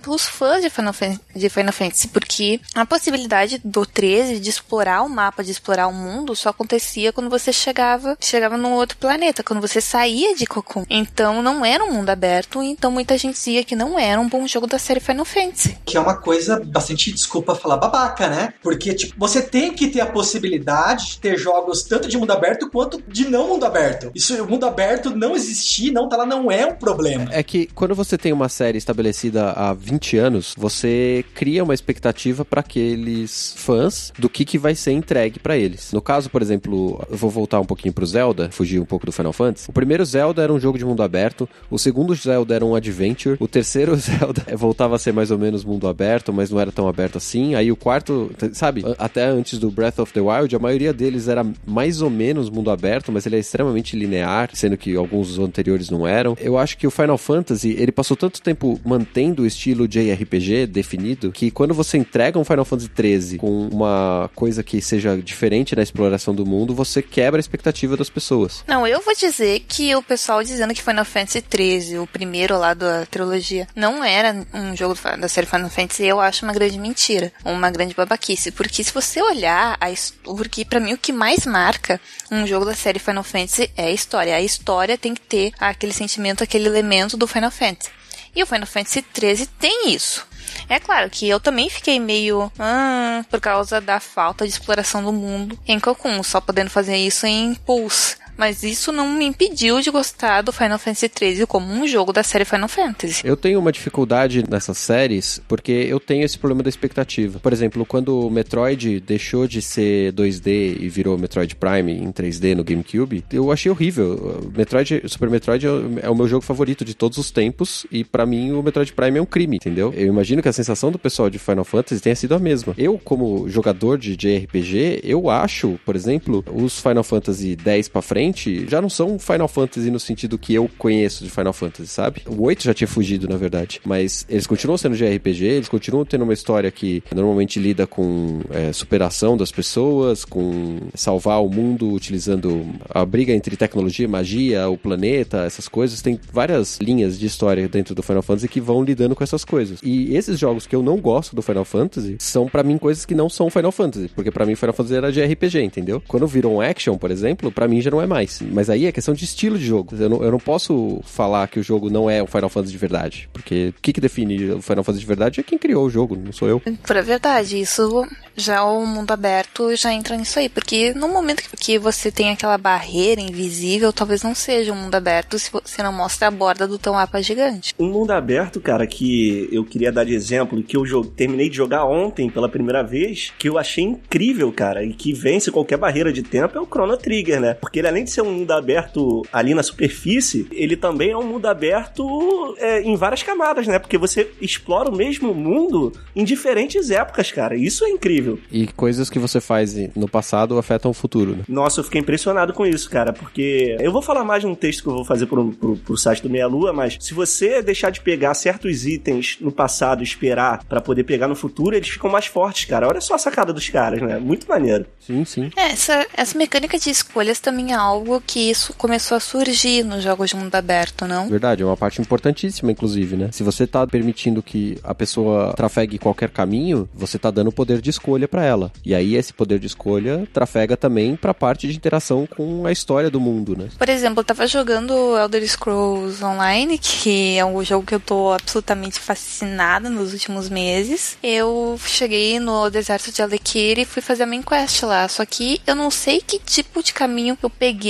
pelos 0.00 0.26
fãs 0.26 0.62
de 0.62 0.70
Final, 0.70 0.92
Fan- 0.92 1.18
de 1.34 1.48
Final 1.48 1.72
Fantasy, 1.72 2.08
porque 2.08 2.60
a 2.74 2.86
possibilidade 2.86 3.60
do 3.64 3.84
13 3.84 4.38
de 4.40 4.50
explorar 4.50 5.02
o 5.02 5.08
mapa, 5.08 5.42
de 5.44 5.50
explorar 5.50 5.86
o 5.88 5.92
mundo, 5.92 6.34
só 6.36 6.50
acontecia 6.50 7.12
quando 7.12 7.28
você 7.30 7.52
chegava, 7.52 8.16
chegava 8.20 8.56
num 8.56 8.72
outro 8.72 8.96
planeta, 8.98 9.42
quando 9.42 9.60
você 9.60 9.80
saía 9.80 10.34
de 10.34 10.46
Cocoon. 10.46 10.84
Então 10.88 11.42
não 11.42 11.64
era 11.64 11.82
um 11.84 11.92
mundo 11.92 12.10
aberto, 12.10 12.62
então 12.62 12.90
muita 12.90 13.16
gente 13.18 13.34
dizia 13.34 13.64
que 13.64 13.74
não 13.76 13.98
era 13.98 14.20
um 14.20 14.28
bom 14.28 14.46
jogo 14.46 14.66
da 14.66 14.78
série 14.78 15.00
Final 15.00 15.24
Fantasy. 15.24 15.76
Que 15.84 15.96
é 15.96 16.00
uma 16.00 16.16
coisa 16.16 16.60
bastante, 16.64 17.12
desculpa 17.12 17.54
falar, 17.54 17.76
babaca, 17.76 18.28
né? 18.28 18.54
Porque, 18.62 18.94
tipo, 18.94 19.14
você 19.18 19.42
tem 19.42 19.72
que 19.72 19.88
ter 19.88 20.00
a 20.00 20.06
possibilidade 20.06 21.06
de 21.10 21.18
ter 21.20 21.36
jogos 21.38 21.82
tanto 21.82 22.08
de 22.08 22.16
mundo 22.16 22.30
aberto 22.32 22.70
quanto 22.70 23.02
de 23.08 23.28
não 23.28 23.48
mundo 23.48 23.64
aberto. 23.64 24.10
Isso, 24.14 24.40
o 24.42 24.48
mundo 24.48 24.66
aberto 24.66 25.10
não 25.10 25.34
existir, 25.34 25.90
não 25.90 26.08
tá 26.08 26.16
lá, 26.16 26.26
não 26.26 26.50
é 26.50 26.66
um 26.66 26.74
problema. 26.74 27.26
É 27.30 27.42
que 27.42 27.66
quando 27.74 27.94
você 27.94 28.16
tem 28.18 28.32
uma 28.32 28.48
série 28.48 28.78
estabelecida 28.78 29.52
há 29.58 29.72
20 29.72 30.16
anos, 30.16 30.54
você 30.56 31.24
cria 31.34 31.64
uma 31.64 31.74
expectativa 31.74 32.44
para 32.44 32.60
aqueles 32.60 33.54
fãs 33.56 34.12
do 34.16 34.28
que, 34.28 34.44
que 34.44 34.56
vai 34.56 34.76
ser 34.76 34.92
entregue 34.92 35.40
para 35.40 35.56
eles. 35.56 35.92
No 35.92 36.00
caso, 36.00 36.30
por 36.30 36.40
exemplo, 36.40 37.04
eu 37.10 37.16
vou 37.16 37.28
voltar 37.28 37.58
um 37.58 37.64
pouquinho 37.64 37.92
pro 37.92 38.06
Zelda, 38.06 38.50
fugir 38.52 38.80
um 38.80 38.84
pouco 38.84 39.04
do 39.04 39.10
Final 39.10 39.32
Fantasy. 39.32 39.68
O 39.68 39.72
primeiro 39.72 40.04
Zelda 40.04 40.42
era 40.42 40.52
um 40.52 40.60
jogo 40.60 40.78
de 40.78 40.84
mundo 40.84 41.02
aberto, 41.02 41.48
o 41.68 41.76
segundo 41.76 42.14
Zelda 42.14 42.54
era 42.54 42.64
um 42.64 42.76
adventure, 42.76 43.36
o 43.40 43.48
terceiro 43.48 43.96
Zelda 43.98 44.44
voltava 44.56 44.94
a 44.94 44.98
ser 44.98 45.12
mais 45.12 45.32
ou 45.32 45.38
menos 45.38 45.64
mundo 45.64 45.88
aberto, 45.88 46.32
mas 46.32 46.50
não 46.50 46.60
era 46.60 46.70
tão 46.70 46.86
aberto 46.86 47.18
assim. 47.18 47.56
Aí 47.56 47.72
o 47.72 47.76
quarto, 47.76 48.30
sabe, 48.52 48.84
até 48.96 49.24
antes 49.24 49.58
do 49.58 49.72
Breath 49.72 49.98
of 49.98 50.12
the 50.12 50.20
Wild, 50.20 50.54
a 50.54 50.58
maioria 50.60 50.92
deles 50.92 51.26
era 51.26 51.44
mais 51.66 52.00
ou 52.00 52.08
menos 52.08 52.48
mundo 52.48 52.70
aberto, 52.70 53.10
mas 53.10 53.26
ele 53.26 53.34
é 53.34 53.40
extremamente 53.40 53.96
linear, 53.96 54.50
sendo 54.52 54.76
que 54.76 54.94
alguns 54.94 55.36
anteriores 55.36 55.90
não 55.90 56.06
eram. 56.06 56.36
Eu 56.40 56.56
acho 56.56 56.78
que 56.78 56.86
o 56.86 56.90
Final 56.92 57.18
Fantasy, 57.18 57.74
ele 57.76 57.90
passou 57.90 58.16
tanto 58.16 58.40
tempo 58.40 58.78
mantendo 58.84 59.47
estilo 59.48 59.88
JRPG 59.88 60.66
definido, 60.66 61.32
que 61.32 61.50
quando 61.50 61.74
você 61.74 61.98
entrega 61.98 62.38
um 62.38 62.44
Final 62.44 62.64
Fantasy 62.64 62.88
13 62.88 63.38
com 63.38 63.68
uma 63.68 64.30
coisa 64.34 64.62
que 64.62 64.80
seja 64.80 65.16
diferente 65.16 65.74
na 65.74 65.82
exploração 65.82 66.34
do 66.34 66.46
mundo, 66.46 66.74
você 66.74 67.02
quebra 67.02 67.38
a 67.38 67.40
expectativa 67.40 67.96
das 67.96 68.10
pessoas. 68.10 68.64
Não, 68.66 68.86
eu 68.86 69.00
vou 69.00 69.14
dizer 69.14 69.64
que 69.68 69.94
o 69.94 70.02
pessoal 70.02 70.42
dizendo 70.42 70.74
que 70.74 70.82
Final 70.82 71.04
Fantasy 71.04 71.42
XIII, 71.42 71.98
o 71.98 72.06
primeiro 72.06 72.58
lá 72.58 72.74
da 72.74 73.06
trilogia, 73.06 73.66
não 73.74 74.04
era 74.04 74.46
um 74.52 74.76
jogo 74.76 74.96
da 75.18 75.28
série 75.28 75.46
Final 75.46 75.70
Fantasy, 75.70 76.04
eu 76.04 76.20
acho 76.20 76.44
uma 76.44 76.52
grande 76.52 76.78
mentira, 76.78 77.32
uma 77.44 77.70
grande 77.70 77.94
babaquice. 77.94 78.50
Porque 78.52 78.84
se 78.84 78.92
você 78.92 79.22
olhar, 79.22 79.76
a 79.80 79.88
porque 80.22 80.64
pra 80.64 80.80
mim 80.80 80.92
o 80.92 80.98
que 80.98 81.12
mais 81.12 81.46
marca 81.46 82.00
um 82.30 82.46
jogo 82.46 82.64
da 82.64 82.74
série 82.74 82.98
Final 82.98 83.24
Fantasy 83.24 83.70
é 83.76 83.86
a 83.86 83.92
história. 83.92 84.36
A 84.36 84.40
história 84.40 84.98
tem 84.98 85.14
que 85.14 85.20
ter 85.20 85.52
aquele 85.58 85.92
sentimento, 85.92 86.44
aquele 86.44 86.66
elemento 86.66 87.16
do 87.16 87.26
Final 87.26 87.50
Fantasy. 87.50 87.97
E 88.38 88.42
o 88.44 88.46
Final 88.46 88.68
Fantasy 88.68 89.04
XIII 89.12 89.48
tem 89.58 89.92
isso. 89.92 90.24
É 90.68 90.78
claro 90.78 91.10
que 91.10 91.28
eu 91.28 91.40
também 91.40 91.68
fiquei 91.68 91.98
meio. 91.98 92.52
Ah, 92.56 93.24
por 93.28 93.40
causa 93.40 93.80
da 93.80 93.98
falta 93.98 94.46
de 94.46 94.52
exploração 94.52 95.02
do 95.02 95.12
mundo 95.12 95.58
em 95.66 95.80
Cocoon, 95.80 96.22
só 96.22 96.40
podendo 96.40 96.70
fazer 96.70 96.96
isso 96.96 97.26
em 97.26 97.56
Pulse. 97.56 98.16
Mas 98.38 98.62
isso 98.62 98.92
não 98.92 99.08
me 99.12 99.24
impediu 99.26 99.80
de 99.80 99.90
gostar 99.90 100.42
do 100.42 100.52
Final 100.52 100.78
Fantasy 100.78 101.10
XIII 101.18 101.44
como 101.46 101.66
um 101.72 101.86
jogo 101.86 102.12
da 102.12 102.22
série 102.22 102.44
Final 102.44 102.68
Fantasy. 102.68 103.20
Eu 103.24 103.36
tenho 103.36 103.58
uma 103.58 103.72
dificuldade 103.72 104.44
nessas 104.48 104.78
séries 104.78 105.42
porque 105.48 105.72
eu 105.72 105.98
tenho 105.98 106.24
esse 106.24 106.38
problema 106.38 106.62
da 106.62 106.68
expectativa. 106.68 107.40
Por 107.40 107.52
exemplo, 107.52 107.84
quando 107.84 108.26
o 108.26 108.30
Metroid 108.30 109.00
deixou 109.00 109.48
de 109.48 109.60
ser 109.60 110.12
2D 110.12 110.76
e 110.80 110.88
virou 110.88 111.18
Metroid 111.18 111.56
Prime 111.56 111.92
em 111.92 112.12
3D 112.12 112.54
no 112.54 112.62
GameCube, 112.62 113.24
eu 113.32 113.50
achei 113.50 113.70
horrível. 113.70 114.48
Metroid, 114.56 115.02
Super 115.06 115.28
Metroid 115.28 115.66
é 115.66 115.70
o- 115.70 115.98
é 116.00 116.14
meu 116.14 116.28
jogo 116.28 116.44
favorito 116.44 116.84
de 116.84 116.94
todos 116.94 117.18
os 117.18 117.30
tempos 117.32 117.86
e 117.90 118.04
pra 118.04 118.24
mim 118.24 118.52
o 118.52 118.62
Metroid 118.62 118.92
Prime 118.92 119.18
é 119.18 119.22
um 119.22 119.26
crime, 119.26 119.56
entendeu? 119.56 119.92
Eu 119.96 120.06
imagino 120.06 120.40
que 120.42 120.48
a 120.48 120.52
sensação 120.52 120.92
do 120.92 120.98
pessoal 120.98 121.28
de 121.28 121.38
Final 121.40 121.64
Fantasy 121.64 122.00
tenha 122.00 122.14
sido 122.14 122.34
a 122.34 122.38
mesma. 122.38 122.72
Eu, 122.78 122.98
como 123.02 123.48
jogador 123.48 123.98
de 123.98 124.16
JRPG, 124.16 125.00
eu 125.02 125.28
acho, 125.28 125.78
por 125.84 125.96
exemplo, 125.96 126.44
os 126.52 126.78
Final 126.80 127.02
Fantasy 127.02 127.56
10 127.56 127.88
pra 127.88 128.00
frente 128.02 128.27
já 128.68 128.80
não 128.80 128.88
são 128.88 129.18
Final 129.18 129.48
Fantasy 129.48 129.90
no 129.90 130.00
sentido 130.00 130.38
que 130.38 130.54
eu 130.54 130.70
conheço 130.78 131.24
de 131.24 131.30
Final 131.30 131.52
Fantasy, 131.52 131.88
sabe? 131.88 132.22
O 132.26 132.42
8 132.44 132.64
já 132.64 132.74
tinha 132.74 132.88
fugido, 132.88 133.28
na 133.28 133.36
verdade. 133.36 133.80
Mas 133.84 134.26
eles 134.28 134.46
continuam 134.46 134.76
sendo 134.76 134.96
JRPG, 134.96 135.44
eles 135.44 135.68
continuam 135.68 136.04
tendo 136.04 136.22
uma 136.22 136.32
história 136.32 136.70
que 136.70 137.02
normalmente 137.14 137.58
lida 137.58 137.86
com 137.86 138.40
é, 138.50 138.72
superação 138.72 139.36
das 139.36 139.50
pessoas, 139.50 140.24
com 140.24 140.78
salvar 140.94 141.42
o 141.42 141.48
mundo 141.48 141.92
utilizando 141.92 142.66
a 142.88 143.04
briga 143.04 143.32
entre 143.32 143.56
tecnologia, 143.56 144.08
magia, 144.08 144.68
o 144.68 144.76
planeta, 144.76 145.44
essas 145.44 145.68
coisas. 145.68 146.02
Tem 146.02 146.18
várias 146.32 146.78
linhas 146.80 147.18
de 147.18 147.26
história 147.26 147.68
dentro 147.68 147.94
do 147.94 148.02
Final 148.02 148.22
Fantasy 148.22 148.48
que 148.48 148.60
vão 148.60 148.82
lidando 148.82 149.14
com 149.14 149.24
essas 149.24 149.44
coisas. 149.44 149.80
E 149.82 150.14
esses 150.14 150.38
jogos 150.38 150.66
que 150.66 150.74
eu 150.74 150.82
não 150.82 150.98
gosto 150.98 151.34
do 151.34 151.42
Final 151.42 151.64
Fantasy 151.64 152.16
são 152.18 152.46
pra 152.46 152.62
mim 152.62 152.78
coisas 152.78 153.04
que 153.04 153.14
não 153.14 153.28
são 153.28 153.50
Final 153.50 153.72
Fantasy, 153.72 154.10
porque 154.14 154.30
pra 154.30 154.46
mim 154.46 154.54
Final 154.54 154.74
Fantasy 154.74 154.94
era 154.96 155.12
de 155.12 155.22
RPG, 155.22 155.62
entendeu? 155.62 156.02
Quando 156.06 156.26
viram 156.26 156.56
um 156.56 156.60
action, 156.60 156.96
por 156.96 157.10
exemplo, 157.10 157.50
pra 157.50 157.68
mim 157.68 157.80
já 157.80 157.90
não 157.90 158.00
é 158.00 158.06
mais. 158.06 158.17
Mas 158.52 158.70
aí 158.70 158.86
é 158.86 158.92
questão 158.92 159.14
de 159.14 159.24
estilo 159.24 159.58
de 159.58 159.66
jogo. 159.66 159.94
Eu 159.96 160.08
não, 160.08 160.22
eu 160.22 160.30
não 160.30 160.38
posso 160.38 161.00
falar 161.04 161.48
que 161.48 161.60
o 161.60 161.62
jogo 161.62 161.90
não 161.90 162.08
é 162.08 162.22
o 162.22 162.26
Final 162.26 162.48
Fantasy 162.48 162.72
de 162.72 162.78
verdade, 162.78 163.28
porque 163.32 163.74
o 163.76 163.80
que, 163.80 163.92
que 163.92 164.00
define 164.00 164.52
o 164.52 164.62
Final 164.62 164.84
Fantasy 164.84 165.00
de 165.00 165.06
verdade 165.06 165.40
é 165.40 165.42
quem 165.42 165.58
criou 165.58 165.86
o 165.86 165.90
jogo, 165.90 166.16
não 166.16 166.32
sou 166.32 166.48
eu. 166.48 166.60
Por 166.60 166.96
a 166.96 167.02
verdade, 167.02 167.60
isso 167.60 168.06
Já 168.36 168.62
o 168.64 168.86
mundo 168.86 169.10
aberto 169.10 169.74
já 169.74 169.92
entra 169.92 170.16
nisso 170.16 170.38
aí, 170.38 170.48
porque 170.48 170.94
no 170.94 171.08
momento 171.08 171.42
que 171.58 171.78
você 171.78 172.10
tem 172.10 172.30
aquela 172.30 172.56
barreira 172.56 173.20
invisível, 173.20 173.92
talvez 173.92 174.22
não 174.22 174.34
seja 174.34 174.72
um 174.72 174.76
mundo 174.76 174.94
aberto 174.94 175.38
se 175.38 175.50
você 175.50 175.82
não 175.82 175.92
mostra 175.92 176.28
a 176.28 176.30
borda 176.30 176.66
do 176.66 176.78
teu 176.78 176.92
mapa 176.92 177.20
gigante. 177.20 177.74
Um 177.78 177.88
mundo 177.88 178.12
aberto, 178.12 178.60
cara, 178.60 178.86
que 178.86 179.48
eu 179.50 179.64
queria 179.64 179.90
dar 179.90 180.04
de 180.04 180.14
exemplo, 180.14 180.62
que 180.62 180.76
eu 180.76 180.84
terminei 181.04 181.48
de 181.48 181.56
jogar 181.56 181.84
ontem 181.84 182.30
pela 182.30 182.48
primeira 182.48 182.82
vez, 182.82 183.32
que 183.38 183.48
eu 183.48 183.58
achei 183.58 183.84
incrível, 183.84 184.52
cara, 184.52 184.84
e 184.84 184.92
que 184.92 185.12
vence 185.12 185.50
qualquer 185.50 185.76
barreira 185.76 186.12
de 186.12 186.22
tempo, 186.22 186.56
é 186.56 186.60
o 186.60 186.66
Chrono 186.66 186.96
Trigger, 186.96 187.40
né? 187.40 187.54
Porque 187.54 187.78
ele, 187.78 187.88
além 187.88 188.04
de 188.04 188.07
ser 188.08 188.22
um 188.22 188.32
mundo 188.32 188.50
aberto 188.52 189.22
ali 189.32 189.54
na 189.54 189.62
superfície, 189.62 190.46
ele 190.52 190.76
também 190.76 191.10
é 191.10 191.16
um 191.16 191.26
mundo 191.26 191.46
aberto 191.46 192.54
é, 192.58 192.82
em 192.82 192.96
várias 192.96 193.22
camadas, 193.22 193.66
né? 193.66 193.78
Porque 193.78 193.98
você 193.98 194.30
explora 194.40 194.90
o 194.90 194.96
mesmo 194.96 195.34
mundo 195.34 195.92
em 196.14 196.24
diferentes 196.24 196.90
épocas, 196.90 197.30
cara. 197.30 197.56
Isso 197.56 197.84
é 197.84 197.90
incrível. 197.90 198.38
E 198.50 198.66
coisas 198.68 199.10
que 199.10 199.18
você 199.18 199.40
faz 199.40 199.74
no 199.94 200.08
passado 200.08 200.58
afetam 200.58 200.90
o 200.90 200.94
futuro, 200.94 201.36
né? 201.36 201.44
Nossa, 201.48 201.80
eu 201.80 201.84
fiquei 201.84 202.00
impressionado 202.00 202.52
com 202.52 202.66
isso, 202.66 202.90
cara, 202.90 203.12
porque 203.12 203.76
eu 203.80 203.92
vou 203.92 204.02
falar 204.02 204.24
mais 204.24 204.42
de 204.42 204.46
um 204.46 204.54
texto 204.54 204.82
que 204.82 204.88
eu 204.88 204.94
vou 204.94 205.04
fazer 205.04 205.26
pro, 205.26 205.52
pro, 205.52 205.76
pro 205.76 205.96
site 205.96 206.22
do 206.22 206.30
Meia 206.30 206.46
Lua, 206.46 206.72
mas 206.72 206.96
se 207.00 207.14
você 207.14 207.62
deixar 207.62 207.90
de 207.90 208.00
pegar 208.00 208.34
certos 208.34 208.86
itens 208.86 209.38
no 209.40 209.52
passado 209.52 210.00
e 210.00 210.04
esperar 210.04 210.64
para 210.64 210.80
poder 210.80 211.04
pegar 211.04 211.28
no 211.28 211.34
futuro, 211.34 211.76
eles 211.76 211.88
ficam 211.88 212.10
mais 212.10 212.26
fortes, 212.26 212.64
cara. 212.64 212.88
Olha 212.88 213.00
só 213.00 213.14
a 213.14 213.18
sacada 213.18 213.52
dos 213.52 213.68
caras, 213.68 214.00
né? 214.00 214.18
Muito 214.18 214.48
maneiro. 214.48 214.86
Sim, 215.00 215.24
sim. 215.24 215.50
É, 215.56 215.72
essa, 215.72 216.06
essa 216.14 216.36
mecânica 216.36 216.78
de 216.78 216.90
escolhas 216.90 217.40
também 217.40 217.72
é 217.72 217.74
algo 217.74 217.97
que 218.24 218.50
isso 218.50 218.72
começou 218.74 219.16
a 219.16 219.20
surgir 219.20 219.84
nos 219.84 220.02
jogos 220.02 220.30
de 220.30 220.36
mundo 220.36 220.54
aberto, 220.54 221.06
não? 221.06 221.28
Verdade, 221.28 221.62
é 221.62 221.66
uma 221.66 221.76
parte 221.76 222.00
importantíssima, 222.00 222.72
inclusive, 222.72 223.16
né? 223.16 223.30
Se 223.32 223.42
você 223.42 223.66
tá 223.66 223.86
permitindo 223.86 224.42
que 224.42 224.78
a 224.82 224.94
pessoa 224.94 225.52
trafegue 225.54 225.98
qualquer 225.98 226.30
caminho, 226.30 226.88
você 226.94 227.18
tá 227.18 227.30
dando 227.30 227.52
poder 227.52 227.80
de 227.80 227.90
escolha 227.90 228.28
para 228.28 228.44
ela. 228.44 228.72
E 228.84 228.94
aí 228.94 229.14
esse 229.14 229.32
poder 229.32 229.58
de 229.58 229.66
escolha 229.66 230.26
trafega 230.32 230.76
também 230.76 231.16
pra 231.16 231.34
parte 231.34 231.68
de 231.68 231.76
interação 231.76 232.26
com 232.26 232.66
a 232.66 232.72
história 232.72 233.10
do 233.10 233.20
mundo, 233.20 233.56
né? 233.56 233.68
Por 233.78 233.88
exemplo, 233.88 234.20
eu 234.20 234.24
tava 234.24 234.46
jogando 234.46 235.16
Elder 235.16 235.46
Scrolls 235.48 236.24
Online, 236.24 236.78
que 236.78 237.36
é 237.36 237.44
um 237.44 237.62
jogo 237.64 237.86
que 237.86 237.94
eu 237.94 238.00
tô 238.00 238.32
absolutamente 238.32 238.98
fascinada 238.98 239.88
nos 239.90 240.12
últimos 240.12 240.48
meses. 240.48 241.16
Eu 241.22 241.78
cheguei 241.84 242.38
no 242.38 242.70
deserto 242.70 243.12
de 243.12 243.22
Alekir 243.22 243.78
e 243.78 243.84
fui 243.84 244.02
fazer 244.02 244.24
a 244.24 244.26
main 244.26 244.42
quest 244.42 244.82
lá. 244.82 245.08
Só 245.08 245.24
que 245.24 245.60
eu 245.66 245.74
não 245.74 245.90
sei 245.90 246.20
que 246.20 246.38
tipo 246.38 246.82
de 246.82 246.92
caminho 246.92 247.36
eu 247.42 247.50
peguei 247.50 247.87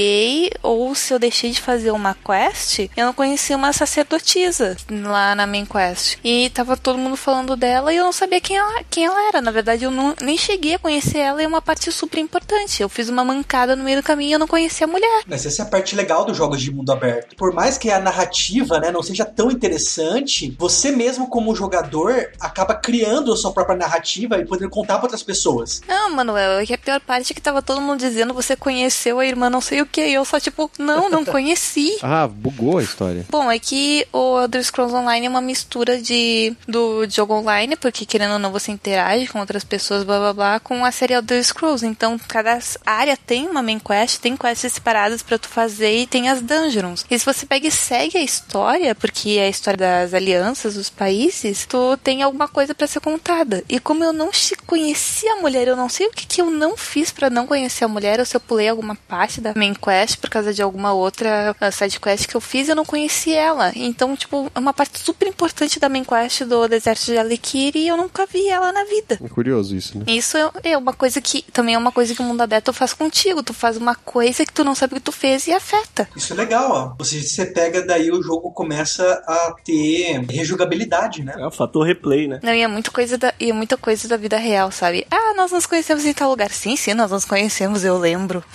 ou 0.62 0.94
se 0.94 1.12
eu 1.12 1.18
deixei 1.18 1.50
de 1.50 1.60
fazer 1.60 1.90
uma 1.90 2.14
quest. 2.14 2.90
Eu 2.96 3.06
não 3.06 3.12
conhecia 3.12 3.56
uma 3.56 3.72
sacerdotisa 3.72 4.76
lá 4.90 5.34
na 5.34 5.46
main 5.46 5.64
quest. 5.64 6.18
E 6.24 6.50
tava 6.50 6.76
todo 6.76 6.98
mundo 6.98 7.16
falando 7.16 7.56
dela 7.56 7.92
e 7.92 7.96
eu 7.96 8.04
não 8.04 8.12
sabia 8.12 8.40
quem 8.40 8.56
ela, 8.56 8.82
quem 8.90 9.06
ela 9.06 9.28
era. 9.28 9.40
Na 9.40 9.50
verdade, 9.50 9.84
eu 9.84 9.90
não, 9.90 10.14
nem 10.20 10.36
cheguei 10.36 10.74
a 10.74 10.78
conhecer 10.78 11.18
ela 11.18 11.40
e 11.40 11.44
é 11.44 11.48
uma 11.48 11.62
parte 11.62 11.90
super 11.92 12.18
importante. 12.18 12.82
Eu 12.82 12.88
fiz 12.88 13.08
uma 13.08 13.24
mancada 13.24 13.74
no 13.74 13.84
meio 13.84 14.00
do 14.00 14.02
caminho 14.02 14.30
e 14.30 14.32
eu 14.32 14.38
não 14.38 14.46
conhecia 14.46 14.86
a 14.86 14.90
mulher. 14.90 15.22
Mas 15.26 15.46
essa 15.46 15.62
é 15.62 15.64
a 15.64 15.68
parte 15.68 15.94
legal 15.94 16.24
dos 16.24 16.36
jogos 16.36 16.60
de 16.60 16.72
mundo 16.72 16.92
aberto. 16.92 17.36
Por 17.36 17.52
mais 17.52 17.78
que 17.78 17.90
a 17.90 17.98
narrativa 17.98 18.78
né, 18.78 18.90
não 18.90 19.02
seja 19.02 19.24
tão 19.24 19.50
interessante, 19.50 20.54
você 20.58 20.90
mesmo 20.90 21.28
como 21.28 21.54
jogador 21.54 22.30
acaba 22.40 22.74
criando 22.74 23.32
a 23.32 23.36
sua 23.36 23.52
própria 23.52 23.76
narrativa 23.76 24.38
e 24.38 24.46
podendo 24.46 24.70
contar 24.70 24.94
para 24.94 25.04
outras 25.04 25.22
pessoas. 25.22 25.80
Não, 25.86 26.10
Manuel, 26.10 26.64
que 26.66 26.74
a 26.74 26.78
pior 26.78 27.00
parte 27.00 27.32
é 27.32 27.34
que 27.34 27.40
tava 27.40 27.62
todo 27.62 27.80
mundo 27.80 27.98
dizendo 27.98 28.34
você 28.34 28.56
conheceu 28.56 29.18
a 29.18 29.26
irmã 29.26 29.48
não 29.50 29.60
sei 29.60 29.77
o 29.82 29.86
que. 29.86 30.06
E 30.06 30.14
eu 30.14 30.24
só 30.24 30.38
tipo, 30.40 30.70
não, 30.78 31.08
não 31.08 31.24
conheci. 31.26 31.96
ah, 32.02 32.26
bugou 32.26 32.78
a 32.78 32.82
história. 32.82 33.24
Bom, 33.30 33.50
é 33.50 33.58
que 33.58 34.06
o 34.12 34.40
Elder 34.40 34.64
Scrolls 34.64 34.94
Online 34.94 35.26
é 35.26 35.30
uma 35.30 35.40
mistura 35.40 36.00
de 36.00 36.54
do 36.66 37.06
jogo 37.08 37.34
online, 37.34 37.76
porque 37.76 38.06
querendo 38.06 38.32
ou 38.34 38.38
não 38.38 38.52
você 38.52 38.70
interage 38.72 39.26
com 39.28 39.40
outras 39.40 39.64
pessoas, 39.64 40.04
blá 40.04 40.18
blá 40.18 40.32
blá, 40.32 40.60
com 40.60 40.84
a 40.84 40.90
série 40.90 41.14
Elder 41.14 41.42
Scrolls. 41.44 41.84
Então, 41.86 42.18
cada 42.28 42.58
área 42.84 43.16
tem 43.16 43.46
uma 43.48 43.62
main 43.62 43.78
quest, 43.78 44.20
tem 44.20 44.36
quests 44.36 44.72
separadas 44.72 45.22
para 45.22 45.38
tu 45.38 45.48
fazer 45.48 45.98
e 46.02 46.06
tem 46.06 46.28
as 46.28 46.40
dungeons. 46.40 47.04
E 47.10 47.18
se 47.18 47.24
você 47.24 47.46
pega 47.46 47.66
e 47.66 47.70
segue 47.70 48.18
a 48.18 48.22
história, 48.22 48.94
porque 48.94 49.30
é 49.38 49.46
a 49.46 49.48
história 49.48 49.78
das 49.78 50.14
alianças 50.14 50.74
dos 50.74 50.90
países, 50.90 51.66
tu 51.66 51.96
tem 51.98 52.22
alguma 52.22 52.48
coisa 52.48 52.74
para 52.74 52.86
ser 52.86 53.00
contada. 53.00 53.64
E 53.68 53.78
como 53.78 54.04
eu 54.04 54.12
não 54.12 54.30
conhecia 54.66 55.32
a 55.32 55.36
mulher, 55.36 55.68
eu 55.68 55.76
não 55.76 55.88
sei 55.88 56.06
o 56.06 56.10
que, 56.10 56.26
que 56.26 56.40
eu 56.40 56.50
não 56.50 56.76
fiz 56.76 57.10
para 57.10 57.30
não 57.30 57.46
conhecer 57.46 57.84
a 57.84 57.88
mulher, 57.88 58.18
ou 58.20 58.26
se 58.26 58.36
eu 58.36 58.40
pulei 58.40 58.68
alguma 58.68 58.94
parte 58.94 59.40
da 59.40 59.54
main 59.54 59.67
quest 59.74 60.18
por 60.18 60.30
causa 60.30 60.52
de 60.52 60.62
alguma 60.62 60.92
outra 60.92 61.54
uh, 61.60 61.72
side 61.72 62.00
quest 62.00 62.26
que 62.26 62.36
eu 62.36 62.40
fiz, 62.40 62.68
eu 62.68 62.76
não 62.76 62.84
conheci 62.84 63.32
ela. 63.32 63.72
Então, 63.74 64.16
tipo, 64.16 64.50
é 64.54 64.58
uma 64.58 64.72
parte 64.72 64.98
super 64.98 65.28
importante 65.28 65.78
da 65.78 65.88
main 65.88 66.04
quest 66.04 66.44
do 66.44 66.68
deserto 66.68 67.06
de 67.06 67.18
Alikir 67.18 67.76
e 67.76 67.88
eu 67.88 67.96
nunca 67.96 68.26
vi 68.26 68.48
ela 68.48 68.72
na 68.72 68.84
vida. 68.84 69.18
É 69.22 69.28
curioso 69.28 69.74
isso, 69.74 69.98
né? 69.98 70.04
Isso 70.06 70.36
é 70.62 70.76
uma 70.76 70.92
coisa 70.92 71.20
que 71.20 71.42
também 71.52 71.74
é 71.74 71.78
uma 71.78 71.92
coisa 71.92 72.14
que 72.14 72.20
o 72.20 72.24
mundo 72.24 72.40
aberto 72.40 72.72
faz 72.72 72.92
contigo. 72.92 73.42
Tu 73.42 73.54
faz 73.54 73.76
uma 73.76 73.94
coisa 73.94 74.44
que 74.44 74.52
tu 74.52 74.64
não 74.64 74.74
sabe 74.74 74.94
o 74.94 74.96
que 74.96 75.02
tu 75.02 75.12
fez 75.12 75.46
e 75.46 75.52
afeta. 75.52 76.08
Isso 76.16 76.32
é 76.32 76.36
legal, 76.36 76.70
ó. 76.70 76.94
Você, 76.98 77.20
você 77.20 77.46
pega 77.46 77.82
daí 77.82 78.10
o 78.10 78.22
jogo 78.22 78.50
começa 78.50 79.22
a 79.26 79.54
ter 79.64 80.24
rejugabilidade, 80.30 81.22
né? 81.22 81.34
É 81.38 81.46
o 81.46 81.50
fator 81.50 81.86
replay, 81.86 82.28
né? 82.28 82.40
Não, 82.42 82.52
e 82.52 82.62
é 82.62 82.68
muita 82.68 82.90
coisa 82.90 83.18
da, 83.18 83.34
e 83.38 83.50
é 83.50 83.52
muita 83.52 83.76
coisa 83.76 84.08
da 84.08 84.16
vida 84.16 84.36
real, 84.36 84.70
sabe? 84.70 85.06
Ah, 85.10 85.34
nós 85.36 85.52
nos 85.52 85.66
conhecemos 85.66 86.04
em 86.04 86.12
tal 86.12 86.30
lugar. 86.30 86.50
Sim, 86.50 86.76
sim, 86.76 86.94
nós 86.94 87.10
nos 87.10 87.24
conhecemos, 87.24 87.84
eu 87.84 87.98
lembro. 87.98 88.42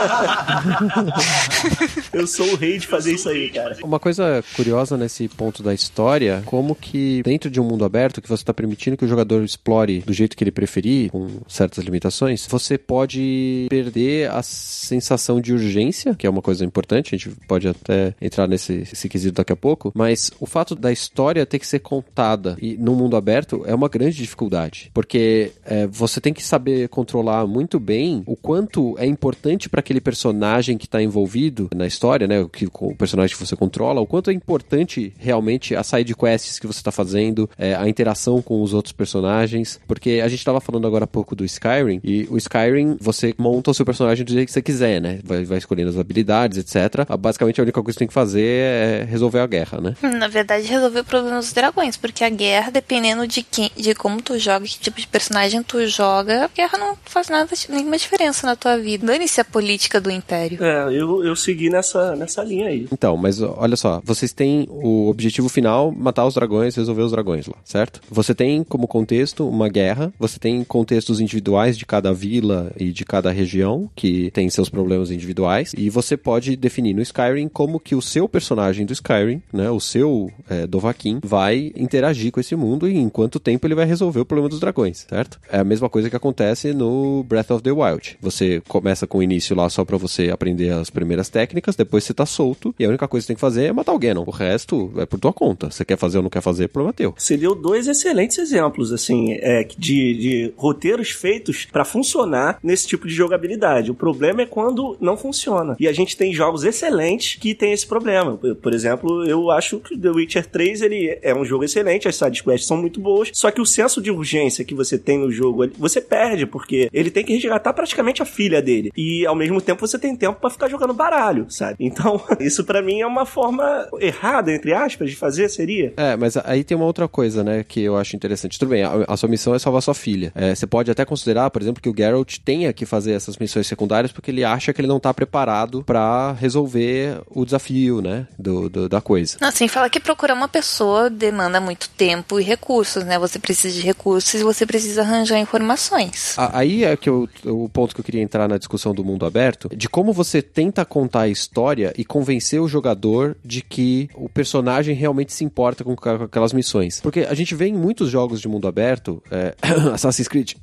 eu 2.12 2.26
sou 2.26 2.52
o 2.52 2.56
rei 2.56 2.78
de 2.78 2.86
fazer 2.86 3.14
isso 3.14 3.28
aí, 3.28 3.50
cara. 3.50 3.76
Uma 3.82 3.98
coisa 3.98 4.42
curiosa 4.54 4.96
nesse 4.96 5.28
ponto 5.28 5.62
da 5.62 5.74
história, 5.74 6.42
como 6.46 6.74
que 6.74 7.22
dentro 7.22 7.50
de 7.50 7.60
um 7.60 7.64
mundo 7.64 7.84
aberto 7.84 8.20
que 8.20 8.28
você 8.28 8.42
está 8.42 8.54
permitindo 8.54 8.96
que 8.96 9.04
o 9.04 9.08
jogador 9.08 9.42
explore 9.42 10.00
do 10.00 10.12
jeito 10.12 10.36
que 10.36 10.44
ele 10.44 10.50
preferir, 10.50 11.10
com 11.10 11.28
certas 11.48 11.84
limitações, 11.84 12.46
você 12.46 12.78
pode 12.78 13.66
perder 13.68 14.30
a 14.30 14.42
sensação 14.42 15.40
de 15.40 15.52
urgência, 15.52 16.14
que 16.14 16.26
é 16.26 16.30
uma 16.30 16.42
coisa 16.42 16.64
importante, 16.64 17.14
a 17.14 17.18
gente 17.18 17.30
pode 17.46 17.68
até 17.68 18.14
entrar 18.20 18.46
nesse, 18.46 18.78
nesse 18.78 19.08
quesito 19.08 19.34
daqui 19.34 19.52
a 19.52 19.56
pouco, 19.56 19.92
mas 19.94 20.30
o 20.40 20.46
fato 20.46 20.74
da 20.74 20.92
história 20.92 21.46
ter 21.46 21.58
que 21.58 21.66
ser 21.66 21.80
contada 21.80 22.56
e 22.60 22.76
no 22.76 22.94
mundo 22.94 23.16
aberto 23.16 23.62
é 23.66 23.74
uma 23.74 23.88
grande 23.88 24.16
dificuldade, 24.16 24.90
porque 24.92 25.52
é, 25.64 25.86
você 25.86 26.20
tem 26.20 26.32
que 26.32 26.42
saber 26.42 26.88
controlar 26.88 27.46
muito 27.46 27.78
bem 27.78 28.22
o 28.26 28.36
quanto 28.36 28.96
é 28.98 29.06
importante 29.06 29.68
para 29.68 29.82
aquele 29.90 30.00
personagem 30.00 30.78
que 30.78 30.86
está 30.86 31.02
envolvido 31.02 31.68
na 31.74 31.84
história, 31.84 32.28
né, 32.28 32.40
o, 32.40 32.50
o 32.80 32.94
personagem 32.94 33.36
que 33.36 33.44
você 33.44 33.56
controla, 33.56 34.00
o 34.00 34.06
quanto 34.06 34.30
é 34.30 34.32
importante 34.32 35.12
realmente 35.18 35.74
as 35.74 35.88
side 35.88 36.14
quests 36.14 36.60
que 36.60 36.66
você 36.66 36.78
está 36.78 36.92
fazendo, 36.92 37.50
é, 37.58 37.74
a 37.74 37.88
interação 37.88 38.40
com 38.40 38.62
os 38.62 38.72
outros 38.72 38.92
personagens, 38.92 39.80
porque 39.88 40.20
a 40.24 40.28
gente 40.28 40.38
estava 40.38 40.60
falando 40.60 40.86
agora 40.86 41.04
há 41.04 41.08
pouco 41.08 41.34
do 41.34 41.44
Skyrim 41.44 42.00
e 42.04 42.28
o 42.30 42.36
Skyrim 42.36 42.96
você 43.00 43.34
monta 43.36 43.72
o 43.72 43.74
seu 43.74 43.84
personagem 43.84 44.24
do 44.24 44.32
jeito 44.32 44.46
que 44.46 44.52
você 44.52 44.62
quiser, 44.62 45.00
né, 45.00 45.18
vai, 45.24 45.44
vai 45.44 45.58
escolhendo 45.58 45.90
as 45.90 45.98
habilidades, 45.98 46.58
etc. 46.58 47.04
Basicamente 47.18 47.60
a 47.60 47.64
única 47.64 47.82
coisa 47.82 47.88
que 47.88 47.94
você 47.94 47.98
tem 47.98 48.08
que 48.08 48.14
fazer 48.14 48.42
é 48.42 49.06
resolver 49.10 49.40
a 49.40 49.46
guerra, 49.46 49.80
né? 49.80 49.96
Na 50.02 50.28
verdade, 50.28 50.68
resolver 50.68 51.00
o 51.00 51.04
problema 51.04 51.38
dos 51.38 51.52
dragões, 51.52 51.96
porque 51.96 52.22
a 52.22 52.28
guerra, 52.28 52.70
dependendo 52.70 53.26
de 53.26 53.42
quem, 53.42 53.70
de 53.76 53.92
como 53.94 54.22
tu 54.22 54.38
joga, 54.38 54.64
que 54.64 54.78
tipo 54.78 55.00
de 55.00 55.06
personagem 55.08 55.62
tu 55.64 55.84
joga, 55.86 56.44
a 56.44 56.48
guerra 56.48 56.78
não 56.78 56.96
faz 57.04 57.28
nada, 57.28 57.50
nenhuma 57.68 57.96
diferença 57.96 58.46
na 58.46 58.54
tua 58.54 58.78
vida. 58.78 59.06
Dane-se 59.06 59.40
a 59.40 59.44
política 59.44 59.79
do 60.00 60.10
império. 60.10 60.62
É, 60.62 60.84
eu, 60.92 61.24
eu 61.24 61.34
segui 61.34 61.70
nessa, 61.70 62.14
nessa 62.14 62.42
linha 62.42 62.66
aí. 62.66 62.86
Então, 62.92 63.16
mas 63.16 63.40
olha 63.40 63.76
só, 63.76 64.00
vocês 64.04 64.32
têm 64.32 64.66
o 64.68 65.08
objetivo 65.08 65.48
final, 65.48 65.90
matar 65.90 66.26
os 66.26 66.34
dragões, 66.34 66.74
resolver 66.74 67.02
os 67.02 67.12
dragões 67.12 67.46
lá, 67.46 67.56
certo? 67.64 68.00
Você 68.10 68.34
tem 68.34 68.62
como 68.62 68.86
contexto 68.86 69.48
uma 69.48 69.68
guerra, 69.68 70.12
você 70.18 70.38
tem 70.38 70.62
contextos 70.64 71.20
individuais 71.20 71.78
de 71.78 71.86
cada 71.86 72.12
vila 72.12 72.72
e 72.76 72.92
de 72.92 73.04
cada 73.04 73.30
região, 73.30 73.90
que 73.96 74.30
tem 74.32 74.50
seus 74.50 74.68
problemas 74.68 75.10
individuais, 75.10 75.72
e 75.76 75.88
você 75.88 76.16
pode 76.16 76.56
definir 76.56 76.94
no 76.94 77.02
Skyrim 77.02 77.48
como 77.48 77.80
que 77.80 77.94
o 77.94 78.02
seu 78.02 78.28
personagem 78.28 78.84
do 78.84 78.92
Skyrim, 78.92 79.42
né, 79.52 79.70
o 79.70 79.80
seu 79.80 80.30
é, 80.48 80.66
Dovahkiin, 80.66 81.20
vai 81.24 81.72
interagir 81.76 82.30
com 82.32 82.40
esse 82.40 82.54
mundo 82.54 82.88
e 82.88 82.96
em 82.96 83.08
quanto 83.08 83.40
tempo 83.40 83.66
ele 83.66 83.74
vai 83.74 83.86
resolver 83.86 84.20
o 84.20 84.26
problema 84.26 84.48
dos 84.48 84.60
dragões, 84.60 85.06
certo? 85.08 85.40
É 85.50 85.58
a 85.58 85.64
mesma 85.64 85.88
coisa 85.88 86.10
que 86.10 86.16
acontece 86.16 86.74
no 86.74 87.24
Breath 87.24 87.50
of 87.50 87.62
the 87.62 87.72
Wild. 87.72 88.18
Você 88.20 88.62
começa 88.68 89.06
com 89.06 89.18
o 89.18 89.22
início 89.22 89.56
lá 89.56 89.69
só 89.70 89.84
para 89.84 89.96
você 89.96 90.30
aprender 90.30 90.70
as 90.70 90.90
primeiras 90.90 91.28
técnicas, 91.28 91.76
depois 91.76 92.04
você 92.04 92.12
tá 92.12 92.26
solto 92.26 92.74
e 92.78 92.84
a 92.84 92.88
única 92.88 93.08
coisa 93.08 93.24
que 93.24 93.26
você 93.26 93.32
tem 93.32 93.36
que 93.36 93.40
fazer 93.40 93.64
é 93.66 93.72
matar 93.72 93.92
o 93.92 93.98
Ganon. 93.98 94.24
O 94.26 94.30
resto 94.30 94.92
é 94.96 95.06
por 95.06 95.18
tua 95.18 95.32
conta. 95.32 95.70
Você 95.70 95.84
quer 95.84 95.96
fazer 95.96 96.18
ou 96.18 96.22
não 96.22 96.30
quer 96.30 96.42
fazer, 96.42 96.64
é 96.64 96.68
problema 96.68 96.92
teu. 96.92 97.14
Você 97.16 97.36
deu 97.36 97.54
dois 97.54 97.86
excelentes 97.86 98.38
exemplos, 98.38 98.92
assim, 98.92 99.32
é, 99.32 99.64
de, 99.64 100.14
de 100.14 100.52
roteiros 100.56 101.10
feitos 101.10 101.66
para 101.70 101.84
funcionar 101.84 102.58
nesse 102.62 102.86
tipo 102.86 103.06
de 103.06 103.14
jogabilidade. 103.14 103.90
O 103.90 103.94
problema 103.94 104.42
é 104.42 104.46
quando 104.46 104.96
não 105.00 105.16
funciona. 105.16 105.76
E 105.78 105.86
a 105.88 105.92
gente 105.92 106.16
tem 106.16 106.32
jogos 106.32 106.64
excelentes 106.64 107.38
que 107.40 107.54
tem 107.54 107.72
esse 107.72 107.86
problema. 107.86 108.36
Por 108.36 108.74
exemplo, 108.74 109.24
eu 109.26 109.50
acho 109.50 109.78
que 109.80 109.96
The 109.96 110.10
Witcher 110.10 110.46
3 110.46 110.82
ele 110.82 111.18
é 111.22 111.34
um 111.34 111.44
jogo 111.44 111.64
excelente, 111.64 112.08
as 112.08 112.16
side 112.16 112.42
quests 112.42 112.66
são 112.66 112.76
muito 112.76 113.00
boas, 113.00 113.30
só 113.32 113.50
que 113.50 113.60
o 113.60 113.66
senso 113.66 114.00
de 114.00 114.10
urgência 114.10 114.64
que 114.64 114.74
você 114.74 114.98
tem 114.98 115.18
no 115.18 115.30
jogo, 115.30 115.68
você 115.78 116.00
perde, 116.00 116.46
porque 116.46 116.88
ele 116.92 117.10
tem 117.10 117.24
que 117.24 117.32
resgatar 117.34 117.72
praticamente 117.72 118.22
a 118.22 118.26
filha 118.26 118.60
dele. 118.60 118.90
E 118.96 119.26
ao 119.26 119.34
mesmo 119.34 119.59
tempo 119.60 119.86
você 119.86 119.98
tem 119.98 120.16
tempo 120.16 120.40
para 120.40 120.50
ficar 120.50 120.68
jogando 120.68 120.94
baralho, 120.94 121.46
sabe? 121.48 121.76
Então, 121.80 122.22
isso 122.40 122.64
para 122.64 122.82
mim 122.82 123.00
é 123.00 123.06
uma 123.06 123.26
forma 123.26 123.88
errada, 123.98 124.52
entre 124.52 124.72
aspas, 124.72 125.10
de 125.10 125.16
fazer, 125.16 125.48
seria? 125.48 125.92
É, 125.96 126.16
mas 126.16 126.36
aí 126.36 126.64
tem 126.64 126.76
uma 126.76 126.86
outra 126.86 127.08
coisa, 127.08 127.42
né, 127.42 127.64
que 127.64 127.82
eu 127.82 127.96
acho 127.96 128.16
interessante. 128.16 128.58
Tudo 128.58 128.70
bem, 128.70 128.82
a, 128.82 129.04
a 129.08 129.16
sua 129.16 129.28
missão 129.28 129.54
é 129.54 129.58
salvar 129.58 129.82
sua 129.82 129.94
filha. 129.94 130.32
É, 130.34 130.54
você 130.54 130.66
pode 130.66 130.90
até 130.90 131.04
considerar, 131.04 131.50
por 131.50 131.62
exemplo, 131.62 131.82
que 131.82 131.88
o 131.88 131.94
Geralt 131.96 132.38
tenha 132.44 132.72
que 132.72 132.86
fazer 132.86 133.12
essas 133.12 133.36
missões 133.36 133.66
secundárias 133.66 134.12
porque 134.12 134.30
ele 134.30 134.44
acha 134.44 134.72
que 134.72 134.80
ele 134.80 134.88
não 134.88 135.00
tá 135.00 135.12
preparado 135.12 135.82
para 135.84 136.32
resolver 136.32 137.20
o 137.28 137.44
desafio, 137.44 138.00
né, 138.00 138.26
do, 138.38 138.68
do, 138.68 138.88
da 138.88 139.00
coisa. 139.00 139.36
Não, 139.40 139.48
assim, 139.48 139.68
fala 139.68 139.88
que 139.88 140.00
procurar 140.00 140.34
uma 140.34 140.48
pessoa 140.48 141.08
demanda 141.08 141.60
muito 141.60 141.88
tempo 141.90 142.38
e 142.40 142.42
recursos, 142.42 143.04
né? 143.04 143.18
Você 143.18 143.38
precisa 143.38 143.74
de 143.74 143.82
recursos 143.82 144.34
e 144.34 144.42
você 144.42 144.66
precisa 144.66 145.02
arranjar 145.02 145.38
informações. 145.38 146.36
Aí 146.36 146.84
é 146.84 146.96
que 146.96 147.08
eu, 147.08 147.28
o 147.44 147.68
ponto 147.68 147.94
que 147.94 148.00
eu 148.00 148.04
queria 148.04 148.22
entrar 148.22 148.48
na 148.48 148.58
discussão 148.58 148.94
do 148.94 149.04
mundo 149.04 149.26
aberto, 149.26 149.49
de 149.74 149.88
como 149.88 150.12
você 150.12 150.42
tenta 150.42 150.84
contar 150.84 151.22
a 151.22 151.28
história 151.28 151.92
e 151.96 152.04
convencer 152.04 152.60
o 152.60 152.68
jogador 152.68 153.36
de 153.44 153.62
que 153.62 154.08
o 154.14 154.28
personagem 154.28 154.94
realmente 154.94 155.32
se 155.32 155.44
importa 155.44 155.84
com, 155.84 155.94
aquelas 156.24 156.52
missões. 156.52 157.00
Porque 157.00 157.20
a 157.20 157.34
gente 157.34 157.54
vê 157.54 157.66
em 157.66 157.74
muitos 157.74 158.10
jogos 158.10 158.40
de 158.40 158.48
mundo 158.48 158.68
aberto, 158.68 159.22
é, 159.30 159.54
Assassin's 159.92 160.28
Creed, 160.28 160.54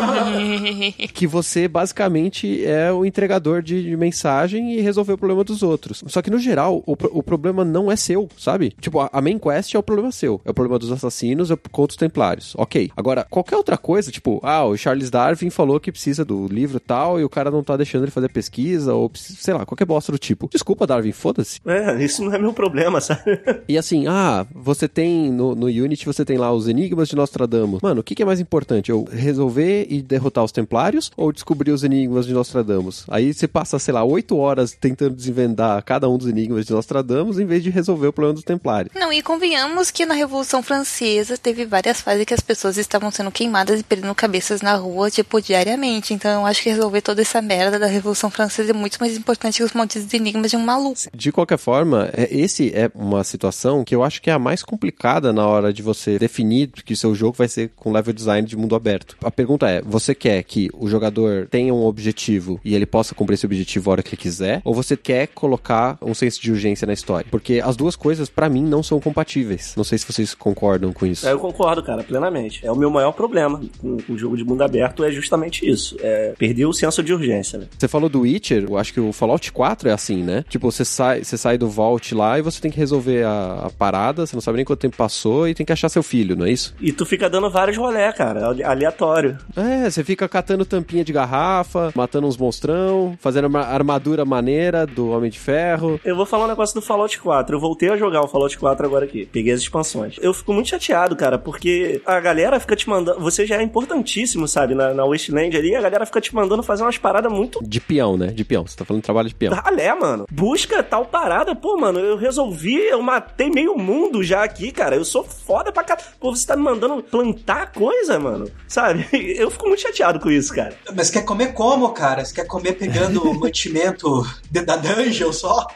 que 1.12 1.26
você 1.26 1.68
basicamente 1.68 2.64
é 2.64 2.92
o 2.92 3.04
entregador 3.04 3.62
de 3.62 3.96
mensagem 3.96 4.74
e 4.74 4.80
resolver 4.80 5.12
o 5.12 5.18
problema 5.18 5.44
dos 5.44 5.62
outros. 5.62 6.02
Só 6.06 6.22
que 6.22 6.30
no 6.30 6.38
geral, 6.38 6.82
o, 6.86 6.92
o 7.12 7.22
problema 7.22 7.64
não 7.64 7.90
é 7.90 7.96
seu, 7.96 8.28
sabe? 8.36 8.74
Tipo, 8.80 9.00
a, 9.00 9.10
a 9.12 9.20
main 9.20 9.38
quest 9.38 9.74
é 9.74 9.78
o 9.78 9.82
problema 9.82 10.12
seu. 10.12 10.40
É 10.44 10.50
o 10.50 10.54
problema 10.54 10.78
dos 10.78 10.92
assassinos, 10.92 11.50
é 11.50 11.56
contra 11.70 11.92
os 11.92 11.96
templários. 11.96 12.54
Ok. 12.56 12.90
Agora, 12.96 13.26
qualquer 13.28 13.56
outra 13.56 13.76
coisa, 13.76 14.10
tipo, 14.10 14.40
ah, 14.42 14.64
o 14.64 14.76
Charles 14.76 15.10
Darwin 15.10 15.50
falou 15.50 15.80
que 15.80 15.92
precisa 15.92 16.24
do 16.24 16.46
livro 16.46 16.80
tal 16.80 17.20
e 17.20 17.24
o 17.24 17.28
cara 17.28 17.50
não 17.50 17.62
tá 17.62 17.69
deixando 17.76 18.04
ele 18.04 18.10
fazer 18.10 18.28
pesquisa 18.28 18.94
ou, 18.94 19.10
sei 19.14 19.54
lá, 19.54 19.66
qualquer 19.66 19.84
bosta 19.84 20.12
do 20.12 20.18
tipo. 20.18 20.48
Desculpa, 20.50 20.86
Darwin, 20.86 21.12
foda-se. 21.12 21.60
É, 21.66 22.02
isso 22.02 22.24
não 22.24 22.34
é 22.34 22.38
meu 22.38 22.52
problema, 22.52 23.00
sabe? 23.00 23.40
E 23.68 23.76
assim, 23.78 24.06
ah, 24.06 24.46
você 24.54 24.88
tem 24.88 25.30
no, 25.30 25.54
no 25.54 25.66
Unity, 25.66 26.06
você 26.06 26.24
tem 26.24 26.38
lá 26.38 26.52
os 26.52 26.68
enigmas 26.68 27.08
de 27.08 27.16
Nostradamus. 27.16 27.80
Mano, 27.82 28.00
o 28.00 28.04
que, 28.04 28.14
que 28.14 28.22
é 28.22 28.26
mais 28.26 28.40
importante? 28.40 28.90
Eu 28.90 29.04
resolver 29.10 29.86
e 29.88 30.02
derrotar 30.02 30.44
os 30.44 30.52
templários 30.52 31.10
ou 31.16 31.32
descobrir 31.32 31.70
os 31.70 31.84
enigmas 31.84 32.26
de 32.26 32.32
Nostradamus? 32.32 33.04
Aí 33.08 33.32
você 33.32 33.46
passa, 33.46 33.78
sei 33.78 33.94
lá, 33.94 34.04
oito 34.04 34.36
horas 34.36 34.72
tentando 34.72 35.14
desvendar 35.14 35.82
cada 35.84 36.08
um 36.08 36.16
dos 36.16 36.28
enigmas 36.28 36.66
de 36.66 36.72
Nostradamus 36.72 37.38
em 37.38 37.46
vez 37.46 37.62
de 37.62 37.70
resolver 37.70 38.08
o 38.08 38.12
problema 38.12 38.34
dos 38.34 38.44
templários. 38.44 38.92
Não, 38.94 39.12
e 39.12 39.22
convenhamos 39.22 39.90
que 39.90 40.06
na 40.06 40.14
Revolução 40.14 40.62
Francesa 40.62 41.36
teve 41.36 41.64
várias 41.64 42.00
fases 42.00 42.24
que 42.24 42.34
as 42.34 42.40
pessoas 42.40 42.76
estavam 42.76 43.10
sendo 43.10 43.30
queimadas 43.30 43.80
e 43.80 43.82
perdendo 43.82 44.14
cabeças 44.14 44.62
na 44.62 44.74
rua, 44.74 45.10
tipo, 45.10 45.40
diariamente. 45.40 46.14
Então 46.14 46.40
eu 46.40 46.46
acho 46.46 46.62
que 46.62 46.70
resolver 46.70 47.00
toda 47.00 47.22
essa 47.22 47.40
merda 47.40 47.59
da 47.68 47.86
Revolução 47.86 48.30
Francesa 48.30 48.70
é 48.70 48.72
muito 48.72 48.98
mais 48.98 49.16
importante 49.16 49.58
que 49.58 49.64
os 49.64 49.72
malditos 49.72 50.12
enigmas 50.14 50.50
de 50.50 50.56
um 50.56 50.64
maluco. 50.64 51.00
De 51.14 51.30
qualquer 51.30 51.58
forma, 51.58 52.08
é, 52.12 52.28
esse 52.34 52.72
é 52.74 52.90
uma 52.94 53.22
situação 53.24 53.84
que 53.84 53.94
eu 53.94 54.02
acho 54.02 54.22
que 54.22 54.30
é 54.30 54.32
a 54.32 54.38
mais 54.38 54.62
complicada 54.62 55.32
na 55.32 55.46
hora 55.46 55.72
de 55.72 55.82
você 55.82 56.18
definir 56.18 56.68
que 56.68 56.96
seu 56.96 57.14
jogo 57.14 57.36
vai 57.36 57.48
ser 57.48 57.70
com 57.76 57.92
level 57.92 58.14
design 58.14 58.46
de 58.46 58.56
mundo 58.56 58.74
aberto. 58.74 59.16
A 59.22 59.30
pergunta 59.30 59.68
é: 59.68 59.82
você 59.82 60.14
quer 60.14 60.42
que 60.44 60.70
o 60.72 60.88
jogador 60.88 61.46
tenha 61.48 61.74
um 61.74 61.84
objetivo 61.84 62.60
e 62.64 62.74
ele 62.74 62.86
possa 62.86 63.14
cumprir 63.14 63.34
esse 63.34 63.46
objetivo 63.46 63.90
a 63.90 63.92
hora 63.92 64.02
que 64.02 64.10
ele 64.10 64.16
quiser? 64.16 64.62
Ou 64.64 64.74
você 64.74 64.96
quer 64.96 65.26
colocar 65.28 65.98
um 66.00 66.14
senso 66.14 66.40
de 66.40 66.50
urgência 66.50 66.86
na 66.86 66.92
história? 66.92 67.26
Porque 67.30 67.60
as 67.64 67.76
duas 67.76 67.96
coisas, 67.96 68.28
para 68.28 68.48
mim, 68.48 68.62
não 68.62 68.82
são 68.82 69.00
compatíveis. 69.00 69.74
Não 69.76 69.84
sei 69.84 69.98
se 69.98 70.06
vocês 70.06 70.34
concordam 70.34 70.92
com 70.92 71.06
isso. 71.06 71.26
É, 71.26 71.32
eu 71.32 71.38
concordo, 71.38 71.82
cara, 71.82 72.02
plenamente. 72.02 72.64
É 72.64 72.70
o 72.70 72.76
meu 72.76 72.90
maior 72.90 73.12
problema 73.12 73.60
com 73.80 73.98
o 74.08 74.18
jogo 74.18 74.36
de 74.36 74.44
mundo 74.44 74.62
aberto 74.62 75.04
é 75.04 75.10
justamente 75.10 75.68
isso. 75.68 75.96
É 76.00 76.34
perder 76.38 76.66
o 76.66 76.72
senso 76.72 77.02
de 77.02 77.12
urgência, 77.12 77.49
né? 77.58 77.66
Você 77.78 77.88
falou 77.88 78.08
do 78.08 78.20
Witcher, 78.20 78.66
eu 78.68 78.76
acho 78.76 78.92
que 78.92 79.00
o 79.00 79.12
Fallout 79.12 79.52
4 79.52 79.88
é 79.88 79.92
assim, 79.92 80.22
né? 80.22 80.44
Tipo, 80.48 80.70
você 80.70 80.84
sai, 80.84 81.24
você 81.24 81.36
sai 81.36 81.58
do 81.58 81.68
Vault 81.68 82.14
lá 82.14 82.38
e 82.38 82.42
você 82.42 82.60
tem 82.60 82.70
que 82.70 82.78
resolver 82.78 83.24
a, 83.24 83.66
a 83.66 83.70
parada, 83.70 84.26
você 84.26 84.36
não 84.36 84.40
sabe 84.40 84.56
nem 84.56 84.64
quanto 84.64 84.80
tempo 84.80 84.96
passou 84.96 85.48
e 85.48 85.54
tem 85.54 85.66
que 85.66 85.72
achar 85.72 85.88
seu 85.88 86.02
filho, 86.02 86.36
não 86.36 86.46
é 86.46 86.50
isso? 86.50 86.74
E 86.80 86.92
tu 86.92 87.04
fica 87.06 87.28
dando 87.28 87.50
vários 87.50 87.76
rolé, 87.76 88.12
cara, 88.12 88.46
aleatório. 88.64 89.38
É, 89.56 89.88
você 89.88 90.04
fica 90.04 90.28
catando 90.28 90.64
tampinha 90.64 91.04
de 91.04 91.12
garrafa, 91.12 91.92
matando 91.94 92.26
uns 92.26 92.36
monstrão, 92.36 93.16
fazendo 93.20 93.46
uma 93.46 93.60
armadura 93.60 94.24
maneira 94.24 94.86
do 94.86 95.10
Homem 95.10 95.30
de 95.30 95.38
Ferro. 95.38 96.00
Eu 96.04 96.16
vou 96.16 96.26
falar 96.26 96.44
um 96.44 96.48
negócio 96.48 96.74
do 96.74 96.82
Fallout 96.82 97.18
4. 97.18 97.56
Eu 97.56 97.60
voltei 97.60 97.90
a 97.90 97.96
jogar 97.96 98.22
o 98.22 98.28
Fallout 98.28 98.56
4 98.58 98.86
agora 98.86 99.04
aqui. 99.04 99.26
Peguei 99.26 99.52
as 99.52 99.60
expansões. 99.60 100.16
Eu 100.20 100.32
fico 100.32 100.52
muito 100.52 100.68
chateado, 100.68 101.16
cara, 101.16 101.38
porque 101.38 102.00
a 102.06 102.20
galera 102.20 102.60
fica 102.60 102.76
te 102.76 102.88
mandando. 102.88 103.20
Você 103.20 103.46
já 103.46 103.56
é 103.56 103.62
importantíssimo, 103.62 104.46
sabe? 104.46 104.74
Na, 104.74 104.94
na 104.94 105.04
Wasteland 105.04 105.56
ali, 105.56 105.74
a 105.74 105.80
galera 105.80 106.06
fica 106.06 106.20
te 106.20 106.34
mandando 106.34 106.62
fazer 106.62 106.82
umas 106.82 106.98
paradas 106.98 107.32
muito. 107.32 107.39
De 107.62 107.80
peão, 107.80 108.16
né? 108.16 108.28
De 108.28 108.44
peão. 108.44 108.66
Você 108.66 108.76
tá 108.76 108.84
falando 108.84 109.02
de 109.02 109.04
trabalho 109.06 109.28
de 109.28 109.34
peão. 109.34 109.54
Ralé, 109.54 109.94
mano. 109.94 110.26
Busca 110.30 110.82
tal 110.82 111.04
parada. 111.06 111.54
Pô, 111.54 111.76
mano, 111.76 111.98
eu 111.98 112.16
resolvi, 112.16 112.76
eu 112.76 113.02
matei 113.02 113.50
meio 113.50 113.76
mundo 113.76 114.22
já 114.22 114.42
aqui, 114.42 114.72
cara. 114.72 114.96
Eu 114.96 115.04
sou 115.04 115.24
foda 115.24 115.72
pra 115.72 115.84
cá. 115.84 115.96
Pô, 116.18 116.34
você 116.34 116.46
tá 116.46 116.56
me 116.56 116.62
mandando 116.62 117.02
plantar 117.02 117.72
coisa, 117.72 118.18
mano. 118.18 118.50
Sabe? 118.68 119.08
Eu 119.40 119.50
fico 119.50 119.66
muito 119.66 119.82
chateado 119.82 120.20
com 120.20 120.30
isso, 120.30 120.54
cara. 120.54 120.74
Mas 120.94 121.10
quer 121.10 121.24
comer 121.24 121.52
como, 121.52 121.88
cara? 121.90 122.24
Você 122.24 122.34
quer 122.34 122.46
comer 122.46 122.72
pegando 122.74 123.32
mantimento 123.34 124.26
da 124.50 124.76
dungeon 124.76 125.32
só? 125.32 125.66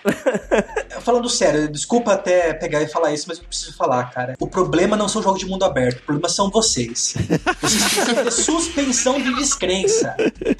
Falando 1.00 1.28
sério, 1.28 1.68
desculpa 1.68 2.12
até 2.12 2.52
pegar 2.54 2.82
e 2.82 2.88
falar 2.88 3.12
isso, 3.12 3.26
mas 3.28 3.38
eu 3.38 3.44
preciso 3.44 3.76
falar, 3.76 4.10
cara. 4.10 4.34
O 4.38 4.46
problema 4.46 4.96
não 4.96 5.08
são 5.08 5.22
jogos 5.22 5.40
de 5.40 5.46
mundo 5.46 5.64
aberto, 5.64 5.98
o 5.98 6.02
problema 6.02 6.28
são 6.28 6.50
vocês. 6.50 7.14
Vocês 7.60 7.84
precisam 7.84 8.14
ter 8.14 8.30
suspensão 8.30 9.20
de 9.20 9.34
descrença. 9.34 10.14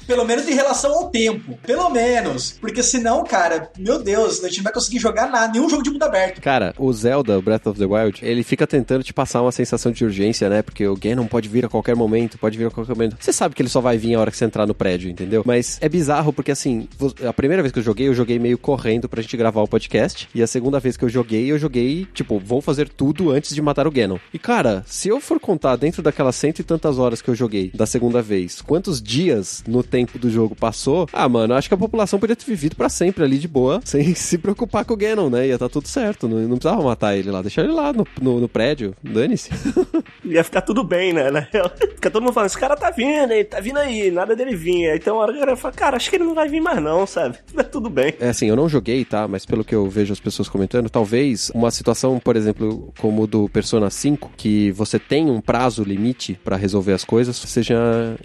Pelo 0.07 0.25
menos 0.25 0.47
em 0.47 0.53
relação 0.53 0.94
ao 0.95 1.09
tempo. 1.09 1.57
Pelo 1.63 1.89
menos. 1.89 2.57
Porque 2.59 2.81
senão, 2.83 3.23
cara, 3.23 3.69
meu 3.77 4.01
Deus, 4.01 4.43
a 4.43 4.47
gente 4.47 4.57
não 4.57 4.63
vai 4.63 4.73
conseguir 4.73 4.99
jogar 4.99 5.29
nada, 5.29 5.53
nenhum 5.53 5.69
jogo 5.69 5.83
de 5.83 5.89
mundo 5.89 6.03
aberto. 6.03 6.41
Cara, 6.41 6.73
o 6.77 6.91
Zelda, 6.93 7.41
Breath 7.41 7.67
of 7.67 7.79
the 7.79 7.85
Wild, 7.85 8.19
ele 8.23 8.43
fica 8.43 8.65
tentando 8.67 9.03
te 9.03 9.13
passar 9.13 9.41
uma 9.41 9.51
sensação 9.51 9.91
de 9.91 10.03
urgência, 10.03 10.49
né? 10.49 10.61
Porque 10.61 10.87
o 10.87 10.95
Ganon 10.95 11.27
pode 11.27 11.49
vir 11.49 11.65
a 11.65 11.69
qualquer 11.69 11.95
momento, 11.95 12.37
pode 12.37 12.57
vir 12.57 12.67
a 12.67 12.71
qualquer 12.71 12.93
momento. 12.93 13.17
Você 13.19 13.33
sabe 13.33 13.55
que 13.55 13.61
ele 13.61 13.69
só 13.69 13.81
vai 13.81 13.97
vir 13.97 14.15
a 14.15 14.19
hora 14.19 14.31
que 14.31 14.37
você 14.37 14.45
entrar 14.45 14.65
no 14.65 14.73
prédio, 14.73 15.09
entendeu? 15.09 15.43
Mas 15.45 15.77
é 15.81 15.89
bizarro 15.89 16.31
porque, 16.31 16.51
assim, 16.51 16.87
a 17.27 17.33
primeira 17.33 17.61
vez 17.61 17.71
que 17.71 17.79
eu 17.79 17.83
joguei, 17.83 18.07
eu 18.07 18.13
joguei 18.13 18.39
meio 18.39 18.57
correndo 18.57 19.09
pra 19.09 19.21
gente 19.21 19.37
gravar 19.37 19.61
o 19.61 19.67
podcast. 19.67 20.27
E 20.33 20.41
a 20.41 20.47
segunda 20.47 20.79
vez 20.79 20.97
que 20.97 21.05
eu 21.05 21.09
joguei, 21.09 21.51
eu 21.51 21.57
joguei, 21.57 22.07
tipo, 22.13 22.39
vou 22.39 22.61
fazer 22.61 22.89
tudo 22.89 23.31
antes 23.31 23.53
de 23.53 23.61
matar 23.61 23.87
o 23.87 23.91
Ganon. 23.91 24.17
E, 24.33 24.39
cara, 24.39 24.83
se 24.85 25.09
eu 25.09 25.19
for 25.19 25.39
contar 25.39 25.75
dentro 25.75 26.01
daquelas 26.01 26.35
cento 26.35 26.59
e 26.59 26.63
tantas 26.63 26.97
horas 26.97 27.21
que 27.21 27.29
eu 27.29 27.35
joguei 27.35 27.71
da 27.73 27.85
segunda 27.85 28.21
vez, 28.21 28.61
quantos 28.61 29.01
dias 29.01 29.63
no 29.67 29.83
tempo 29.83 30.19
do 30.19 30.29
jogo 30.29 30.55
passou, 30.55 30.84
ah, 31.11 31.27
mano, 31.29 31.53
acho 31.53 31.67
que 31.67 31.73
a 31.73 31.77
população 31.77 32.19
podia 32.19 32.35
ter 32.35 32.45
vivido 32.45 32.75
para 32.75 32.89
sempre 32.89 33.23
ali 33.23 33.37
de 33.37 33.47
boa, 33.47 33.81
sem 33.85 34.13
se 34.15 34.37
preocupar 34.37 34.85
com 34.85 34.93
o 34.93 34.97
Ganon, 34.97 35.29
né? 35.29 35.47
Ia 35.47 35.57
tá 35.57 35.69
tudo 35.69 35.87
certo, 35.87 36.27
não, 36.27 36.39
não 36.39 36.57
precisava 36.57 36.81
matar 36.81 37.15
ele 37.17 37.31
lá, 37.31 37.41
deixar 37.41 37.63
ele 37.63 37.73
lá 37.73 37.93
no, 37.93 38.05
no, 38.21 38.39
no 38.41 38.49
prédio, 38.49 38.95
dane-se. 39.01 39.49
Ia 40.23 40.43
ficar 40.43 40.61
tudo 40.61 40.83
bem, 40.83 41.13
né? 41.13 41.47
Fica 41.95 42.09
todo 42.09 42.23
mundo 42.23 42.33
falando, 42.33 42.49
esse 42.49 42.57
cara 42.57 42.75
tá 42.75 42.89
vindo, 42.89 43.31
ele 43.31 43.43
tá 43.43 43.59
vindo 43.59 43.77
aí, 43.77 44.11
nada 44.11 44.35
dele 44.35 44.55
vir. 44.55 44.89
Aí 44.89 44.99
tem 44.99 45.11
uma 45.11 45.21
hora 45.21 45.33
que 45.33 45.55
fala, 45.55 45.73
cara, 45.73 45.97
acho 45.97 46.09
que 46.09 46.15
ele 46.15 46.23
não 46.23 46.35
vai 46.35 46.47
vir 46.47 46.61
mais 46.61 46.81
não, 46.81 47.05
sabe? 47.05 47.37
Tá 47.55 47.63
tudo 47.63 47.89
bem. 47.89 48.13
É 48.19 48.29
assim, 48.29 48.49
eu 48.49 48.55
não 48.55 48.67
joguei, 48.67 49.05
tá? 49.05 49.27
Mas 49.29 49.45
pelo 49.45 49.63
que 49.63 49.73
eu 49.73 49.89
vejo 49.89 50.11
as 50.11 50.19
pessoas 50.19 50.49
comentando, 50.49 50.89
talvez 50.89 51.49
uma 51.55 51.71
situação, 51.71 52.19
por 52.19 52.35
exemplo, 52.35 52.93
como 52.99 53.25
do 53.25 53.47
Persona 53.47 53.89
5, 53.89 54.31
que 54.35 54.71
você 54.71 54.99
tem 54.99 55.29
um 55.29 55.39
prazo 55.39 55.83
limite 55.83 56.37
para 56.43 56.57
resolver 56.57 56.91
as 56.91 57.05
coisas, 57.05 57.35
seja 57.35 57.75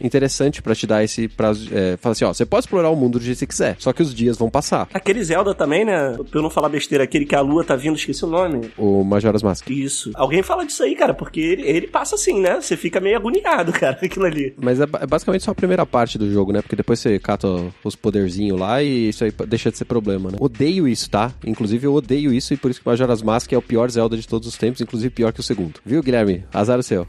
interessante 0.00 0.60
para 0.60 0.74
te 0.74 0.86
dar 0.86 1.04
esse 1.04 1.28
prazo. 1.28 1.68
É, 1.72 1.96
fala 1.96 2.12
assim, 2.12 2.24
ó, 2.24 2.32
você 2.32 2.44
pode 2.50 2.64
explorar 2.64 2.90
o 2.90 2.96
mundo 2.96 3.18
do 3.18 3.24
jeito 3.24 3.36
que 3.36 3.40
você 3.40 3.46
quiser, 3.46 3.76
só 3.78 3.92
que 3.92 4.02
os 4.02 4.14
dias 4.14 4.36
vão 4.36 4.50
passar. 4.50 4.88
Aquele 4.92 5.22
Zelda 5.22 5.54
também, 5.54 5.84
né? 5.84 6.16
Pra 6.30 6.40
eu 6.40 6.42
não 6.42 6.50
falar 6.50 6.68
besteira, 6.68 7.04
aquele 7.04 7.24
que 7.24 7.34
a 7.34 7.40
lua 7.40 7.64
tá 7.64 7.76
vindo, 7.76 7.96
esqueci 7.96 8.24
o 8.24 8.28
nome. 8.28 8.70
O 8.76 9.04
Majora's 9.04 9.42
Mask. 9.42 9.70
Isso. 9.70 10.10
Alguém 10.14 10.42
fala 10.42 10.66
disso 10.66 10.82
aí, 10.82 10.94
cara, 10.94 11.14
porque 11.14 11.40
ele, 11.40 11.62
ele 11.62 11.86
passa 11.86 12.16
assim, 12.16 12.40
né? 12.40 12.60
Você 12.60 12.76
fica 12.76 13.00
meio 13.00 13.16
agoniado, 13.16 13.72
cara, 13.72 13.98
aquilo 14.02 14.26
ali. 14.26 14.54
Mas 14.60 14.80
é, 14.80 14.84
é 14.84 15.06
basicamente 15.06 15.44
só 15.44 15.52
a 15.52 15.54
primeira 15.54 15.86
parte 15.86 16.18
do 16.18 16.30
jogo, 16.30 16.52
né? 16.52 16.60
Porque 16.60 16.76
depois 16.76 16.98
você 16.98 17.18
cata 17.18 17.48
os 17.84 17.94
poderzinhos 17.94 18.58
lá 18.58 18.82
e 18.82 19.08
isso 19.08 19.24
aí 19.24 19.32
deixa 19.46 19.70
de 19.70 19.78
ser 19.78 19.84
problema, 19.84 20.30
né? 20.30 20.36
Odeio 20.40 20.88
isso, 20.88 21.08
tá? 21.08 21.32
Inclusive 21.46 21.86
eu 21.86 21.94
odeio 21.94 22.32
isso 22.32 22.52
e 22.52 22.56
por 22.56 22.70
isso 22.70 22.80
que 22.80 22.86
Majora's 22.86 23.22
Mask 23.22 23.52
é 23.52 23.56
o 23.56 23.62
pior 23.62 23.90
Zelda 23.90 24.16
de 24.16 24.26
todos 24.26 24.48
os 24.48 24.56
tempos, 24.56 24.80
inclusive 24.80 25.10
pior 25.10 25.32
que 25.32 25.40
o 25.40 25.42
segundo. 25.42 25.80
Viu, 25.84 26.02
Guilherme? 26.02 26.44
Azar 26.52 26.78
o 26.78 26.82
seu. 26.82 27.06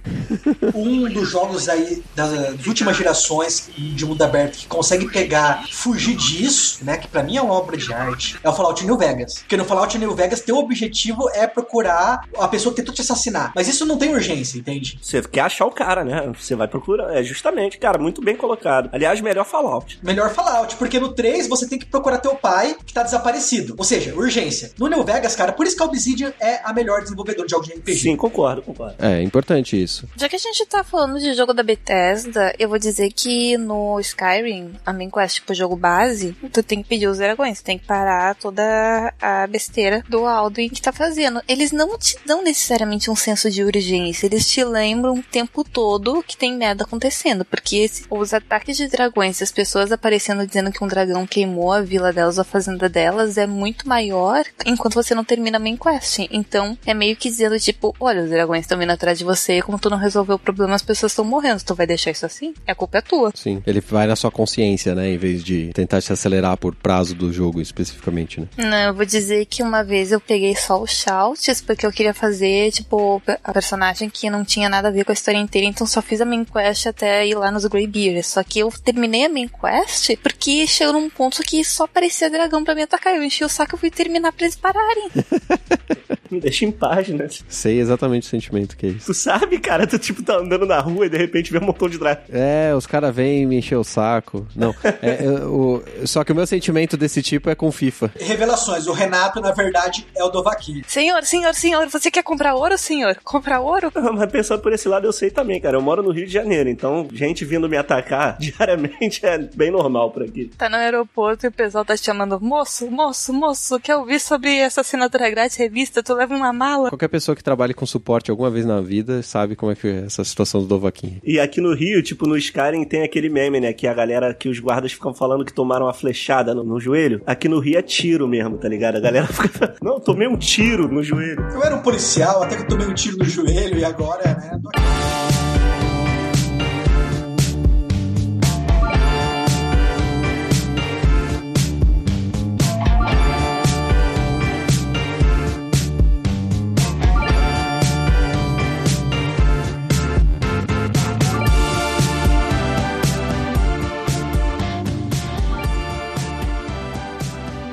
um 0.75 1.09
dos 1.09 1.29
jogos 1.29 1.67
aí 1.69 2.03
das 2.15 2.65
últimas 2.67 2.97
gerações 2.97 3.69
de 3.75 4.05
mundo 4.05 4.21
aberto 4.21 4.57
que 4.57 4.67
consegue 4.67 5.09
pegar, 5.09 5.30
fugir 5.71 6.15
disso, 6.15 6.83
né? 6.83 6.97
Que 6.97 7.07
pra 7.07 7.23
mim 7.23 7.37
é 7.37 7.41
uma 7.41 7.53
obra 7.53 7.77
de 7.77 7.93
arte, 7.93 8.37
é 8.43 8.49
o 8.49 8.53
Fallout 8.53 8.85
New 8.85 8.97
Vegas. 8.97 9.39
Porque 9.39 9.57
no 9.57 9.65
Fallout 9.65 9.97
New 9.97 10.15
Vegas, 10.15 10.41
teu 10.41 10.57
objetivo 10.57 11.29
é 11.33 11.47
procurar 11.47 12.21
a 12.37 12.47
pessoa 12.47 12.73
que 12.73 12.81
tentou 12.81 12.93
te 12.93 13.01
assassinar. 13.01 13.51
Mas 13.55 13.67
isso 13.67 13.85
não 13.85 13.97
tem 13.97 14.13
urgência, 14.13 14.57
entende? 14.57 14.99
Você 15.01 15.21
quer 15.21 15.41
achar 15.41 15.65
o 15.65 15.71
cara, 15.71 16.03
né? 16.03 16.31
Você 16.37 16.55
vai 16.55 16.67
procurar. 16.67 17.15
É 17.15 17.23
justamente, 17.23 17.77
cara, 17.77 17.97
muito 17.97 18.21
bem 18.21 18.35
colocado. 18.35 18.89
Aliás, 18.91 19.19
melhor 19.21 19.45
Fallout. 19.45 19.99
Melhor 20.03 20.33
Fallout, 20.33 20.75
porque 20.75 20.99
no 20.99 21.13
3 21.13 21.47
você 21.47 21.67
tem 21.67 21.79
que 21.79 21.85
procurar 21.85 22.17
teu 22.17 22.35
pai 22.35 22.75
que 22.85 22.93
tá 22.93 23.03
desaparecido. 23.03 23.75
Ou 23.77 23.83
seja, 23.83 24.13
urgência. 24.15 24.71
No 24.77 24.87
New 24.87 25.03
Vegas, 25.03 25.35
cara, 25.35 25.51
por 25.51 25.65
isso 25.65 25.75
que 25.75 25.83
a 25.83 25.85
Obsidian 25.85 26.33
é 26.39 26.61
a 26.63 26.73
melhor 26.73 27.01
desenvolvedora 27.01 27.45
de 27.45 27.51
jogos 27.51 27.67
de 27.67 27.73
RPG. 27.73 27.99
Sim, 27.99 28.15
concordo, 28.15 28.61
concordo. 28.61 28.95
É, 28.99 29.21
importante 29.21 29.81
isso. 29.81 30.07
Já 30.15 30.27
que 30.27 30.35
a 30.35 30.39
gente 30.39 30.65
tá 30.65 30.83
falando 30.83 31.19
de 31.19 31.33
jogo 31.33 31.53
da 31.53 31.63
Bethesda, 31.63 32.53
eu 32.57 32.69
vou 32.69 32.79
dizer 32.79 33.11
que 33.11 33.57
no 33.57 33.99
Skyrim, 33.99 34.73
a 34.85 34.93
main 34.93 35.09
quest 35.21 35.41
pro 35.43 35.53
jogo 35.55 35.75
base, 35.75 36.35
tu 36.51 36.63
tem 36.63 36.81
que 36.81 36.89
pedir 36.89 37.07
os 37.07 37.17
dragões, 37.19 37.61
tem 37.61 37.77
que 37.77 37.85
parar 37.85 38.35
toda 38.35 39.13
a 39.21 39.45
besteira 39.47 40.03
do 40.09 40.25
Alduin 40.25 40.69
que 40.69 40.81
tá 40.81 40.91
fazendo. 40.91 41.41
Eles 41.47 41.71
não 41.71 41.97
te 41.97 42.15
dão 42.25 42.43
necessariamente 42.43 43.09
um 43.11 43.15
senso 43.15 43.49
de 43.49 43.63
urgência, 43.63 44.25
eles 44.25 44.49
te 44.49 44.63
lembram 44.63 45.15
o 45.15 45.23
tempo 45.23 45.63
todo 45.63 46.23
que 46.25 46.35
tem 46.37 46.55
merda 46.55 46.83
acontecendo. 46.83 47.45
Porque 47.45 47.77
esse- 47.77 48.05
os 48.09 48.33
ataques 48.33 48.77
de 48.77 48.87
dragões 48.87 49.41
as 49.41 49.51
pessoas 49.51 49.91
aparecendo 49.91 50.45
dizendo 50.45 50.71
que 50.71 50.83
um 50.83 50.87
dragão 50.87 51.25
queimou 51.27 51.71
a 51.71 51.81
vila 51.81 52.11
delas, 52.13 52.39
a 52.39 52.43
fazenda 52.43 52.87
delas, 52.89 53.37
é 53.37 53.45
muito 53.47 53.87
maior 53.87 54.43
enquanto 54.65 54.93
você 54.95 55.13
não 55.15 55.23
termina 55.23 55.57
a 55.57 55.59
main 55.59 55.77
quest. 55.77 56.19
Então, 56.31 56.77
é 56.85 56.93
meio 56.93 57.15
que 57.15 57.29
dizendo, 57.29 57.59
tipo, 57.59 57.95
olha, 57.99 58.23
os 58.23 58.29
dragões 58.29 58.61
estão 58.61 58.77
vindo 58.77 58.91
atrás 58.91 59.17
de 59.17 59.23
você, 59.23 59.61
como 59.61 59.79
tu 59.79 59.89
não 59.89 59.97
resolveu 59.97 60.35
o 60.35 60.39
problema, 60.39 60.75
as 60.75 60.81
pessoas 60.81 61.11
estão 61.11 61.25
morrendo. 61.25 61.63
Tu 61.63 61.75
vai 61.75 61.85
deixar 61.87 62.11
isso 62.11 62.25
assim? 62.25 62.53
É 62.65 62.73
culpa 62.73 63.01
tua. 63.01 63.31
Sim, 63.35 63.61
ele 63.65 63.81
vai 63.81 64.07
na 64.07 64.15
sua 64.15 64.31
consciência, 64.31 64.93
né? 64.95 65.00
Em 65.07 65.17
vez 65.17 65.43
de 65.43 65.71
tentar 65.73 66.01
se 66.01 66.11
acelerar 66.11 66.57
por 66.57 66.75
prazo 66.75 67.15
do 67.15 67.31
jogo 67.31 67.61
especificamente, 67.61 68.39
né? 68.39 68.47
Não, 68.57 68.77
eu 68.87 68.93
vou 68.93 69.05
dizer 69.05 69.45
que 69.45 69.63
uma 69.63 69.83
vez 69.83 70.11
eu 70.11 70.19
peguei 70.19 70.55
só 70.55 70.81
os 70.81 70.91
shouts, 70.91 71.61
porque 71.61 71.85
eu 71.85 71.91
queria 71.91 72.13
fazer, 72.13 72.71
tipo, 72.71 73.21
a 73.43 73.53
personagem 73.53 74.09
que 74.09 74.29
não 74.29 74.43
tinha 74.43 74.69
nada 74.69 74.87
a 74.87 74.91
ver 74.91 75.05
com 75.05 75.11
a 75.11 75.13
história 75.13 75.37
inteira, 75.37 75.67
então 75.67 75.85
só 75.85 76.01
fiz 76.01 76.21
a 76.21 76.25
main 76.25 76.43
quest 76.43 76.87
até 76.87 77.27
ir 77.27 77.35
lá 77.35 77.51
nos 77.51 77.65
Greybeards. 77.65 78.27
Só 78.27 78.43
que 78.43 78.59
eu 78.59 78.71
terminei 78.83 79.25
a 79.25 79.29
main 79.29 79.47
quest 79.47 80.17
porque 80.21 80.67
chegou 80.67 80.93
num 80.93 81.09
ponto 81.09 81.43
que 81.43 81.63
só 81.63 81.85
aparecia 81.85 82.29
dragão 82.29 82.63
pra 82.63 82.75
me 82.75 82.83
atacar. 82.83 83.15
Eu 83.15 83.23
enchi 83.23 83.43
o 83.43 83.49
saco 83.49 83.75
e 83.75 83.79
fui 83.79 83.91
terminar 83.91 84.31
pra 84.31 84.45
eles 84.45 84.55
pararem. 84.55 85.09
Me 86.31 86.39
deixa 86.39 86.65
em 86.65 86.71
paz, 86.71 87.09
né? 87.09 87.27
Sei 87.49 87.79
exatamente 87.79 88.23
o 88.23 88.29
sentimento 88.29 88.77
que 88.77 88.85
é 88.85 88.89
isso. 88.89 89.07
Tu 89.07 89.13
sabe, 89.13 89.59
cara, 89.59 89.85
tu 89.85 89.99
tipo 89.99 90.23
tá 90.23 90.37
andando 90.37 90.65
na 90.65 90.79
rua 90.79 91.05
e 91.05 91.09
de 91.09 91.17
repente 91.17 91.51
vê 91.51 91.57
um 91.59 91.65
montão 91.65 91.89
de 91.89 91.97
dragão. 91.97 92.23
É, 92.31 92.73
os 92.75 92.87
caras 92.87 93.13
vêm 93.15 93.45
me 93.45 93.57
encher 93.57 93.75
o 93.75 93.83
saco. 93.83 94.47
Não, 94.55 94.73
é, 95.01 95.23
o- 95.45 95.83
só 96.05 96.23
que 96.23 96.31
o 96.31 96.35
meu 96.35 96.47
sentimento 96.47 96.95
desse 96.97 97.21
tipo 97.21 97.49
é 97.49 97.55
com 97.55 97.71
FIFA. 97.71 98.11
Revelações. 98.19 98.87
O 98.87 98.93
Renato, 98.93 99.39
na 99.41 99.51
verdade, 99.51 100.07
é 100.15 100.23
o 100.23 100.29
Dovahkiin. 100.29 100.83
senhor, 100.87 101.23
senhor, 101.23 101.53
senhor, 101.53 101.87
você 101.87 102.09
quer 102.09 102.23
comprar 102.23 102.55
ouro, 102.55 102.77
senhor? 102.77 103.17
Comprar 103.23 103.59
ouro? 103.59 103.91
Mas 104.15 104.31
pensando 104.31 104.61
por 104.61 104.71
esse 104.73 104.87
lado, 104.87 105.05
eu 105.05 105.11
sei 105.13 105.29
também, 105.29 105.59
cara. 105.59 105.77
Eu 105.77 105.81
moro 105.81 106.01
no 106.01 106.11
Rio 106.11 106.25
de 106.25 106.31
Janeiro, 106.33 106.69
então 106.69 107.07
gente 107.11 107.43
vindo 107.43 107.67
me 107.67 107.77
atacar 107.77 108.37
diariamente 108.39 109.25
é 109.25 109.37
bem 109.37 109.71
normal 109.71 110.11
por 110.11 110.23
aqui. 110.23 110.51
Tá 110.57 110.69
no 110.69 110.75
aeroporto 110.77 111.45
e 111.45 111.49
o 111.49 111.51
pessoal 111.51 111.83
tá 111.83 111.95
te 111.97 112.05
chamando, 112.05 112.39
moço, 112.39 112.89
moço, 112.89 113.33
moço, 113.33 113.79
quer 113.79 113.95
ouvir 113.97 114.19
sobre 114.19 114.55
essa 114.57 114.81
assinatura 114.81 115.29
grátis 115.29 115.57
revista? 115.57 116.01
Tu 116.03 116.15
leva 116.21 116.35
uma 116.35 116.53
mala. 116.53 116.89
Qualquer 116.89 117.07
pessoa 117.07 117.35
que 117.35 117.43
trabalhe 117.43 117.73
com 117.73 117.85
suporte 117.85 118.29
alguma 118.29 118.49
vez 118.49 118.65
na 118.65 118.79
vida 118.79 119.23
sabe 119.23 119.55
como 119.55 119.71
é 119.71 119.75
que 119.75 119.87
é 119.87 120.05
essa 120.05 120.23
situação 120.23 120.61
do 120.61 120.67
Dovahkiin. 120.67 121.19
E 121.23 121.39
aqui 121.39 121.59
no 121.59 121.73
Rio, 121.73 122.01
tipo, 122.03 122.27
no 122.27 122.37
Skyrim 122.37 122.85
tem 122.85 123.03
aquele 123.03 123.29
meme, 123.29 123.59
né? 123.59 123.73
Que 123.73 123.87
a 123.87 123.93
galera, 123.93 124.33
que 124.33 124.47
os 124.47 124.59
guardas 124.59 124.93
ficam 124.93 125.13
falando 125.13 125.43
que 125.43 125.53
tomaram 125.53 125.87
uma 125.87 125.93
flechada 125.93 126.53
no, 126.53 126.63
no 126.63 126.79
joelho. 126.79 127.21
Aqui 127.25 127.49
no 127.49 127.59
Rio 127.59 127.77
é 127.77 127.81
tiro 127.81 128.27
mesmo, 128.27 128.57
tá 128.57 128.67
ligado? 128.67 128.97
A 128.97 128.99
galera 128.99 129.27
fica. 129.33 129.75
Não, 129.81 129.99
tomei 129.99 130.27
um 130.27 130.37
tiro 130.37 130.87
no 130.87 131.03
joelho. 131.03 131.41
Eu 131.53 131.63
era 131.63 131.75
um 131.75 131.81
policial, 131.81 132.43
até 132.43 132.55
que 132.55 132.63
eu 132.63 132.67
tomei 132.67 132.87
um 132.87 132.93
tiro 132.93 133.17
no 133.17 133.25
joelho 133.25 133.77
e 133.77 133.83
agora, 133.83 134.23
né? 134.23 134.59
tô 134.61 134.69
aqui. 134.69 135.30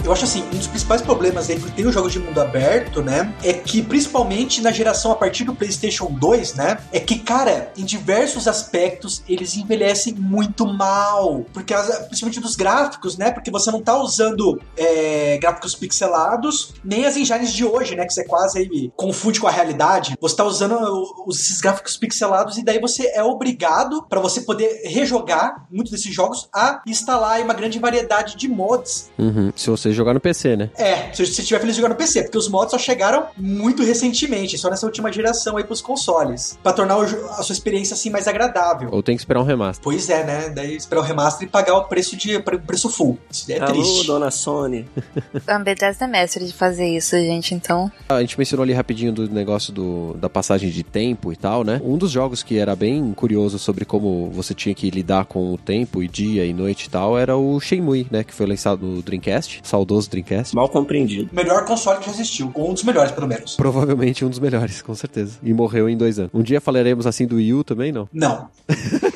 Eu 0.09 0.13
acho 0.15 0.25
assim, 0.25 0.43
um 0.55 0.57
dos 0.57 0.67
principais 0.67 1.03
problemas 1.03 1.51
aí 1.51 1.61
que 1.61 1.71
tem 1.73 1.87
os 1.87 1.93
jogos 1.93 2.11
de 2.15 2.19
mundo 2.19 2.41
aberto, 2.41 3.03
né? 3.03 3.31
É 3.45 3.53
que 3.53 3.83
principalmente 3.83 4.63
na 4.63 4.73
geração 4.73 5.13
a 5.13 5.15
partir 5.15 5.45
do 5.45 5.55
PlayStation 5.55 6.07
2, 6.11 6.55
né? 6.55 6.79
É 6.91 6.99
que, 6.99 7.19
cara, 7.19 7.71
em 7.77 7.85
diversos 7.85 8.49
aspectos 8.49 9.23
eles 9.29 9.55
envelhecem 9.55 10.15
muito 10.15 10.67
mal. 10.67 11.45
Porque 11.53 11.75
principalmente 12.07 12.41
dos 12.41 12.57
gráficos, 12.57 13.19
né? 13.19 13.31
Porque 13.31 13.51
você 13.51 13.71
não 13.71 13.83
tá 13.83 14.01
usando 14.01 14.59
é, 14.79 15.37
gráficos 15.43 15.75
pixelados, 15.75 16.73
nem 16.83 17.05
as 17.05 17.15
engines 17.19 17.53
de 17.53 17.67
hoje, 17.67 17.95
né? 17.95 18.07
Que 18.07 18.15
você 18.15 18.25
quase 18.25 18.61
aí 18.61 18.91
confunde 18.97 19.39
com 19.39 19.47
a 19.47 19.51
realidade. 19.51 20.17
Você 20.19 20.35
tá 20.37 20.45
usando 20.45 20.79
os- 21.27 21.39
esses 21.39 21.61
gráficos 21.61 21.99
pixelados 21.99 22.57
e 22.57 22.65
daí 22.65 22.81
você 22.81 23.09
é 23.15 23.23
obrigado, 23.23 24.03
para 24.09 24.21
você 24.21 24.41
poder 24.41 24.81
rejogar 24.87 25.67
muitos 25.71 25.93
desses 25.93 26.15
jogos, 26.15 26.49
a 26.55 26.81
instalar 26.87 27.43
uma 27.43 27.53
grande 27.53 27.79
variedade 27.79 28.39
de 28.39 28.49
mods 28.49 29.11
Uhum. 29.19 29.53
Se 29.55 29.69
você 29.69 29.93
jogar 29.99 30.15
no 30.15 30.21
PC, 30.21 30.57
né? 30.57 30.71
é, 30.77 31.13
se 31.13 31.25
você 31.27 31.43
estiver 31.43 31.61
feliz 31.61 31.75
de 31.77 31.81
jogar 31.83 31.93
no 31.93 31.99
PC, 31.99 32.23
porque 32.23 32.39
os 32.39 32.49
mods 32.49 32.71
só 32.71 32.79
chegaram 32.79 33.27
muito 33.37 33.83
recentemente, 33.83 34.57
só 34.59 34.71
nessa 34.71 34.87
última 34.87 35.13
geração 35.13 35.57
aí 35.57 35.65
pros 35.65 35.81
consoles, 35.81 36.59
Pra 36.63 36.73
tornar 36.73 36.97
a 36.97 37.43
sua 37.43 37.53
experiência 37.53 37.95
assim 37.95 38.11
mais 38.11 38.27
agradável. 38.29 38.89
Ou 38.93 39.03
tem 39.03 39.15
que 39.17 39.21
esperar 39.23 39.41
um 39.41 39.45
remaster. 39.45 39.83
Pois 39.83 40.09
é, 40.09 40.25
né? 40.25 40.49
Daí 40.51 40.77
esperar 40.77 41.01
o 41.01 41.05
remaster 41.05 41.47
e 41.47 41.51
pagar 41.51 41.75
o 41.77 41.85
preço 41.85 42.17
de 42.17 42.39
pre- 42.41 42.59
preço 42.59 42.89
full. 42.89 43.19
Isso 43.31 43.51
é 43.53 43.59
Alô, 43.59 43.73
triste. 43.73 44.07
dona 44.07 44.31
Sony. 44.31 44.87
A 45.47 45.59
Bethesda 45.59 46.05
é 46.05 46.09
mestre 46.09 46.47
de 46.47 46.53
fazer 46.53 46.87
isso, 46.89 47.17
gente, 47.17 47.55
então... 47.55 47.91
A 48.09 48.21
gente 48.21 48.39
mencionou 48.39 48.63
ali 48.65 48.73
rapidinho 48.73 49.13
do 49.13 49.29
negócio 49.29 49.73
do, 49.73 50.15
da 50.15 50.29
passagem 50.29 50.71
de 50.71 50.83
tempo 50.83 51.33
e 51.33 51.37
tal, 51.37 51.65
né? 51.65 51.81
Um 51.85 51.97
dos 51.99 52.11
jogos 52.11 52.43
que 52.43 52.59
era 52.59 52.75
bem 52.77 53.13
curioso 53.15 53.59
sobre 53.59 53.85
como 53.85 54.31
você 54.31 54.55
tinha 54.55 54.75
que 54.75 54.91
lidar 54.91 55.25
com 55.27 55.53
o 55.53 55.59
tempo 55.59 56.03
e 56.03 56.09
dia 56.09 56.45
e 56.45 56.53
noite 56.53 56.87
e 56.87 56.91
tal 56.91 57.19
era 57.19 57.37
o 57.37 57.59
Shenmue, 57.61 58.07
né? 58.11 58.23
Que 58.25 58.33
foi 58.35 58.47
lançado 58.47 58.87
no 58.87 59.03
Dreamcast, 59.03 59.61
saudoso 59.63 59.88
Dreamcast. 60.09 60.55
Mal 60.55 60.69
compreendido. 60.69 61.31
Melhor 61.33 61.65
console 61.65 61.99
que 61.99 62.07
já 62.07 62.13
existiu, 62.13 62.51
ou 62.55 62.71
um 62.71 62.75
dos 62.75 62.83
melhores 62.85 63.13
pelo 63.13 63.27
menos. 63.27 63.57
Provavelmente 63.57 64.25
um 64.25 64.29
dos 64.29 64.39
melhores, 64.39 64.83
com 64.83 64.95
certeza. 64.95 65.39
E 65.43 65.53
morreu 65.53 65.89
em 65.89 65.97
dois 65.97 66.19
anos. 66.19 66.31
Um 66.35 66.43
dia 66.43 66.61
falaremos 66.61 67.07
assim 67.07 67.27
do 67.27 67.37
Wii 67.37 67.55
U 67.55 67.65
também, 67.65 67.91
não? 67.91 68.09
Não. 68.13 68.49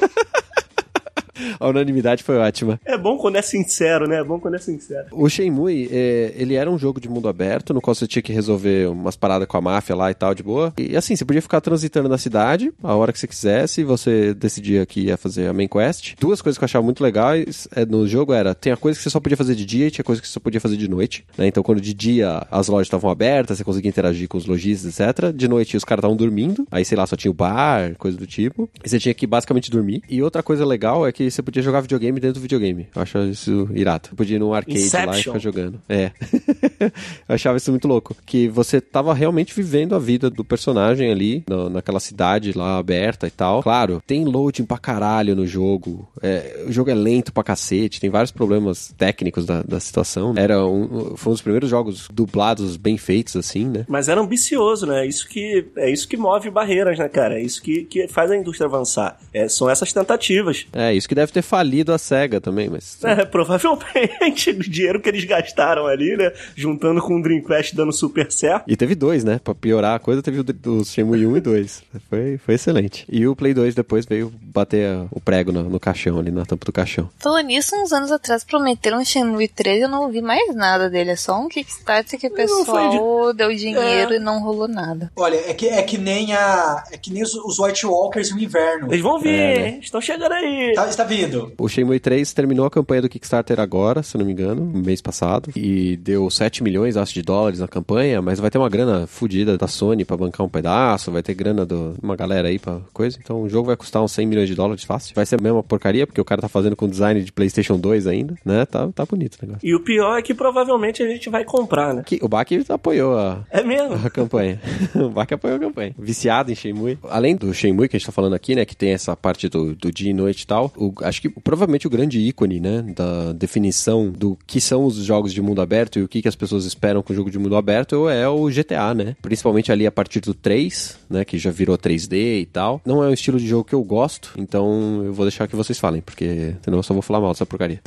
A 1.58 1.68
unanimidade 1.68 2.22
foi 2.22 2.36
ótima. 2.36 2.80
É 2.84 2.96
bom 2.96 3.16
quando 3.16 3.36
é 3.36 3.42
sincero, 3.42 4.06
né? 4.08 4.16
É 4.20 4.24
bom 4.24 4.38
quando 4.38 4.54
é 4.54 4.58
sincero. 4.58 5.06
O 5.12 5.28
Shenmue, 5.28 5.88
é, 5.90 6.32
ele 6.36 6.54
era 6.54 6.70
um 6.70 6.78
jogo 6.78 7.00
de 7.00 7.08
mundo 7.08 7.28
aberto, 7.28 7.72
no 7.74 7.80
qual 7.80 7.94
você 7.94 8.06
tinha 8.06 8.22
que 8.22 8.32
resolver 8.32 8.88
umas 8.88 9.16
paradas 9.16 9.46
com 9.48 9.56
a 9.56 9.60
máfia 9.60 9.94
lá 9.94 10.10
e 10.10 10.14
tal, 10.14 10.34
de 10.34 10.42
boa. 10.42 10.72
E 10.78 10.96
assim, 10.96 11.16
você 11.16 11.24
podia 11.24 11.42
ficar 11.42 11.60
transitando 11.60 12.08
na 12.08 12.18
cidade 12.18 12.72
a 12.82 12.94
hora 12.94 13.12
que 13.12 13.18
você 13.18 13.26
quisesse, 13.26 13.84
você 13.84 14.34
decidia 14.34 14.84
que 14.86 15.00
ia 15.02 15.16
fazer 15.16 15.46
a 15.46 15.52
main 15.52 15.68
quest. 15.68 16.14
Duas 16.18 16.40
coisas 16.40 16.58
que 16.58 16.64
eu 16.64 16.66
achava 16.66 16.84
muito 16.84 17.02
legais 17.02 17.68
é, 17.74 17.84
no 17.84 18.06
jogo 18.06 18.32
era, 18.32 18.54
tem 18.54 18.72
a 18.72 18.76
coisa 18.76 18.98
que 18.98 19.02
você 19.02 19.10
só 19.10 19.20
podia 19.20 19.36
fazer 19.36 19.54
de 19.54 19.64
dia 19.64 19.86
e 19.86 19.90
tinha 19.90 20.04
coisa 20.04 20.20
que 20.20 20.26
você 20.26 20.34
só 20.34 20.40
podia 20.40 20.60
fazer 20.60 20.76
de 20.76 20.88
noite. 20.88 21.24
né? 21.36 21.46
Então 21.46 21.62
quando 21.62 21.80
de 21.80 21.92
dia 21.92 22.46
as 22.50 22.68
lojas 22.68 22.86
estavam 22.86 23.10
abertas, 23.10 23.58
você 23.58 23.64
conseguia 23.64 23.88
interagir 23.88 24.28
com 24.28 24.38
os 24.38 24.46
lojistas, 24.46 24.98
etc. 24.98 25.32
De 25.34 25.48
noite 25.48 25.76
os 25.76 25.84
caras 25.84 26.00
estavam 26.00 26.16
dormindo, 26.16 26.66
aí 26.70 26.84
sei 26.84 26.96
lá, 26.96 27.06
só 27.06 27.16
tinha 27.16 27.30
o 27.30 27.34
bar, 27.34 27.94
coisa 27.98 28.16
do 28.16 28.26
tipo. 28.26 28.68
E 28.84 28.88
você 28.88 28.98
tinha 28.98 29.14
que 29.14 29.26
basicamente 29.26 29.70
dormir. 29.70 30.02
E 30.08 30.22
outra 30.22 30.42
coisa 30.42 30.64
legal 30.64 31.06
é 31.06 31.12
que 31.12 31.30
você 31.30 31.42
podia 31.42 31.51
jogar 31.60 31.80
videogame 31.80 32.18
dentro 32.20 32.34
do 32.34 32.42
videogame. 32.42 32.86
Eu 32.94 33.02
acho 33.02 33.18
isso 33.24 33.68
irado. 33.74 34.10
Podia 34.16 34.36
ir 34.36 34.38
num 34.38 34.54
arcade 34.54 34.78
lá 34.78 34.80
e 34.80 34.86
Inception. 34.86 35.22
ficar 35.34 35.38
jogando. 35.38 35.80
É. 35.88 36.12
eu 37.28 37.34
achava 37.34 37.56
isso 37.56 37.70
muito 37.70 37.86
louco. 37.88 38.14
Que 38.24 38.48
você 38.48 38.80
tava 38.80 39.12
realmente 39.14 39.54
vivendo 39.54 39.94
a 39.94 39.98
vida 39.98 40.30
do 40.30 40.44
personagem 40.44 41.10
ali, 41.10 41.44
na- 41.48 41.68
naquela 41.70 42.00
cidade 42.00 42.56
lá 42.56 42.78
aberta 42.78 43.26
e 43.26 43.30
tal. 43.30 43.62
Claro, 43.62 44.02
tem 44.06 44.24
loading 44.24 44.64
pra 44.64 44.78
caralho 44.78 45.34
no 45.36 45.46
jogo. 45.46 46.08
É, 46.22 46.64
o 46.66 46.72
jogo 46.72 46.90
é 46.90 46.94
lento 46.94 47.32
pra 47.32 47.42
cacete, 47.42 48.00
tem 48.00 48.10
vários 48.10 48.30
problemas 48.30 48.92
técnicos 48.96 49.44
da, 49.46 49.62
da 49.62 49.80
situação. 49.80 50.34
Era 50.36 50.64
um, 50.66 51.16
foi 51.16 51.30
um 51.30 51.34
dos 51.34 51.42
primeiros 51.42 51.68
jogos 51.68 52.08
dublados 52.12 52.76
bem 52.76 52.96
feitos, 52.96 53.36
assim, 53.36 53.64
né? 53.66 53.84
Mas 53.88 54.08
era 54.08 54.20
ambicioso, 54.20 54.86
né? 54.86 55.06
Isso 55.06 55.28
que, 55.28 55.66
é 55.76 55.90
isso 55.90 56.08
que 56.08 56.16
move 56.16 56.50
barreiras, 56.50 56.98
né, 56.98 57.08
cara? 57.08 57.38
É 57.38 57.42
isso 57.42 57.62
que, 57.62 57.84
que 57.84 58.08
faz 58.08 58.30
a 58.30 58.36
indústria 58.36 58.66
avançar. 58.66 59.18
É, 59.32 59.48
são 59.48 59.68
essas 59.68 59.92
tentativas. 59.92 60.66
É, 60.72 60.94
isso 60.94 61.08
que 61.08 61.14
deve 61.14 61.32
ter 61.32 61.42
falido 61.42 61.92
a 61.92 61.98
SEGA 61.98 62.40
também, 62.40 62.68
mas. 62.70 62.98
É, 63.12 63.26
provavelmente 63.26 64.50
o 64.50 64.58
dinheiro 64.58 65.00
que 65.00 65.08
eles 65.08 65.24
gastaram 65.24 65.86
ali, 65.86 66.16
né? 66.16 66.32
Juntando 66.56 66.71
com 66.78 67.18
o 67.18 67.22
Dreamcast 67.22 67.74
dando 67.76 67.92
super 67.92 68.30
certo. 68.30 68.64
E 68.66 68.76
teve 68.76 68.94
dois, 68.94 69.24
né? 69.24 69.40
Pra 69.42 69.54
piorar 69.54 69.96
a 69.96 69.98
coisa, 69.98 70.22
teve 70.22 70.40
o 70.40 70.44
do 70.44 70.84
Shenmue 70.84 71.26
1 71.26 71.36
e 71.36 71.40
2. 71.40 71.82
Foi, 72.10 72.38
foi 72.38 72.54
excelente. 72.54 73.06
E 73.10 73.26
o 73.26 73.34
Play 73.34 73.54
2 73.54 73.74
depois 73.74 74.04
veio 74.04 74.32
bater 74.42 75.06
o 75.10 75.20
prego 75.20 75.50
no, 75.52 75.62
no 75.64 75.80
caixão, 75.80 76.18
ali 76.18 76.30
na 76.30 76.44
tampa 76.44 76.64
do 76.66 76.72
caixão. 76.72 77.08
Falando 77.18 77.46
nisso, 77.46 77.74
uns 77.76 77.92
anos 77.92 78.10
atrás 78.12 78.44
prometeram 78.44 78.98
um 79.00 79.04
Shenmue 79.04 79.48
3 79.48 79.80
e 79.80 79.82
eu 79.84 79.88
não 79.88 80.02
ouvi 80.02 80.20
mais 80.20 80.54
nada 80.54 80.90
dele. 80.90 81.10
É 81.12 81.16
só 81.16 81.40
um 81.40 81.48
Kickstarter 81.48 82.18
que 82.20 82.26
o 82.26 82.30
pessoal 82.30 83.32
deu 83.32 83.54
dinheiro 83.54 84.12
É. 84.12 84.16
e 84.16 84.18
não 84.18 84.42
rolou 84.42 84.68
nada. 84.68 85.10
Olha, 85.16 85.36
é 85.36 85.54
que, 85.54 85.68
é 85.68 85.82
que 85.82 85.96
nem 85.98 86.34
a. 86.34 86.84
É 86.92 86.96
que 86.98 87.12
nem 87.12 87.22
os, 87.22 87.34
os 87.34 87.58
White 87.58 87.86
Walkers 87.86 88.30
no 88.32 88.40
inverno. 88.40 88.88
Eles 88.92 89.00
vão 89.02 89.18
vir, 89.18 89.30
É, 89.38 89.58
né? 89.72 89.78
estão 89.80 90.00
chegando 90.00 90.32
aí. 90.32 90.72
Tá, 90.74 90.88
está 90.88 91.04
vindo. 91.04 91.52
O 91.58 91.68
Shenmue 91.68 91.98
3 92.00 92.32
terminou 92.32 92.66
a 92.66 92.70
campanha 92.70 93.02
do 93.02 93.08
Kickstarter 93.08 93.58
agora, 93.60 94.02
se 94.02 94.16
eu 94.16 94.18
não 94.20 94.26
me 94.26 94.32
engano, 94.32 94.64
no 94.64 94.80
mês 94.82 95.00
passado. 95.00 95.50
E 95.56 95.96
deu 95.96 96.28
7 96.30 96.61
7 96.62 96.64
milhões, 96.64 96.96
acho, 96.96 97.12
de 97.12 97.22
dólares 97.22 97.58
na 97.58 97.66
campanha, 97.68 98.22
mas 98.22 98.38
vai 98.38 98.50
ter 98.50 98.58
uma 98.58 98.68
grana 98.68 99.06
fodida 99.06 99.58
da 99.58 99.66
Sony 99.66 100.04
pra 100.04 100.16
bancar 100.16 100.46
um 100.46 100.48
pedaço, 100.48 101.10
vai 101.10 101.22
ter 101.22 101.34
grana 101.34 101.66
de 101.66 101.74
uma 102.02 102.14
galera 102.16 102.48
aí 102.48 102.58
pra 102.58 102.80
coisa. 102.92 103.18
Então 103.22 103.42
o 103.42 103.48
jogo 103.48 103.66
vai 103.66 103.76
custar 103.76 104.02
uns 104.02 104.12
100 104.12 104.26
milhões 104.26 104.48
de 104.48 104.54
dólares 104.54 104.84
fácil. 104.84 105.14
Vai 105.14 105.26
ser 105.26 105.38
a 105.40 105.42
mesma 105.42 105.62
porcaria, 105.62 106.06
porque 106.06 106.20
o 106.20 106.24
cara 106.24 106.40
tá 106.40 106.48
fazendo 106.48 106.76
com 106.76 106.88
design 106.88 107.22
de 107.22 107.32
PlayStation 107.32 107.78
2 107.78 108.06
ainda, 108.06 108.34
né? 108.44 108.64
Tá, 108.66 108.88
tá 108.94 109.04
bonito 109.04 109.36
o 109.42 109.46
negócio. 109.46 109.66
E 109.68 109.74
o 109.74 109.80
pior 109.80 110.16
é 110.18 110.22
que 110.22 110.34
provavelmente 110.34 111.02
a 111.02 111.08
gente 111.08 111.28
vai 111.28 111.44
comprar, 111.44 111.92
né? 111.94 112.02
Que, 112.06 112.18
o 112.22 112.28
Bach 112.28 112.46
apoiou 112.68 113.18
a, 113.18 113.44
É 113.50 113.62
mesmo? 113.64 113.94
a 113.94 114.10
campanha. 114.10 114.60
o 114.94 115.08
Bach 115.08 115.30
apoiou 115.32 115.56
a 115.56 115.60
campanha. 115.60 115.94
Viciado 115.98 116.52
em 116.52 116.54
Shenmue. 116.54 116.98
Além 117.08 117.34
do 117.36 117.52
Shenmue 117.52 117.88
que 117.88 117.96
a 117.96 117.98
gente 117.98 118.06
tá 118.06 118.12
falando 118.12 118.34
aqui, 118.34 118.54
né, 118.54 118.64
que 118.64 118.76
tem 118.76 118.90
essa 118.90 119.16
parte 119.16 119.48
do, 119.48 119.74
do 119.74 119.90
dia 119.90 120.10
e 120.10 120.14
noite 120.14 120.42
e 120.42 120.46
tal, 120.46 120.70
o- 120.76 120.92
acho 121.02 121.20
que 121.20 121.28
provavelmente 121.28 121.86
o 121.86 121.90
grande 121.90 122.20
ícone, 122.20 122.60
né, 122.60 122.82
da 122.94 123.32
definição 123.32 124.10
do 124.10 124.36
que 124.46 124.60
são 124.60 124.84
os 124.84 124.96
jogos 124.96 125.32
de 125.32 125.40
mundo 125.40 125.60
aberto 125.62 125.98
e 125.98 126.02
o 126.02 126.08
que, 126.08 126.20
que 126.22 126.28
as 126.28 126.36
pessoas 126.36 126.51
esperam 126.64 127.02
com 127.02 127.12
o 127.12 127.16
jogo 127.16 127.30
de 127.30 127.38
mundo 127.38 127.56
aberto 127.56 128.08
é 128.08 128.28
o 128.28 128.46
GTA, 128.46 128.94
né? 128.94 129.16
Principalmente 129.20 129.72
ali 129.72 129.86
a 129.86 129.92
partir 129.92 130.20
do 130.20 130.34
3, 130.34 130.98
né, 131.08 131.24
que 131.24 131.38
já 131.38 131.50
virou 131.50 131.76
3D 131.76 132.40
e 132.40 132.46
tal. 132.46 132.80
Não 132.84 133.02
é 133.02 133.08
um 133.08 133.12
estilo 133.12 133.38
de 133.38 133.46
jogo 133.46 133.64
que 133.64 133.74
eu 133.74 133.82
gosto, 133.82 134.32
então 134.36 135.02
eu 135.04 135.12
vou 135.12 135.24
deixar 135.26 135.46
que 135.46 135.56
vocês 135.56 135.78
falem, 135.78 136.00
porque 136.00 136.54
senão 136.62 136.78
eu 136.78 136.82
só 136.82 136.94
vou 136.94 137.02
falar 137.02 137.20
mal 137.20 137.32
dessa 137.32 137.46
porcaria. 137.46 137.80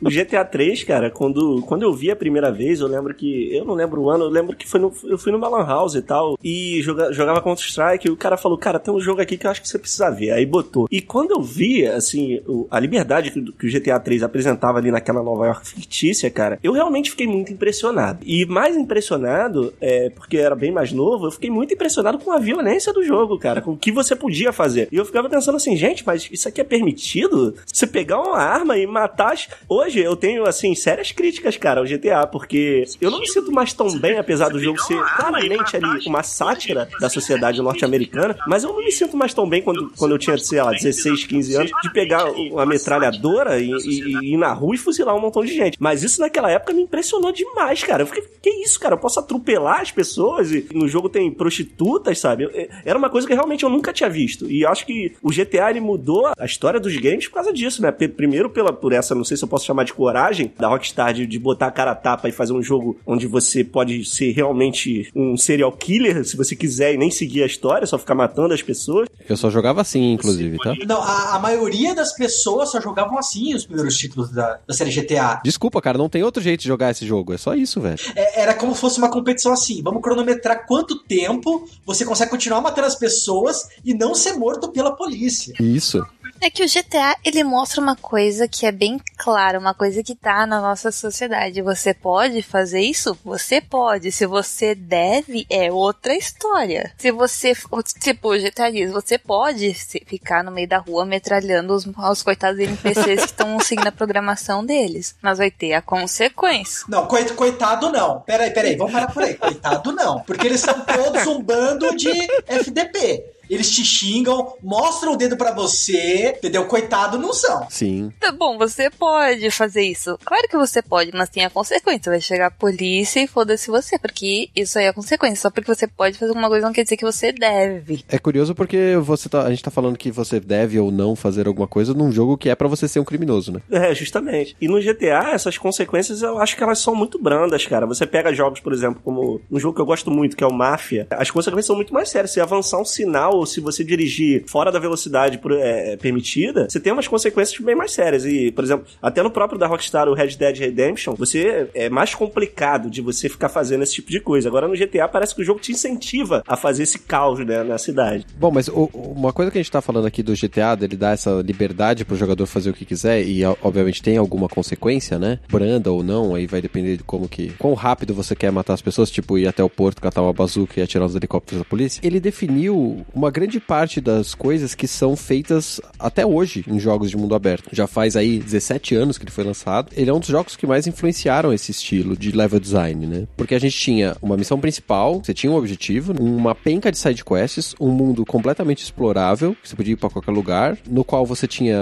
O 0.00 0.10
GTA 0.10 0.44
3, 0.44 0.82
cara, 0.82 1.10
quando, 1.10 1.62
quando 1.62 1.82
eu 1.82 1.94
vi 1.94 2.10
a 2.10 2.16
primeira 2.16 2.50
vez, 2.50 2.80
eu 2.80 2.88
lembro 2.88 3.14
que. 3.14 3.54
Eu 3.54 3.64
não 3.64 3.74
lembro 3.74 4.02
o 4.02 4.10
ano, 4.10 4.24
eu 4.24 4.28
lembro 4.28 4.56
que 4.56 4.68
foi 4.68 4.80
no, 4.80 4.92
eu 5.04 5.16
fui 5.16 5.30
numa 5.30 5.48
Lan 5.48 5.64
House 5.64 5.94
e 5.94 6.02
tal. 6.02 6.36
E 6.42 6.82
joga, 6.82 7.12
jogava 7.12 7.40
Counter-Strike. 7.40 8.08
E 8.08 8.10
o 8.10 8.16
cara 8.16 8.36
falou, 8.36 8.58
cara, 8.58 8.80
tem 8.80 8.92
um 8.92 9.00
jogo 9.00 9.20
aqui 9.20 9.36
que 9.36 9.46
eu 9.46 9.50
acho 9.50 9.62
que 9.62 9.68
você 9.68 9.78
precisa 9.78 10.10
ver. 10.10 10.32
Aí 10.32 10.44
botou. 10.44 10.88
E 10.90 11.00
quando 11.00 11.30
eu 11.30 11.40
vi, 11.40 11.86
assim, 11.86 12.40
a 12.70 12.80
liberdade 12.80 13.30
que, 13.30 13.40
que 13.52 13.66
o 13.66 13.70
GTA 13.70 14.00
3 14.00 14.24
apresentava 14.24 14.78
ali 14.78 14.90
naquela 14.90 15.22
Nova 15.22 15.46
York 15.46 15.66
fictícia, 15.68 16.28
cara, 16.30 16.58
eu 16.62 16.72
realmente 16.72 17.10
fiquei 17.10 17.26
muito 17.26 17.52
impressionado. 17.52 17.91
E 18.24 18.44
mais 18.46 18.76
impressionado, 18.76 19.72
é, 19.80 20.10
porque 20.10 20.36
era 20.36 20.54
bem 20.54 20.70
mais 20.72 20.92
novo, 20.92 21.26
eu 21.26 21.30
fiquei 21.30 21.50
muito 21.50 21.74
impressionado 21.74 22.18
com 22.18 22.30
a 22.32 22.38
violência 22.38 22.92
do 22.92 23.02
jogo, 23.04 23.38
cara, 23.38 23.60
com 23.60 23.72
o 23.72 23.76
que 23.76 23.92
você 23.92 24.14
podia 24.16 24.52
fazer. 24.52 24.88
E 24.90 24.96
eu 24.96 25.04
ficava 25.04 25.28
pensando 25.28 25.56
assim, 25.56 25.76
gente, 25.76 26.04
mas 26.06 26.28
isso 26.30 26.48
aqui 26.48 26.60
é 26.60 26.64
permitido? 26.64 27.54
Você 27.66 27.86
pegar 27.86 28.20
uma 28.20 28.38
arma 28.38 28.76
e 28.78 28.86
matar. 28.86 29.32
as- 29.32 29.48
Hoje 29.68 30.00
eu 30.00 30.16
tenho, 30.16 30.44
assim, 30.46 30.74
sérias 30.74 31.12
críticas, 31.12 31.56
cara, 31.56 31.80
ao 31.80 31.86
GTA, 31.86 32.26
porque 32.26 32.84
eu 33.00 33.10
não 33.10 33.20
me 33.20 33.26
sinto 33.28 33.50
mais 33.52 33.72
tão 33.72 33.98
bem, 33.98 34.18
apesar 34.18 34.48
do 34.48 34.58
jogo 34.58 34.80
ser 34.82 35.00
claramente 35.16 35.76
ali 35.76 36.06
uma 36.06 36.22
sátira 36.22 36.88
da 37.00 37.08
sociedade 37.08 37.60
norte-americana, 37.62 38.36
mas 38.46 38.64
eu 38.64 38.72
não 38.72 38.78
me 38.84 38.92
sinto 38.92 39.16
mais 39.16 39.32
tão 39.34 39.48
bem 39.48 39.62
quando, 39.62 39.90
quando 39.96 40.12
eu 40.12 40.18
tinha, 40.18 40.36
sei 40.38 40.62
lá, 40.62 40.72
16, 40.72 41.24
15 41.24 41.54
anos, 41.56 41.70
de 41.82 41.92
pegar 41.92 42.30
uma 42.30 42.64
metralhadora 42.66 43.58
e, 43.60 43.70
e- 43.70 44.16
e 44.22 44.34
ir 44.34 44.36
na 44.36 44.52
rua 44.52 44.74
e 44.74 44.78
fuzilar 44.78 45.14
um 45.16 45.20
montão 45.20 45.44
de 45.44 45.54
gente. 45.54 45.76
Mas 45.80 46.02
isso 46.02 46.20
naquela 46.20 46.50
época 46.50 46.72
me 46.72 46.82
impressionou 46.82 47.32
demais, 47.32 47.81
cara. 47.86 48.02
Eu 48.02 48.06
fiquei, 48.06 48.22
que 48.42 48.50
isso, 48.64 48.78
cara? 48.80 48.94
Eu 48.94 48.98
posso 48.98 49.18
atropelar 49.20 49.80
as 49.80 49.90
pessoas 49.90 50.50
e 50.52 50.66
no 50.72 50.88
jogo 50.88 51.08
tem 51.08 51.30
prostitutas, 51.30 52.18
sabe? 52.18 52.44
Eu- 52.44 52.68
Era 52.84 52.98
uma 52.98 53.10
coisa 53.10 53.26
que 53.26 53.34
realmente 53.34 53.64
eu 53.64 53.70
nunca 53.70 53.92
tinha 53.92 54.08
visto. 54.08 54.50
E 54.50 54.64
acho 54.66 54.84
que 54.86 55.12
o 55.22 55.30
GTA 55.30 55.70
ele 55.70 55.80
mudou 55.80 56.26
a 56.38 56.44
história 56.44 56.80
dos 56.80 56.96
games 56.96 57.26
por 57.28 57.34
causa 57.34 57.52
disso, 57.52 57.82
né? 57.82 57.90
Primeiro 57.92 58.50
pela, 58.50 58.72
por 58.72 58.92
essa, 58.92 59.14
não 59.14 59.24
sei 59.24 59.36
se 59.36 59.44
eu 59.44 59.48
posso 59.48 59.64
chamar 59.64 59.84
de 59.84 59.92
coragem 59.92 60.52
da 60.58 60.68
Rockstar 60.68 61.12
de, 61.14 61.26
de 61.26 61.38
botar 61.38 61.66
a 61.66 61.70
cara 61.70 61.92
a 61.92 61.94
tapa 61.94 62.28
e 62.28 62.32
fazer 62.32 62.52
um 62.52 62.62
jogo 62.62 62.98
onde 63.06 63.26
você 63.26 63.62
pode 63.64 64.04
ser 64.04 64.32
realmente 64.32 65.10
um 65.14 65.36
serial 65.36 65.72
killer, 65.72 66.24
se 66.24 66.36
você 66.36 66.54
quiser, 66.56 66.94
e 66.94 66.96
nem 66.96 67.10
seguir 67.10 67.42
a 67.42 67.46
história, 67.46 67.86
só 67.86 67.98
ficar 67.98 68.14
matando 68.14 68.54
as 68.54 68.62
pessoas. 68.62 69.08
Eu 69.28 69.36
só 69.36 69.50
jogava 69.50 69.80
assim, 69.80 70.12
inclusive, 70.12 70.58
tá? 70.58 70.74
Não, 70.86 71.00
a, 71.00 71.36
a 71.36 71.38
maioria 71.38 71.94
das 71.94 72.12
pessoas 72.12 72.70
só 72.70 72.80
jogavam 72.80 73.18
assim 73.18 73.54
os 73.54 73.64
primeiros 73.64 73.96
títulos 73.96 74.30
da, 74.30 74.58
da 74.66 74.74
série 74.74 74.90
GTA. 74.90 75.40
Desculpa, 75.44 75.80
cara, 75.80 75.98
não 75.98 76.08
tem 76.08 76.22
outro 76.22 76.42
jeito 76.42 76.60
de 76.60 76.68
jogar 76.68 76.90
esse 76.90 77.06
jogo. 77.06 77.32
É 77.32 77.38
só 77.38 77.54
isso, 77.54 77.71
velho. 77.80 77.98
É, 78.14 78.42
era 78.42 78.54
como 78.54 78.74
se 78.74 78.80
fosse 78.80 78.98
uma 78.98 79.10
competição 79.10 79.52
assim. 79.52 79.82
Vamos 79.82 80.02
cronometrar 80.02 80.66
quanto 80.66 81.02
tempo 81.04 81.68
você 81.84 82.04
consegue 82.04 82.30
continuar 82.30 82.60
matando 82.60 82.86
as 82.86 82.96
pessoas 82.96 83.68
e 83.84 83.94
não 83.94 84.14
ser 84.14 84.34
morto 84.34 84.70
pela 84.70 84.94
polícia. 84.96 85.54
Isso. 85.60 86.04
É 86.44 86.50
que 86.50 86.64
o 86.64 86.66
GTA, 86.66 87.14
ele 87.24 87.44
mostra 87.44 87.80
uma 87.80 87.94
coisa 87.94 88.48
que 88.48 88.66
é 88.66 88.72
bem 88.72 89.00
clara, 89.16 89.60
uma 89.60 89.72
coisa 89.72 90.02
que 90.02 90.12
tá 90.16 90.44
na 90.44 90.60
nossa 90.60 90.90
sociedade. 90.90 91.62
Você 91.62 91.94
pode 91.94 92.42
fazer 92.42 92.80
isso? 92.80 93.16
Você 93.24 93.60
pode. 93.60 94.10
Se 94.10 94.26
você 94.26 94.74
deve, 94.74 95.46
é 95.48 95.70
outra 95.70 96.12
história. 96.16 96.92
Se 96.98 97.12
você, 97.12 97.52
tipo, 98.00 98.34
o 98.34 98.36
GTA 98.36 98.72
diz, 98.72 98.90
você 98.90 99.16
pode 99.18 99.72
ficar 100.04 100.42
no 100.42 100.50
meio 100.50 100.66
da 100.68 100.78
rua 100.78 101.06
metralhando 101.06 101.74
os, 101.74 101.86
os 101.86 102.22
coitados 102.24 102.58
NPCs 102.58 103.20
que 103.20 103.26
estão 103.26 103.60
seguindo 103.60 103.86
a 103.86 103.92
programação 103.92 104.66
deles. 104.66 105.14
Mas 105.22 105.38
vai 105.38 105.50
ter 105.50 105.74
a 105.74 105.80
consequência. 105.80 106.84
Não, 106.88 107.06
coit- 107.06 107.34
coitado 107.34 107.88
não. 107.88 108.18
Peraí, 108.20 108.50
peraí, 108.50 108.74
vamos 108.74 108.92
parar 108.92 109.12
por 109.12 109.22
aí. 109.22 109.34
Coitado 109.34 109.92
não. 109.92 110.18
Porque 110.22 110.48
eles 110.48 110.60
são 110.60 110.80
todos 110.80 111.24
um 111.24 111.40
bando 111.40 111.94
de 111.96 112.10
FDP. 112.48 113.24
Eles 113.52 113.70
te 113.70 113.84
xingam, 113.84 114.54
mostram 114.62 115.12
o 115.12 115.16
dedo 115.16 115.36
pra 115.36 115.52
você, 115.52 116.34
entendeu? 116.38 116.64
Coitado 116.64 117.18
não 117.18 117.34
são. 117.34 117.66
Sim. 117.68 118.10
Tá 118.18 118.32
bom, 118.32 118.56
você 118.56 118.88
pode 118.88 119.50
fazer 119.50 119.82
isso. 119.82 120.18
Claro 120.24 120.48
que 120.48 120.56
você 120.56 120.80
pode, 120.80 121.10
mas 121.12 121.28
tem 121.28 121.44
a 121.44 121.50
consequência. 121.50 122.10
Vai 122.10 122.20
chegar 122.20 122.46
a 122.46 122.50
polícia 122.50 123.22
e 123.22 123.26
foda-se 123.26 123.70
você, 123.70 123.98
porque 123.98 124.48
isso 124.56 124.78
aí 124.78 124.86
é 124.86 124.88
a 124.88 124.92
consequência. 124.94 125.42
Só 125.42 125.50
porque 125.50 125.72
você 125.72 125.86
pode 125.86 126.16
fazer 126.16 126.30
alguma 126.30 126.48
coisa 126.48 126.66
não 126.66 126.72
quer 126.72 126.84
dizer 126.84 126.96
que 126.96 127.04
você 127.04 127.30
deve. 127.30 128.02
É 128.08 128.18
curioso 128.18 128.54
porque 128.54 128.96
você 128.96 129.28
tá, 129.28 129.42
a 129.42 129.50
gente 129.50 129.62
tá 129.62 129.70
falando 129.70 129.98
que 129.98 130.10
você 130.10 130.40
deve 130.40 130.78
ou 130.80 130.90
não 130.90 131.14
fazer 131.14 131.46
alguma 131.46 131.68
coisa 131.68 131.92
num 131.92 132.10
jogo 132.10 132.38
que 132.38 132.48
é 132.48 132.54
pra 132.54 132.68
você 132.68 132.88
ser 132.88 133.00
um 133.00 133.04
criminoso, 133.04 133.52
né? 133.52 133.60
É, 133.70 133.94
justamente. 133.94 134.56
E 134.60 134.66
no 134.66 134.80
GTA, 134.80 135.32
essas 135.34 135.58
consequências 135.58 136.22
eu 136.22 136.38
acho 136.38 136.56
que 136.56 136.62
elas 136.62 136.78
são 136.78 136.94
muito 136.94 137.20
brandas, 137.20 137.66
cara. 137.66 137.86
Você 137.86 138.06
pega 138.06 138.32
jogos, 138.32 138.60
por 138.60 138.72
exemplo, 138.72 139.02
como 139.04 139.42
um 139.50 139.58
jogo 139.58 139.74
que 139.74 139.82
eu 139.82 139.86
gosto 139.86 140.10
muito, 140.10 140.36
que 140.36 140.44
é 140.44 140.46
o 140.46 140.52
Máfia. 140.52 141.06
As 141.10 141.30
consequências 141.30 141.66
são 141.66 141.76
muito 141.76 141.92
mais 141.92 142.08
sérias. 142.08 142.30
Se 142.30 142.40
avançar 142.40 142.80
um 142.80 142.84
sinal 142.84 143.41
ou 143.42 143.46
se 143.46 143.60
você 143.60 143.82
dirigir 143.84 144.44
fora 144.46 144.70
da 144.70 144.78
velocidade 144.78 145.38
por- 145.38 145.52
é, 145.52 145.96
permitida, 145.96 146.66
você 146.70 146.78
tem 146.80 146.92
umas 146.92 147.08
consequências 147.08 147.58
bem 147.60 147.74
mais 147.74 147.92
sérias. 147.92 148.24
E, 148.24 148.52
por 148.52 148.62
exemplo, 148.64 148.86
até 149.02 149.22
no 149.22 149.30
próprio 149.30 149.58
da 149.58 149.66
Rockstar, 149.66 150.08
o 150.08 150.14
Red 150.14 150.36
Dead 150.36 150.56
Redemption, 150.58 151.14
você 151.14 151.68
é 151.74 151.88
mais 151.88 152.14
complicado 152.14 152.88
de 152.88 153.00
você 153.00 153.28
ficar 153.28 153.48
fazendo 153.48 153.82
esse 153.82 153.94
tipo 153.94 154.10
de 154.10 154.20
coisa. 154.20 154.48
Agora 154.48 154.68
no 154.68 154.74
GTA 154.76 155.08
parece 155.08 155.34
que 155.34 155.42
o 155.42 155.44
jogo 155.44 155.60
te 155.60 155.72
incentiva 155.72 156.42
a 156.46 156.56
fazer 156.56 156.84
esse 156.84 156.98
caos 157.00 157.40
né, 157.44 157.62
na 157.64 157.78
cidade. 157.78 158.24
Bom, 158.38 158.50
mas 158.50 158.68
o- 158.68 158.90
uma 158.94 159.32
coisa 159.32 159.50
que 159.50 159.58
a 159.58 159.62
gente 159.62 159.70
tá 159.70 159.80
falando 159.80 160.06
aqui 160.06 160.22
do 160.22 160.34
GTA, 160.34 160.74
dele 160.76 160.96
dar 160.96 161.12
essa 161.12 161.42
liberdade 161.44 162.04
pro 162.04 162.16
jogador 162.16 162.46
fazer 162.46 162.70
o 162.70 162.72
que 162.74 162.84
quiser 162.84 163.22
e 163.26 163.42
obviamente 163.62 164.02
tem 164.02 164.16
alguma 164.16 164.48
consequência, 164.48 165.18
né? 165.18 165.38
Branda 165.50 165.90
ou 165.90 166.02
não, 166.02 166.34
aí 166.34 166.46
vai 166.46 166.60
depender 166.62 166.96
de 166.98 167.02
como 167.04 167.28
que. 167.28 167.48
Quão 167.58 167.74
rápido 167.74 168.14
você 168.14 168.34
quer 168.36 168.50
matar 168.52 168.74
as 168.74 168.82
pessoas, 168.82 169.10
tipo 169.10 169.36
ir 169.38 169.46
até 169.48 169.62
o 169.64 169.68
porto, 169.70 170.00
catar 170.00 170.22
uma 170.22 170.32
bazuca 170.32 170.78
e 170.78 170.82
atirar 170.82 171.06
os 171.06 171.14
helicópteros 171.16 171.58
da 171.62 171.64
polícia. 171.64 172.00
Ele 172.04 172.20
definiu 172.20 173.04
uma 173.22 173.30
grande 173.30 173.60
parte 173.60 174.00
das 174.00 174.34
coisas 174.34 174.74
que 174.74 174.88
são 174.88 175.14
feitas 175.14 175.80
até 175.96 176.26
hoje 176.26 176.64
em 176.66 176.80
jogos 176.80 177.08
de 177.08 177.16
mundo 177.16 177.36
aberto. 177.36 177.68
Já 177.72 177.86
faz 177.86 178.16
aí 178.16 178.40
17 178.40 178.96
anos 178.96 179.16
que 179.16 179.22
ele 179.22 179.30
foi 179.30 179.44
lançado. 179.44 179.92
Ele 179.96 180.10
é 180.10 180.12
um 180.12 180.18
dos 180.18 180.28
jogos 180.28 180.56
que 180.56 180.66
mais 180.66 180.88
influenciaram 180.88 181.52
esse 181.52 181.70
estilo 181.70 182.16
de 182.16 182.32
level 182.32 182.58
design, 182.58 183.06
né? 183.06 183.28
Porque 183.36 183.54
a 183.54 183.60
gente 183.60 183.76
tinha 183.76 184.16
uma 184.20 184.36
missão 184.36 184.58
principal, 184.58 185.22
você 185.22 185.32
tinha 185.32 185.52
um 185.52 185.54
objetivo, 185.54 186.12
uma 186.20 186.52
penca 186.52 186.90
de 186.90 186.98
side 186.98 187.24
quests, 187.24 187.76
um 187.78 187.90
mundo 187.90 188.26
completamente 188.26 188.82
explorável, 188.82 189.54
que 189.62 189.68
você 189.68 189.76
podia 189.76 189.92
ir 189.92 189.96
pra 189.96 190.10
qualquer 190.10 190.32
lugar, 190.32 190.76
no 190.90 191.04
qual 191.04 191.24
você 191.24 191.46
tinha 191.46 191.78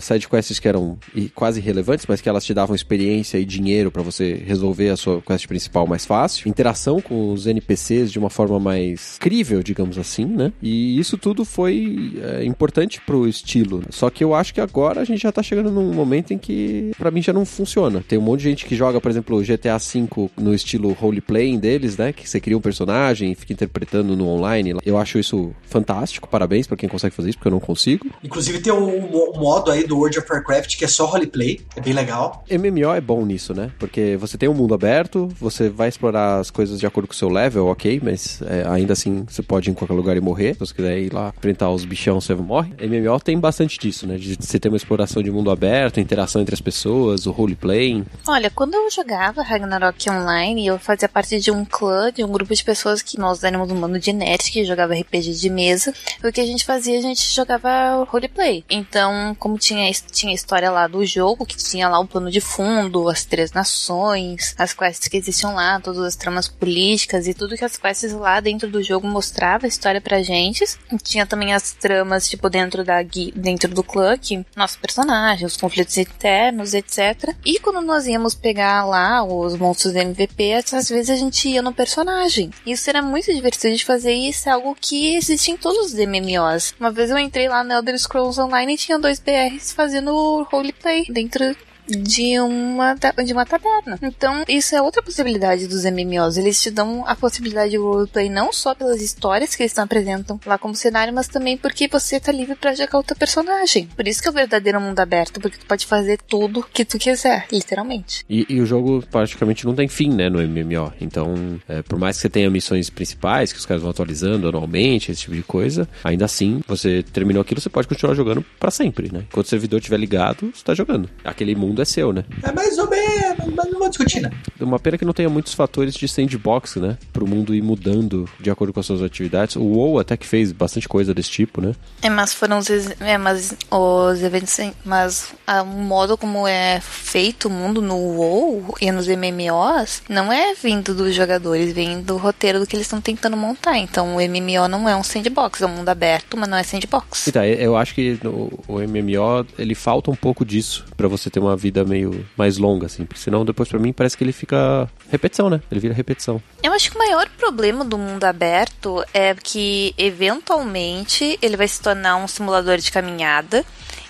side 0.00 0.28
quests 0.28 0.58
que 0.58 0.66
eram 0.66 0.98
quase 1.36 1.60
irrelevantes, 1.60 2.04
mas 2.08 2.20
que 2.20 2.28
elas 2.28 2.44
te 2.44 2.52
davam 2.52 2.74
experiência 2.74 3.38
e 3.38 3.44
dinheiro 3.44 3.92
pra 3.92 4.02
você 4.02 4.42
resolver 4.44 4.88
a 4.88 4.96
sua 4.96 5.22
quest 5.22 5.46
principal 5.46 5.86
mais 5.86 6.04
fácil, 6.04 6.48
interação 6.48 7.00
com 7.00 7.32
os 7.32 7.46
NPCs 7.46 8.10
de 8.10 8.18
uma 8.18 8.28
forma 8.28 8.58
mais 8.58 9.18
crível, 9.20 9.62
digamos 9.62 9.96
assim, 9.96 10.24
né? 10.24 10.52
E 10.60 10.79
isso 10.98 11.16
tudo 11.18 11.44
foi 11.44 12.12
é, 12.22 12.44
importante 12.44 13.00
pro 13.04 13.26
estilo. 13.28 13.82
Só 13.90 14.10
que 14.10 14.22
eu 14.24 14.34
acho 14.34 14.52
que 14.54 14.60
agora 14.60 15.00
a 15.00 15.04
gente 15.04 15.20
já 15.22 15.32
tá 15.32 15.42
chegando 15.42 15.70
num 15.70 15.92
momento 15.92 16.32
em 16.32 16.38
que 16.38 16.92
pra 16.98 17.10
mim 17.10 17.22
já 17.22 17.32
não 17.32 17.44
funciona. 17.44 18.02
Tem 18.06 18.18
um 18.18 18.22
monte 18.22 18.40
de 18.40 18.48
gente 18.50 18.66
que 18.66 18.74
joga, 18.74 19.00
por 19.00 19.10
exemplo, 19.10 19.40
GTA 19.42 19.78
V 19.78 20.30
no 20.38 20.54
estilo 20.54 20.92
roleplaying 20.92 21.58
deles, 21.58 21.96
né? 21.96 22.12
Que 22.12 22.28
você 22.28 22.40
cria 22.40 22.56
um 22.56 22.60
personagem 22.60 23.32
e 23.32 23.34
fica 23.34 23.52
interpretando 23.52 24.16
no 24.16 24.26
online. 24.28 24.74
Eu 24.84 24.98
acho 24.98 25.18
isso 25.18 25.52
fantástico. 25.62 26.28
Parabéns 26.28 26.66
pra 26.66 26.76
quem 26.76 26.88
consegue 26.88 27.14
fazer 27.14 27.30
isso, 27.30 27.38
porque 27.38 27.48
eu 27.48 27.52
não 27.52 27.60
consigo. 27.60 28.06
Inclusive 28.22 28.60
tem 28.60 28.72
um 28.72 29.00
mo- 29.10 29.32
modo 29.36 29.70
aí 29.70 29.86
do 29.86 29.96
World 29.96 30.18
of 30.18 30.26
Warcraft 30.30 30.76
que 30.76 30.84
é 30.84 30.88
só 30.88 31.06
roleplay. 31.06 31.60
É 31.76 31.80
bem 31.80 31.92
legal. 31.92 32.44
MMO 32.50 32.92
é 32.94 33.00
bom 33.00 33.24
nisso, 33.24 33.54
né? 33.54 33.70
Porque 33.78 34.16
você 34.18 34.36
tem 34.38 34.48
um 34.48 34.54
mundo 34.54 34.74
aberto, 34.74 35.28
você 35.38 35.68
vai 35.68 35.88
explorar 35.88 36.38
as 36.38 36.50
coisas 36.50 36.78
de 36.78 36.86
acordo 36.86 37.06
com 37.06 37.12
o 37.12 37.16
seu 37.16 37.28
level, 37.28 37.66
ok, 37.66 38.00
mas 38.02 38.40
é, 38.42 38.64
ainda 38.68 38.92
assim 38.92 39.24
você 39.28 39.42
pode 39.42 39.68
ir 39.68 39.72
em 39.72 39.74
qualquer 39.74 39.94
lugar 39.94 40.16
e 40.16 40.20
morrer 40.20 40.54
se 40.54 40.58
você 40.70 40.74
quiser 40.74 40.98
ir 40.98 41.12
lá 41.12 41.32
enfrentar 41.36 41.70
os 41.70 41.84
bichão, 41.84 42.20
você 42.20 42.34
morre. 42.34 42.72
MMO 42.80 43.20
tem 43.20 43.38
bastante 43.38 43.78
disso, 43.78 44.06
né? 44.06 44.16
De 44.16 44.36
você 44.36 44.58
ter 44.58 44.68
uma 44.68 44.76
exploração 44.76 45.22
de 45.22 45.30
mundo 45.30 45.50
aberto, 45.50 46.00
interação 46.00 46.40
entre 46.40 46.54
as 46.54 46.60
pessoas, 46.60 47.26
o 47.26 47.30
roleplay. 47.30 48.02
Olha, 48.26 48.50
quando 48.50 48.74
eu 48.74 48.90
jogava 48.90 49.42
Ragnarok 49.42 50.10
Online, 50.10 50.66
eu 50.66 50.78
fazia 50.78 51.08
parte 51.08 51.38
de 51.40 51.50
um 51.50 51.64
clã, 51.64 52.12
de 52.12 52.24
um 52.24 52.28
grupo 52.28 52.54
de 52.54 52.64
pessoas 52.64 53.02
que 53.02 53.18
nós 53.18 53.44
éramos 53.44 53.70
um 53.70 53.80
bando 53.80 53.98
de 53.98 54.12
nerds 54.12 54.48
que 54.48 54.64
jogava 54.64 54.94
RPG 54.94 55.32
de 55.34 55.50
mesa. 55.50 55.92
O 56.22 56.32
que 56.32 56.40
a 56.40 56.46
gente 56.46 56.64
fazia, 56.64 56.98
a 56.98 57.02
gente 57.02 57.22
jogava 57.34 58.04
roleplay. 58.04 58.64
Então, 58.70 59.34
como 59.38 59.58
tinha, 59.58 59.90
tinha 60.10 60.32
a 60.32 60.34
história 60.34 60.70
lá 60.70 60.86
do 60.86 61.04
jogo, 61.04 61.46
que 61.46 61.56
tinha 61.56 61.88
lá 61.88 61.98
o 61.98 62.06
plano 62.06 62.30
de 62.30 62.40
fundo, 62.40 63.08
as 63.08 63.24
três 63.24 63.52
nações, 63.52 64.54
as 64.58 64.72
quests 64.72 65.08
que 65.08 65.16
existiam 65.16 65.54
lá, 65.54 65.80
todas 65.80 66.02
as 66.04 66.16
tramas 66.16 66.48
políticas 66.48 67.26
e 67.26 67.34
tudo 67.34 67.56
que 67.56 67.64
as 67.64 67.76
quests 67.76 68.12
lá 68.12 68.40
dentro 68.40 68.70
do 68.70 68.82
jogo 68.82 69.06
mostrava 69.06 69.66
a 69.66 69.68
história 69.68 70.00
pra 70.00 70.22
gente. 70.22 70.59
Tinha 71.02 71.26
também 71.26 71.52
as 71.52 71.72
tramas, 71.72 72.28
tipo, 72.28 72.48
dentro 72.48 72.84
da 72.84 73.00
dentro 73.34 73.72
do 73.74 73.82
clã, 73.82 74.16
que 74.16 74.44
nosso 74.54 74.78
personagem, 74.78 75.46
os 75.46 75.56
conflitos 75.56 75.96
internos, 75.96 76.74
etc. 76.74 77.34
E 77.44 77.58
quando 77.58 77.80
nós 77.80 78.06
íamos 78.06 78.34
pegar 78.34 78.84
lá 78.84 79.22
os 79.22 79.56
monstros 79.56 79.94
MVP, 79.94 80.52
às 80.52 80.88
vezes 80.88 81.10
a 81.10 81.16
gente 81.16 81.48
ia 81.48 81.62
no 81.62 81.72
personagem. 81.72 82.50
Isso 82.66 82.88
era 82.88 83.02
muito 83.02 83.32
divertido 83.32 83.76
de 83.76 83.84
fazer 83.84 84.14
e 84.14 84.28
isso 84.28 84.48
é 84.48 84.52
algo 84.52 84.76
que 84.78 85.16
existe 85.16 85.50
em 85.50 85.56
todos 85.56 85.92
os 85.92 85.94
MMOs. 85.94 86.74
Uma 86.78 86.90
vez 86.90 87.10
eu 87.10 87.18
entrei 87.18 87.48
lá 87.48 87.64
no 87.64 87.72
Elder 87.72 87.98
Scrolls 87.98 88.40
Online 88.40 88.74
e 88.74 88.78
tinha 88.78 88.98
dois 88.98 89.20
BRs 89.20 89.72
fazendo 89.72 90.46
roleplay 90.50 91.06
dentro 91.08 91.56
de 91.90 92.38
uma, 92.40 92.94
de 92.94 93.32
uma 93.32 93.44
taberna. 93.44 93.98
Então, 94.02 94.44
isso 94.48 94.74
é 94.74 94.82
outra 94.82 95.02
possibilidade 95.02 95.66
dos 95.66 95.84
MMOs. 95.84 96.36
Eles 96.36 96.60
te 96.60 96.70
dão 96.70 97.04
a 97.06 97.14
possibilidade 97.14 97.70
de 97.70 97.76
roleplay 97.76 98.28
não 98.28 98.52
só 98.52 98.74
pelas 98.74 99.02
histórias 99.02 99.54
que 99.54 99.62
eles 99.62 99.78
apresentam 99.78 100.38
lá 100.46 100.58
como 100.58 100.74
cenário, 100.74 101.12
mas 101.12 101.28
também 101.28 101.56
porque 101.56 101.88
você 101.88 102.20
tá 102.20 102.32
livre 102.32 102.54
para 102.54 102.74
jogar 102.74 102.98
o 102.98 103.04
personagem. 103.14 103.86
Por 103.96 104.06
isso 104.06 104.22
que 104.22 104.28
é 104.28 104.30
o 104.30 104.34
verdadeiro 104.34 104.80
mundo 104.80 105.00
aberto, 105.00 105.40
porque 105.40 105.58
tu 105.58 105.66
pode 105.66 105.86
fazer 105.86 106.18
tudo 106.26 106.64
que 106.72 106.84
tu 106.84 106.98
quiser, 106.98 107.46
literalmente. 107.50 108.24
E, 108.28 108.46
e 108.48 108.60
o 108.60 108.66
jogo 108.66 109.04
praticamente 109.10 109.66
não 109.66 109.74
tem 109.74 109.88
fim, 109.88 110.10
né, 110.10 110.28
no 110.28 110.38
MMO. 110.40 110.92
Então, 111.00 111.60
é, 111.68 111.82
por 111.82 111.98
mais 111.98 112.16
que 112.16 112.22
você 112.22 112.28
tenha 112.28 112.50
missões 112.50 112.90
principais, 112.90 113.52
que 113.52 113.58
os 113.58 113.66
caras 113.66 113.82
vão 113.82 113.90
atualizando 113.90 114.48
anualmente, 114.48 115.10
esse 115.10 115.22
tipo 115.22 115.34
de 115.34 115.42
coisa, 115.42 115.88
ainda 116.04 116.24
assim, 116.24 116.60
você 116.66 117.02
terminou 117.02 117.40
aquilo, 117.40 117.60
você 117.60 117.68
pode 117.68 117.88
continuar 117.88 118.14
jogando 118.14 118.44
para 118.58 118.70
sempre, 118.70 119.10
né? 119.12 119.24
Enquanto 119.28 119.46
o 119.46 119.48
servidor 119.48 119.78
estiver 119.78 119.98
ligado, 119.98 120.50
você 120.54 120.64
tá 120.64 120.74
jogando. 120.74 121.08
Aquele 121.24 121.54
mundo 121.54 121.79
mundo 121.80 121.82
é 121.82 121.84
seu, 121.84 122.12
né? 122.12 122.24
É 122.42 122.52
mais 122.52 122.78
ou 122.78 122.88
menos, 122.88 123.54
mas 123.54 123.70
não 123.70 123.78
vou 123.78 123.88
discutir, 123.88 124.20
né? 124.20 124.30
Uma 124.60 124.78
pena 124.78 124.98
que 124.98 125.04
não 125.04 125.12
tenha 125.12 125.28
muitos 125.28 125.54
fatores 125.54 125.94
de 125.94 126.06
sandbox, 126.06 126.76
né? 126.76 126.98
Pro 127.12 127.26
mundo 127.26 127.54
ir 127.54 127.62
mudando 127.62 128.28
de 128.38 128.50
acordo 128.50 128.72
com 128.72 128.80
as 128.80 128.86
suas 128.86 129.02
atividades. 129.02 129.56
O 129.56 129.62
WoW 129.62 129.98
até 129.98 130.16
que 130.16 130.26
fez 130.26 130.52
bastante 130.52 130.88
coisa 130.88 131.14
desse 131.14 131.30
tipo, 131.30 131.60
né? 131.60 131.74
É, 132.02 132.10
mas 132.10 132.34
foram 132.34 132.58
os, 132.58 132.68
é, 133.00 133.16
mas 133.18 133.54
os 133.70 134.22
eventos, 134.22 134.58
mas 134.84 135.32
o 135.48 135.64
modo 135.64 136.16
como 136.16 136.46
é 136.46 136.80
feito 136.80 137.48
o 137.48 137.50
mundo 137.50 137.80
no 137.80 137.96
WoW 137.96 138.74
e 138.80 138.92
nos 138.92 139.06
MMOs 139.08 140.02
não 140.08 140.32
é 140.32 140.54
vindo 140.54 140.94
dos 140.94 141.14
jogadores, 141.14 141.72
vem 141.72 142.02
do 142.02 142.16
roteiro 142.16 142.60
do 142.60 142.66
que 142.66 142.76
eles 142.76 142.86
estão 142.86 143.00
tentando 143.00 143.36
montar. 143.36 143.78
Então 143.78 144.16
o 144.16 144.20
MMO 144.20 144.68
não 144.68 144.88
é 144.88 144.94
um 144.94 145.02
sandbox, 145.02 145.62
é 145.62 145.66
um 145.66 145.70
mundo 145.76 145.88
aberto, 145.88 146.36
mas 146.36 146.48
não 146.48 146.56
é 146.56 146.62
sandbox. 146.62 147.28
Então, 147.28 147.44
eu 147.44 147.76
acho 147.76 147.94
que 147.94 148.18
o, 148.24 148.50
o 148.68 148.78
MMO 148.80 149.46
ele 149.58 149.74
falta 149.74 150.10
um 150.10 150.16
pouco 150.16 150.44
disso 150.44 150.84
para 150.96 151.08
você 151.08 151.30
ter 151.30 151.40
uma 151.40 151.56
vida 151.56 151.69
vida 151.70 151.84
meio 151.84 152.26
mais 152.36 152.58
longa, 152.58 152.86
assim. 152.86 153.04
Porque 153.04 153.20
senão 153.20 153.44
depois 153.44 153.68
para 153.68 153.78
mim 153.78 153.92
parece 153.92 154.16
que 154.16 154.24
ele 154.24 154.32
fica 154.32 154.88
repetição, 155.08 155.48
né? 155.48 155.60
Ele 155.70 155.80
vira 155.80 155.94
repetição. 155.94 156.42
Eu 156.62 156.72
acho 156.72 156.90
que 156.90 156.96
o 156.96 156.98
maior 156.98 157.28
problema 157.38 157.84
do 157.84 157.96
mundo 157.96 158.24
aberto 158.24 159.04
é 159.14 159.34
que 159.34 159.94
eventualmente 159.96 161.38
ele 161.40 161.56
vai 161.56 161.68
se 161.68 161.80
tornar 161.80 162.16
um 162.16 162.28
simulador 162.28 162.76
de 162.78 162.90
caminhada 162.90 163.64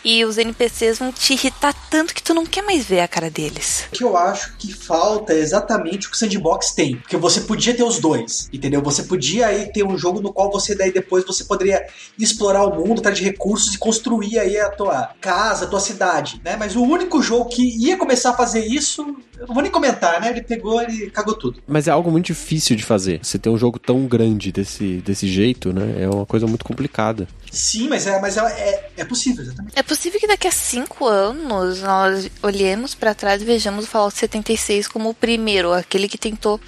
e 0.04 0.24
os 0.24 0.38
NPCs 0.38 0.98
vão 0.98 1.12
te 1.12 1.34
irritar 1.34 1.74
tanto 1.90 2.14
que 2.14 2.22
tu 2.22 2.32
não 2.32 2.46
quer 2.46 2.62
mais 2.62 2.84
ver 2.84 3.00
a 3.00 3.08
cara 3.08 3.30
deles. 3.30 3.84
O 3.88 3.96
que 3.96 4.04
eu 4.04 4.16
acho 4.16 4.56
que 4.56 4.72
falta 4.72 5.32
é 5.32 5.38
exatamente 5.38 6.06
o 6.06 6.10
que 6.10 6.16
o 6.16 6.18
Sandbox 6.18 6.72
tem. 6.72 6.96
Porque 6.96 7.16
você 7.16 7.40
podia 7.42 7.74
ter 7.74 7.82
os 7.82 7.98
dois, 7.98 8.48
entendeu? 8.52 8.80
Você 8.82 9.02
podia 9.02 9.48
aí 9.48 9.72
ter 9.72 9.84
um 9.84 9.98
jogo 9.98 10.20
no 10.20 10.32
qual 10.32 10.50
você 10.50 10.74
daí 10.74 10.92
depois 10.92 11.24
você 11.24 11.44
poderia 11.44 11.84
explorar 12.18 12.64
o 12.64 12.74
mundo, 12.74 13.00
atrás 13.00 13.18
de 13.18 13.24
recursos 13.24 13.74
e 13.74 13.78
construir 13.78 14.38
aí 14.38 14.58
a 14.58 14.70
tua 14.70 15.14
casa, 15.20 15.64
a 15.64 15.68
tua 15.68 15.80
cidade, 15.80 16.40
né? 16.44 16.56
Mas 16.56 16.76
o 16.76 16.82
único 16.82 17.22
jogo 17.22 17.50
que 17.50 17.62
ia 17.62 17.96
começar 17.96 18.30
a 18.30 18.34
fazer 18.34 18.64
isso, 18.64 19.02
eu 19.38 19.46
não 19.46 19.54
vou 19.54 19.62
nem 19.62 19.72
comentar, 19.72 20.20
né? 20.20 20.30
Ele 20.30 20.42
pegou, 20.42 20.80
ele 20.80 21.10
cagou 21.10 21.34
tudo. 21.34 21.62
Mas 21.66 21.88
é 21.88 21.90
algo 21.90 22.10
muito 22.10 22.26
difícil 22.26 22.76
de 22.76 22.84
fazer. 22.84 23.20
Você 23.22 23.38
ter 23.38 23.48
um 23.48 23.58
jogo 23.58 23.78
tão 23.78 24.06
grande 24.06 24.52
desse, 24.52 24.98
desse 24.98 25.26
jeito, 25.26 25.72
né? 25.72 26.02
É 26.02 26.08
uma 26.08 26.26
coisa 26.26 26.46
muito 26.46 26.64
complicada. 26.64 27.26
Sim, 27.50 27.88
mas 27.88 28.06
é, 28.06 28.20
mas 28.20 28.36
é, 28.36 28.42
é, 28.42 28.90
é 28.98 29.04
possível, 29.04 29.42
exatamente. 29.42 29.78
É 29.78 29.82
possível 29.90 30.20
que 30.20 30.26
daqui 30.28 30.46
a 30.46 30.52
cinco 30.52 31.04
anos 31.04 31.80
nós 31.82 32.30
olhemos 32.44 32.94
para 32.94 33.12
trás 33.12 33.42
e 33.42 33.44
vejamos 33.44 33.86
o 33.86 33.88
Fallout 33.88 34.16
76 34.16 34.86
como 34.86 35.08
o 35.10 35.14
primeiro, 35.14 35.72
aquele 35.72 36.08
que 36.08 36.16
tentou 36.16 36.60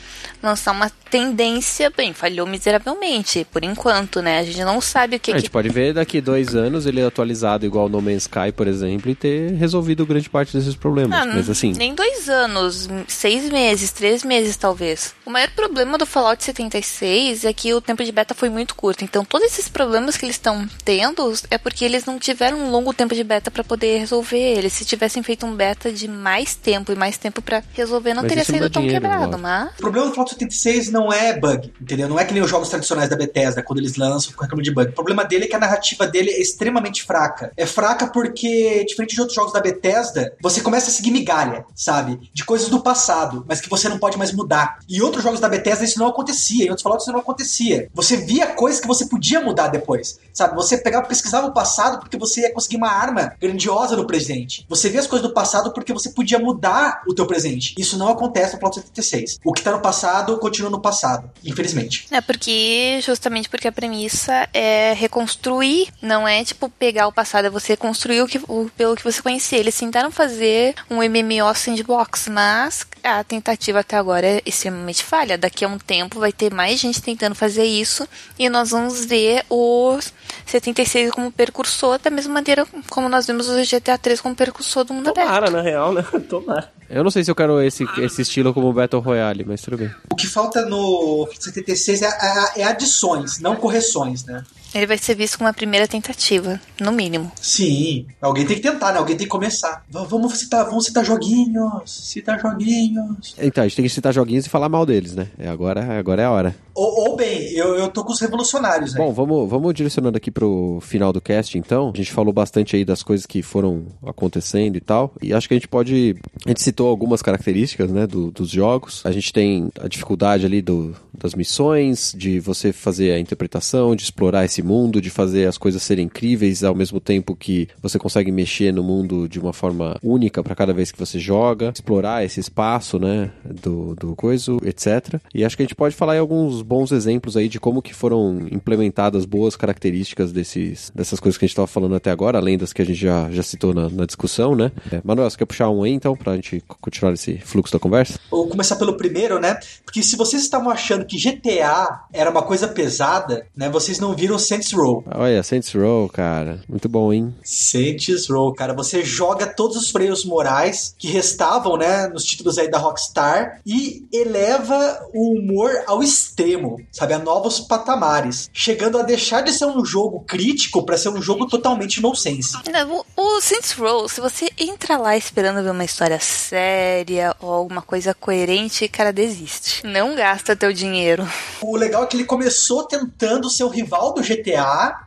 lançar 0.42 0.72
uma 0.72 0.90
tendência, 1.10 1.92
bem, 1.94 2.14
falhou 2.14 2.46
miseravelmente, 2.46 3.46
por 3.52 3.62
enquanto, 3.62 4.22
né? 4.22 4.38
A 4.38 4.42
gente 4.42 4.64
não 4.64 4.80
sabe 4.80 5.16
o 5.16 5.20
que. 5.20 5.30
A 5.30 5.34
gente 5.36 5.44
que... 5.44 5.50
pode 5.50 5.68
ver 5.68 5.92
daqui 5.92 6.20
dois 6.20 6.54
anos 6.54 6.86
ele 6.86 7.00
é 7.00 7.04
atualizado 7.04 7.66
igual 7.66 7.88
No 7.88 8.00
Man's 8.00 8.22
Sky, 8.22 8.50
por 8.54 8.66
exemplo, 8.66 9.10
e 9.10 9.14
ter 9.14 9.52
resolvido 9.52 10.06
grande 10.06 10.30
parte 10.30 10.56
desses 10.56 10.74
problemas. 10.74 11.20
Ah, 11.20 11.26
mas 11.26 11.50
assim. 11.50 11.72
Nem 11.76 11.94
dois 11.94 12.28
anos, 12.28 12.88
seis 13.06 13.50
meses, 13.50 13.92
três 13.92 14.24
meses 14.24 14.56
talvez. 14.56 15.14
O 15.26 15.30
maior 15.30 15.50
problema 15.50 15.98
do 15.98 16.06
Fallout 16.06 16.42
76 16.42 17.44
é 17.44 17.52
que 17.52 17.74
o 17.74 17.80
tempo 17.80 18.02
de 18.02 18.10
beta 18.10 18.34
foi 18.34 18.48
muito 18.48 18.74
curto. 18.74 19.04
Então 19.04 19.24
todos 19.24 19.46
esses 19.46 19.68
problemas 19.68 20.16
que 20.16 20.24
eles 20.24 20.36
estão 20.36 20.66
tendo 20.84 21.32
é 21.50 21.58
porque 21.58 21.84
eles 21.84 22.06
não 22.06 22.18
tiveram 22.18 22.58
um 22.58 22.70
longo 22.70 22.92
tempo 22.94 23.14
de 23.14 23.22
beta 23.22 23.50
para 23.50 23.62
poder 23.62 23.98
resolver 23.98 24.38
eles. 24.38 24.72
Se 24.72 24.84
tivessem 24.84 25.22
feito 25.22 25.44
um 25.44 25.54
beta 25.54 25.92
de 25.92 26.08
mais 26.08 26.54
tempo 26.54 26.90
e 26.90 26.94
mais 26.94 27.18
tempo 27.18 27.42
para 27.42 27.62
resolver, 27.74 28.14
não 28.14 28.22
mas 28.22 28.30
teria 28.30 28.44
sido 28.44 28.70
tão 28.70 28.82
dinheiro, 28.82 29.02
quebrado, 29.02 29.38
mas... 29.38 29.72
O 29.74 29.76
problema 29.76 30.06
do 30.08 30.14
Fallout 30.14 30.31
76 30.32 30.90
não 30.90 31.12
é 31.12 31.38
bug, 31.38 31.72
entendeu? 31.80 32.08
Não 32.08 32.18
é 32.18 32.24
que 32.24 32.34
nem 32.34 32.42
os 32.42 32.50
jogos 32.50 32.68
tradicionais 32.68 33.08
da 33.08 33.16
Bethesda, 33.16 33.62
quando 33.62 33.78
eles 33.78 33.96
lançam 33.96 34.32
com 34.32 34.42
reclamo 34.42 34.62
de 34.62 34.72
bug. 34.72 34.90
O 34.90 34.94
problema 34.94 35.24
dele 35.24 35.44
é 35.44 35.48
que 35.48 35.56
a 35.56 35.60
narrativa 35.60 36.06
dele 36.06 36.30
é 36.30 36.40
extremamente 36.40 37.02
fraca. 37.02 37.52
É 37.56 37.66
fraca 37.66 38.06
porque, 38.06 38.84
diferente 38.84 39.14
de 39.14 39.20
outros 39.20 39.34
jogos 39.34 39.52
da 39.52 39.60
Bethesda, 39.60 40.34
você 40.40 40.60
começa 40.60 40.90
a 40.90 40.92
seguir 40.92 41.10
migalha, 41.10 41.64
sabe? 41.74 42.30
De 42.32 42.44
coisas 42.44 42.68
do 42.68 42.82
passado, 42.82 43.44
mas 43.48 43.60
que 43.60 43.68
você 43.68 43.88
não 43.88 43.98
pode 43.98 44.18
mais 44.18 44.32
mudar. 44.32 44.78
E 44.88 45.02
outros 45.02 45.22
jogos 45.22 45.40
da 45.40 45.48
Bethesda 45.48 45.84
isso 45.84 45.98
não 45.98 46.08
acontecia, 46.08 46.66
em 46.66 46.68
outros 46.68 46.82
Fallout 46.82 47.02
isso 47.02 47.12
não 47.12 47.20
acontecia. 47.20 47.88
Você 47.94 48.16
via 48.16 48.48
coisas 48.48 48.80
que 48.80 48.86
você 48.86 49.06
podia 49.06 49.40
mudar 49.40 49.68
depois, 49.68 50.18
sabe? 50.32 50.54
Você 50.54 50.76
pegava, 50.78 51.06
pesquisava 51.06 51.46
o 51.46 51.52
passado 51.52 52.00
porque 52.00 52.16
você 52.16 52.42
ia 52.42 52.52
conseguir 52.52 52.76
uma 52.76 52.90
arma 52.90 53.34
grandiosa 53.40 53.96
no 53.96 54.06
presente. 54.06 54.66
Você 54.68 54.88
via 54.88 55.00
as 55.00 55.06
coisas 55.06 55.26
do 55.26 55.34
passado 55.34 55.72
porque 55.72 55.92
você 55.92 56.10
podia 56.10 56.38
mudar 56.38 57.02
o 57.06 57.14
teu 57.14 57.26
presente. 57.26 57.74
Isso 57.78 57.96
não 57.96 58.08
acontece 58.08 58.54
no 58.54 58.60
Fallout 58.60 58.80
76. 58.80 59.38
O 59.44 59.52
que 59.52 59.62
tá 59.62 59.72
no 59.72 59.80
passado 59.80 60.21
continua 60.38 60.70
no 60.70 60.80
passado, 60.80 61.30
infelizmente. 61.44 62.06
É 62.10 62.20
porque 62.20 63.00
justamente 63.02 63.48
porque 63.48 63.68
a 63.68 63.72
premissa 63.72 64.48
é 64.52 64.92
reconstruir, 64.94 65.88
não 66.00 66.26
é 66.26 66.44
tipo 66.44 66.68
pegar 66.70 67.06
o 67.06 67.12
passado, 67.12 67.46
é 67.46 67.50
você 67.50 67.76
construir 67.76 68.22
o 68.22 68.26
que 68.26 68.38
o, 68.48 68.70
pelo 68.76 68.96
que 68.96 69.04
você 69.04 69.20
conhecia. 69.22 69.58
Eles 69.58 69.78
tentaram 69.78 70.10
fazer 70.10 70.74
um 70.90 70.96
MMO 70.96 71.54
sandbox, 71.54 72.28
mas 72.28 72.86
a 73.02 73.22
tentativa 73.24 73.80
até 73.80 73.96
agora 73.96 74.26
é 74.26 74.42
extremamente 74.46 75.02
falha. 75.02 75.36
Daqui 75.36 75.64
a 75.64 75.68
um 75.68 75.78
tempo 75.78 76.20
vai 76.20 76.32
ter 76.32 76.52
mais 76.52 76.80
gente 76.80 77.02
tentando 77.02 77.34
fazer 77.34 77.64
isso 77.64 78.08
e 78.38 78.48
nós 78.48 78.70
vamos 78.70 79.04
ver 79.04 79.44
os 79.48 80.12
76 80.46 81.10
como 81.10 81.30
percursor, 81.30 81.98
da 81.98 82.10
mesma 82.10 82.34
maneira 82.34 82.66
como 82.88 83.08
nós 83.08 83.26
vimos 83.26 83.48
o 83.48 83.56
GTA 83.62 83.98
3 83.98 84.20
como 84.20 84.34
percursor 84.34 84.84
do 84.84 84.94
mundo 84.94 85.12
Tomara, 85.12 85.48
aberto. 85.48 85.52
na 85.52 85.62
real, 85.62 85.92
né? 85.92 86.02
Tomara. 86.28 86.70
Eu 86.88 87.02
não 87.02 87.10
sei 87.10 87.24
se 87.24 87.30
eu 87.30 87.34
quero 87.34 87.60
esse, 87.62 87.86
esse 87.98 88.20
estilo 88.20 88.52
como 88.52 88.70
Battle 88.70 89.00
Royale, 89.00 89.44
mas 89.46 89.62
tudo 89.62 89.78
bem. 89.78 89.90
O 90.12 90.14
que 90.14 90.26
falta 90.26 90.66
no 90.66 91.26
76 91.40 92.02
é, 92.02 92.06
é, 92.06 92.60
é 92.60 92.64
adições, 92.64 93.38
não 93.38 93.56
correções, 93.56 94.26
né? 94.26 94.44
Ele 94.74 94.86
vai 94.86 94.98
ser 94.98 95.14
visto 95.14 95.38
como 95.38 95.48
uma 95.48 95.54
primeira 95.54 95.86
tentativa, 95.86 96.60
no 96.80 96.92
mínimo. 96.92 97.30
Sim, 97.40 98.06
alguém 98.20 98.46
tem 98.46 98.56
que 98.56 98.62
tentar, 98.62 98.92
né? 98.92 98.98
Alguém 98.98 99.16
tem 99.16 99.26
que 99.26 99.30
começar. 99.30 99.84
V 99.88 100.06
vamos 100.08 100.38
citar, 100.38 100.64
vamos 100.64 100.86
citar 100.86 101.04
joguinhos, 101.04 101.90
citar 101.90 102.40
joguinhos. 102.40 103.34
Então, 103.38 103.64
a 103.64 103.68
gente 103.68 103.76
tem 103.76 103.84
que 103.84 103.90
citar 103.90 104.12
joguinhos 104.12 104.46
e 104.46 104.48
falar 104.48 104.68
mal 104.68 104.86
deles, 104.86 105.14
né? 105.14 105.28
É 105.38 105.48
agora, 105.48 105.98
agora 105.98 106.22
é 106.22 106.24
a 106.24 106.30
hora. 106.30 106.56
Ou, 106.74 107.10
ou 107.10 107.16
bem, 107.16 107.50
eu, 107.50 107.74
eu 107.74 107.88
tô 107.88 108.02
com 108.02 108.12
os 108.12 108.20
revolucionários, 108.20 108.94
né? 108.94 108.98
Bom, 108.98 109.12
vamos, 109.12 109.48
vamos 109.48 109.74
direcionando 109.74 110.16
aqui 110.16 110.30
pro 110.30 110.78
final 110.80 111.12
do 111.12 111.20
cast, 111.20 111.56
então. 111.58 111.90
A 111.94 111.96
gente 111.96 112.12
falou 112.12 112.32
bastante 112.32 112.76
aí 112.76 112.84
das 112.84 113.02
coisas 113.02 113.26
que 113.26 113.42
foram 113.42 113.86
acontecendo 114.06 114.76
e 114.76 114.80
tal. 114.80 115.12
E 115.20 115.34
acho 115.34 115.48
que 115.48 115.54
a 115.54 115.56
gente 115.56 115.68
pode. 115.68 116.16
A 116.46 116.48
gente 116.48 116.62
citou 116.62 116.88
algumas 116.88 117.20
características, 117.20 117.90
né, 117.90 118.06
do, 118.06 118.30
dos 118.30 118.48
jogos. 118.48 119.02
A 119.04 119.12
gente 119.12 119.32
tem 119.32 119.70
a 119.80 119.88
dificuldade 119.88 120.46
ali 120.46 120.62
do, 120.62 120.94
das 121.12 121.34
missões, 121.34 122.14
de 122.16 122.40
você 122.40 122.72
fazer 122.72 123.12
a 123.12 123.18
interpretação, 123.18 123.94
de 123.94 124.04
explorar 124.04 124.44
esse 124.44 124.61
mundo, 124.62 125.00
de 125.00 125.10
fazer 125.10 125.46
as 125.46 125.58
coisas 125.58 125.82
serem 125.82 126.06
incríveis 126.06 126.64
ao 126.64 126.74
mesmo 126.74 127.00
tempo 127.00 127.36
que 127.36 127.68
você 127.80 127.98
consegue 127.98 128.30
mexer 128.30 128.72
no 128.72 128.82
mundo 128.82 129.28
de 129.28 129.38
uma 129.38 129.52
forma 129.52 129.96
única 130.02 130.42
para 130.42 130.54
cada 130.54 130.72
vez 130.72 130.90
que 130.90 130.98
você 130.98 131.18
joga, 131.18 131.72
explorar 131.74 132.24
esse 132.24 132.40
espaço, 132.40 132.98
né, 132.98 133.30
do, 133.44 133.94
do 133.94 134.14
coisa, 134.14 134.56
etc. 134.64 135.20
E 135.34 135.44
acho 135.44 135.56
que 135.56 135.62
a 135.62 135.66
gente 135.66 135.74
pode 135.74 135.94
falar 135.94 136.16
em 136.16 136.20
alguns 136.20 136.62
bons 136.62 136.92
exemplos 136.92 137.36
aí 137.36 137.48
de 137.48 137.60
como 137.60 137.82
que 137.82 137.94
foram 137.94 138.46
implementadas 138.50 139.24
boas 139.24 139.56
características 139.56 140.32
desses, 140.32 140.90
dessas 140.94 141.20
coisas 141.20 141.38
que 141.38 141.44
a 141.44 141.46
gente 141.46 141.52
estava 141.52 141.66
falando 141.66 141.94
até 141.94 142.10
agora, 142.10 142.38
além 142.38 142.58
das 142.58 142.72
que 142.72 142.82
a 142.82 142.84
gente 142.84 142.98
já, 143.00 143.30
já 143.30 143.42
citou 143.42 143.74
na, 143.74 143.88
na 143.88 144.06
discussão, 144.06 144.54
né? 144.54 144.72
É, 144.90 145.00
Manuel, 145.04 145.28
você 145.30 145.36
quer 145.36 145.46
puxar 145.46 145.70
um 145.70 145.82
aí 145.82 145.92
então, 145.92 146.16
pra 146.16 146.34
gente 146.36 146.62
continuar 146.80 147.12
esse 147.12 147.38
fluxo 147.38 147.72
da 147.72 147.78
conversa? 147.78 148.18
Vou 148.30 148.48
começar 148.48 148.76
pelo 148.76 148.96
primeiro, 148.96 149.38
né? 149.38 149.58
Porque 149.84 150.02
se 150.02 150.16
vocês 150.16 150.42
estavam 150.42 150.70
achando 150.70 151.04
que 151.04 151.16
GTA 151.16 152.04
era 152.12 152.30
uma 152.30 152.42
coisa 152.42 152.68
pesada, 152.68 153.46
né? 153.56 153.68
Vocês 153.68 153.98
não 153.98 154.14
viram 154.14 154.38
Saints 154.52 154.72
Row. 154.72 155.02
Olha, 155.14 155.42
Saints 155.42 155.72
Row, 155.72 156.06
cara. 156.10 156.60
Muito 156.68 156.86
bom, 156.86 157.10
hein? 157.10 157.34
Saints 157.42 158.28
Row, 158.28 158.52
cara. 158.52 158.74
Você 158.74 159.02
joga 159.02 159.46
todos 159.46 159.78
os 159.78 159.90
freios 159.90 160.26
morais 160.26 160.94
que 160.98 161.08
restavam, 161.08 161.78
né? 161.78 162.06
Nos 162.08 162.22
títulos 162.24 162.58
aí 162.58 162.70
da 162.70 162.76
Rockstar 162.76 163.62
e 163.64 164.04
eleva 164.12 165.08
o 165.14 165.38
humor 165.38 165.70
ao 165.86 166.02
extremo, 166.02 166.78
sabe? 166.92 167.14
A 167.14 167.18
novos 167.18 167.60
patamares. 167.60 168.50
Chegando 168.52 168.98
a 168.98 169.02
deixar 169.02 169.40
de 169.40 169.52
ser 169.52 169.64
um 169.64 169.82
jogo 169.86 170.20
crítico 170.20 170.84
para 170.84 170.98
ser 170.98 171.08
um 171.08 171.22
jogo 171.22 171.46
totalmente 171.46 172.02
nonsense. 172.02 172.52
Não, 172.70 173.04
O, 173.16 173.36
o 173.36 173.40
Saints 173.40 173.72
Row, 173.72 174.06
se 174.06 174.20
você 174.20 174.50
entra 174.58 174.98
lá 174.98 175.16
esperando 175.16 175.64
ver 175.64 175.70
uma 175.70 175.84
história 175.84 176.20
séria 176.20 177.34
ou 177.40 177.50
alguma 177.50 177.80
coisa 177.80 178.12
coerente, 178.12 178.86
cara, 178.86 179.14
desiste. 179.14 179.86
Não 179.86 180.14
gasta 180.14 180.54
teu 180.54 180.74
dinheiro. 180.74 181.26
O 181.62 181.74
legal 181.74 182.04
é 182.04 182.06
que 182.06 182.16
ele 182.18 182.24
começou 182.24 182.84
tentando 182.84 183.48
ser 183.48 183.64
o 183.64 183.68
rival 183.68 184.12
do 184.12 184.20
GTA, 184.20 184.41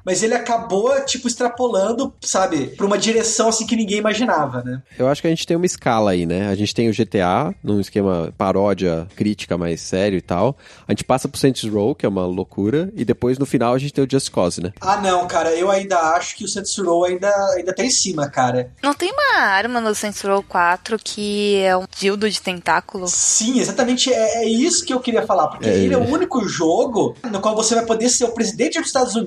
mas 0.05 0.23
ele 0.23 0.33
acabou, 0.33 0.93
tipo, 1.05 1.27
extrapolando, 1.27 2.13
sabe, 2.21 2.67
pra 2.67 2.85
uma 2.85 2.97
direção 2.97 3.49
assim 3.49 3.65
que 3.65 3.75
ninguém 3.75 3.97
imaginava, 3.97 4.61
né? 4.63 4.81
Eu 4.97 5.07
acho 5.07 5.21
que 5.21 5.27
a 5.27 5.29
gente 5.29 5.45
tem 5.47 5.57
uma 5.57 5.65
escala 5.65 6.11
aí, 6.11 6.25
né? 6.25 6.47
A 6.49 6.55
gente 6.55 6.73
tem 6.73 6.89
o 6.89 6.93
GTA, 6.93 7.53
num 7.63 7.79
esquema 7.79 8.33
paródia, 8.37 9.07
crítica 9.15 9.57
mais 9.57 9.81
sério 9.81 10.17
e 10.17 10.21
tal. 10.21 10.55
A 10.87 10.91
gente 10.91 11.03
passa 11.03 11.27
pro 11.27 11.39
Saints 11.39 11.63
Row, 11.71 11.95
que 11.95 12.05
é 12.05 12.09
uma 12.09 12.25
loucura, 12.25 12.91
e 12.95 13.03
depois 13.03 13.37
no 13.37 13.45
final 13.45 13.73
a 13.73 13.77
gente 13.77 13.93
tem 13.93 14.03
o 14.03 14.07
Just 14.09 14.29
Cause, 14.31 14.61
né? 14.61 14.71
Ah, 14.81 14.97
não, 14.97 15.27
cara, 15.27 15.51
eu 15.55 15.69
ainda 15.71 15.97
acho 16.15 16.35
que 16.35 16.43
o 16.43 16.47
Saints 16.47 16.77
Row 16.77 17.03
ainda, 17.05 17.29
ainda 17.55 17.73
tá 17.73 17.83
em 17.83 17.89
cima, 17.89 18.27
cara. 18.29 18.71
Não 18.81 18.93
tem 18.93 19.11
uma 19.11 19.41
arma 19.43 19.79
no 19.81 19.93
Saints 19.95 20.21
Row 20.21 20.43
4 20.43 20.97
que 21.03 21.57
é 21.61 21.75
um 21.75 21.85
dildo 21.97 22.29
de 22.29 22.41
tentáculo? 22.41 23.07
Sim, 23.07 23.59
exatamente, 23.59 24.11
é, 24.13 24.43
é 24.43 24.47
isso 24.47 24.85
que 24.85 24.93
eu 24.93 24.99
queria 24.99 25.25
falar, 25.25 25.47
porque 25.47 25.69
É. 25.69 25.75
ele 25.77 25.93
é 25.93 25.97
o 25.97 26.07
único 26.09 26.47
jogo 26.47 27.15
no 27.31 27.39
qual 27.39 27.55
você 27.55 27.75
vai 27.75 27.85
poder 27.85 28.09
ser 28.09 28.25
o 28.25 28.31
presidente 28.33 28.77
dos 28.79 28.87
Estados 28.87 29.15
Unidos, 29.15 29.24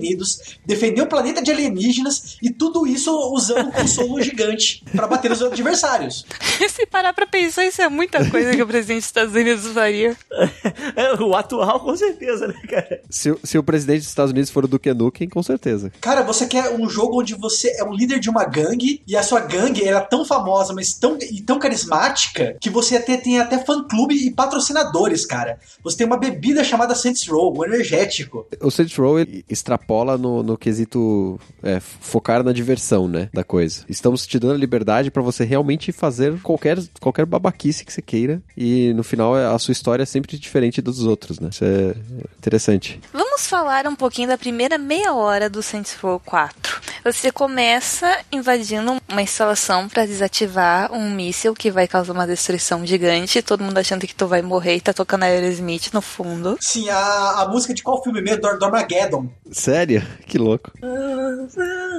defender 0.66 1.02
o 1.02 1.06
planeta 1.06 1.42
de 1.42 1.50
alienígenas 1.50 2.36
e 2.42 2.50
tudo 2.50 2.86
isso 2.86 3.10
usando 3.32 3.68
um 3.68 3.70
consolo 3.72 4.20
gigante 4.22 4.82
pra 4.92 5.06
bater 5.06 5.28
nos 5.30 5.42
adversários. 5.42 6.24
Se 6.68 6.86
parar 6.86 7.12
pra 7.12 7.26
pensar, 7.26 7.64
isso 7.66 7.82
é 7.82 7.88
muita 7.88 8.28
coisa 8.30 8.54
que 8.54 8.62
o 8.62 8.66
presidente 8.66 8.98
dos 8.98 9.06
Estados 9.06 9.34
Unidos 9.34 9.66
faria. 9.72 10.16
É, 10.96 11.14
o 11.22 11.34
atual, 11.34 11.80
com 11.80 11.96
certeza, 11.96 12.48
né, 12.48 12.54
cara? 12.68 13.00
Se, 13.08 13.30
o- 13.30 13.38
se 13.42 13.56
o 13.58 13.62
presidente 13.62 14.00
dos 14.00 14.08
Estados 14.08 14.32
Unidos 14.32 14.50
for 14.50 14.64
o 14.64 14.68
Duke 14.68 14.92
Nukem, 14.92 15.28
com 15.28 15.42
certeza. 15.42 15.92
Cara, 16.00 16.22
você 16.22 16.46
quer 16.46 16.70
um 16.74 16.88
jogo 16.88 17.20
onde 17.20 17.34
você 17.34 17.70
é 17.78 17.84
um 17.84 17.92
líder 17.92 18.18
de 18.18 18.28
uma 18.28 18.44
gangue 18.44 19.02
e 19.06 19.16
a 19.16 19.22
sua 19.22 19.40
gangue 19.40 19.84
era 19.86 20.00
tão 20.00 20.24
famosa, 20.24 20.72
mas 20.72 20.92
tão, 20.94 21.16
e 21.20 21.40
tão 21.42 21.58
carismática 21.58 22.56
que 22.60 22.70
você 22.70 22.96
até 22.96 23.16
tem 23.16 23.38
até 23.38 23.58
fã-clube 23.58 24.14
e 24.14 24.30
patrocinadores, 24.30 25.24
cara. 25.24 25.58
Você 25.82 25.96
tem 25.98 26.06
uma 26.06 26.16
bebida 26.18 26.62
chamada 26.64 26.94
Saints 26.94 27.26
Row, 27.28 27.56
um 27.56 27.64
energético. 27.64 28.46
O 28.60 28.70
Saints 28.70 28.96
Row 28.96 29.18
ele 29.18 29.44
extrapola 29.78 30.18
no, 30.18 30.42
no 30.42 30.58
quesito 30.58 31.38
é, 31.62 31.80
focar 31.80 32.42
na 32.42 32.52
diversão, 32.52 33.08
né, 33.08 33.28
da 33.32 33.44
coisa. 33.44 33.84
Estamos 33.88 34.26
te 34.26 34.38
dando 34.38 34.54
a 34.54 34.58
liberdade 34.58 35.10
pra 35.10 35.22
você 35.22 35.44
realmente 35.44 35.92
fazer 35.92 36.40
qualquer, 36.42 36.78
qualquer 37.00 37.24
babaquice 37.24 37.84
que 37.84 37.92
você 37.92 38.02
queira 38.02 38.42
e 38.56 38.92
no 38.94 39.04
final 39.04 39.34
a 39.34 39.58
sua 39.58 39.72
história 39.72 40.02
é 40.02 40.06
sempre 40.06 40.36
diferente 40.36 40.82
dos 40.82 41.04
outros, 41.06 41.38
né? 41.40 41.48
Isso 41.50 41.64
é 41.64 41.94
interessante. 42.36 43.00
Vamos 43.12 43.27
falar 43.46 43.86
um 43.86 43.94
pouquinho 43.94 44.28
da 44.28 44.38
primeira 44.38 44.78
meia 44.78 45.12
hora 45.12 45.48
do 45.48 45.62
Saints 45.62 45.94
Row 46.00 46.20
4. 46.20 46.80
Você 47.04 47.30
começa 47.30 48.18
invadindo 48.30 48.96
uma 49.08 49.22
instalação 49.22 49.88
pra 49.88 50.04
desativar 50.06 50.92
um 50.92 51.10
míssil 51.10 51.54
que 51.54 51.70
vai 51.70 51.86
causar 51.86 52.12
uma 52.12 52.26
destruição 52.26 52.84
gigante. 52.84 53.42
Todo 53.42 53.62
mundo 53.62 53.78
achando 53.78 54.06
que 54.06 54.14
tu 54.14 54.26
vai 54.26 54.42
morrer 54.42 54.76
e 54.76 54.80
tá 54.80 54.92
tocando 54.92 55.22
Aerosmith 55.22 55.90
no 55.92 56.02
fundo. 56.02 56.56
Sim, 56.60 56.88
a, 56.90 57.42
a 57.42 57.48
música 57.48 57.72
de 57.72 57.82
qual 57.82 58.02
filme 58.02 58.20
mesmo? 58.20 58.42
Do, 58.42 58.58
do 58.58 58.64
Armageddon. 58.64 59.28
Sério? 59.50 60.02
Que 60.26 60.38
louco. 60.38 60.72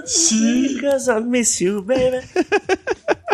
Sim. 0.06 0.76
Because 0.76 1.10
I 1.10 1.20
miss 1.22 1.62
you, 1.62 1.82
baby. 1.82 2.20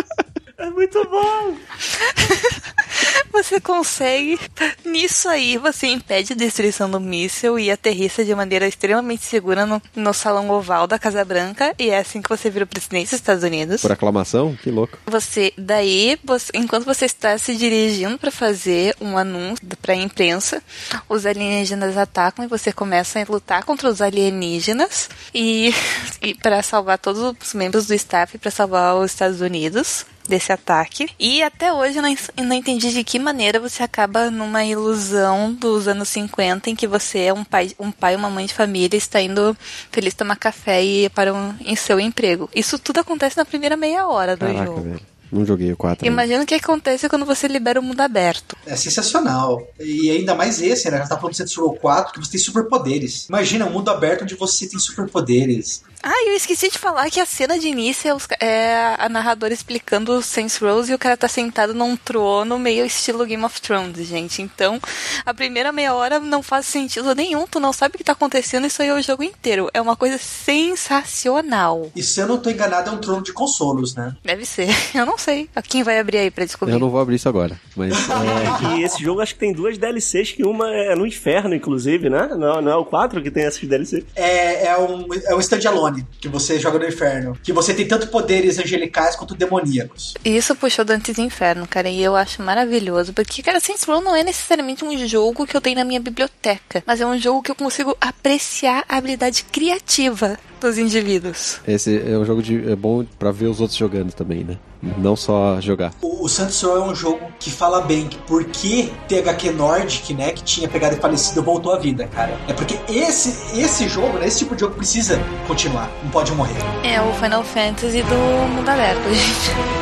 É 0.58 0.70
muito 0.70 1.04
bom. 1.04 1.54
Você 3.36 3.60
consegue. 3.60 4.38
Nisso 4.84 5.28
aí, 5.28 5.58
você 5.58 5.88
impede 5.88 6.32
a 6.32 6.36
destruição 6.36 6.90
do 6.90 6.98
míssil 6.98 7.58
e 7.58 7.70
aterrissa 7.70 8.24
de 8.24 8.34
maneira 8.34 8.66
extremamente 8.66 9.24
segura 9.24 9.66
no, 9.66 9.80
no 9.94 10.14
salão 10.14 10.48
oval 10.48 10.86
da 10.86 10.98
Casa 10.98 11.22
Branca. 11.22 11.74
E 11.78 11.90
é 11.90 11.98
assim 11.98 12.22
que 12.22 12.30
você 12.30 12.48
vira 12.48 12.64
o 12.64 12.66
presidente 12.66 13.10
dos 13.10 13.12
Estados 13.20 13.44
Unidos. 13.44 13.82
Por 13.82 13.92
aclamação? 13.92 14.56
Que 14.62 14.70
louco. 14.70 14.96
Você, 15.06 15.52
daí, 15.58 16.18
você- 16.24 16.50
enquanto 16.54 16.86
você 16.86 17.04
está 17.04 17.36
se 17.36 17.54
dirigindo 17.56 18.16
para 18.18 18.30
fazer 18.30 18.96
um 19.00 19.18
anúncio 19.18 19.66
para 19.82 19.92
a 19.92 19.96
imprensa, 19.96 20.62
os 21.06 21.26
alienígenas 21.26 21.96
atacam 21.98 22.44
e 22.44 22.48
você 22.48 22.72
começa 22.72 23.20
a 23.20 23.24
lutar 23.28 23.64
contra 23.64 23.88
os 23.88 24.00
alienígenas 24.00 25.10
e, 25.34 25.74
e 26.22 26.34
para 26.34 26.62
salvar 26.62 26.98
todos 26.98 27.22
os 27.22 27.52
membros 27.54 27.86
do 27.86 27.92
staff 27.94 28.38
para 28.38 28.50
salvar 28.50 28.96
os 28.96 29.10
Estados 29.12 29.42
Unidos 29.42 30.06
desse 30.26 30.52
ataque. 30.52 31.08
E 31.18 31.42
até 31.42 31.72
hoje 31.72 31.96
eu 31.98 32.02
não, 32.02 32.10
eu 32.36 32.44
não 32.44 32.54
entendi 32.54 32.92
de 32.92 33.04
que 33.04 33.18
maneira 33.18 33.60
você 33.60 33.82
acaba 33.82 34.30
numa 34.30 34.64
ilusão 34.64 35.52
dos 35.52 35.88
anos 35.88 36.08
50 36.08 36.70
em 36.70 36.76
que 36.76 36.86
você 36.86 37.20
é 37.20 37.32
um 37.32 37.44
pai, 37.44 37.72
um 37.78 37.90
pai 37.90 38.14
e 38.14 38.16
uma 38.16 38.30
mãe 38.30 38.46
de 38.46 38.54
família 38.54 38.96
está 38.96 39.20
indo 39.20 39.56
feliz 39.90 40.14
tomar 40.14 40.36
café 40.36 40.82
e 40.82 41.04
ir 41.04 41.10
para 41.10 41.32
um, 41.32 41.54
em 41.60 41.76
seu 41.76 41.98
emprego. 42.00 42.48
Isso 42.54 42.78
tudo 42.78 43.00
acontece 43.00 43.36
na 43.36 43.44
primeira 43.44 43.76
meia 43.76 44.06
hora 44.06 44.36
do 44.36 44.46
Caraca, 44.46 44.64
jogo. 44.64 44.80
velho. 44.82 45.16
Não 45.30 45.44
joguei 45.44 45.72
o 45.72 45.76
4. 45.76 46.04
ainda. 46.04 46.12
Imagina 46.12 46.42
o 46.42 46.46
que 46.46 46.54
acontece 46.54 47.08
quando 47.08 47.26
você 47.26 47.48
libera 47.48 47.80
o 47.80 47.82
mundo 47.82 48.00
aberto. 48.00 48.56
É 48.64 48.76
sensacional. 48.76 49.66
E 49.78 50.10
ainda 50.10 50.34
mais 50.34 50.60
esse, 50.62 50.90
né? 50.90 50.98
Já 50.98 51.08
tá 51.08 51.18
falando 51.18 51.36
do 51.36 51.60
Row 51.60 51.74
4, 51.74 52.12
que 52.12 52.20
você 52.20 52.32
tem 52.32 52.40
superpoderes. 52.40 53.26
Imagina 53.28 53.66
um 53.66 53.70
mundo 53.70 53.90
aberto 53.90 54.22
onde 54.22 54.34
você 54.34 54.68
tem 54.68 54.78
superpoderes. 54.78 55.82
Ah, 56.02 56.24
eu 56.26 56.34
esqueci 56.34 56.70
de 56.70 56.78
falar 56.78 57.10
que 57.10 57.18
a 57.18 57.26
cena 57.26 57.58
de 57.58 57.68
início 57.68 58.08
é, 58.08 58.14
os 58.14 58.28
é 58.40 58.94
a 58.98 59.08
narradora 59.08 59.52
explicando 59.52 60.12
o 60.12 60.22
Saints 60.22 60.56
Rose 60.58 60.90
e 60.90 60.94
o 60.94 60.98
cara 60.98 61.16
tá 61.16 61.28
sentado 61.28 61.74
num 61.74 61.96
trono 61.96 62.58
meio 62.58 62.84
estilo 62.84 63.24
Game 63.24 63.44
of 63.44 63.60
Thrones, 63.60 64.06
gente. 64.06 64.40
Então, 64.42 64.80
a 65.24 65.34
primeira 65.34 65.72
meia 65.72 65.94
hora 65.94 66.20
não 66.20 66.42
faz 66.42 66.66
sentido 66.66 67.14
nenhum, 67.14 67.46
tu 67.46 67.58
não 67.58 67.72
sabe 67.72 67.94
o 67.94 67.98
que 67.98 68.04
tá 68.04 68.12
acontecendo, 68.12 68.66
isso 68.66 68.82
aí 68.82 68.88
é 68.88 68.94
o 68.94 69.02
jogo 69.02 69.22
inteiro. 69.22 69.68
É 69.74 69.80
uma 69.80 69.96
coisa 69.96 70.18
sensacional. 70.18 71.90
E 71.94 72.02
se 72.02 72.20
eu 72.20 72.26
não 72.26 72.38
tô 72.38 72.50
enganado, 72.50 72.90
é 72.90 72.92
um 72.92 72.98
trono 72.98 73.22
de 73.22 73.32
consolos, 73.32 73.94
né? 73.94 74.14
Deve 74.24 74.44
ser. 74.44 74.68
Eu 74.94 75.04
não 75.04 75.18
sei. 75.18 75.48
Quem 75.64 75.82
vai 75.82 75.98
abrir 75.98 76.18
aí 76.18 76.30
pra 76.30 76.44
descobrir? 76.44 76.74
Eu 76.74 76.78
não 76.78 76.88
vou 76.88 77.00
abrir 77.00 77.16
isso 77.16 77.28
agora. 77.28 77.58
Mas 77.74 77.92
é, 77.92 78.78
E 78.78 78.82
esse 78.82 79.02
jogo 79.02 79.20
acho 79.20 79.34
que 79.34 79.40
tem 79.40 79.52
duas 79.52 79.76
DLCs, 79.76 80.32
que 80.32 80.44
uma 80.44 80.70
é 80.70 80.94
no 80.94 81.06
inferno, 81.06 81.54
inclusive, 81.54 82.08
né? 82.08 82.28
Não, 82.36 82.62
não 82.62 82.72
é 82.72 82.76
o 82.76 82.84
4 82.84 83.22
que 83.22 83.30
tem 83.30 83.44
essas 83.44 83.60
DLCs. 83.60 84.04
É, 84.14 84.66
é 84.68 84.78
um, 84.78 85.06
é 85.26 85.34
um 85.34 85.40
standalone 85.40 85.95
que 86.20 86.28
você 86.28 86.58
joga 86.58 86.78
no 86.78 86.86
inferno. 86.86 87.38
Que 87.42 87.52
você 87.52 87.74
tem 87.74 87.86
tanto 87.86 88.08
poderes 88.08 88.58
angelicais 88.58 89.16
quanto 89.16 89.34
demoníacos. 89.34 90.14
E 90.24 90.36
Isso 90.36 90.54
puxou 90.54 90.84
Dantes 90.84 91.18
Inferno, 91.18 91.66
cara, 91.66 91.88
e 91.88 92.02
eu 92.02 92.16
acho 92.16 92.42
maravilhoso, 92.42 93.12
porque, 93.12 93.42
cara, 93.42 93.60
Saints 93.60 93.84
Row 93.84 94.00
não 94.00 94.14
é 94.14 94.22
necessariamente 94.22 94.84
um 94.84 95.06
jogo 95.06 95.46
que 95.46 95.56
eu 95.56 95.60
tenho 95.60 95.76
na 95.76 95.84
minha 95.84 96.00
biblioteca, 96.00 96.82
mas 96.86 97.00
é 97.00 97.06
um 97.06 97.18
jogo 97.18 97.42
que 97.42 97.50
eu 97.50 97.54
consigo 97.54 97.96
apreciar 98.00 98.84
a 98.88 98.96
habilidade 98.96 99.44
criativa 99.44 100.38
dos 100.60 100.78
indivíduos. 100.78 101.60
esse 101.66 101.96
é 101.98 102.16
um 102.18 102.24
jogo 102.24 102.42
de, 102.42 102.70
é 102.70 102.74
bom 102.74 103.04
pra 103.18 103.30
ver 103.30 103.46
os 103.46 103.60
outros 103.60 103.78
jogando 103.78 104.12
também, 104.12 104.42
né? 104.42 104.56
Não 104.82 105.16
só 105.16 105.60
jogar. 105.60 105.92
O, 106.00 106.24
o 106.24 106.28
Saints 106.28 106.60
Row 106.62 106.76
é 106.76 106.80
um 106.80 106.94
jogo 106.94 107.20
que 107.38 107.50
fala 107.50 107.80
bem 107.80 108.06
que 108.06 108.18
por 108.18 108.44
que 108.44 108.92
THQ 109.08 109.50
Nordic, 109.52 110.14
né, 110.14 110.32
que 110.32 110.42
tinha 110.42 110.68
pegado 110.68 110.96
e 110.96 110.98
falecido, 110.98 111.42
voltou 111.42 111.72
à 111.72 111.78
vida, 111.78 112.06
cara. 112.08 112.38
É 112.48 112.52
porque 112.52 112.78
esse, 112.88 113.58
esse 113.58 113.88
jogo, 113.88 114.18
né, 114.18 114.26
esse 114.26 114.38
tipo 114.38 114.54
de 114.54 114.60
jogo 114.60 114.74
precisa 114.74 115.20
continuar, 115.46 115.90
não 116.02 116.10
pode 116.10 116.32
morrer. 116.32 116.56
É 116.84 117.00
o 117.00 117.12
Final 117.14 117.42
Fantasy 117.42 118.02
do 118.02 118.54
mundo 118.54 118.68
aberto, 118.68 119.02
gente. 119.08 119.75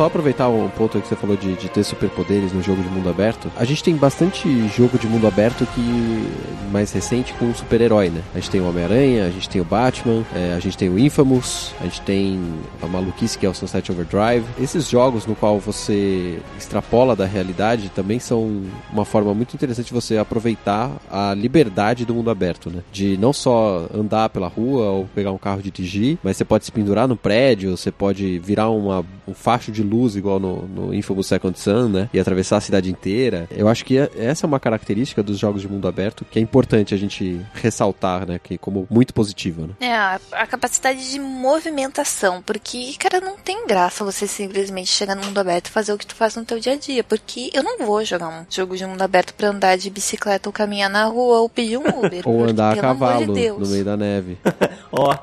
Só 0.00 0.06
aproveitar 0.06 0.48
um 0.48 0.66
ponto 0.70 0.98
que 0.98 1.06
você 1.06 1.14
falou 1.14 1.36
de, 1.36 1.54
de 1.56 1.68
ter 1.68 1.84
superpoderes 1.84 2.54
no 2.54 2.62
jogo 2.62 2.82
de 2.82 2.88
mundo 2.88 3.10
aberto. 3.10 3.52
A 3.54 3.66
gente 3.66 3.84
tem 3.84 3.94
bastante 3.94 4.66
jogo 4.68 4.98
de 4.98 5.06
mundo 5.06 5.26
aberto 5.26 5.66
que 5.74 6.26
mais 6.72 6.90
recente 6.90 7.34
com 7.34 7.44
um 7.44 7.54
super-herói, 7.54 8.08
né? 8.08 8.22
A 8.34 8.38
gente 8.38 8.48
tem 8.48 8.62
o 8.62 8.68
Homem-Aranha, 8.68 9.26
a 9.26 9.30
gente 9.30 9.46
tem 9.46 9.60
o 9.60 9.64
Batman, 9.64 10.24
é, 10.34 10.54
a 10.54 10.58
gente 10.58 10.78
tem 10.78 10.88
o 10.88 10.98
Infamous, 10.98 11.74
a 11.80 11.84
gente 11.84 12.00
tem 12.00 12.40
a 12.80 12.86
maluquice 12.86 13.36
que 13.36 13.44
é 13.44 13.48
o 13.48 13.52
Sunset 13.52 13.92
Overdrive. 13.92 14.46
Esses 14.58 14.88
jogos 14.88 15.26
no 15.26 15.34
qual 15.34 15.58
você 15.58 16.38
extrapola 16.56 17.14
da 17.14 17.26
realidade 17.26 17.90
também 17.90 18.18
são 18.18 18.62
uma 18.90 19.04
forma 19.04 19.34
muito 19.34 19.54
interessante 19.54 19.88
de 19.88 19.92
você 19.92 20.16
aproveitar 20.16 20.92
a 21.10 21.34
liberdade 21.34 22.06
do 22.06 22.14
mundo 22.14 22.30
aberto, 22.30 22.70
né? 22.70 22.82
De 22.90 23.18
não 23.18 23.34
só 23.34 23.86
andar 23.92 24.30
pela 24.30 24.48
rua 24.48 24.86
ou 24.86 25.04
pegar 25.14 25.32
um 25.32 25.38
carro 25.38 25.60
de 25.60 25.70
dirigir, 25.70 26.16
mas 26.22 26.38
você 26.38 26.44
pode 26.44 26.64
se 26.64 26.72
pendurar 26.72 27.06
no 27.06 27.16
prédio, 27.16 27.76
você 27.76 27.90
pode 27.90 28.38
virar 28.38 28.70
uma, 28.70 29.04
um 29.28 29.34
facho 29.34 29.70
de 29.70 29.89
luz 29.90 30.16
igual 30.16 30.38
no, 30.38 30.66
no 30.66 30.94
Infamous 30.94 31.26
Second 31.26 31.58
Sun, 31.58 31.88
né? 31.88 32.08
E 32.12 32.20
atravessar 32.20 32.58
a 32.58 32.60
cidade 32.60 32.90
inteira. 32.90 33.48
Eu 33.50 33.68
acho 33.68 33.84
que 33.84 33.98
essa 33.98 34.46
é 34.46 34.48
uma 34.48 34.60
característica 34.60 35.22
dos 35.22 35.38
jogos 35.38 35.62
de 35.62 35.68
mundo 35.68 35.88
aberto 35.88 36.24
que 36.24 36.38
é 36.38 36.42
importante 36.42 36.94
a 36.94 36.96
gente 36.96 37.40
ressaltar, 37.54 38.26
né? 38.26 38.40
Que 38.42 38.56
como 38.56 38.86
muito 38.90 39.12
positiva, 39.12 39.66
né? 39.66 39.74
É, 39.80 39.94
a, 39.94 40.20
a 40.32 40.46
capacidade 40.46 41.10
de 41.10 41.18
movimentação, 41.18 42.42
porque, 42.42 42.94
cara, 42.98 43.20
não 43.20 43.36
tem 43.36 43.66
graça 43.66 44.04
você 44.04 44.26
simplesmente 44.26 44.88
chegar 44.88 45.14
no 45.14 45.24
mundo 45.24 45.38
aberto 45.38 45.66
e 45.66 45.70
fazer 45.70 45.92
o 45.92 45.98
que 45.98 46.06
tu 46.06 46.14
faz 46.14 46.36
no 46.36 46.44
teu 46.44 46.58
dia 46.58 46.72
a 46.72 46.76
dia, 46.76 47.02
porque 47.02 47.50
eu 47.52 47.62
não 47.62 47.78
vou 47.78 48.04
jogar 48.04 48.28
um 48.28 48.46
jogo 48.48 48.76
de 48.76 48.86
mundo 48.86 49.02
aberto 49.02 49.34
pra 49.34 49.48
andar 49.48 49.76
de 49.76 49.90
bicicleta 49.90 50.48
ou 50.48 50.52
caminhar 50.52 50.88
na 50.90 51.04
rua 51.04 51.40
ou 51.40 51.48
pedir 51.48 51.78
um 51.78 51.88
Uber. 51.88 52.22
ou 52.28 52.38
porque, 52.38 52.52
andar 52.52 52.70
a 52.70 52.74
de 52.74 52.80
cavalo 52.80 53.32
Deus. 53.32 53.58
no 53.58 53.66
meio 53.66 53.84
da 53.84 53.96
neve. 53.96 54.38
Ó, 54.92 55.16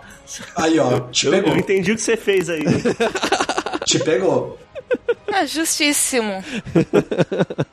Aí, 0.55 0.77
ó, 0.79 0.99
te 1.09 1.27
eu, 1.27 1.33
eu 1.33 1.57
entendi 1.57 1.91
o 1.91 1.95
que 1.95 2.01
você 2.01 2.17
fez 2.17 2.49
aí. 2.49 2.63
Te 3.87 3.99
pegou. 3.99 4.57
Ah, 5.31 5.45
justíssimo. 5.45 6.43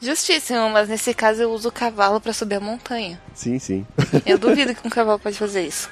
justíssimo, 0.00 0.68
mas 0.70 0.88
nesse 0.88 1.14
caso 1.14 1.42
eu 1.42 1.50
uso 1.50 1.68
o 1.68 1.72
cavalo 1.72 2.20
pra 2.20 2.32
subir 2.32 2.56
a 2.56 2.60
montanha. 2.60 3.20
Sim, 3.32 3.58
sim. 3.58 3.86
Eu 4.26 4.36
duvido 4.38 4.74
que 4.74 4.86
um 4.86 4.90
cavalo 4.90 5.18
pode 5.18 5.38
fazer 5.38 5.66
isso. 5.66 5.88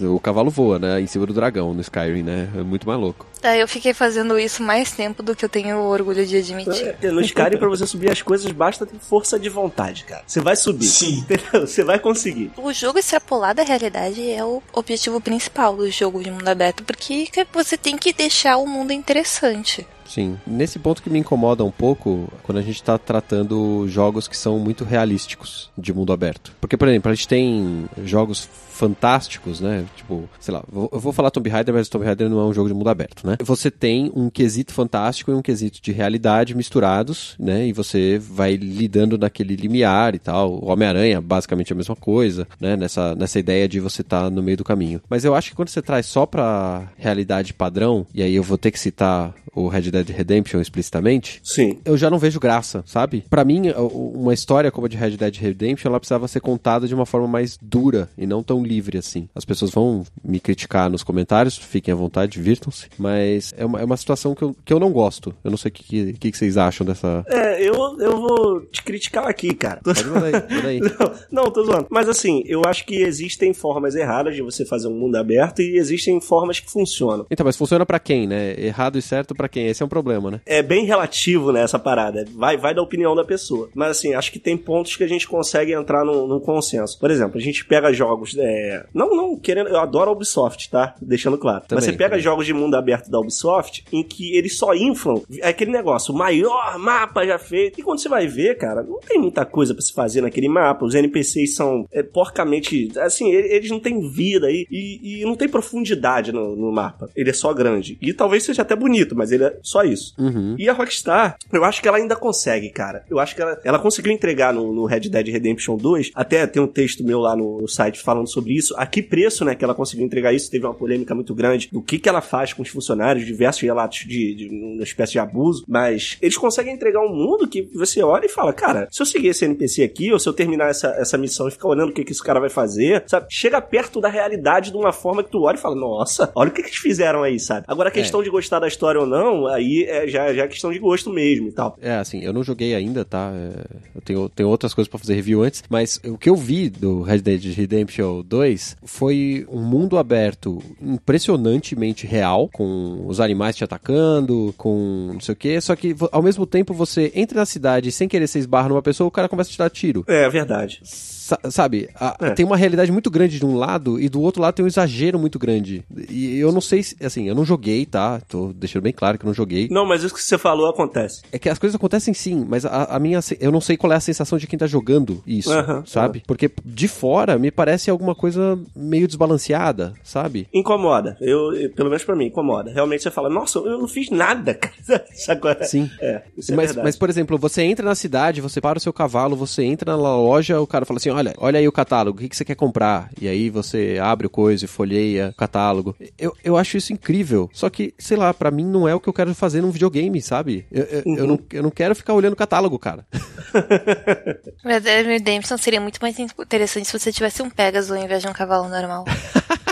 O 0.00 0.20
cavalo 0.20 0.50
voa, 0.50 0.78
né? 0.78 1.00
Em 1.00 1.06
cima 1.06 1.24
do 1.24 1.32
dragão 1.32 1.72
no 1.72 1.80
Skyrim, 1.80 2.22
né? 2.22 2.50
É 2.54 2.62
muito 2.62 2.86
mais 2.86 3.00
louco. 3.00 3.26
Daí 3.40 3.60
eu 3.60 3.68
fiquei 3.68 3.94
fazendo 3.94 4.38
isso 4.38 4.62
mais 4.62 4.92
tempo 4.92 5.22
do 5.22 5.36
que 5.36 5.44
eu 5.44 5.48
tenho 5.48 5.78
orgulho 5.78 6.26
de 6.26 6.36
admitir. 6.36 6.96
No 7.02 7.20
Skyrim, 7.20 7.58
pra 7.58 7.68
você 7.68 7.86
subir 7.86 8.10
as 8.10 8.20
coisas, 8.20 8.50
basta 8.52 8.84
ter 8.84 8.98
força 8.98 9.38
de 9.38 9.48
vontade, 9.48 10.04
cara. 10.04 10.24
Você 10.26 10.40
vai 10.40 10.56
subir. 10.56 10.86
Sim. 10.86 11.18
Entendeu? 11.18 11.66
Você 11.66 11.84
vai 11.84 11.98
conseguir. 11.98 12.52
O 12.56 12.72
jogo 12.72 12.98
extrapolar 12.98 13.54
da 13.54 13.62
realidade 13.62 14.30
é 14.30 14.44
o 14.44 14.62
objetivo 14.72 15.20
principal 15.20 15.76
do 15.76 15.90
jogo 15.90 16.22
de 16.22 16.30
mundo 16.30 16.48
aberto, 16.48 16.82
porque 16.84 17.28
você 17.52 17.76
tem 17.76 17.96
que 17.96 18.12
deixar 18.12 18.56
o 18.56 18.66
mundo 18.66 18.92
interessante. 18.92 19.86
Sim. 20.06 20.36
Nesse 20.46 20.78
ponto 20.78 21.02
que 21.02 21.10
me 21.10 21.18
incomoda 21.18 21.64
um 21.64 21.70
pouco 21.70 22.28
quando 22.42 22.58
a 22.58 22.62
gente 22.62 22.82
tá 22.82 22.98
tratando 22.98 23.86
jogos 23.88 24.28
que 24.28 24.36
são 24.36 24.58
muito 24.58 24.84
realísticos 24.84 25.70
de 25.76 25.92
mundo 25.92 26.12
aberto. 26.12 26.52
Porque, 26.60 26.76
por 26.76 26.88
exemplo, 26.88 27.10
a 27.10 27.14
gente 27.14 27.28
tem 27.28 27.86
jogos 28.04 28.48
fantásticos, 28.74 29.60
né? 29.60 29.84
Tipo, 29.96 30.28
sei 30.40 30.52
lá, 30.52 30.62
eu 30.72 30.98
vou 30.98 31.12
falar 31.12 31.30
Tomb 31.30 31.48
Raider, 31.48 31.72
mas 31.72 31.88
Tomb 31.88 32.04
Raider 32.04 32.28
não 32.28 32.40
é 32.40 32.44
um 32.44 32.52
jogo 32.52 32.68
de 32.68 32.74
mundo 32.74 32.90
aberto, 32.90 33.26
né? 33.26 33.36
Você 33.40 33.70
tem 33.70 34.10
um 34.14 34.28
quesito 34.28 34.74
fantástico 34.74 35.30
e 35.30 35.34
um 35.34 35.40
quesito 35.40 35.80
de 35.80 35.92
realidade 35.92 36.54
misturados, 36.54 37.36
né? 37.38 37.66
E 37.66 37.72
você 37.72 38.18
vai 38.18 38.56
lidando 38.56 39.16
naquele 39.16 39.54
limiar 39.54 40.14
e 40.14 40.18
tal. 40.18 40.54
O 40.54 40.66
Homem-Aranha, 40.66 41.20
basicamente 41.20 41.72
a 41.72 41.76
mesma 41.76 41.94
coisa, 41.94 42.48
né? 42.60 42.76
Nessa, 42.76 43.14
nessa 43.14 43.38
ideia 43.38 43.68
de 43.68 43.78
você 43.78 44.02
estar 44.02 44.28
no 44.28 44.42
meio 44.42 44.56
do 44.56 44.64
caminho. 44.64 45.00
Mas 45.08 45.24
eu 45.24 45.34
acho 45.34 45.50
que 45.50 45.56
quando 45.56 45.68
você 45.68 45.80
traz 45.80 46.06
só 46.06 46.26
pra 46.26 46.88
realidade 46.98 47.54
padrão, 47.54 48.04
e 48.12 48.22
aí 48.22 48.34
eu 48.34 48.42
vou 48.42 48.58
ter 48.58 48.72
que 48.72 48.80
citar 48.80 49.32
o 49.54 49.68
Red 49.68 49.90
Dead 49.94 50.10
Redemption 50.16 50.60
explicitamente, 50.60 51.40
Sim. 51.42 51.78
eu 51.84 51.96
já 51.96 52.10
não 52.10 52.18
vejo 52.18 52.38
graça, 52.40 52.82
sabe? 52.86 53.24
Pra 53.30 53.44
mim, 53.44 53.70
o- 53.70 54.12
uma 54.20 54.34
história 54.34 54.70
como 54.70 54.86
a 54.86 54.88
de 54.88 54.96
Red 54.96 55.16
Dead 55.16 55.36
Redemption, 55.36 55.88
ela 55.90 56.00
precisava 56.00 56.28
ser 56.28 56.40
contada 56.40 56.86
de 56.86 56.94
uma 56.94 57.06
forma 57.06 57.26
mais 57.28 57.56
dura 57.60 58.08
e 58.18 58.26
não 58.26 58.42
tão 58.42 58.62
livre 58.62 58.98
assim. 58.98 59.28
As 59.34 59.44
pessoas 59.44 59.70
vão 59.70 60.04
me 60.24 60.40
criticar 60.40 60.90
nos 60.90 61.02
comentários, 61.02 61.56
fiquem 61.56 61.92
à 61.92 61.96
vontade, 61.96 62.32
divirtam-se, 62.32 62.86
mas 62.98 63.54
é 63.56 63.64
uma, 63.64 63.80
é 63.80 63.84
uma 63.84 63.96
situação 63.96 64.34
que 64.34 64.42
eu, 64.42 64.56
que 64.64 64.72
eu 64.72 64.80
não 64.80 64.90
gosto. 64.90 65.34
Eu 65.44 65.50
não 65.50 65.58
sei 65.58 65.68
o 65.70 65.72
que, 65.72 66.12
que, 66.14 66.30
que 66.32 66.36
vocês 66.36 66.56
acham 66.56 66.86
dessa... 66.86 67.24
É, 67.28 67.62
eu, 67.62 67.74
eu 68.00 68.20
vou 68.20 68.60
te 68.66 68.82
criticar 68.82 69.26
aqui, 69.26 69.54
cara. 69.54 69.80
Pode 69.82 70.04
mandar 70.06 70.26
aí, 70.26 70.32
manda 70.54 70.68
aí. 70.68 70.80
Não, 71.30 71.44
não, 71.44 71.50
tô 71.50 71.64
zoando. 71.64 71.86
Mas 71.90 72.08
assim, 72.08 72.42
eu 72.46 72.62
acho 72.66 72.84
que 72.86 72.96
existem 72.96 73.52
formas 73.52 73.94
erradas 73.94 74.34
de 74.34 74.42
você 74.42 74.64
fazer 74.64 74.88
um 74.88 74.94
mundo 74.98 75.16
aberto 75.16 75.60
e 75.62 75.76
existem 75.76 76.20
formas 76.20 76.58
que 76.60 76.70
funcionam. 76.70 77.26
Então, 77.30 77.44
mas 77.44 77.56
funciona 77.56 77.84
pra 77.86 77.98
quem, 77.98 78.26
né? 78.26 78.54
Errado 78.58 78.98
e 78.98 79.02
certo 79.02 79.34
pra 79.34 79.48
quem? 79.48 79.66
Esse 79.66 79.82
é 79.84 79.86
um 79.86 79.88
problema, 79.88 80.30
né? 80.30 80.40
É 80.46 80.62
bem 80.62 80.84
relativo, 80.84 81.52
né, 81.52 81.62
essa 81.62 81.78
parada. 81.78 82.24
Vai, 82.34 82.56
vai 82.56 82.74
da 82.74 82.82
opinião 82.82 83.14
da 83.14 83.24
pessoa. 83.24 83.68
Mas 83.74 83.90
assim, 83.90 84.14
acho 84.14 84.32
que 84.32 84.38
tem 84.38 84.56
pontos 84.56 84.96
que 84.96 85.04
a 85.04 85.08
gente 85.08 85.26
consegue 85.26 85.72
entrar 85.72 86.04
num, 86.04 86.26
num 86.26 86.40
consenso. 86.40 86.98
Por 86.98 87.10
exemplo, 87.10 87.38
a 87.38 87.40
gente 87.40 87.64
pega 87.64 87.92
jogos. 87.92 88.36
É... 88.38 88.86
Não, 88.92 89.14
não, 89.14 89.38
querendo. 89.38 89.68
Eu 89.68 89.78
adoro 89.78 90.10
a 90.10 90.12
Ubisoft, 90.12 90.70
tá? 90.70 90.94
Deixando 91.00 91.38
claro. 91.38 91.60
Mas 91.60 91.68
Também, 91.68 91.84
você 91.84 91.92
pega 91.92 92.10
também. 92.10 92.22
jogos 92.22 92.46
de 92.46 92.52
mundo 92.52 92.74
aberto 92.74 93.10
da 93.10 93.18
Ubisoft 93.18 93.84
em 93.92 94.02
que 94.02 94.36
eles 94.36 94.56
só 94.56 94.74
inflam. 94.74 95.22
É 95.40 95.48
aquele 95.48 95.70
negócio, 95.70 96.14
o 96.14 96.16
maior 96.16 96.78
mapa 96.78 97.26
já 97.26 97.38
feito. 97.38 97.80
E 97.80 97.82
quando 97.82 98.00
você 98.00 98.08
vai 98.08 98.26
ver, 98.26 98.56
cara, 98.56 98.82
não 98.82 99.00
tem 99.00 99.18
muita 99.18 99.44
coisa 99.44 99.74
pra 99.74 99.82
se 99.82 99.92
fazer 99.92 100.20
naquele 100.20 100.48
mapa. 100.48 100.84
Os 100.84 100.94
NPCs 100.94 101.54
são 101.54 101.86
é, 101.92 102.02
porcamente. 102.02 102.90
Assim, 102.98 103.30
eles 103.30 103.70
não 103.70 103.80
têm 103.80 104.08
vida 104.10 104.46
aí. 104.46 104.66
E, 104.70 105.20
e 105.20 105.24
não 105.24 105.36
tem 105.36 105.48
profundidade 105.48 106.32
no, 106.32 106.56
no 106.56 106.72
mapa. 106.72 107.08
Ele 107.14 107.30
é 107.30 107.32
só 107.32 107.52
grande. 107.52 107.98
E 108.00 108.12
talvez 108.12 108.44
seja 108.44 108.62
até 108.62 108.74
bonito, 108.74 109.14
mas 109.16 109.32
ele 109.32 109.44
é 109.44 109.58
só 109.74 109.82
isso. 109.82 110.14
Uhum. 110.16 110.54
E 110.56 110.68
a 110.68 110.72
Rockstar, 110.72 111.36
eu 111.52 111.64
acho 111.64 111.82
que 111.82 111.88
ela 111.88 111.96
ainda 111.96 112.14
consegue, 112.14 112.70
cara. 112.70 113.04
Eu 113.10 113.18
acho 113.18 113.34
que 113.34 113.42
ela, 113.42 113.60
ela 113.64 113.78
conseguiu 113.80 114.12
entregar 114.12 114.54
no, 114.54 114.72
no 114.72 114.84
Red 114.84 115.00
Dead 115.00 115.26
Redemption 115.26 115.76
2. 115.76 116.12
Até 116.14 116.46
tem 116.46 116.62
um 116.62 116.68
texto 116.68 117.02
meu 117.02 117.18
lá 117.18 117.34
no, 117.34 117.62
no 117.62 117.66
site 117.68 118.00
falando 118.00 118.28
sobre 118.28 118.52
isso. 118.52 118.72
A 118.76 118.86
que 118.86 119.02
preço, 119.02 119.44
né, 119.44 119.56
que 119.56 119.64
ela 119.64 119.74
conseguiu 119.74 120.06
entregar 120.06 120.32
isso? 120.32 120.48
Teve 120.48 120.64
uma 120.64 120.74
polêmica 120.74 121.12
muito 121.12 121.34
grande 121.34 121.68
do 121.72 121.82
que, 121.82 121.98
que 121.98 122.08
ela 122.08 122.20
faz 122.20 122.52
com 122.52 122.62
os 122.62 122.68
funcionários, 122.68 123.26
diversos 123.26 123.62
relatos 123.62 124.04
de, 124.06 124.34
de 124.34 124.48
uma 124.48 124.84
espécie 124.84 125.12
de 125.12 125.18
abuso. 125.18 125.64
Mas 125.66 126.16
eles 126.22 126.38
conseguem 126.38 126.72
entregar 126.72 127.00
um 127.00 127.12
mundo 127.12 127.48
que 127.48 127.62
você 127.74 128.00
olha 128.00 128.26
e 128.26 128.28
fala, 128.28 128.52
cara, 128.52 128.86
se 128.92 129.02
eu 129.02 129.06
seguir 129.06 129.28
esse 129.28 129.44
NPC 129.44 129.82
aqui, 129.82 130.12
ou 130.12 130.20
se 130.20 130.28
eu 130.28 130.32
terminar 130.32 130.70
essa, 130.70 130.88
essa 130.98 131.18
missão 131.18 131.48
e 131.48 131.50
ficar 131.50 131.68
olhando 131.68 131.90
o 131.90 131.92
que, 131.92 132.04
que 132.04 132.12
esse 132.12 132.22
cara 132.22 132.38
vai 132.38 132.50
fazer, 132.50 133.02
sabe? 133.08 133.26
Chega 133.28 133.60
perto 133.60 134.00
da 134.00 134.08
realidade 134.08 134.70
de 134.70 134.76
uma 134.76 134.92
forma 134.92 135.24
que 135.24 135.32
tu 135.32 135.42
olha 135.42 135.56
e 135.56 135.60
fala, 135.60 135.74
nossa, 135.74 136.30
olha 136.36 136.50
o 136.50 136.52
que, 136.52 136.62
que 136.62 136.68
eles 136.68 136.78
fizeram 136.78 137.24
aí, 137.24 137.40
sabe? 137.40 137.64
Agora 137.66 137.88
a 137.88 137.92
questão 137.92 138.22
de 138.22 138.30
gostar 138.30 138.60
da 138.60 138.68
história 138.68 139.00
ou 139.00 139.06
não, 139.06 139.48
aí 139.48 139.63
é, 139.84 140.06
já, 140.08 140.32
já 140.32 140.44
é 140.44 140.48
questão 140.48 140.72
de 140.72 140.78
gosto 140.78 141.10
mesmo 141.10 141.48
e 141.48 141.52
tal. 141.52 141.76
É, 141.80 141.94
assim, 141.94 142.20
eu 142.20 142.32
não 142.32 142.42
joguei 142.42 142.74
ainda, 142.74 143.04
tá? 143.04 143.32
É, 143.34 143.64
eu 143.94 144.00
tenho, 144.00 144.28
tenho 144.28 144.48
outras 144.48 144.74
coisas 144.74 144.88
pra 144.88 144.98
fazer 144.98 145.14
review 145.14 145.42
antes, 145.42 145.62
mas 145.68 146.00
o 146.04 146.18
que 146.18 146.28
eu 146.28 146.36
vi 146.36 146.68
do 146.68 147.02
Red 147.02 147.18
Dead 147.18 147.44
Redemption 147.54 148.22
2 148.22 148.76
foi 148.84 149.46
um 149.50 149.62
mundo 149.62 149.98
aberto 149.98 150.62
impressionantemente 150.80 152.06
real, 152.06 152.48
com 152.52 153.04
os 153.06 153.20
animais 153.20 153.56
te 153.56 153.64
atacando, 153.64 154.54
com 154.56 155.10
não 155.12 155.20
sei 155.20 155.32
o 155.32 155.36
que, 155.36 155.60
só 155.60 155.74
que 155.74 155.94
ao 156.12 156.22
mesmo 156.22 156.46
tempo 156.46 156.74
você 156.74 157.12
entra 157.14 157.38
na 157.38 157.46
cidade 157.46 157.90
sem 157.92 158.08
querer 158.08 158.26
ser 158.26 158.38
esbarra 158.40 158.68
numa 158.68 158.82
pessoa, 158.82 159.08
o 159.08 159.10
cara 159.10 159.28
começa 159.28 159.50
a 159.50 159.52
te 159.52 159.58
dar 159.58 159.70
tiro. 159.70 160.04
É 160.06 160.28
verdade. 160.28 160.80
Sa- 161.24 161.38
sabe, 161.50 161.88
a- 161.98 162.14
É. 162.20 162.30
tem 162.32 162.44
uma 162.44 162.54
realidade 162.56 162.92
muito 162.92 163.10
grande 163.10 163.38
de 163.38 163.46
um 163.46 163.56
lado 163.56 163.98
e 163.98 164.10
do 164.10 164.20
outro 164.20 164.42
lado 164.42 164.52
tem 164.56 164.62
um 164.62 164.68
exagero 164.68 165.18
muito 165.18 165.38
grande. 165.38 165.82
E 166.10 166.36
eu 166.38 166.52
não 166.52 166.60
sei 166.60 166.82
se, 166.82 166.94
assim, 167.02 167.26
eu 167.26 167.34
não 167.34 167.46
joguei, 167.46 167.86
tá? 167.86 168.20
Tô 168.28 168.52
deixando 168.52 168.82
bem 168.82 168.92
claro 168.92 169.16
que 169.18 169.24
eu 169.24 169.28
não 169.28 169.32
joguei. 169.34 169.66
Não, 169.70 169.86
mas 169.86 170.02
isso 170.02 170.14
que 170.14 170.20
você 170.20 170.36
falou 170.36 170.68
acontece. 170.68 171.22
É 171.32 171.38
que 171.38 171.48
as 171.48 171.58
coisas 171.58 171.74
acontecem 171.76 172.12
sim, 172.12 172.44
mas 172.46 172.66
a, 172.66 172.84
a 172.94 172.98
minha. 172.98 173.20
Eu 173.40 173.50
não 173.50 173.60
sei 173.62 173.74
qual 173.74 173.90
é 173.90 173.96
a 173.96 174.00
sensação 174.00 174.36
de 174.36 174.46
quem 174.46 174.58
tá 174.58 174.66
jogando 174.66 175.22
isso, 175.26 175.50
Aham, 175.50 175.82
sabe? 175.86 176.22
Porque 176.26 176.50
de 176.62 176.88
fora 176.88 177.38
me 177.38 177.50
parece 177.50 177.88
alguma 177.88 178.14
coisa 178.14 178.58
meio 178.76 179.06
desbalanceada, 179.06 179.94
sabe? 180.02 180.46
Incomoda. 180.52 181.16
Eu, 181.22 181.54
eu- 181.54 181.70
pelo 181.72 181.88
menos 181.88 182.04
pra 182.04 182.14
mim, 182.14 182.26
incomoda. 182.26 182.70
Realmente 182.70 183.02
você 183.02 183.10
fala, 183.10 183.30
nossa, 183.30 183.58
eu 183.60 183.78
não 183.78 183.88
fiz 183.88 184.10
nada, 184.10 184.52
cara. 184.60 185.04
Isso 185.10 185.32
agora. 185.32 185.64
Sim. 185.64 185.90
É, 186.02 186.22
é 186.50 186.54
mas, 186.54 186.76
mas, 186.76 186.96
por 186.96 187.08
exemplo, 187.08 187.38
você 187.38 187.62
entra 187.62 187.86
na 187.86 187.94
cidade, 187.94 188.42
você 188.42 188.60
para 188.60 188.76
o 188.76 188.80
seu 188.80 188.92
cavalo, 188.92 189.34
você 189.34 189.62
entra 189.64 189.92
na 189.92 189.96
loja, 189.96 190.60
o 190.60 190.66
cara 190.66 190.84
fala 190.84 190.98
assim: 190.98 191.13
olha, 191.14 191.34
olha 191.38 191.58
aí 191.58 191.68
o 191.68 191.72
catálogo, 191.72 192.18
o 192.18 192.20
que, 192.20 192.28
que 192.28 192.36
você 192.36 192.44
quer 192.44 192.54
comprar? 192.54 193.10
E 193.20 193.28
aí 193.28 193.50
você 193.50 193.98
abre 194.00 194.26
o 194.26 194.30
coisa 194.30 194.64
e 194.64 194.68
folheia 194.68 195.30
o 195.30 195.34
catálogo. 195.34 195.96
Eu, 196.18 196.34
eu 196.42 196.56
acho 196.56 196.76
isso 196.76 196.92
incrível. 196.92 197.48
Só 197.52 197.70
que, 197.70 197.94
sei 197.98 198.16
lá, 198.16 198.32
pra 198.34 198.50
mim 198.50 198.64
não 198.64 198.88
é 198.88 198.94
o 198.94 199.00
que 199.00 199.08
eu 199.08 199.12
quero 199.12 199.34
fazer 199.34 199.60
num 199.60 199.70
videogame, 199.70 200.20
sabe? 200.20 200.66
Eu, 200.70 200.84
eu, 200.84 201.02
eu 201.16 201.26
não, 201.26 201.38
eu 201.52 201.62
não 201.62 201.70
quero 201.70 201.94
ficar 201.94 202.14
olhando 202.14 202.34
o 202.34 202.36
catálogo, 202.36 202.78
cara. 202.78 203.06
Dead 204.82 205.06
Redemption 205.06 205.56
seria 205.56 205.80
muito 205.80 205.98
mais 206.00 206.18
interessante 206.18 206.86
se 206.86 206.98
você 206.98 207.12
tivesse 207.12 207.42
um 207.42 207.50
Pegasus 207.50 207.90
ao 207.90 208.02
invés 208.02 208.22
de 208.22 208.28
um 208.28 208.32
cavalo 208.32 208.68
normal. 208.68 209.04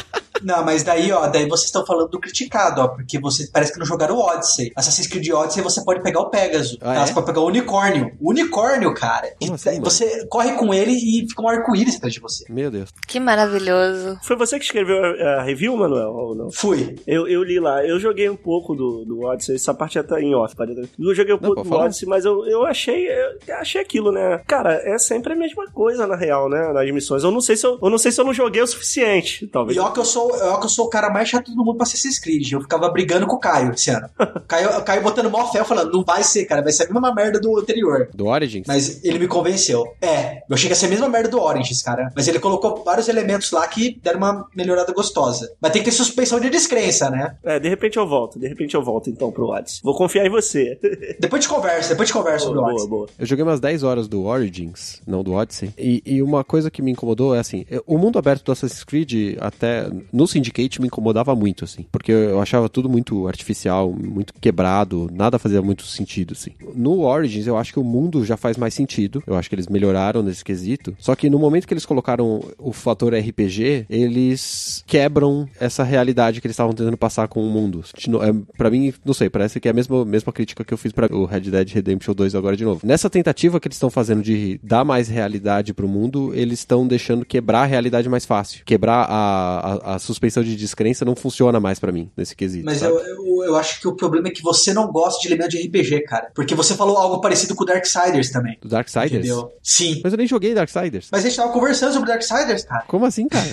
Não, 0.42 0.64
mas 0.64 0.82
daí, 0.82 1.10
ó, 1.12 1.26
daí 1.28 1.48
vocês 1.48 1.66
estão 1.66 1.84
falando 1.86 2.08
do 2.08 2.20
criticado, 2.20 2.80
ó, 2.80 2.88
porque 2.88 3.18
você 3.18 3.48
parece 3.52 3.72
que 3.72 3.78
não 3.78 3.86
jogaram 3.86 4.16
o 4.16 4.20
Odyssey. 4.20 4.72
Assassin's 4.76 5.06
Creed 5.06 5.28
Odyssey 5.30 5.62
você 5.62 5.84
pode 5.84 6.02
pegar 6.02 6.20
o 6.20 6.30
Pegasus, 6.30 6.76
Ah, 6.80 6.94
tá? 6.94 7.02
é? 7.02 7.06
Você 7.06 7.14
pode 7.14 7.26
pegar 7.26 7.40
o 7.40 7.46
unicórnio. 7.46 8.12
O 8.20 8.30
unicórnio, 8.30 8.92
cara. 8.94 9.28
Como 9.40 9.52
E 9.52 9.54
assim, 9.54 9.70
mano? 9.72 9.84
você 9.84 10.26
corre 10.26 10.52
com 10.52 10.72
ele 10.74 10.92
e 10.92 11.26
fica 11.28 11.42
um 11.42 11.48
arco-íris 11.48 11.96
atrás 11.96 12.12
de 12.14 12.20
você. 12.20 12.44
Meu 12.48 12.70
Deus. 12.70 12.90
Que 13.06 13.18
maravilhoso. 13.20 14.18
Foi 14.22 14.36
você 14.36 14.58
que 14.58 14.64
escreveu 14.64 14.96
a, 14.96 15.40
a 15.40 15.42
review, 15.42 15.76
Manuel, 15.76 16.10
ou 16.12 16.34
não? 16.34 16.50
Fui. 16.50 16.96
Eu, 17.06 17.26
eu 17.28 17.42
li 17.42 17.58
lá, 17.58 17.84
eu 17.84 17.98
joguei 17.98 18.28
um 18.28 18.36
pouco 18.36 18.74
do, 18.74 19.04
do 19.04 19.20
Odyssey, 19.22 19.56
essa 19.56 19.74
parte 19.74 19.94
já 19.94 20.04
tá 20.04 20.20
em 20.20 20.34
off, 20.34 20.54
pode- 20.56 20.72
Eu 20.72 21.14
joguei 21.14 21.34
um 21.34 21.38
Não, 21.40 21.42
pouco 21.48 21.62
do 21.62 21.68
falar. 21.68 21.84
Odyssey, 21.84 22.08
mas 22.08 22.24
eu, 22.24 22.46
eu 22.46 22.64
achei 22.64 23.06
eu 23.08 23.56
achei 23.56 23.80
aquilo, 23.80 24.10
né? 24.12 24.40
Cara, 24.46 24.74
é 24.84 24.98
sempre 24.98 25.32
a 25.32 25.36
mesma 25.36 25.66
coisa, 25.70 26.06
na 26.06 26.16
real, 26.16 26.48
né? 26.48 26.72
Nas 26.72 26.90
missões. 26.92 27.22
Eu 27.24 27.30
não 27.30 27.40
sei 27.40 27.56
se 27.56 27.66
eu, 27.66 27.78
eu 27.82 27.90
não 27.90 27.98
sei 27.98 28.10
se 28.12 28.20
eu 28.20 28.24
não 28.24 28.32
joguei 28.34 28.62
o 28.62 28.66
suficiente, 28.66 29.46
talvez. 29.48 29.76
E 29.76 29.80
ó 29.80 29.90
que 29.90 30.00
eu 30.00 30.04
sou, 30.04 30.31
ó 30.32 30.56
que 30.58 30.66
eu 30.66 30.70
sou 30.70 30.86
o 30.86 30.88
cara 30.88 31.10
mais 31.10 31.28
chato 31.28 31.50
do 31.54 31.64
mundo 31.64 31.76
pra 31.76 31.84
Assassin's 31.84 32.18
Creed. 32.18 32.52
Eu 32.52 32.60
ficava 32.60 32.88
brigando 32.88 33.26
com 33.26 33.36
o 33.36 33.40
Caio 33.40 33.72
esse 33.72 33.90
ano. 33.90 34.08
O 34.32 34.40
Caio, 34.52 34.82
Caio 34.82 35.02
botando 35.02 35.30
mó 35.30 35.46
fé, 35.50 35.60
eu 35.60 35.64
falando, 35.64 35.92
não 35.92 36.04
vai 36.04 36.22
ser, 36.22 36.44
cara, 36.44 36.62
vai 36.62 36.72
ser 36.72 36.84
a 36.84 36.92
mesma 36.92 37.14
merda 37.14 37.40
do 37.40 37.58
anterior. 37.58 38.08
Do 38.14 38.26
Origins? 38.26 38.64
Mas 38.66 39.02
ele 39.04 39.18
me 39.18 39.26
convenceu. 39.28 39.84
É, 40.00 40.38
eu 40.48 40.54
achei 40.54 40.66
que 40.68 40.72
ia 40.72 40.76
ser 40.76 40.86
a 40.86 40.88
mesma 40.90 41.08
merda 41.08 41.28
do 41.30 41.40
Oranges, 41.40 41.82
cara. 41.82 42.12
Mas 42.14 42.28
ele 42.28 42.38
colocou 42.38 42.82
vários 42.84 43.08
elementos 43.08 43.50
lá 43.50 43.66
que 43.66 43.98
deram 44.02 44.18
uma 44.18 44.46
melhorada 44.54 44.92
gostosa. 44.92 45.52
Mas 45.60 45.72
tem 45.72 45.82
que 45.82 45.90
ter 45.90 45.96
suspensão 45.96 46.38
de 46.40 46.50
descrença, 46.50 47.08
né? 47.10 47.36
É, 47.44 47.58
de 47.58 47.68
repente 47.68 47.96
eu 47.98 48.06
volto, 48.06 48.38
de 48.38 48.46
repente 48.46 48.74
eu 48.74 48.82
volto 48.82 49.08
então 49.10 49.30
pro 49.32 49.46
Odyssey. 49.48 49.80
Vou 49.82 49.96
confiar 49.96 50.26
em 50.26 50.30
você. 50.30 50.78
Depois 51.18 51.42
de 51.42 51.48
conversa, 51.48 51.90
depois 51.90 52.08
de 52.08 52.12
conversa 52.12 52.46
sobre 52.46 52.58
o 52.58 52.62
boa, 52.62 52.72
Odyssey. 52.72 52.90
boa. 52.90 53.06
Eu 53.18 53.26
joguei 53.26 53.42
umas 53.44 53.60
10 53.60 53.82
horas 53.82 54.08
do 54.08 54.24
Origins, 54.24 55.00
não 55.06 55.22
do 55.22 55.32
Odyssey, 55.32 55.72
e, 55.78 56.02
e 56.04 56.22
uma 56.22 56.44
coisa 56.44 56.70
que 56.70 56.82
me 56.82 56.90
incomodou 56.90 57.34
é 57.34 57.38
assim, 57.38 57.64
eu- 57.70 57.82
o 57.86 57.96
mundo 57.98 58.18
aberto 58.18 58.44
do 58.44 58.52
Assassin's 58.52 58.84
Creed, 58.84 59.36
até 59.40 59.88
no 60.12 60.21
Syndicate, 60.26 60.80
me 60.80 60.86
incomodava 60.86 61.34
muito, 61.34 61.64
assim, 61.64 61.84
porque 61.90 62.12
eu 62.12 62.40
achava 62.40 62.68
tudo 62.68 62.88
muito 62.88 63.26
artificial, 63.28 63.92
muito 63.92 64.32
quebrado, 64.40 65.08
nada 65.12 65.38
fazia 65.38 65.62
muito 65.62 65.84
sentido, 65.84 66.32
assim. 66.32 66.50
No 66.74 67.00
Origins, 67.02 67.46
eu 67.46 67.56
acho 67.56 67.72
que 67.72 67.78
o 67.78 67.84
mundo 67.84 68.24
já 68.24 68.36
faz 68.36 68.56
mais 68.56 68.74
sentido, 68.74 69.22
eu 69.26 69.34
acho 69.36 69.48
que 69.48 69.54
eles 69.54 69.66
melhoraram 69.68 70.22
nesse 70.22 70.44
quesito, 70.44 70.94
só 70.98 71.14
que 71.14 71.28
no 71.30 71.38
momento 71.38 71.66
que 71.66 71.74
eles 71.74 71.86
colocaram 71.86 72.42
o 72.58 72.72
fator 72.72 73.14
RPG, 73.14 73.86
eles 73.88 74.84
quebram 74.86 75.48
essa 75.60 75.82
realidade 75.82 76.40
que 76.40 76.46
eles 76.46 76.54
estavam 76.54 76.72
tentando 76.72 76.96
passar 76.96 77.28
com 77.28 77.42
o 77.46 77.50
mundo. 77.50 77.84
No- 78.08 78.22
É, 78.22 78.32
pra 78.56 78.70
mim, 78.70 78.92
não 79.04 79.12
sei, 79.14 79.28
parece 79.28 79.58
que 79.58 79.66
é 79.68 79.70
a 79.70 79.74
mesma, 79.74 80.04
mesma 80.04 80.32
crítica 80.32 80.64
que 80.64 80.72
eu 80.72 80.78
fiz 80.78 80.92
pra 80.92 81.06
o 81.14 81.24
Red 81.24 81.40
Dead 81.40 81.68
Redemption 81.70 82.14
2 82.14 82.34
agora 82.34 82.56
de 82.56 82.64
novo. 82.64 82.80
Nessa 82.86 83.10
tentativa 83.10 83.58
que 83.58 83.66
eles 83.66 83.76
estão 83.76 83.90
fazendo 83.90 84.22
de 84.22 84.60
dar 84.62 84.84
mais 84.84 85.08
realidade 85.08 85.74
pro 85.74 85.88
mundo, 85.88 86.32
eles 86.34 86.60
estão 86.60 86.86
deixando 86.86 87.24
quebrar 87.24 87.62
a 87.62 87.66
realidade 87.66 88.08
mais 88.08 88.24
fácil. 88.24 88.62
Quebrar 88.64 89.06
a, 89.08 89.58
a, 89.92 89.94
a 89.94 89.98
suspensão 90.12 90.42
de 90.42 90.56
descrença 90.56 91.04
não 91.04 91.16
funciona 91.16 91.58
mais 91.58 91.78
pra 91.78 91.90
mim, 91.90 92.10
nesse 92.16 92.36
quesito. 92.36 92.64
Mas 92.64 92.82
eu, 92.82 92.98
eu, 92.98 93.44
eu 93.44 93.56
acho 93.56 93.80
que 93.80 93.88
o 93.88 93.94
problema 93.94 94.28
é 94.28 94.30
que 94.30 94.42
você 94.42 94.72
não 94.72 94.90
gosta 94.90 95.20
de 95.20 95.28
elemento 95.28 95.50
de 95.50 95.66
RPG, 95.66 96.02
cara. 96.02 96.30
Porque 96.34 96.54
você 96.54 96.74
falou 96.74 96.96
algo 96.96 97.20
parecido 97.20 97.54
com 97.54 97.64
o 97.64 97.66
Darksiders 97.66 98.30
também. 98.30 98.58
Do 98.60 98.68
Darksiders? 98.68 99.12
Entendeu? 99.12 99.52
Sim. 99.62 100.00
Mas 100.02 100.12
eu 100.12 100.16
nem 100.16 100.26
joguei 100.26 100.54
Darksiders. 100.54 101.08
Mas 101.10 101.24
a 101.24 101.28
gente 101.28 101.36
tava 101.36 101.52
conversando 101.52 101.92
sobre 101.94 102.08
Darksiders, 102.08 102.64
cara. 102.64 102.84
Como 102.86 103.04
assim, 103.04 103.28
cara? 103.28 103.46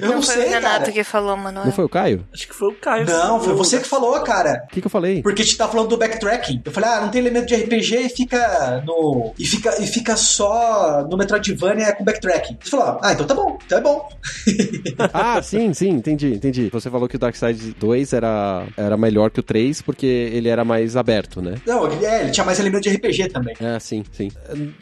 Eu 0.00 0.08
não, 0.08 0.22
foi 0.22 0.34
sei, 0.34 0.46
o 0.46 0.50
Renato 0.50 0.80
cara. 0.80 0.92
que 0.92 1.04
falou, 1.04 1.36
Manuel. 1.36 1.66
não 1.66 1.72
foi 1.72 1.84
o 1.84 1.88
Caio? 1.88 2.26
Acho 2.32 2.48
que 2.48 2.54
foi 2.54 2.68
o 2.68 2.74
Caio. 2.74 3.06
Não, 3.06 3.40
foi 3.40 3.54
você 3.54 3.78
que 3.78 3.88
falou, 3.88 4.18
cara. 4.20 4.64
O 4.64 4.72
que, 4.72 4.80
que 4.80 4.86
eu 4.86 4.90
falei? 4.90 5.22
Porque 5.22 5.42
a 5.42 5.44
gente 5.44 5.56
tá 5.56 5.68
falando 5.68 5.88
do 5.88 5.96
backtracking. 5.96 6.62
Eu 6.64 6.72
falei, 6.72 6.90
ah, 6.90 7.00
não 7.00 7.10
tem 7.10 7.20
elemento 7.20 7.46
de 7.46 7.54
RPG 7.54 8.06
e 8.06 8.08
fica 8.08 8.82
no. 8.86 9.32
E 9.38 9.44
fica, 9.44 9.82
e 9.82 9.86
fica 9.86 10.16
só 10.16 11.06
no 11.08 11.16
Metroidvania 11.16 11.94
com 11.94 12.04
backtracking. 12.04 12.58
Você 12.62 12.70
falou, 12.70 12.98
ah, 13.02 13.12
então 13.12 13.26
tá 13.26 13.34
bom, 13.34 13.58
então 13.64 13.78
é 13.78 13.80
bom. 13.80 14.08
Ah, 15.12 15.42
sim, 15.42 15.72
sim, 15.74 15.91
entendi, 15.92 16.34
entendi. 16.34 16.68
Você 16.72 16.90
falou 16.90 17.08
que 17.08 17.16
o 17.16 17.18
Darkseid 17.18 17.74
2 17.78 18.12
era, 18.12 18.66
era 18.76 18.96
melhor 18.96 19.30
que 19.30 19.40
o 19.40 19.42
3 19.42 19.82
porque 19.82 20.06
ele 20.06 20.48
era 20.48 20.64
mais 20.64 20.96
aberto, 20.96 21.40
né? 21.40 21.56
Não, 21.66 21.90
ele, 21.90 22.04
é, 22.04 22.22
ele 22.22 22.30
tinha 22.30 22.44
mais 22.44 22.58
elemento 22.58 22.82
de 22.82 22.90
RPG 22.90 23.28
também. 23.28 23.54
É, 23.60 23.78
sim, 23.78 24.04
sim. 24.12 24.30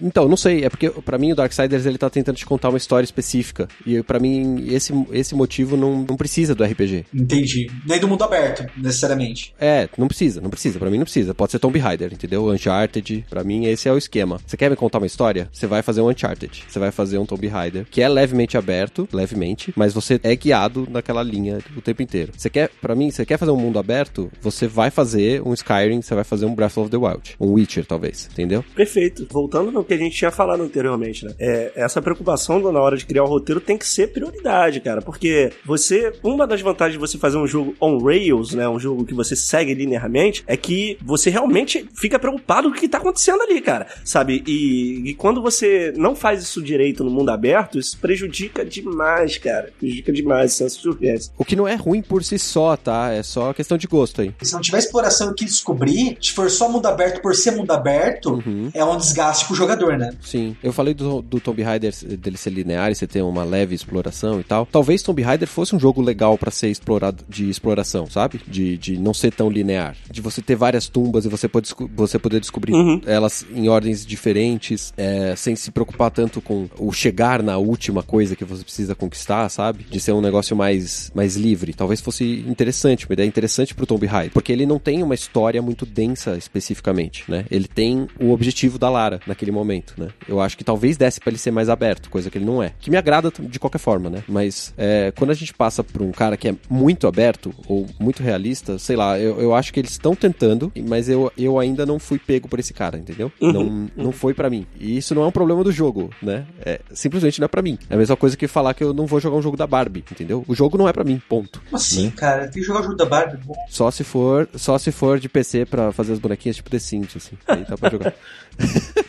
Então, 0.00 0.28
não 0.28 0.36
sei, 0.36 0.64
é 0.64 0.68
porque 0.68 0.90
pra 0.90 1.18
mim 1.18 1.32
o 1.32 1.34
Darksiders 1.34 1.86
ele 1.86 1.98
tá 1.98 2.08
tentando 2.08 2.36
te 2.36 2.46
contar 2.46 2.68
uma 2.68 2.78
história 2.78 3.04
específica. 3.04 3.68
E 3.84 4.02
pra 4.02 4.18
mim 4.18 4.66
esse, 4.68 4.92
esse 5.12 5.34
motivo 5.34 5.76
não, 5.76 6.04
não 6.08 6.16
precisa 6.16 6.54
do 6.54 6.64
RPG. 6.64 7.06
Entendi. 7.14 7.70
Nem 7.86 8.00
do 8.00 8.08
mundo 8.08 8.24
aberto, 8.24 8.64
necessariamente. 8.76 9.54
É, 9.60 9.88
não 9.96 10.08
precisa, 10.08 10.40
não 10.40 10.50
precisa. 10.50 10.78
Pra 10.78 10.90
mim 10.90 10.98
não 10.98 11.04
precisa. 11.04 11.34
Pode 11.34 11.52
ser 11.52 11.58
Tomb 11.58 11.78
Raider, 11.78 12.12
entendeu? 12.12 12.48
Uncharted. 12.48 13.24
Pra 13.28 13.44
mim 13.44 13.66
esse 13.66 13.88
é 13.88 13.92
o 13.92 13.98
esquema. 13.98 14.40
Você 14.46 14.56
quer 14.56 14.70
me 14.70 14.76
contar 14.76 14.98
uma 14.98 15.06
história? 15.06 15.48
Você 15.52 15.66
vai 15.66 15.82
fazer 15.82 16.00
um 16.00 16.08
Uncharted. 16.08 16.64
Você 16.68 16.78
vai 16.78 16.90
fazer 16.90 17.18
um 17.18 17.26
Tomb 17.26 17.46
Raider, 17.46 17.86
que 17.90 18.02
é 18.02 18.08
levemente 18.08 18.56
aberto, 18.56 19.08
levemente, 19.12 19.72
mas 19.76 19.92
você 19.92 20.20
é 20.22 20.34
guiado 20.34 20.86
naquela 20.90 21.22
linha 21.22 21.58
o 21.76 21.80
tempo 21.80 22.02
inteiro. 22.02 22.32
Você 22.36 22.50
quer, 22.50 22.70
pra 22.80 22.94
mim, 22.94 23.10
você 23.10 23.24
quer 23.24 23.38
fazer 23.38 23.50
um 23.52 23.56
mundo 23.56 23.78
aberto? 23.78 24.30
Você 24.40 24.66
vai 24.66 24.90
fazer 24.90 25.42
um 25.42 25.52
Skyrim, 25.52 26.02
você 26.02 26.14
vai 26.14 26.24
fazer 26.24 26.46
um 26.46 26.54
Breath 26.54 26.76
of 26.78 26.90
the 26.90 26.96
Wild, 26.96 27.36
um 27.40 27.52
Witcher 27.52 27.84
talvez, 27.84 28.28
entendeu? 28.30 28.64
Perfeito. 28.74 29.26
Voltando 29.30 29.70
no 29.70 29.84
que 29.84 29.94
a 29.94 29.96
gente 29.96 30.16
tinha 30.16 30.30
falado 30.30 30.62
anteriormente, 30.62 31.24
né? 31.24 31.34
É, 31.38 31.72
essa 31.74 32.00
preocupação 32.00 32.60
na 32.72 32.80
hora 32.80 32.96
de 32.96 33.06
criar 33.06 33.24
o 33.24 33.26
roteiro 33.26 33.60
tem 33.60 33.78
que 33.78 33.86
ser 33.86 34.08
prioridade, 34.08 34.80
cara. 34.80 35.00
Porque 35.00 35.52
você. 35.64 36.12
Uma 36.22 36.46
das 36.46 36.60
vantagens 36.60 36.94
de 36.94 36.98
você 36.98 37.18
fazer 37.18 37.38
um 37.38 37.46
jogo 37.46 37.74
on 37.80 37.98
rails, 37.98 38.52
né? 38.52 38.68
Um 38.68 38.78
jogo 38.78 39.04
que 39.04 39.14
você 39.14 39.34
segue 39.34 39.74
linearmente, 39.74 40.42
é 40.46 40.56
que 40.56 40.98
você 41.02 41.30
realmente 41.30 41.88
fica 41.94 42.18
preocupado 42.18 42.70
com 42.70 42.76
o 42.76 42.80
que 42.80 42.88
tá 42.88 42.98
acontecendo 42.98 43.42
ali, 43.42 43.60
cara. 43.60 43.86
Sabe? 44.04 44.42
E, 44.46 45.10
e 45.10 45.14
quando 45.14 45.40
você 45.42 45.92
não 45.96 46.14
faz 46.14 46.42
isso 46.42 46.62
direito 46.62 47.04
no 47.04 47.10
mundo 47.10 47.30
aberto, 47.30 47.78
isso 47.78 47.98
prejudica 47.98 48.64
demais, 48.64 49.38
cara. 49.38 49.72
Prejudica 49.78 50.12
demais, 50.12 50.52
senso 50.52 50.79
urgência. 50.88 51.32
O 51.38 51.44
que 51.44 51.56
não 51.56 51.66
é 51.66 51.74
ruim 51.74 52.02
por 52.02 52.22
si 52.24 52.38
só, 52.38 52.76
tá? 52.76 53.10
É 53.12 53.22
só 53.22 53.52
questão 53.52 53.76
de 53.78 53.86
gosto 53.86 54.20
aí. 54.22 54.34
Se 54.42 54.52
não 54.52 54.60
tiver 54.60 54.78
exploração 54.78 55.34
que 55.34 55.44
descobrir, 55.44 56.16
se 56.20 56.32
for 56.32 56.50
só 56.50 56.68
mundo 56.68 56.86
aberto 56.86 57.20
por 57.20 57.34
ser 57.34 57.52
mundo 57.52 57.70
aberto, 57.70 58.34
Uhum. 58.46 58.70
é 58.74 58.84
um 58.84 58.96
desgaste 58.96 59.44
pro 59.46 59.54
jogador, 59.54 59.96
né? 59.98 60.12
Sim, 60.22 60.56
eu 60.62 60.72
falei 60.72 60.94
do, 60.94 61.20
do 61.22 61.40
Tomb 61.40 61.62
Raider 61.62 61.92
dele 62.18 62.36
ser 62.36 62.50
linear 62.50 62.90
e 62.90 62.94
você 62.94 63.06
ter 63.06 63.22
uma 63.22 63.44
leve 63.44 63.74
exploração 63.74 64.40
e 64.40 64.44
tal. 64.44 64.66
Talvez 64.66 65.02
Tomb 65.02 65.20
Raider 65.22 65.48
fosse 65.48 65.74
um 65.74 65.80
jogo 65.80 66.00
legal 66.00 66.36
pra 66.38 66.50
ser 66.50 66.68
explorado 66.68 67.24
de 67.28 67.48
exploração, 67.50 68.06
sabe? 68.08 68.40
De, 68.46 68.76
de 68.78 68.96
não 68.98 69.12
ser 69.14 69.32
tão 69.32 69.50
linear. 69.50 69.96
De 70.10 70.20
você 70.20 70.40
ter 70.42 70.54
várias 70.56 70.88
tumbas 70.88 71.24
e 71.24 71.28
você, 71.28 71.48
pode, 71.48 71.68
você 71.94 72.18
poder 72.18 72.40
descobrir 72.40 72.72
Uhum. 72.72 73.00
elas 73.06 73.44
em 73.54 73.68
ordens 73.68 74.04
diferentes, 74.06 74.92
é, 74.96 75.34
sem 75.36 75.56
se 75.56 75.70
preocupar 75.70 76.10
tanto 76.10 76.40
com 76.40 76.68
o 76.78 76.92
chegar 76.92 77.42
na 77.42 77.58
última 77.58 78.02
coisa 78.02 78.36
que 78.36 78.44
você 78.44 78.62
precisa 78.62 78.94
conquistar, 78.94 79.48
sabe? 79.48 79.84
De 79.90 79.98
ser 79.98 80.12
um 80.12 80.20
negócio 80.20 80.54
mais, 80.56 80.69
mais 81.14 81.36
livre. 81.36 81.72
Talvez 81.72 82.00
fosse 82.00 82.44
interessante, 82.46 83.06
uma 83.06 83.14
ideia 83.14 83.26
interessante 83.26 83.74
pro 83.74 83.86
Tomb 83.86 84.06
Raider. 84.06 84.32
Porque 84.32 84.52
ele 84.52 84.66
não 84.66 84.78
tem 84.78 85.02
uma 85.02 85.14
história 85.14 85.60
muito 85.62 85.84
densa 85.86 86.36
especificamente, 86.36 87.24
né? 87.28 87.44
Ele 87.50 87.66
tem 87.66 88.06
o 88.20 88.32
objetivo 88.32 88.78
da 88.78 88.88
Lara 88.88 89.20
naquele 89.26 89.50
momento, 89.50 89.94
né? 89.96 90.08
Eu 90.28 90.40
acho 90.40 90.56
que 90.56 90.64
talvez 90.64 90.96
desse 90.96 91.20
pra 91.20 91.30
ele 91.30 91.38
ser 91.38 91.50
mais 91.50 91.68
aberto, 91.68 92.10
coisa 92.10 92.30
que 92.30 92.38
ele 92.38 92.44
não 92.44 92.62
é. 92.62 92.72
Que 92.78 92.90
me 92.90 92.96
agrada 92.96 93.32
de 93.38 93.58
qualquer 93.58 93.78
forma, 93.78 94.10
né? 94.10 94.22
Mas 94.28 94.72
é, 94.76 95.12
quando 95.16 95.30
a 95.30 95.34
gente 95.34 95.54
passa 95.54 95.82
por 95.82 96.02
um 96.02 96.12
cara 96.12 96.36
que 96.36 96.48
é 96.48 96.54
muito 96.68 97.06
aberto 97.06 97.54
ou 97.66 97.86
muito 97.98 98.22
realista, 98.22 98.78
sei 98.78 98.96
lá, 98.96 99.18
eu, 99.18 99.40
eu 99.40 99.54
acho 99.54 99.72
que 99.72 99.80
eles 99.80 99.92
estão 99.92 100.14
tentando, 100.14 100.72
mas 100.88 101.08
eu, 101.08 101.32
eu 101.36 101.58
ainda 101.58 101.84
não 101.84 101.98
fui 101.98 102.18
pego 102.18 102.48
por 102.48 102.58
esse 102.58 102.72
cara, 102.72 102.98
entendeu? 102.98 103.32
Uhum. 103.40 103.52
Não, 103.52 103.90
não 103.96 104.12
foi 104.12 104.34
pra 104.34 104.50
mim. 104.50 104.66
E 104.78 104.96
isso 104.96 105.14
não 105.14 105.22
é 105.22 105.26
um 105.26 105.32
problema 105.32 105.64
do 105.64 105.72
jogo, 105.72 106.10
né? 106.22 106.46
É, 106.64 106.80
simplesmente 106.92 107.40
não 107.40 107.46
é 107.46 107.48
pra 107.48 107.62
mim. 107.62 107.78
É 107.88 107.94
a 107.94 107.98
mesma 107.98 108.16
coisa 108.16 108.36
que 108.36 108.46
falar 108.46 108.74
que 108.74 108.84
eu 108.84 108.92
não 108.92 109.06
vou 109.06 109.20
jogar 109.20 109.36
um 109.36 109.42
jogo 109.42 109.56
da 109.56 109.66
Barbie, 109.66 110.04
entendeu? 110.10 110.44
O 110.46 110.54
jogo 110.60 110.76
não 110.76 110.86
é 110.88 110.92
pra 110.92 111.04
mim, 111.04 111.20
ponto. 111.28 111.60
Como 111.64 111.76
assim, 111.76 112.06
Né? 112.06 112.12
cara? 112.16 112.42
Tem 112.48 112.60
que 112.60 112.62
jogar 112.62 112.80
o 112.80 112.82
jogo 112.82 112.96
da 112.96 113.06
Barbie. 113.06 113.38
pô. 113.46 113.54
Só 113.68 113.90
se 113.90 114.04
for, 114.04 114.46
só 114.54 114.76
se 114.76 114.92
for 114.92 115.18
de 115.18 115.28
PC 115.28 115.64
pra 115.64 115.90
fazer 115.90 116.12
as 116.12 116.18
bonequinhas 116.18 116.56
tipo 116.56 116.68
The 116.68 116.78
Sims, 116.78 117.16
assim. 117.16 117.36
Aí 117.48 117.64
dá 117.68 117.76
pra 117.78 117.88
jogar. 117.90 118.12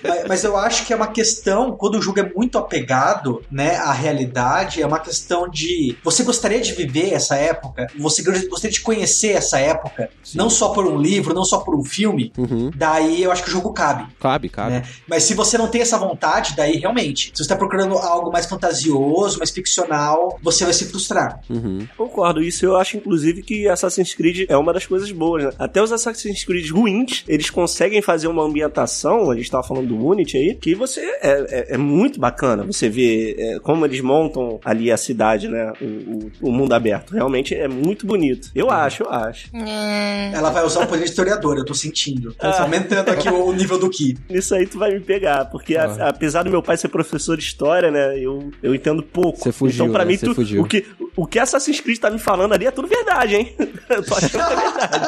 mas, 0.04 0.28
mas 0.28 0.43
eu 0.43 0.58
acho 0.58 0.86
que 0.86 0.93
é 0.93 0.95
uma 0.95 1.08
questão, 1.08 1.76
quando 1.76 1.95
o 1.95 2.02
jogo 2.02 2.20
é 2.20 2.32
muito 2.36 2.58
apegado, 2.58 3.43
né, 3.52 3.76
à 3.76 3.91
realidade, 3.91 4.82
é 4.82 4.86
uma 4.86 4.99
questão 4.99 5.49
de 5.49 5.97
você 6.04 6.24
gostaria 6.24 6.60
de 6.60 6.74
viver 6.74 7.14
essa 7.14 7.36
época, 7.36 7.88
você 7.97 8.24
gostaria 8.24 8.72
de 8.72 8.82
conhecer 8.82 9.32
essa 9.32 9.60
época, 9.60 10.10
Sim. 10.24 10.38
não 10.38 10.49
só 10.49 10.70
por 10.70 10.86
um 10.86 10.97
livro, 10.97 11.34
não 11.34 11.43
só 11.43 11.60
por 11.60 11.76
um 11.76 11.84
filme. 11.84 12.32
Uhum. 12.38 12.72
Daí 12.76 13.24
eu 13.24 13.32
acho 13.32 13.43
que 13.43 13.49
o 13.49 13.52
jogo 13.52 13.74
cabe. 13.74 14.06
Cabe, 14.20 14.49
cabe. 14.49 14.72
né? 14.72 14.84
Mas 15.08 15.24
se 15.24 15.34
você 15.34 15.58
não 15.58 15.68
tem 15.68 15.82
essa 15.82 15.97
vontade, 15.97 16.56
daí 16.56 16.78
realmente, 16.78 17.32
se 17.34 17.43
você 17.43 17.49
tá 17.49 17.56
procurando 17.56 17.97
algo 17.97 18.32
mais 18.32 18.45
fantasioso, 18.45 19.38
mais 19.38 19.52
ficcional, 19.52 20.39
você 20.41 20.64
vai 20.64 20.74
se 20.74 20.86
frustrar. 20.86 21.39
Uhum. 21.49 21.88
Concordo, 21.97 22.41
isso 22.41 22.66
eu 22.66 22.76
acho 22.76 22.97
inclusive 22.97 23.41
que 23.41 23.68
Assassin's 23.68 24.14
Creed 24.14 24.45
é 24.49 24.58
uma 24.58 24.74
das 24.74 24.86
coisas 24.86 25.12
boas, 25.12 25.43
né? 25.43 25.52
Até 25.58 25.82
os 25.82 25.91
Assassin's 25.91 26.43
Creed 26.43 26.70
ruins, 26.72 27.24
eles 27.28 27.49
conseguem 27.49 28.02
fazer 28.02 28.28
uma 28.28 28.43
ambientação, 28.43 29.32
gente 29.42 29.52
tava 29.52 29.64
falando 29.64 29.88
do 29.88 30.06
Unity 30.06 30.38
aí, 30.38 30.56
que 30.56 30.76
você 30.76 31.02
é, 31.02 31.46
é, 31.50 31.76
é 31.76 31.78
muito 31.78 32.20
bacana 32.20 32.64
você 32.64 32.89
ver 32.89 33.36
é, 33.38 33.60
como 33.60 33.86
eles 33.86 34.02
montam 34.02 34.60
ali 34.64 34.92
a 34.92 34.98
cidade, 34.98 35.48
né? 35.48 35.74
O, 35.82 35.86
o, 35.86 36.32
o, 36.50 36.52
mundo 36.52 36.74
aberto. 36.74 37.14
Realmente 37.14 37.56
é 37.56 37.68
muito 37.68 38.06
bonito. 38.06 38.50
Eu 38.54 38.68
uhum. 38.68 38.72
acho, 38.72 39.04
eu 39.04 39.10
acho. 39.10 39.50
É. 39.56 40.32
Ela 40.34 40.50
vai 40.50 40.64
usar 40.64 40.84
o 40.84 40.88
poder 40.88 41.04
de 41.04 41.10
historiador, 41.10 41.58
eu 41.58 41.66
tô 41.66 41.74
sentindo. 41.74 42.34
Tô 42.34 42.48
ah. 42.48 42.62
aumentando 42.62 43.10
aqui 43.10 43.30
o 43.30 43.52
nível 43.52 43.78
do 43.78 43.89
Ki. 43.89 44.18
Isso 44.30 44.54
aí 44.56 44.66
tu 44.66 44.78
vai 44.78 44.94
me 44.94 45.00
pegar, 45.00 45.46
porque 45.46 45.76
a, 45.76 45.86
ah. 45.86 46.10
apesar 46.10 46.44
do 46.44 46.50
meu 46.50 46.62
pai 46.62 46.78
ser 46.78 46.89
professor 46.89 47.38
de 47.38 47.44
história, 47.44 47.92
né? 47.92 48.18
Eu, 48.18 48.52
eu 48.62 48.76
entendo 48.76 49.04
pouco. 49.04 49.39
Você 49.39 49.52
fugiu, 49.52 49.86
então, 49.86 49.94
pra 49.94 50.06
né? 50.06 50.12
mim, 50.12 50.18
tu, 50.18 50.32
o, 50.60 50.66
que, 50.66 50.86
o 51.16 51.28
que 51.28 51.39
Assassin's 51.39 51.80
Creed 51.80 52.00
tá 52.00 52.10
me 52.10 52.20
falando 52.20 52.54
ali 52.54 52.66
é 52.66 52.72
tudo 52.72 52.88
verdade, 52.88 53.36
hein? 53.36 53.56
eu 53.89 54.04
tô 54.04 54.16
achando 54.16 54.32
que 54.32 54.54
é 54.54 54.56
verdade. 54.56 55.08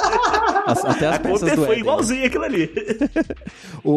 As, 0.65 0.85
até 0.85 1.07
as 1.07 1.15
a 1.15 1.19
conta 1.19 1.55
foi 1.55 1.65
Eden, 1.65 1.79
igualzinho 1.79 2.21
né? 2.21 2.25
aquilo 2.27 2.43
ali. 2.43 2.71
o, 3.83 3.93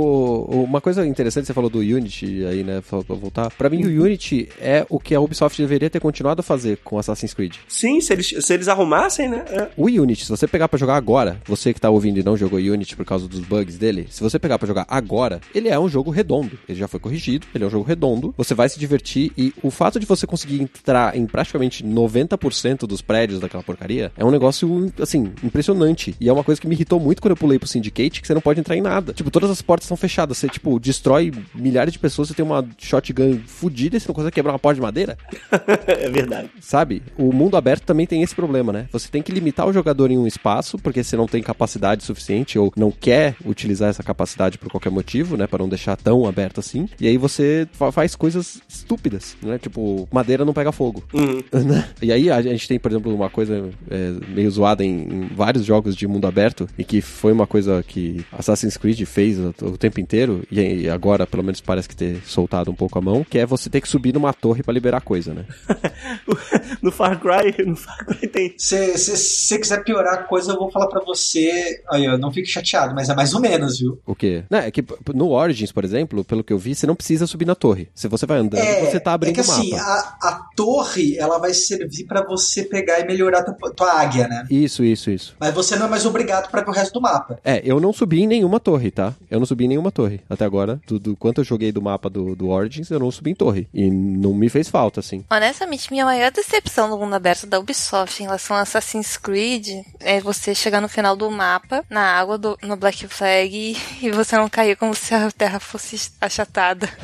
uma 0.48 0.80
coisa 0.80 1.06
interessante, 1.06 1.46
você 1.46 1.54
falou 1.54 1.70
do 1.70 1.78
Unity 1.78 2.44
aí, 2.44 2.62
né? 2.62 2.82
Pra 2.88 3.00
voltar. 3.16 3.50
Pra 3.50 3.68
mim, 3.68 3.84
o 3.84 4.04
Unity 4.04 4.48
é 4.60 4.86
o 4.88 4.98
que 4.98 5.14
a 5.14 5.20
Ubisoft 5.20 5.60
deveria 5.60 5.90
ter 5.90 6.00
continuado 6.00 6.40
a 6.40 6.42
fazer 6.42 6.78
com 6.84 6.98
Assassin's 6.98 7.34
Creed. 7.34 7.56
Sim, 7.68 8.00
se 8.00 8.12
eles, 8.12 8.34
se 8.40 8.54
eles 8.54 8.68
arrumassem, 8.68 9.28
né? 9.28 9.44
É. 9.48 9.68
O 9.76 9.86
Unity, 9.86 10.24
se 10.24 10.30
você 10.30 10.46
pegar 10.46 10.68
pra 10.68 10.78
jogar 10.78 10.96
agora, 10.96 11.40
você 11.46 11.72
que 11.72 11.80
tá 11.80 11.90
ouvindo 11.90 12.18
e 12.18 12.22
não 12.22 12.36
jogou 12.36 12.58
Unity 12.58 12.96
por 12.96 13.04
causa 13.04 13.28
dos 13.28 13.40
bugs 13.40 13.78
dele, 13.78 14.06
se 14.10 14.22
você 14.22 14.38
pegar 14.38 14.58
pra 14.58 14.66
jogar 14.66 14.86
agora, 14.88 15.40
ele 15.54 15.68
é 15.68 15.78
um 15.78 15.88
jogo 15.88 16.10
redondo. 16.10 16.58
Ele 16.68 16.78
já 16.78 16.88
foi 16.88 17.00
corrigido, 17.00 17.46
ele 17.54 17.64
é 17.64 17.66
um 17.66 17.70
jogo 17.70 17.84
redondo. 17.84 18.34
Você 18.36 18.54
vai 18.54 18.68
se 18.68 18.78
divertir 18.78 19.32
e 19.36 19.52
o 19.62 19.70
fato 19.70 19.98
de 19.98 20.06
você 20.06 20.26
conseguir 20.26 20.60
entrar 20.62 21.16
em 21.16 21.26
praticamente 21.26 21.84
90% 21.84 22.86
dos 22.86 23.02
prédios 23.02 23.40
daquela 23.40 23.62
porcaria 23.62 24.12
é 24.16 24.24
um 24.24 24.30
negócio, 24.30 24.92
assim, 25.00 25.32
impressionante. 25.42 26.14
E 26.20 26.28
é 26.28 26.32
uma 26.32 26.44
coisa 26.44 26.60
que 26.60 26.66
me 26.66 26.74
irritou 26.74 26.98
muito 27.00 27.20
quando 27.20 27.32
eu 27.32 27.36
pulei 27.36 27.58
pro 27.58 27.68
Syndicate, 27.68 28.20
que 28.20 28.26
você 28.26 28.34
não 28.34 28.40
pode 28.40 28.60
entrar 28.60 28.76
em 28.76 28.80
nada. 28.80 29.12
Tipo, 29.12 29.30
todas 29.30 29.50
as 29.50 29.62
portas 29.62 29.86
são 29.86 29.96
fechadas. 29.96 30.05
Você, 30.34 30.48
tipo, 30.48 30.78
destrói 30.78 31.32
milhares 31.54 31.92
de 31.92 31.98
pessoas, 31.98 32.28
você 32.28 32.34
tem 32.34 32.44
uma 32.44 32.66
shotgun 32.78 33.40
fodida 33.46 33.96
e 33.96 34.00
você 34.00 34.08
não 34.08 34.14
consegue 34.14 34.34
quebrar 34.34 34.52
uma 34.52 34.58
porta 34.58 34.76
de 34.76 34.80
madeira. 34.80 35.16
é 35.86 36.08
verdade. 36.08 36.50
Sabe? 36.60 37.02
O 37.16 37.32
mundo 37.32 37.56
aberto 37.56 37.84
também 37.84 38.06
tem 38.06 38.22
esse 38.22 38.34
problema, 38.34 38.72
né? 38.72 38.88
Você 38.92 39.08
tem 39.08 39.22
que 39.22 39.32
limitar 39.32 39.66
o 39.66 39.72
jogador 39.72 40.10
em 40.10 40.18
um 40.18 40.26
espaço, 40.26 40.78
porque 40.78 41.02
você 41.02 41.16
não 41.16 41.26
tem 41.26 41.42
capacidade 41.42 42.04
suficiente 42.04 42.58
ou 42.58 42.72
não 42.76 42.90
quer 42.90 43.36
utilizar 43.44 43.88
essa 43.88 44.02
capacidade 44.02 44.58
por 44.58 44.70
qualquer 44.70 44.90
motivo, 44.90 45.36
né? 45.36 45.46
Para 45.46 45.62
não 45.62 45.68
deixar 45.68 45.96
tão 45.96 46.26
aberto 46.26 46.60
assim. 46.60 46.88
E 47.00 47.06
aí 47.06 47.16
você 47.16 47.66
faz 47.92 48.14
coisas 48.14 48.60
estúpidas, 48.68 49.36
né? 49.42 49.58
Tipo, 49.58 50.08
madeira 50.12 50.44
não 50.44 50.52
pega 50.52 50.72
fogo. 50.72 51.02
Uhum. 51.12 51.42
Né? 51.66 51.88
E 52.00 52.12
aí 52.12 52.30
a 52.30 52.40
gente 52.42 52.68
tem, 52.68 52.78
por 52.78 52.92
exemplo, 52.92 53.12
uma 53.12 53.28
coisa 53.28 53.70
é, 53.90 54.12
meio 54.28 54.48
zoada 54.50 54.84
em, 54.84 55.00
em, 55.00 55.26
vários 55.34 55.64
jogos 55.64 55.96
de 55.96 56.06
mundo 56.06 56.26
aberto 56.26 56.68
e 56.78 56.84
que 56.84 57.00
foi 57.00 57.32
uma 57.32 57.46
coisa 57.46 57.82
que 57.82 58.24
Assassin's 58.30 58.76
Creed 58.76 59.02
fez 59.04 59.38
o, 59.38 59.54
o 59.62 59.76
tempo 59.96 60.00
inteiro 60.00 60.46
e 60.50 60.88
agora 60.88 61.26
pelo 61.26 61.42
menos 61.42 61.60
parece 61.60 61.88
que 61.88 61.96
ter 61.96 62.22
soltado 62.24 62.70
um 62.70 62.74
pouco 62.74 62.98
a 62.98 63.02
mão, 63.02 63.24
que 63.24 63.38
é 63.38 63.46
você 63.46 63.70
ter 63.70 63.80
que 63.80 63.88
subir 63.88 64.12
numa 64.12 64.32
torre 64.32 64.62
para 64.62 64.74
liberar 64.74 65.00
coisa, 65.00 65.32
né? 65.32 65.44
no 66.82 66.92
Far 66.92 67.18
Cry, 67.18 67.64
no 67.64 67.76
Far 67.76 68.04
Cry 68.04 68.28
tem. 68.28 68.54
Se 68.58 68.96
você 68.96 69.58
quiser 69.58 69.82
piorar 69.82 70.14
a 70.14 70.22
coisa, 70.24 70.52
eu 70.52 70.58
vou 70.58 70.70
falar 70.70 70.88
para 70.88 71.02
você. 71.04 71.82
Aí, 71.90 72.06
não 72.18 72.32
fique 72.32 72.48
chateado, 72.48 72.94
mas 72.94 73.08
é 73.08 73.14
mais 73.14 73.34
ou 73.34 73.40
menos, 73.40 73.78
viu? 73.78 73.98
O 74.06 74.14
quê? 74.14 74.44
Não, 74.50 74.58
é 74.58 74.70
que 74.70 74.84
no 75.14 75.30
Origins, 75.30 75.72
por 75.72 75.84
exemplo, 75.84 76.24
pelo 76.24 76.44
que 76.44 76.52
eu 76.52 76.58
vi, 76.58 76.74
você 76.74 76.86
não 76.86 76.94
precisa 76.94 77.26
subir 77.26 77.46
na 77.46 77.54
torre. 77.54 77.88
Se 77.94 78.08
você 78.08 78.26
vai 78.26 78.38
andando, 78.38 78.60
é, 78.60 78.84
você 78.84 79.00
tá 79.00 79.12
abrindo 79.12 79.36
o 79.36 79.40
é 79.40 79.42
que, 79.42 79.50
assim, 79.50 79.70
mapa. 79.70 80.16
A, 80.22 80.28
a 80.28 80.32
torre, 80.54 81.16
ela 81.18 81.38
vai 81.38 81.54
servir 81.54 82.04
para 82.04 82.24
você 82.24 82.64
pegar 82.64 83.00
e 83.00 83.06
melhorar 83.06 83.42
tua, 83.42 83.70
tua 83.72 84.00
águia, 84.00 84.28
né? 84.28 84.46
Isso, 84.50 84.84
isso, 84.84 85.10
isso. 85.10 85.36
Mas 85.38 85.54
você 85.54 85.76
não 85.76 85.86
é 85.86 85.88
mais 85.88 86.04
obrigado 86.04 86.50
para 86.50 86.62
ver 86.62 86.70
o 86.70 86.72
resto 86.72 86.92
do 86.94 87.00
mapa. 87.00 87.38
É, 87.44 87.62
eu 87.64 87.80
não 87.80 87.92
subi 87.92 88.22
em 88.22 88.26
nenhuma 88.26 88.60
torre, 88.60 88.90
tá? 88.90 89.14
Eu 89.30 89.38
não 89.38 89.46
subi 89.46 89.64
em 89.64 89.68
nenhuma 89.68 89.85
torre. 89.90 90.20
Até 90.28 90.44
agora, 90.44 90.80
do, 90.86 90.98
do 90.98 91.16
quanto 91.16 91.40
eu 91.40 91.44
joguei 91.44 91.72
do 91.72 91.82
mapa 91.82 92.08
do, 92.08 92.34
do 92.34 92.48
Origins, 92.48 92.90
eu 92.90 92.98
não 92.98 93.10
subi 93.10 93.30
em 93.30 93.34
torre. 93.34 93.68
E 93.72 93.90
não 93.90 94.34
me 94.34 94.48
fez 94.48 94.68
falta, 94.68 95.00
assim. 95.00 95.24
Honestamente, 95.30 95.90
minha 95.90 96.04
maior 96.04 96.30
decepção 96.30 96.88
no 96.88 96.98
mundo 96.98 97.14
aberto 97.14 97.46
da 97.46 97.58
Ubisoft 97.58 98.22
em 98.22 98.26
relação 98.26 98.56
a 98.56 98.60
Assassin's 98.60 99.16
Creed 99.16 99.68
é 100.00 100.20
você 100.20 100.54
chegar 100.54 100.80
no 100.80 100.88
final 100.88 101.16
do 101.16 101.30
mapa, 101.30 101.84
na 101.88 102.02
água, 102.02 102.38
do, 102.38 102.58
no 102.62 102.76
Black 102.76 103.06
Flag, 103.08 103.76
e 104.02 104.10
você 104.10 104.36
não 104.36 104.48
cair 104.48 104.76
como 104.76 104.94
se 104.94 105.14
a 105.14 105.30
terra 105.30 105.60
fosse 105.60 106.10
achatada. 106.20 106.88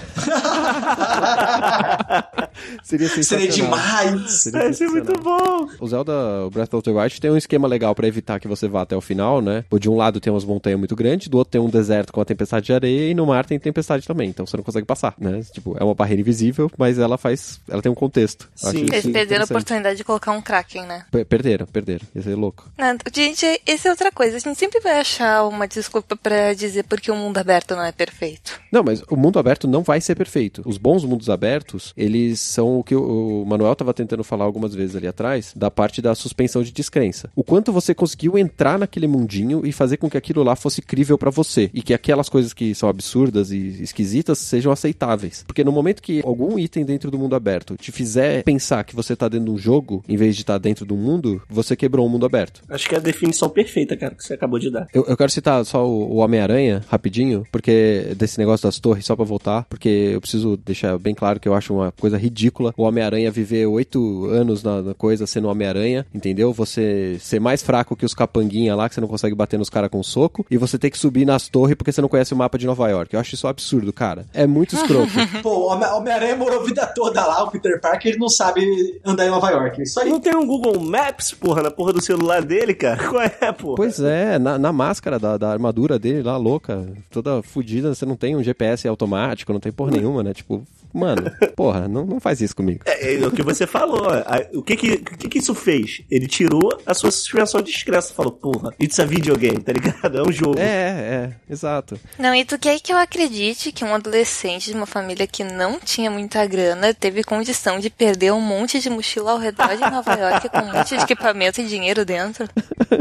Seria 2.83 3.09
Seria 3.09 3.49
demais! 3.49 4.31
Seria 4.43 4.73
ser 4.73 4.89
muito 4.89 5.13
bom! 5.21 5.69
O 5.81 5.87
Zelda 5.87 6.13
o 6.47 6.51
Breath 6.51 6.75
of 6.75 6.83
the 6.83 6.91
Wild 6.91 7.21
tem 7.21 7.31
um 7.31 7.37
esquema 7.37 7.67
legal 7.69 7.95
para 7.95 8.07
evitar 8.07 8.41
que 8.41 8.49
você 8.49 8.69
vá 8.69 8.83
até 8.83 8.97
o 8.97 9.01
final, 9.01 9.41
né? 9.41 9.65
De 9.79 9.89
um 9.89 9.97
lado 9.97 10.21
tem 10.21 10.33
umas 10.33 10.45
montanhas 10.45 10.79
muito 10.79 10.95
grandes, 10.95 11.29
do 11.29 11.39
outro 11.39 11.53
tem 11.53 11.61
um 11.61 11.69
deserto 11.69 12.13
com 12.13 12.21
a 12.21 12.25
tempestade 12.25 12.72
de 12.73 12.75
areia, 12.75 13.11
e 13.11 13.15
no 13.15 13.27
mar 13.27 13.45
tem 13.45 13.59
tempestade 13.59 14.07
também, 14.07 14.31
então 14.31 14.47
você 14.47 14.57
não 14.57 14.65
consegue 14.65 14.87
passar, 14.87 15.15
né? 15.19 15.43
Tipo, 15.53 15.77
é 15.79 15.85
uma 15.85 15.95
barreira 15.95 16.21
invisível, 16.21 16.71
mas 16.77 16.99
ela 16.99 17.19
faz. 17.19 17.61
Ela 17.69 17.83
tem 17.83 17.93
um 17.93 17.95
contexto. 17.95 18.49
Sim. 18.55 18.87
Eles 18.91 19.07
perderam 19.07 19.43
a 19.43 19.45
oportunidade 19.45 19.97
de 19.97 20.05
colocar 20.05 20.33
um 20.33 20.41
Kraken, 20.41 20.87
né? 20.87 21.05
perderam, 21.29 21.67
perderam. 21.67 22.07
Isso 22.15 22.29
é 22.29 22.35
louco. 22.35 22.71
Não, 22.77 22.97
gente, 23.13 23.47
essa 23.67 23.89
é 23.89 23.91
outra 23.91 24.11
coisa. 24.11 24.37
A 24.37 24.41
gente 24.41 24.59
sempre 24.59 24.81
vai 24.81 25.01
achar 25.01 25.47
uma 25.47 25.67
desculpa 25.69 26.17
para 26.17 26.55
dizer 26.55 26.85
porque 26.85 27.11
o 27.11 27.17
mundo 27.17 27.39
aberto 27.39 27.75
não 27.75 27.85
é 27.85 27.93
perfeito. 27.93 28.61
Não, 28.71 28.83
mas 28.83 29.03
o 29.09 29.17
mundo 29.17 29.39
aberto 29.39 29.69
não 29.69 29.83
vai 29.83 30.01
ser 30.01 30.15
perfeito. 30.15 30.63
Os 30.65 30.79
bons 30.79 31.05
mundos 31.05 31.29
abertos, 31.29 31.93
eles 31.97 32.41
são 32.41 32.79
o 32.79 32.85
que 32.85 32.95
o 32.95 33.45
Manuel 33.47 33.75
tava 33.77 33.95
tentando 33.95 34.25
falar 34.25 34.45
algumas 34.45 34.75
vezes 34.75 34.97
ali 34.97 35.07
atrás, 35.07 35.53
da 35.55 35.71
parte 35.71 36.01
da 36.01 36.15
suspensão 36.15 36.63
de 36.63 36.73
descrença. 36.73 37.31
O 37.35 37.45
quanto 37.45 37.73
você 37.73 37.95
conseguiu 37.95 38.39
entrar 38.39 38.79
naquele 38.79 39.07
mundinho 39.07 39.65
e 39.65 39.73
fazer 39.73 39.97
com 39.97 40.09
que 40.09 40.17
aquilo 40.17 40.43
lá 40.43 40.57
fosse 40.57 40.81
crível 40.81 41.19
para 41.19 41.31
você 41.31 41.71
e 41.73 41.83
que 41.83 41.95
aquelas 41.95 42.29
coisas 42.29 42.53
que 42.53 42.62
são 42.75 42.89
absurdas 42.89 43.51
e 43.51 43.83
esquisitas 43.83 44.39
sejam 44.39 44.73
aceitáveis. 44.73 45.45
Porque 45.47 45.65
no 45.65 45.73
momento 45.73 46.03
que 46.03 46.23
algum 46.25 46.59
item 46.59 46.85
dentro 46.85 47.11
do 47.11 47.19
mundo 47.19 47.35
aberto 47.35 47.77
te 47.77 47.91
fizer 47.93 48.43
pensar 48.43 48.85
que 48.85 48.95
você 48.95 49.17
tá 49.17 49.29
dentro 49.29 49.47
de 49.47 49.51
um 49.53 49.59
jogo 49.59 50.05
em 50.09 50.17
vez 50.17 50.35
de 50.35 50.43
estar 50.43 50.55
tá 50.55 50.59
dentro 50.59 50.85
do 50.85 50.95
mundo, 50.95 51.43
você 51.49 51.75
quebrou 51.75 52.07
o 52.07 52.11
mundo 52.11 52.27
aberto. 52.27 52.63
Acho 52.69 52.89
que 52.89 52.95
é 52.95 52.99
a 52.99 53.01
definição 53.01 53.49
perfeita, 53.49 53.97
cara, 53.97 54.15
que 54.15 54.25
você 54.25 54.35
acabou 54.35 54.59
de 54.59 54.71
dar. 54.71 54.87
Eu, 54.93 55.05
eu 55.07 55.17
quero 55.17 55.31
citar 55.31 55.65
só 55.65 55.87
o, 55.87 56.15
o 56.15 56.17
Homem-Aranha 56.17 56.83
rapidinho, 56.89 57.45
porque 57.51 58.15
desse 58.17 58.39
negócio 58.39 58.67
das 58.67 58.79
torres, 58.79 59.05
só 59.05 59.17
pra 59.17 59.25
voltar, 59.25 59.65
porque 59.65 59.89
eu 59.89 60.21
preciso 60.21 60.57
deixar 60.57 60.99
bem 60.99 61.15
claro 61.15 61.41
que 61.41 61.49
eu 61.49 61.55
acho 61.55 61.75
uma 61.75 61.93
coisa 61.93 62.17
ridícula 62.17 62.73
o 62.77 62.83
Homem-Aranha 62.83 63.31
viver 63.31 63.67
oito 63.67 64.27
anos 64.27 64.63
na, 64.63 64.83
na, 64.83 64.95
coisa 64.95 65.27
sendo 65.27 65.49
Homem-Aranha, 65.49 66.07
entendeu? 66.15 66.53
Você 66.53 67.17
ser 67.21 67.41
mais 67.41 67.63
fraco 67.63 67.97
que 67.97 68.05
os 68.05 68.15
capanguinha 68.15 68.75
lá, 68.75 68.89
que 68.89 68.95
você 68.95 69.01
não 69.01 69.09
consegue 69.09 69.35
bater 69.35 69.59
nos 69.59 69.71
caras 69.71 69.91
com 69.91 70.03
soco, 70.03 70.47
e 70.51 70.57
você 70.57 70.79
ter 70.79 70.91
que 70.91 70.99
subir 70.99 71.25
nas 71.25 71.49
torres 71.49 71.77
porque 71.77 71.93
você 71.93 72.01
não 72.01 72.09
conhece 72.09 72.35
o 72.35 72.37
mapa 72.37 72.52
de 72.59 72.67
Nova 72.67 72.89
York. 72.89 73.15
Eu 73.15 73.21
acho 73.21 73.35
isso 73.35 73.47
um 73.47 73.51
absurdo, 73.51 73.93
cara. 73.93 74.27
É 74.33 74.47
muito 74.47 74.75
escroto. 74.75 75.13
Pô, 75.43 75.51
o 75.51 75.97
Homem-Aranha 75.97 76.37
morou 76.37 76.61
a 76.61 76.65
vida 76.65 76.87
toda 76.87 77.25
lá, 77.27 77.43
o 77.45 77.51
Peter 77.51 77.81
Parker, 77.81 78.13
ele 78.13 78.21
não 78.21 78.29
sabe 78.29 79.01
andar 79.05 79.27
em 79.27 79.31
Nova 79.31 79.51
York. 79.51 79.83
Isso 79.83 80.01
aí. 80.01 80.11
Não 80.11 80.21
tem 80.21 80.35
um 80.37 80.47
Google 80.47 80.81
Maps, 80.81 81.33
porra, 81.33 81.63
na 81.63 81.71
porra 81.71 81.93
do 81.93 82.01
celular 82.01 82.43
dele, 82.43 82.75
cara? 82.75 83.03
Qual 83.09 83.23
é, 83.23 83.53
porra? 83.53 83.77
Pois 83.77 84.01
é, 84.01 84.39
na, 84.39 84.59
na 84.59 84.73
máscara 84.73 85.19
da, 85.19 85.37
da 85.37 85.51
armadura 85.51 85.99
dele 85.99 86.23
lá, 86.23 86.37
louca, 86.37 86.87
toda 87.11 87.43
fodida, 87.43 87.95
você 87.95 88.07
não 88.07 88.17
tem 88.17 88.37
um 88.37 88.43
GPS 88.43 88.87
automático, 88.87 89.53
não 89.53 89.61
tem 89.61 89.73
porra 89.73 89.93
nenhuma, 89.93 90.23
né? 90.23 90.33
Tipo, 90.35 90.65
Mano, 90.93 91.31
porra, 91.57 91.89
não, 91.89 92.05
não 92.05 92.21
faz 92.21 92.41
isso 92.41 92.55
comigo. 92.55 92.81
É, 92.85 93.15
é 93.15 93.27
o 93.27 93.31
que 93.31 93.43
você 93.43 93.67
falou. 93.67 94.11
A, 94.11 94.43
o 94.53 94.63
que 94.63 94.77
que, 94.77 94.97
que 94.99 95.29
que 95.29 95.39
isso 95.39 95.55
fez? 95.55 96.03
Ele 96.11 96.27
tirou 96.27 96.79
a 96.85 96.95
sua 96.95 97.11
suspensão 97.11 97.63
de 97.63 97.73
descrença. 97.73 98.13
Falou, 98.13 98.33
porra, 98.33 98.75
it's 98.81 99.01
a 99.01 99.05
videogame, 99.05 99.61
tá 99.61 99.73
ligado? 99.73 100.13
É 100.23 100.23
um 100.23 100.33
jogo. 100.33 100.59
É, 100.59 100.63
é, 100.69 101.33
exato. 101.49 101.99
Não, 102.19 102.35
e 102.35 102.45
tu 102.45 102.59
quer 102.59 102.79
que 102.81 102.93
eu 102.93 102.99
acredite 102.99 103.73
que 103.73 103.85
um 103.85 103.95
adolescente 103.95 104.71
de 104.71 104.77
uma 104.77 104.87
família 104.87 105.27
que 105.27 105.43
não 105.43 105.81
tinha 105.81 106.11
muita 106.11 106.45
grana 106.47 106.93
teve 106.93 107.25
condição 107.25 107.79
de 107.79 107.89
perder 107.89 108.33
um 108.33 108.41
monte 108.41 108.79
de 108.79 108.91
mochila 108.91 109.33
ao 109.33 109.39
redor 109.39 109.69
de 109.69 109.81
Nova 109.91 110.13
York 110.15 110.49
com 110.49 110.59
um 110.59 110.73
monte 110.73 110.97
de 110.97 111.03
equipamento 111.03 111.61
e 111.61 111.67
dinheiro 111.67 112.05
dentro? 112.05 112.49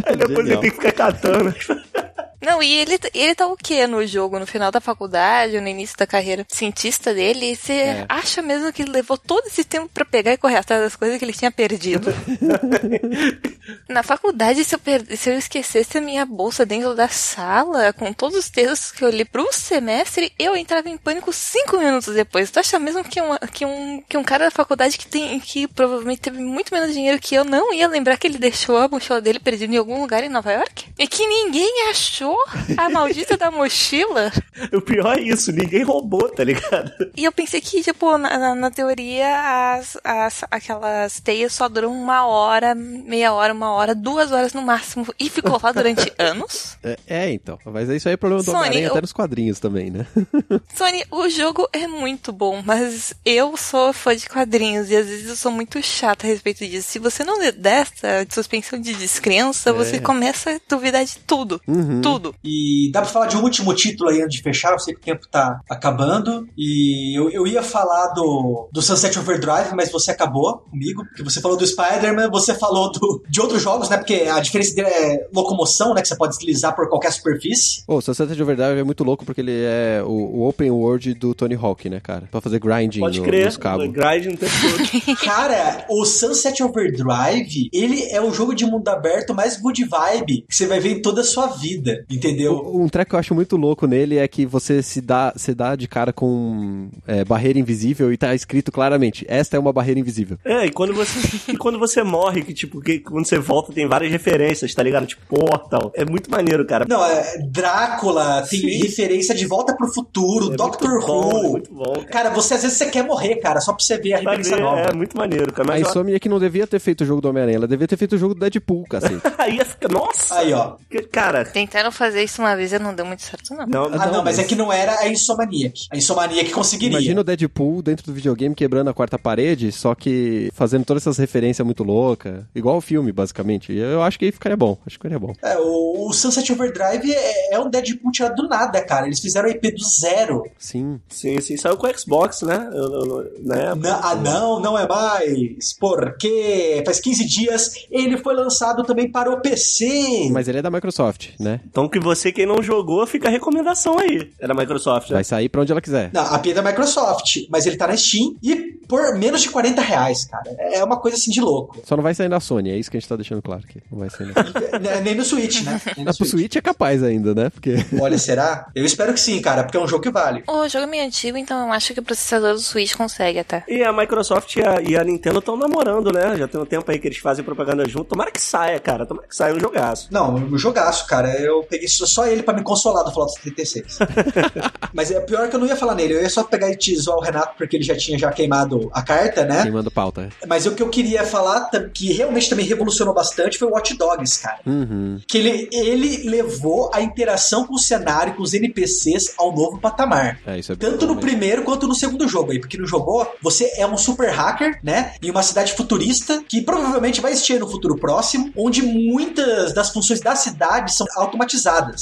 Aí 0.06 0.16
depois 0.16 0.48
ele 0.48 0.58
tem 0.58 0.70
que 0.70 0.78
ficar 0.78 0.94
catando. 0.94 1.54
Não, 2.42 2.62
e 2.62 2.74
ele, 2.74 3.00
ele 3.14 3.36
tá 3.36 3.46
o 3.46 3.56
quê 3.56 3.86
no 3.86 4.06
jogo? 4.06 4.40
No 4.40 4.48
final 4.48 4.72
da 4.72 4.82
faculdade, 4.82 5.56
ou 5.56 5.62
no 5.62 5.68
início 5.68 5.96
da 5.96 6.08
carreira 6.08 6.46
cientista 6.50 7.14
dele? 7.14 7.56
Você 7.56 7.74
é. 7.74 8.06
acha 8.10 8.42
mesmo 8.42 8.74
que 8.74 8.82
ele 8.82 8.92
levou 8.92 9.16
todo 9.16 9.46
esse 9.46 9.64
tempo 9.64 9.88
para 9.94 10.04
pegar 10.04 10.34
e 10.34 10.38
correr 10.38 10.58
atrás 10.58 10.82
das 10.82 10.96
coisas 10.96 11.20
que 11.20 11.26
ele 11.26 11.34
tinha 11.34 11.52
perdido? 11.52 12.12
Na 13.88 14.02
faculdade, 14.02 14.64
se 14.64 14.74
eu, 14.74 14.80
per... 14.80 15.06
se 15.16 15.30
eu 15.30 15.38
esquecesse 15.38 16.00
a 16.00 16.02
minha 16.02 16.26
bolsa 16.26 16.66
dentro 16.66 16.96
da 16.96 17.08
sala, 17.08 17.94
com 17.94 18.12
todos 18.12 18.38
os 18.38 18.50
textos 18.50 18.92
que 18.92 19.04
eu 19.04 19.10
li 19.10 19.24
pro 19.24 19.48
semestre, 19.54 20.34
eu 20.40 20.56
entrava 20.56 20.90
em 20.90 20.98
pânico 20.98 21.32
cinco 21.32 21.78
minutos 21.78 22.14
depois. 22.16 22.50
Tu 22.50 22.60
acha 22.60 22.80
mesmo 22.80 23.04
que 23.04 23.22
um, 23.22 23.38
que 23.54 23.66
um, 23.66 24.02
que 24.02 24.18
um 24.18 24.24
cara 24.24 24.46
da 24.46 24.52
faculdade 24.52 24.98
que 24.98 25.06
tem 25.06 25.40
que 25.40 25.68
provavelmente 25.68 26.22
teve 26.22 26.40
muito 26.40 26.74
menos 26.74 26.92
dinheiro 26.94 27.20
que 27.20 27.36
eu 27.36 27.44
não 27.44 27.72
ia 27.72 27.88
lembrar 27.88 28.18
que 28.18 28.26
ele 28.26 28.40
deixou 28.40 28.78
a 28.78 28.88
mochila 28.88 29.22
dele 29.22 29.40
perdida 29.40 29.74
em 29.74 29.78
algum 29.78 30.02
lugar 30.02 30.24
em 30.24 30.30
Nova 30.30 30.52
York? 30.52 30.88
E 30.98 31.08
que 31.08 31.26
ninguém 31.26 31.90
achou 31.90 32.31
a 32.78 32.90
maldita 32.90 33.38
da 33.38 33.50
mochila. 33.52 34.32
O 34.74 34.82
pior 34.82 35.18
é 35.18 35.22
isso, 35.22 35.52
ninguém 35.52 35.84
roubou, 35.84 36.30
tá 36.30 36.44
ligado? 36.44 36.92
E 37.16 37.24
eu 37.24 37.32
pensei 37.32 37.62
que, 37.62 37.82
tipo, 37.82 38.18
na, 38.18 38.38
na, 38.38 38.56
na 38.56 38.72
teoria, 38.72 39.74
as, 39.78 39.98
as, 40.04 40.44
aquelas 40.52 41.20
teias 41.20 41.54
só 41.54 41.68
duram 41.68 41.92
uma 41.92 42.26
hora, 42.26 42.74
meia 42.76 43.34
hora, 43.34 43.54
uma 43.54 43.72
hora, 43.72 43.94
duas 43.96 44.32
horas 44.32 44.54
no 44.54 44.62
máximo. 44.62 45.06
E 45.20 45.30
ficou 45.30 45.60
lá 45.62 45.72
durante 45.72 46.12
anos. 46.18 46.78
É, 46.84 46.98
é, 47.08 47.32
então. 47.32 47.58
Mas 47.66 47.90
isso 47.90 48.08
aí 48.08 48.14
é 48.14 48.18
problema 48.18 48.44
do 48.44 48.52
Sony, 48.52 48.82
eu- 48.82 48.92
até 48.92 49.02
nos 49.02 49.14
quadrinhos 49.14 49.60
também, 49.60 49.90
né? 49.90 50.06
Sony, 50.76 51.04
o 51.12 51.28
jogo 51.30 51.68
é 51.74 51.88
muito 51.88 52.32
bom, 52.32 52.62
mas 52.66 53.14
eu 53.26 53.56
sou 53.58 53.94
fã 53.94 54.16
de 54.16 54.28
quadrinhos 54.28 54.90
e 54.90 54.96
às 54.96 55.08
vezes 55.08 55.30
eu 55.30 55.36
sou 55.36 55.52
muito 55.52 55.82
chata 55.82 56.26
a 56.26 56.30
respeito 56.30 56.66
disso. 56.68 56.90
Se 56.92 57.00
você 57.00 57.24
não 57.24 57.40
dessa 57.56 58.26
suspensão 58.30 58.80
de 58.80 58.94
descrença, 58.94 59.74
você 59.74 60.00
começa 60.00 60.52
a 60.52 60.60
duvidar 60.70 61.04
de 61.04 61.18
tudo. 61.20 61.62
Tudo. 62.02 62.21
E 62.44 62.90
dá 62.92 63.02
pra 63.02 63.10
falar 63.10 63.28
de 63.28 63.38
um 63.38 63.44
último 63.44 63.74
título 63.74 64.10
aí 64.10 64.22
antes 64.22 64.38
de 64.38 64.44
fechar, 64.44 64.72
eu 64.74 64.80
sei 64.80 64.94
que 64.94 65.02
o 65.02 65.04
tempo 65.04 65.28
tá 65.30 65.60
acabando. 65.70 66.48
E 66.58 67.18
eu, 67.18 67.30
eu 67.30 67.48
ia 67.48 67.64
falar 67.64 68.08
do, 68.14 68.70
do 68.72 68.82
Sunset 68.82 69.18
Overdrive, 69.18 69.76
mas 69.76 69.92
você 69.92 70.12
acabou 70.12 70.60
comigo, 70.70 71.04
porque 71.06 71.24
você 71.24 71.42
falou 71.42 71.58
do 71.58 71.66
Spider-Man, 71.66 72.30
você 72.30 72.54
falou 72.54 72.92
do, 72.92 73.24
de 73.30 73.42
outros 73.42 73.62
jogos, 73.62 73.90
né? 73.90 73.98
Porque 73.98 74.14
a 74.32 74.40
diferença 74.40 74.76
dele 74.76 74.88
é 74.90 75.28
locomoção, 75.34 75.94
né? 75.94 76.02
Que 76.02 76.08
você 76.08 76.16
pode 76.16 76.38
deslizar 76.38 76.76
por 76.76 76.88
qualquer 76.90 77.12
superfície. 77.12 77.84
Pô, 77.86 77.98
o 77.98 78.02
Sunset 78.02 78.32
Overdrive 78.42 78.80
é 78.80 78.84
muito 78.84 79.04
louco 79.04 79.26
porque 79.26 79.42
ele 79.42 79.64
é 79.64 80.02
o, 80.06 80.10
o 80.12 80.48
open 80.48 80.72
world 80.72 81.14
do 81.16 81.34
Tony 81.34 81.56
Hawk, 81.56 81.90
né, 81.90 82.00
cara? 82.00 82.28
Pra 82.30 82.42
fazer 82.42 82.60
grinding 82.60 83.00
Pode 83.00 83.20
no- 83.20 83.26
crer, 83.26 83.46
nos 83.46 83.58
cabos. 83.58 83.88
grind 83.92 84.26
no 84.26 84.38
tempo 84.38 84.52
todo. 84.62 85.18
Cara, 85.24 85.86
o 85.90 86.06
Sunset 86.06 86.62
Overdrive, 86.64 87.70
ele 87.74 88.04
é 88.12 88.22
o 88.22 88.32
jogo 88.34 88.54
de 88.54 88.66
mundo 88.66 88.88
aberto 88.90 89.34
mais 89.34 89.60
good 89.60 89.84
vibe 89.86 90.46
que 90.48 90.56
você 90.56 90.68
vai 90.68 90.80
ver 90.80 90.92
em 90.98 91.02
toda 91.02 91.22
a 91.22 91.24
sua 91.24 91.48
vida, 91.48 92.04
entendeu? 92.16 92.72
Um 92.74 92.88
track 92.90 93.10
que 93.10 93.16
eu 93.16 93.20
acho 93.20 93.34
muito 93.36 93.56
louco 93.58 93.86
nele 93.88 94.18
é 94.18 94.28
que 94.28 94.46
você 94.46 94.82
se 94.84 95.02
dá, 95.02 95.34
se 95.36 95.54
dá 95.54 95.76
de 95.76 95.88
cara 95.88 96.12
com 96.14 96.90
é, 97.08 97.24
barreira 97.24 97.60
invisível 97.60 98.12
e 98.12 98.18
tá 98.18 98.34
escrito 98.36 98.72
claramente: 98.72 99.26
esta 99.28 99.58
é 99.58 99.60
uma 99.60 99.74
barreira 99.74 100.00
invisível. 100.00 100.38
É, 100.46 100.66
e 100.66 100.72
quando 100.72 100.94
você, 100.94 101.20
e 101.52 101.58
quando 101.58 101.80
você 101.80 102.04
morre, 102.04 102.44
que 102.44 102.54
tipo, 102.54 102.82
que 102.82 103.00
quando 103.00 103.26
você 103.26 103.38
volta 103.40 103.72
tem 103.74 103.88
várias 103.88 104.12
referências, 104.12 104.74
tá 104.74 104.84
ligado? 104.84 105.06
Tipo, 105.08 105.22
Portal. 105.28 105.92
É 105.96 106.06
muito 106.06 106.30
maneiro, 106.30 106.66
cara. 106.66 106.86
Não, 106.88 107.04
é 107.06 107.38
Drácula, 107.50 108.46
tem 108.50 108.60
Sim. 108.60 108.78
referência 108.84 109.34
de 109.34 109.46
Volta 109.46 109.76
pro 109.76 109.88
Futuro, 109.88 110.54
É 110.54 110.56
Doctor 110.58 110.90
muito 110.92 111.08
bom, 111.08 111.22
Who. 111.34 111.46
é 111.46 111.50
muito 111.50 111.74
bom, 111.74 111.94
cara. 111.94 112.06
Cara, 112.06 112.30
você 112.32 112.54
às 112.56 112.62
vezes 112.64 112.78
você 112.78 112.86
quer 112.90 113.04
morrer, 113.04 113.36
cara, 113.38 113.60
só 113.62 113.74
pra 113.74 113.84
você 113.84 113.98
ver 113.98 114.14
a 114.14 114.18
referência 114.20 114.56
ver, 114.58 114.62
nova. 114.64 114.82
é 114.82 114.94
muito 114.94 115.18
maneiro, 115.18 115.52
cara. 115.54 115.68
A 115.70 115.72
Mas 115.72 115.82
eu- 115.82 115.88
Insomnia 115.90 116.20
que 116.20 116.30
não 116.30 116.40
devia 116.40 116.68
ter 116.68 116.80
feito 116.80 117.02
o 117.02 117.06
jogo 117.06 117.22
do 117.22 117.30
Homem-Aranha, 117.30 117.58
ela 117.58 117.68
devia 117.68 117.88
ter 117.88 117.98
feito 117.98 118.14
o 118.16 118.18
jogo 118.18 118.34
do 118.34 118.40
Deadpool, 118.40 118.84
cacete. 118.88 119.22
aí 119.38 119.56
ia 119.58 119.66
ficar. 119.66 119.90
Nossa! 119.90 120.36
Aí, 120.40 120.54
ó. 120.54 120.76
Cara, 121.12 121.46
Tentaram 121.46 121.92
fazer 122.02 122.24
isso 122.24 122.42
uma 122.42 122.56
vez 122.56 122.74
e 122.74 122.80
não 122.80 122.96
deu 122.96 123.06
muito 123.06 123.22
certo, 123.22 123.54
não. 123.54 123.66
não, 123.68 123.86
Ah, 124.00 124.08
não, 124.08 124.24
mas 124.24 124.40
é 124.40 124.44
que 124.44 124.56
não 124.56 124.74
era 124.74 125.00
a 125.02 125.08
Insomaniac. 125.08 125.88
A 125.92 125.98
Insomaniac 125.98 126.50
conseguiria. 126.52 126.98
Imagina 126.98 127.22
o 127.22 127.24
Deadpool 127.24 127.82
dentro 127.84 128.06
do 128.08 128.14
videogame 128.14 128.56
quebrando 128.56 128.90
a 128.90 128.94
quarta 128.94 129.20
parede, 129.20 129.72
só 129.72 129.94
que 129.94 130.50
fazendo 130.54 130.84
todas 130.84 131.04
essas 131.04 131.18
referências 131.18 131.64
muito 131.64 131.84
loucas. 131.84 132.44
Igual 132.56 132.78
o 132.78 132.82
filme, 132.82 133.12
basicamente. 133.12 133.72
E 133.72 133.78
Eu 133.78 134.02
acho 134.02 134.18
que 134.18 134.26
aí 134.26 134.32
ficaria 134.32 134.58
bom. 134.58 134.72
Acho 134.86 134.98
que 134.98 135.04
ficaria 135.04 135.20
bom. 135.20 135.34
É, 135.44 135.58
o, 135.60 136.08
o 136.08 136.14
Sunset 136.14 136.52
Overdrive 136.52 137.14
é, 137.14 137.54
é 137.56 137.60
um 137.60 137.70
Deadpool 137.70 138.12
tirado 138.12 138.36
do 138.36 138.48
nada, 138.48 138.82
cara. 138.84 139.06
Eles 139.06 139.20
fizeram 139.20 139.48
a 139.48 139.52
IP 139.52 139.72
do 139.72 139.84
zero. 139.84 140.44
Sim. 140.58 141.00
Sim, 141.10 141.40
sim, 141.40 141.56
saiu 141.58 141.78
com 141.78 141.86
o 141.88 141.98
Xbox, 142.00 142.42
né? 142.42 142.70
Eu. 142.74 143.30
Na- 143.44 144.00
ah, 144.04 144.16
não, 144.16 144.60
não 144.60 144.78
é 144.78 144.88
mais. 144.88 145.74
Porque 145.80 146.82
faz 146.86 147.00
15 147.00 147.26
dias 147.26 147.72
ele 147.92 148.18
foi 148.18 148.34
lançado 148.36 148.84
também 148.84 149.12
para 149.12 149.32
o 149.32 149.40
PC. 149.42 150.30
Mas 150.32 150.48
ele 150.48 150.60
é 150.60 150.62
da 150.62 150.72
Microsoft, 150.72 151.30
né? 151.40 151.60
Então 151.70 151.88
que 151.92 152.00
você, 152.00 152.32
quem 152.32 152.46
não 152.46 152.62
jogou, 152.64 153.06
fica 153.06 153.28
a 153.28 153.32
recomendação 153.32 154.00
aí. 154.00 154.32
É 154.40 154.48
da 154.48 154.54
Microsoft, 154.54 155.10
né? 155.10 155.16
Vai 155.16 155.24
sair 155.24 155.50
pra 155.50 155.62
onde 155.62 155.72
ela 155.72 155.82
quiser. 155.82 156.10
Não, 156.14 156.34
a 156.34 156.38
IP 156.38 156.52
é 156.52 156.54
da 156.54 156.64
Microsoft, 156.64 157.38
mas 157.50 157.66
ele 157.66 157.76
tá 157.78 157.88
na 157.88 157.98
Steam 157.98 158.36
e 158.42 158.80
por 158.88 159.16
menos 159.18 159.42
de 159.42 159.50
40 159.50 159.82
reais, 159.82 160.26
cara. 160.26 160.44
É 160.60 160.84
uma 160.84 160.98
coisa 160.98 161.16
assim 161.18 161.32
de 161.32 161.40
louco. 161.40 161.78
Só 161.84 161.96
não 161.96 162.04
vai 162.04 162.14
sair 162.14 162.28
na 162.28 162.40
Sony, 162.40 162.72
é 162.72 162.78
isso 162.78 162.90
que 162.90 162.98
a 162.98 163.00
gente 163.00 163.08
tá 163.08 163.16
deixando 163.16 163.42
claro 163.42 163.62
aqui. 163.68 163.80
Não 163.92 164.00
vai 164.00 164.10
sair 164.10 164.28
na 164.28 164.34
Sony. 164.34 164.52
Né, 164.82 165.02
Nem 165.02 165.16
no 165.16 165.24
Switch, 165.24 165.64
né? 165.64 165.80
Nem 165.96 166.06
no 166.06 166.16
pro 166.16 166.26
Switch 166.26 166.56
é 166.56 166.62
capaz 166.62 167.04
ainda, 167.04 167.36
né? 167.36 167.50
Porque. 167.50 167.76
Olha, 168.00 168.18
será? 168.18 168.68
Eu 168.74 168.86
espero 168.86 169.14
que 169.14 169.20
sim, 169.20 169.40
cara, 169.42 169.64
porque 169.64 169.78
é 169.78 169.80
um 169.80 169.88
jogo 169.88 170.02
que 170.02 170.10
vale. 170.10 170.44
O 170.48 170.68
jogo 170.68 170.86
é 170.86 170.88
meio 170.88 171.06
antigo, 171.06 171.38
então 171.38 171.68
eu 171.68 171.74
acho 171.74 171.94
que 171.94 172.00
o 172.00 172.04
processador 172.04 172.54
do 172.54 172.60
Switch 172.60 172.96
consegue 172.96 173.40
até. 173.40 173.64
E 173.68 173.84
a 173.84 173.92
Microsoft 173.94 174.56
e 174.56 174.64
a, 174.64 174.82
e 174.82 174.96
a 174.98 175.04
Nintendo 175.04 175.40
estão 175.40 175.56
namorando, 175.58 176.12
né? 176.12 176.36
Já 176.38 176.48
tem 176.48 176.60
um 176.60 176.66
tempo 176.66 176.90
aí 176.90 177.00
que 177.00 177.08
eles 177.08 177.18
fazem 177.18 177.44
propaganda 177.44 177.88
junto. 177.88 178.06
Tomara 178.06 178.32
que 178.32 178.42
saia, 178.42 178.80
cara. 178.80 179.06
Tomara 179.06 179.28
que 179.28 179.36
saia 179.36 179.54
um 179.54 179.60
jogaço. 179.60 180.08
Não, 180.12 180.36
um 180.36 180.58
jogaço, 180.58 181.06
cara. 181.08 181.40
Eu 181.40 181.64
peguei 181.72 181.88
só 181.88 182.28
ele 182.28 182.44
pra 182.44 182.54
me 182.54 182.62
consolar 182.62 183.04
do 183.06 183.12
Fallout 183.12 183.40
36. 183.42 184.00
Mas 184.94 185.10
é 185.10 185.20
pior 185.22 185.50
que 185.50 185.56
eu 185.56 185.60
não 185.60 185.66
ia 185.66 185.76
falar 185.76 185.96
nele. 185.96 186.16
Eu 186.16 186.22
ia 186.22 186.30
só 186.30 186.44
pegar 186.44 186.70
e 186.70 186.76
te 186.76 186.96
zoar 186.98 187.18
o 187.18 187.22
Renato, 187.22 187.56
porque 187.58 187.78
ele 187.78 187.84
já 187.84 187.96
tinha 187.96 188.20
já 188.20 188.32
queimado 188.32 188.90
a 188.94 189.02
carta, 189.02 189.46
né? 189.46 189.64
Queimando 189.64 189.90
pauta. 189.90 190.30
Mas 190.46 190.66
o 190.66 190.76
que 190.76 190.84
eu 190.84 190.90
queria 190.90 191.26
falar, 191.26 191.70
que 191.94 192.12
realmente 192.12 192.50
também 192.50 192.66
revolucionou 192.66 193.14
bastante, 193.14 193.58
foi 193.58 193.70
o 193.70 193.72
Watch 193.72 193.96
Dogs, 193.96 194.42
cara. 194.42 194.60
Uhum. 194.66 195.20
Que 195.26 195.38
ele, 195.38 195.70
ele 195.72 196.30
levou 196.30 196.92
a 196.94 197.02
interação 197.02 197.66
com 197.66 197.76
o 197.76 197.80
cenário, 197.80 198.36
com 198.36 198.44
os 198.44 198.54
NPCs, 198.54 199.34
ao 199.38 199.56
novo 199.56 199.80
patamar. 199.80 200.40
É, 200.46 200.60
isso 200.60 200.74
é 200.74 200.76
Tanto 200.76 201.08
no 201.08 201.16
mesmo. 201.16 201.22
primeiro 201.22 201.64
quanto 201.64 201.88
no 201.88 201.96
segundo 201.96 202.28
jogo 202.28 202.52
aí, 202.52 202.60
porque 202.60 202.78
no 202.78 202.86
jogou, 202.86 203.26
você 203.42 203.72
é 203.78 203.88
um 203.88 203.98
super 203.98 204.30
hacker, 204.30 204.80
né? 204.84 205.14
Em 205.22 205.32
uma 205.32 205.44
cidade 205.44 205.74
futurista, 205.74 206.44
que 206.48 206.62
provavelmente 206.62 207.22
vai 207.22 207.32
existir 207.32 207.60
no 207.60 207.70
futuro 207.70 207.96
próximo, 207.96 208.52
onde 208.58 208.82
muitas 208.82 209.74
das 209.74 209.90
funções 209.90 210.20
da 210.20 210.36
cidade 210.36 210.94
são 210.94 211.08
automatizadas, 211.16 211.61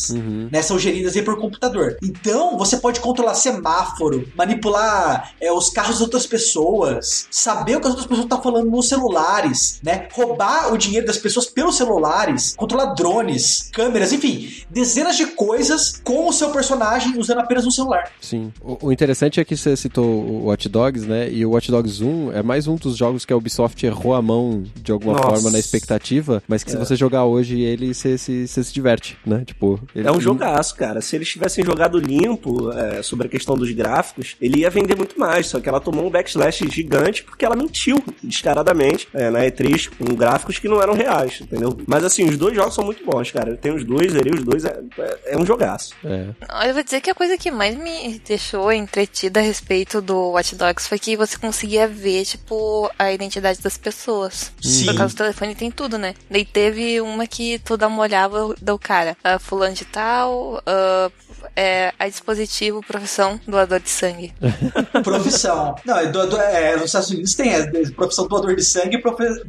Uhum. 0.09 0.49
né? 0.51 0.61
São 0.61 0.79
geridas 0.79 1.15
aí 1.15 1.21
por 1.21 1.37
computador. 1.37 1.97
Então, 2.03 2.57
você 2.57 2.77
pode 2.77 2.99
controlar 2.99 3.35
semáforo, 3.35 4.27
manipular 4.35 5.33
é, 5.39 5.51
os 5.51 5.69
carros 5.69 5.95
das 5.95 6.01
outras 6.01 6.25
pessoas, 6.25 7.27
saber 7.29 7.77
o 7.77 7.81
que 7.81 7.87
as 7.87 7.91
outras 7.91 8.07
pessoas 8.07 8.25
estão 8.25 8.41
falando 8.41 8.69
nos 8.69 8.87
celulares, 8.87 9.79
né? 9.83 10.07
Roubar 10.11 10.73
o 10.73 10.77
dinheiro 10.77 11.05
das 11.05 11.17
pessoas 11.17 11.45
pelos 11.45 11.75
celulares, 11.75 12.55
controlar 12.55 12.93
drones, 12.93 13.69
câmeras, 13.73 14.13
enfim, 14.13 14.49
dezenas 14.69 15.17
de 15.17 15.25
coisas 15.27 15.99
com 16.03 16.27
o 16.27 16.33
seu 16.33 16.49
personagem 16.51 17.17
usando 17.17 17.39
apenas 17.39 17.65
um 17.65 17.71
celular. 17.71 18.11
Sim. 18.21 18.51
O, 18.61 18.87
o 18.87 18.91
interessante 18.91 19.39
é 19.39 19.45
que 19.45 19.55
você 19.55 19.75
citou 19.75 20.05
o 20.05 20.45
Watch 20.45 20.69
Dogs, 20.69 21.07
né? 21.07 21.29
E 21.31 21.45
o 21.45 21.51
Watch 21.51 21.69
Dogs 21.71 22.03
1 22.03 22.33
é 22.33 22.43
mais 22.43 22.67
um 22.67 22.75
dos 22.75 22.95
jogos 22.95 23.25
que 23.25 23.33
a 23.33 23.37
Ubisoft 23.37 23.85
errou 23.85 24.13
a 24.13 24.21
mão 24.21 24.63
de 24.75 24.91
alguma 24.91 25.13
Nossa. 25.13 25.29
forma 25.29 25.51
na 25.51 25.59
expectativa, 25.59 26.41
mas 26.47 26.63
que 26.63 26.71
se 26.71 26.77
você 26.77 26.95
jogar 26.95 27.25
hoje 27.25 27.61
ele, 27.61 27.93
você 27.93 28.17
se, 28.17 28.47
você 28.47 28.63
se 28.63 28.73
diverte, 28.73 29.17
né? 29.25 29.43
Tipo, 29.49 29.79
ele- 29.95 30.07
É 30.07 30.11
um 30.11 30.19
jogaço, 30.21 30.75
cara. 30.75 31.01
Se 31.01 31.15
eles 31.15 31.27
tivessem 31.27 31.63
jogado 31.65 31.97
limpo 31.99 32.71
é, 32.71 33.01
sobre 33.01 33.27
a 33.27 33.29
questão 33.29 33.55
dos 33.57 33.71
gráficos, 33.71 34.35
ele 34.41 34.59
ia 34.59 34.69
vender 34.69 34.95
muito 34.95 35.19
mais. 35.19 35.47
Só 35.47 35.59
que 35.59 35.67
ela 35.67 35.79
tomou 35.79 36.05
um 36.05 36.09
backslash 36.09 36.65
gigante 36.69 37.23
porque 37.23 37.43
ela 37.45 37.55
mentiu 37.55 38.01
descaradamente 38.21 39.07
é, 39.13 39.29
na 39.29 39.39
E3 39.39 39.89
com 39.97 40.05
gráficos 40.15 40.57
que 40.59 40.67
não 40.67 40.81
eram 40.81 40.93
reais, 40.93 41.39
entendeu? 41.41 41.77
Mas 41.87 42.03
assim, 42.03 42.25
os 42.27 42.37
dois 42.37 42.55
jogos 42.55 42.73
são 42.75 42.83
muito 42.85 43.03
bons, 43.05 43.31
cara. 43.31 43.51
Eu 43.51 43.57
tenho 43.57 43.75
os 43.75 43.83
dois, 43.83 44.11
zerei 44.11 44.33
os 44.33 44.43
dois, 44.43 44.65
é, 44.65 44.79
é- 44.99 45.19
é 45.33 45.37
um 45.37 45.45
jogaço. 45.45 45.93
É. 46.03 46.27
Olha, 46.51 46.69
Eu 46.69 46.73
vou 46.75 46.83
dizer 46.83 47.01
que 47.01 47.09
a 47.09 47.15
coisa 47.15 47.37
que 47.37 47.49
mais 47.51 47.75
me 47.75 48.19
deixou 48.27 48.71
entretida 48.71 49.39
a 49.39 49.43
respeito 49.43 50.01
do 50.01 50.31
Watch 50.31 50.55
Dogs 50.55 50.87
foi 50.87 50.99
que 50.99 51.17
você 51.17 51.35
conseguia 51.37 51.87
ver, 51.87 52.23
tipo, 52.25 52.89
a 52.97 53.11
identidade 53.11 53.59
das 53.61 53.77
pessoas. 53.77 54.51
Sim. 54.61 54.85
Por 54.85 54.95
causa 54.95 55.13
do 55.13 55.17
telefone 55.17 55.55
tem 55.55 55.71
tudo, 55.71 55.97
né? 55.97 56.13
Daí 56.29 56.45
teve 56.45 57.01
uma 57.01 57.25
que 57.25 57.57
tu 57.59 57.75
dá 57.75 57.87
uma 57.87 58.01
olhada 58.01 58.37
do 58.61 58.77
cara. 58.77 59.17
Fulano 59.39 59.73
de 59.75 59.85
tal, 59.85 60.61
ah, 60.65 61.11
é, 61.55 61.93
a 61.99 62.07
dispositivo, 62.07 62.81
profissão, 62.85 63.39
doador 63.47 63.79
de 63.79 63.89
sangue. 63.89 64.33
Profissão. 65.03 65.75
Não, 65.85 65.97
é 65.97 66.07
doador- 66.07 66.39
é, 66.41 66.75
nos 66.75 66.85
Estados 66.85 67.09
Unidos 67.09 67.35
tem 67.35 67.53
é, 67.53 67.65
profissão 67.91 68.27
doador 68.27 68.55
de 68.55 68.63
sangue 68.63 68.97
e 68.97 69.01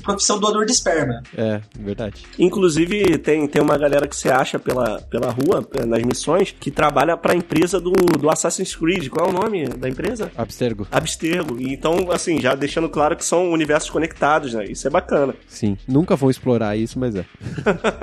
profissão 0.03 0.39
doador 0.39 0.65
de 0.65 0.73
esperma. 0.73 1.23
É, 1.37 1.61
verdade. 1.79 2.25
Inclusive, 2.39 3.19
tem, 3.19 3.47
tem 3.47 3.63
uma 3.63 3.77
galera 3.79 4.07
que 4.07 4.17
você 4.17 4.31
acha 4.31 4.59
pela, 4.59 5.01
pela 5.03 5.31
rua, 5.31 5.67
eh, 5.75 5.85
nas 5.87 6.03
missões, 6.03 6.55
que 6.59 6.71
trabalha 6.71 7.17
pra 7.17 7.35
empresa 7.35 7.81
do, 7.81 7.91
do 7.93 8.31
Assassin's 8.31 8.75
Creed. 8.75 9.09
Qual 9.09 9.27
é 9.27 9.31
o 9.31 9.33
nome 9.33 9.69
da 9.69 9.89
empresa? 9.89 10.31
Abstergo. 10.37 10.87
Abstergo. 10.91 11.61
E 11.61 11.73
Então, 11.73 12.11
assim, 12.13 12.41
já 12.41 12.55
deixando 12.55 12.89
claro 12.89 13.17
que 13.17 13.25
são 13.25 13.51
universos 13.51 13.91
conectados, 13.91 14.55
né? 14.55 14.65
Isso 14.65 14.87
é 14.87 14.91
bacana. 14.91 15.35
Sim. 15.49 15.77
Nunca 15.87 16.17
vão 16.17 16.31
explorar 16.31 16.77
isso, 16.77 16.99
mas 16.99 17.15
é. 17.17 17.25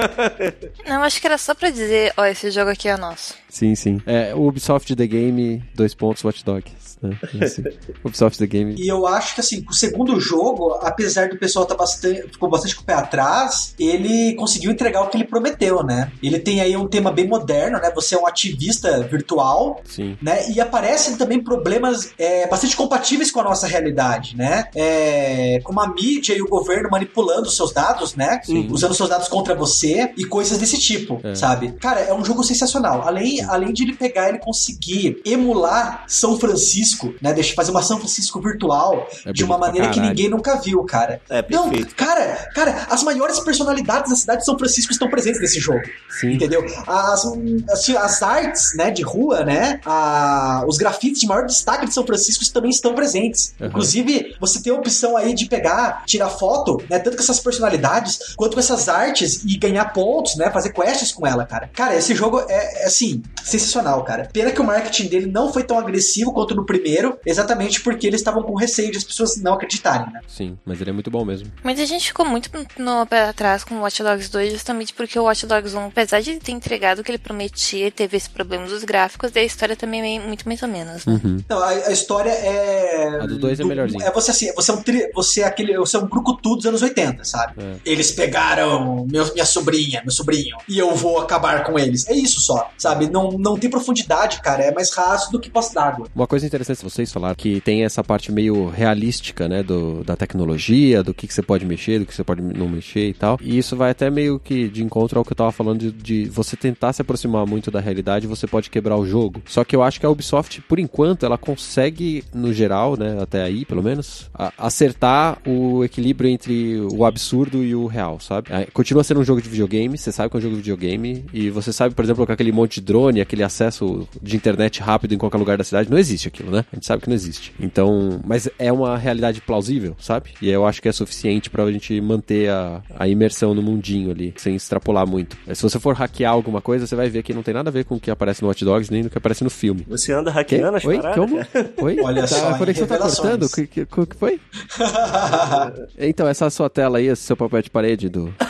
Não, 0.88 1.03
acho 1.03 1.19
que 1.22 1.27
era 1.27 1.38
só 1.38 1.53
pra 1.53 1.69
dizer, 1.69 2.14
ó, 2.18 2.26
esse 2.26 2.49
jogo 2.51 2.69
aqui 2.72 2.88
é 2.88 2.97
nosso. 2.97 3.35
Sim, 3.49 3.76
sim. 3.76 4.02
É, 4.06 4.34
o 4.36 4.48
Ubisoft 4.48 4.95
The 4.95 5.07
Game, 5.07 5.64
dois 5.74 5.94
pontos, 5.94 6.24
Watch 6.24 6.44
Dogs. 6.44 6.98
Né? 7.02 7.18
Assim, 7.41 7.64
Ubisoft 8.03 8.38
The 8.40 8.48
Game. 8.48 8.76
E 8.78 8.88
eu 8.88 9.06
acho 9.07 9.36
que 9.36 9.41
assim, 9.41 9.64
o 9.69 9.74
segundo 9.74 10.19
jogo, 10.19 10.78
apesar 10.82 11.30
do 11.30 11.38
pessoal 11.38 11.65
tá 11.65 11.76
bastante, 11.76 12.24
ficou 12.32 12.49
bastante 12.49 12.76
com 12.76 12.82
o 12.82 12.86
pé 12.86 12.94
atrás, 12.94 13.76
ele 13.80 14.34
conseguiu 14.36 14.72
entregar 14.72 15.02
o 15.03 15.07
que 15.07 15.18
ele 15.18 15.24
prometeu, 15.26 15.84
né? 15.84 16.11
Ele 16.22 16.40
tem 16.40 16.60
aí 16.60 16.76
um 16.76 16.88
tema 16.88 17.11
bem 17.11 17.28
moderno, 17.28 17.80
né? 17.80 17.91
Você 17.95 18.15
é 18.15 18.18
um 18.19 18.26
ativista 18.28 18.99
virtual, 19.03 19.82
Sim. 19.86 20.18
né? 20.22 20.49
E 20.52 20.60
aparecem 20.60 21.15
também 21.18 21.41
problemas 21.41 22.11
é, 22.18 22.48
bastante 22.48 22.76
compatíveis 22.76 23.32
com 23.32 23.40
a 23.40 23.44
nossa 23.44 23.68
realidade, 23.68 24.36
né? 24.36 24.65
É, 24.76 25.60
como 25.64 25.80
a 25.82 25.88
mídia 25.94 26.36
e 26.36 26.41
o 26.41 26.48
governo 26.48 26.90
manipulando 26.90 27.49
seus 27.49 27.72
dados, 27.72 28.15
né? 28.15 28.41
Sim. 28.44 28.68
Usando 28.72 28.94
seus 28.95 29.10
dados 29.10 29.28
contra 29.28 29.53
você 29.56 30.11
e 30.18 30.26
coisas 30.26 30.57
desse 30.57 30.80
tipo, 30.80 31.19
É. 31.24 31.36
sabe? 31.36 31.74
Cara, 31.74 31.99
é 32.02 32.14
um 32.14 32.26
jogo 32.26 32.44
sensacional. 32.44 33.03
Além, 33.07 33.36
além 33.41 33.73
de 33.73 33.84
ele 33.84 33.93
pegar 33.93 34.30
ele 34.30 34.39
conseguir 34.39 35.22
emular 35.26 36.03
São 36.07 36.39
Francisco, 36.39 37.14
né? 37.22 37.34
Deixa 37.34 37.53
fazer 37.53 37.72
uma 37.72 37.81
São 37.81 37.97
Francisco 37.97 38.39
virtual 38.41 39.07
É 39.26 39.31
de 39.31 39.43
uma 39.43 39.57
maneira 39.57 39.89
que 39.89 39.99
ninguém 39.99 40.30
nunca 40.30 40.55
viu, 40.59 40.84
cara. 40.84 41.22
É, 41.30 41.43
Não, 41.49 41.69
perfeito. 41.69 41.95
cara, 41.95 42.49
cara, 42.53 42.88
as 42.89 43.03
maiores 43.03 43.39
personalidades 43.39 44.09
da 44.09 44.15
cidade 44.15 44.39
de 44.39 44.45
São 44.45 44.57
Francisco 44.57 44.91
estão 44.91 45.09
presentes 45.09 45.39
nesse 45.41 45.59
jogo. 45.59 45.81
Sim. 46.19 46.34
Entendeu? 46.34 46.65
As, 46.88 47.23
as, 47.72 47.89
as 47.89 48.22
artes, 48.23 48.76
né, 48.76 48.91
de 48.91 49.01
rua, 49.03 49.43
né? 49.43 49.80
a- 49.85 50.64
os 50.68 50.77
grafites 50.77 51.22
de 51.22 51.27
maior 51.27 51.45
destaque 51.45 51.85
de 51.85 51.93
São 51.93 52.05
Francisco 52.05 52.43
também 52.53 52.69
estão 52.72 52.93
presentes. 52.93 53.53
Uhum. 53.59 53.68
Inclusive, 53.68 54.35
você 54.39 54.61
tem 54.61 54.72
a 54.73 54.76
opção 54.76 55.15
aí 55.18 55.34
de 55.34 55.45
pegar, 55.47 56.03
tirar 56.05 56.30
foto, 56.30 56.81
né? 56.89 56.99
Tanto 56.99 57.18
com 57.18 57.23
essas 57.23 57.39
personalidades, 57.39 58.34
quanto 58.35 58.53
com 58.53 58.59
essas 58.59 58.88
artes 58.89 59.43
e 59.45 59.57
ganhar 59.57 59.85
pontos, 59.93 60.35
né? 60.35 60.49
Fazer 60.51 60.72
quests 60.72 61.11
com 61.11 61.26
ela, 61.26 61.45
cara. 61.45 61.69
Cara, 61.73 61.95
esse 61.95 62.14
jogo 62.15 62.39
é, 62.47 62.84
é, 62.84 62.85
assim, 62.88 63.22
sensacional, 63.43 64.03
cara. 64.03 64.30
Pena 64.31 64.51
que 64.51 64.61
o 64.61 64.64
marketing 64.64 65.07
dele 65.07 65.26
não 65.27 65.51
foi 65.51 65.64
tão 65.64 65.77
agressivo 65.80 66.34
quanto 66.34 66.55
no 66.55 66.65
primeiro, 66.65 67.18
exatamente 67.26 67.81
porque 67.81 68.07
eles 68.07 68.19
estavam 68.22 68.43
com 68.43 68.55
receio 68.55 68.91
de 68.91 68.97
as 68.97 69.03
pessoas 69.03 69.38
não 69.41 69.53
acreditarem, 69.53 70.11
né? 70.11 70.22
Sim, 70.27 70.57
mas 70.65 70.81
ele 70.81 70.89
é 70.89 70.93
muito 70.93 71.09
bom 71.11 71.23
mesmo. 71.23 71.51
Muita 71.64 71.85
gente 71.85 72.07
ficou 72.07 72.26
muito 72.26 72.49
no 72.77 73.05
pé 73.05 73.30
atrás 73.30 73.64
com 73.64 73.76
o 73.76 73.81
Watch 73.81 74.01
Dogs 74.03 74.30
2, 74.31 74.51
justamente 74.53 74.93
porque 74.93 75.18
o 75.18 75.23
Watch 75.23 75.45
Dogs 75.45 75.76
1, 75.76 75.85
apesar 75.88 76.22
de 76.22 76.35
ter 76.39 76.51
entregado 76.51 76.99
o 76.99 77.03
que 77.03 77.11
ele 77.11 77.18
prometia, 77.18 77.91
teve 77.91 78.18
esse 78.18 78.30
problema 78.30 78.65
dos 78.65 78.84
gráficos, 78.84 79.31
e 79.35 79.39
a 79.39 79.43
história 79.43 79.76
também 79.76 80.18
é 80.18 80.19
muito 80.19 80.47
mais 80.47 80.61
ou 80.61 80.68
menos. 80.69 81.05
né? 81.05 81.19
Uhum. 81.23 81.43
Não, 81.49 81.59
a, 81.59 81.69
a 81.69 81.91
história 81.91 82.30
é. 82.31 83.19
A 83.22 83.26
do 83.26 83.38
dois 83.38 83.59
é 83.59 83.64
melhorzinho. 83.64 84.03
É 84.03 84.11
você 84.11 84.31
assim, 84.31 84.53
você 84.53 84.72
é 84.72 84.73
um 84.73 84.81
tri, 84.81 85.09
você 85.14 85.41
é 85.41 85.45
aquele, 85.45 85.77
você 85.77 85.97
é 85.97 85.99
um 85.99 86.05
brucutu 86.07 86.55
dos 86.55 86.65
anos 86.65 86.81
80, 86.81 87.23
sabe? 87.23 87.53
É. 87.61 87.76
Eles 87.85 88.11
pegaram 88.11 89.05
meu, 89.09 89.31
minha 89.34 89.45
sobrinha, 89.45 90.01
meu 90.03 90.11
sobrinho, 90.11 90.57
e 90.68 90.77
eu 90.77 90.93
vou 90.95 91.19
acabar 91.19 91.64
com 91.64 91.77
eles. 91.77 92.07
É 92.07 92.14
isso 92.14 92.39
só, 92.41 92.69
sabe? 92.77 93.09
Não, 93.32 93.38
não 93.38 93.58
tem 93.58 93.70
profundidade, 93.70 94.41
cara. 94.41 94.64
É 94.64 94.72
mais 94.72 94.91
raso 94.94 95.32
do 95.32 95.40
que 95.40 95.49
poço 95.49 95.74
d'água. 95.74 96.08
Uma 96.16 96.28
coisa 96.28 96.45
interessante 96.45 96.84
vocês 96.84 97.12
falaram 97.12 97.36
que 97.36 97.62
tem 97.62 97.84
essa 97.84 98.04
parte 98.04 98.32
meio 98.32 98.68
realística, 98.70 99.48
né, 99.48 99.64
do, 99.64 100.04
da 100.04 100.16
tecnologia, 100.16 101.04
do 101.04 101.14
que, 101.14 101.28
que 101.28 101.34
você 101.34 101.41
pode 101.41 101.66
mexer, 101.66 101.99
do 101.99 102.06
que 102.06 102.14
você 102.14 102.24
pode 102.24 102.41
não 102.41 102.68
mexer 102.68 103.10
e 103.10 103.14
tal. 103.14 103.38
E 103.41 103.58
isso 103.58 103.76
vai 103.76 103.91
até 103.91 104.10
meio 104.10 104.40
que 104.40 104.68
de 104.70 104.84
encontro 104.84 105.20
ao 105.20 105.26
que 105.26 105.32
eu 105.32 105.36
tava 105.36 105.52
falando 105.52 105.80
de, 105.80 105.91
de 105.91 106.30
você 106.30 106.56
tentar 106.56 106.94
se 106.94 107.02
aproximar 107.02 107.45
muito 107.45 107.70
da 107.72 107.80
realidade, 107.80 108.28
você 108.28 108.48
pode 108.48 108.70
quebrar 108.70 108.98
o 108.98 109.06
jogo. 109.06 109.41
Só 109.45 109.64
que 109.64 109.76
eu 109.76 109.84
acho 109.84 109.99
que 109.99 110.06
a 110.06 110.10
Ubisoft, 110.10 110.62
por 110.62 110.80
enquanto, 110.80 111.26
ela 111.26 111.38
consegue, 111.38 112.24
no 112.34 112.54
geral, 112.54 112.95
né, 112.98 113.18
até 113.22 113.41
aí, 113.44 113.66
pelo 113.66 113.84
menos, 113.84 114.30
a- 114.34 114.54
acertar 114.58 115.40
o 115.48 115.84
equilíbrio 115.84 116.30
entre 116.30 116.80
o 116.91 117.06
absurdo 117.06 117.64
e 117.64 117.74
o 117.76 117.86
real, 117.88 118.20
sabe? 118.20 118.48
É, 118.52 118.68
Continua 118.74 119.04
sendo 119.04 119.20
um 119.20 119.24
jogo 119.24 119.41
de 119.41 119.49
videogame, 119.49 119.98
você 119.98 120.12
sabe 120.12 120.30
que 120.30 120.38
é 120.38 120.40
um 120.40 120.41
jogo 120.41 120.56
de 120.56 120.62
videogame, 120.62 121.26
e 121.34 121.49
você 121.49 121.72
sabe, 121.74 121.95
por 121.95 122.04
exemplo, 122.04 122.26
que 122.26 122.32
aquele 122.32 122.52
monte 122.52 122.76
de 122.80 122.86
drone, 122.88 123.07
aquele 123.22 123.44
acesso 123.44 124.08
de 124.22 124.36
internet 124.36 124.82
rápido 124.82 125.14
em 125.14 125.18
qualquer 125.18 125.38
lugar 125.38 125.58
da 125.58 125.64
cidade, 125.64 125.90
não 125.90 125.98
existe 125.98 126.28
aquilo, 126.28 126.52
né? 126.52 126.66
A 126.72 126.76
gente 126.76 126.86
sabe 126.86 127.02
que 127.04 127.10
não 127.10 127.16
existe. 127.16 127.54
Então, 127.60 128.20
mas 128.26 128.50
é 128.60 128.72
uma 128.72 128.98
realidade 128.98 129.42
plausível, 129.42 129.96
sabe? 130.00 130.32
E 130.42 130.50
eu 130.50 130.66
acho 130.66 130.82
que 130.82 130.90
é 130.90 130.92
suficiente 130.92 131.50
pra 131.50 131.70
gente 131.72 132.00
manter 132.02 132.50
a, 132.50 132.82
a 132.98 133.08
imersão 133.08 133.54
no 133.54 133.62
mundinho 133.62 134.12
ali, 134.12 134.34
sem 134.38 134.56
extrapolar 134.56 135.08
muito. 135.08 135.38
Se 135.54 135.62
você 135.64 135.80
for 135.80 135.96
hackear 135.96 136.32
alguma 136.34 136.62
coisa, 136.62 136.86
você 136.88 136.96
vai 136.96 137.10
ver 137.10 137.24
que 137.24 137.34
não 137.34 137.44
tem 137.44 137.54
nada 137.54 137.70
a 137.70 137.74
ver 137.74 137.86
com 137.86 137.96
o 137.96 138.00
que 138.00 138.10
aparece 138.12 138.42
no 138.42 138.48
Watch 138.48 138.64
Dogs, 138.66 138.92
nem 138.92 139.04
no 139.04 139.10
que 139.10 139.18
aparece 139.18 139.44
no 139.44 139.50
filme. 139.50 139.86
Você 139.88 140.12
anda 140.14 140.32
Que? 140.32 140.38
hackeando 140.38 140.78
as 140.78 140.86
Oi? 140.86 140.98
paradas? 140.98 141.18
Como? 141.18 141.40
Oi? 141.88 141.98
Olha 142.04 142.22
Tá- 142.22 142.28
só, 142.28 142.50
a 142.50 142.58
conexão 142.58 142.88
tá 142.88 142.98
cortando? 142.98 143.44
O 143.44 143.50
que, 143.50 143.68
que, 143.68 143.86
que 143.86 144.16
foi? 144.18 144.40
Então, 145.98 146.28
essa 146.28 146.50
sua 146.50 146.70
tela 146.70 146.98
aí, 146.98 147.08
esse 147.08 147.22
seu 147.24 147.38
papel 147.38 147.62
de 147.62 147.70
parede 147.70 148.10
do. 148.10 148.34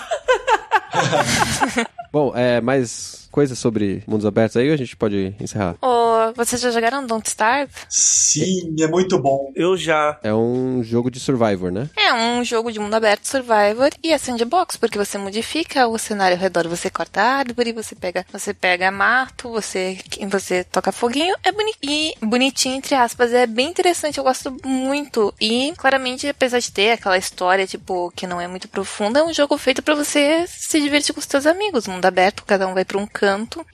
Bom, 2.12 2.32
é, 2.36 2.60
mais 2.62 3.27
coisas 3.38 3.59
sobre 3.59 4.03
mundos 4.07 4.26
abertos 4.26 4.57
aí 4.57 4.68
ou 4.68 4.73
a 4.73 4.77
gente 4.77 4.97
pode 4.97 5.35
encerrar? 5.39 5.76
Ô, 5.80 6.34
vocês 6.35 6.59
já 6.59 6.72
jogaram 6.72 7.05
Don't 7.05 7.30
Starve? 7.30 7.72
Sim, 7.88 8.76
é 8.80 8.88
muito 8.88 9.19
bom. 9.19 9.51
Eu 9.55 9.77
já. 9.77 10.18
É 10.23 10.34
um 10.34 10.81
jogo 10.84 11.11
de 11.11 11.19
survivor, 11.19 11.72
né? 11.72 11.88
É 11.95 12.11
um 12.11 12.43
jogo 12.43 12.72
de 12.72 12.80
mundo 12.80 12.95
aberto 12.95 13.26
Survivor 13.26 13.91
e 14.03 14.11
é 14.11 14.18
sandbox, 14.18 14.76
porque 14.76 14.97
você 14.97 15.19
modifica 15.19 15.88
o 15.88 15.99
cenário 15.99 16.35
ao 16.35 16.41
redor, 16.41 16.68
você 16.68 16.89
corta 16.89 17.22
árvore, 17.22 17.73
você 17.73 17.93
pega, 17.93 18.26
você 18.34 18.55
pega 18.55 18.89
mato, 18.89 19.51
você 19.51 19.99
você 20.27 20.64
toca 20.64 20.91
foguinho, 20.91 21.35
é 21.43 21.51
boni 21.51 21.73
e 21.84 22.15
bonitinho 22.19 22.77
entre 22.77 22.95
aspas, 22.95 23.31
é 23.34 23.45
bem 23.45 23.69
interessante, 23.69 24.18
eu 24.18 24.23
gosto 24.23 24.57
muito. 24.65 25.31
E 25.39 25.73
claramente, 25.77 26.27
apesar 26.27 26.57
de 26.57 26.72
ter 26.72 26.93
aquela 26.93 27.19
história 27.19 27.68
tipo 27.68 28.11
que 28.15 28.26
não 28.26 28.41
é 28.41 28.47
muito 28.47 28.68
profunda, 28.68 29.19
é 29.19 29.23
um 29.23 29.31
jogo 29.31 29.55
feito 29.59 29.84
pra 29.84 29.93
você 29.93 30.43
se 30.47 30.81
divertir 30.81 31.14
com 31.14 31.19
os 31.19 31.27
seus 31.27 31.45
amigos, 31.45 31.85
mundo 31.85 32.05
aberto, 32.05 32.43
cada 32.43 32.68
um 32.68 32.73
vai 32.73 32.84
pra 32.84 32.97
um 32.97 33.05
canto 33.05 33.27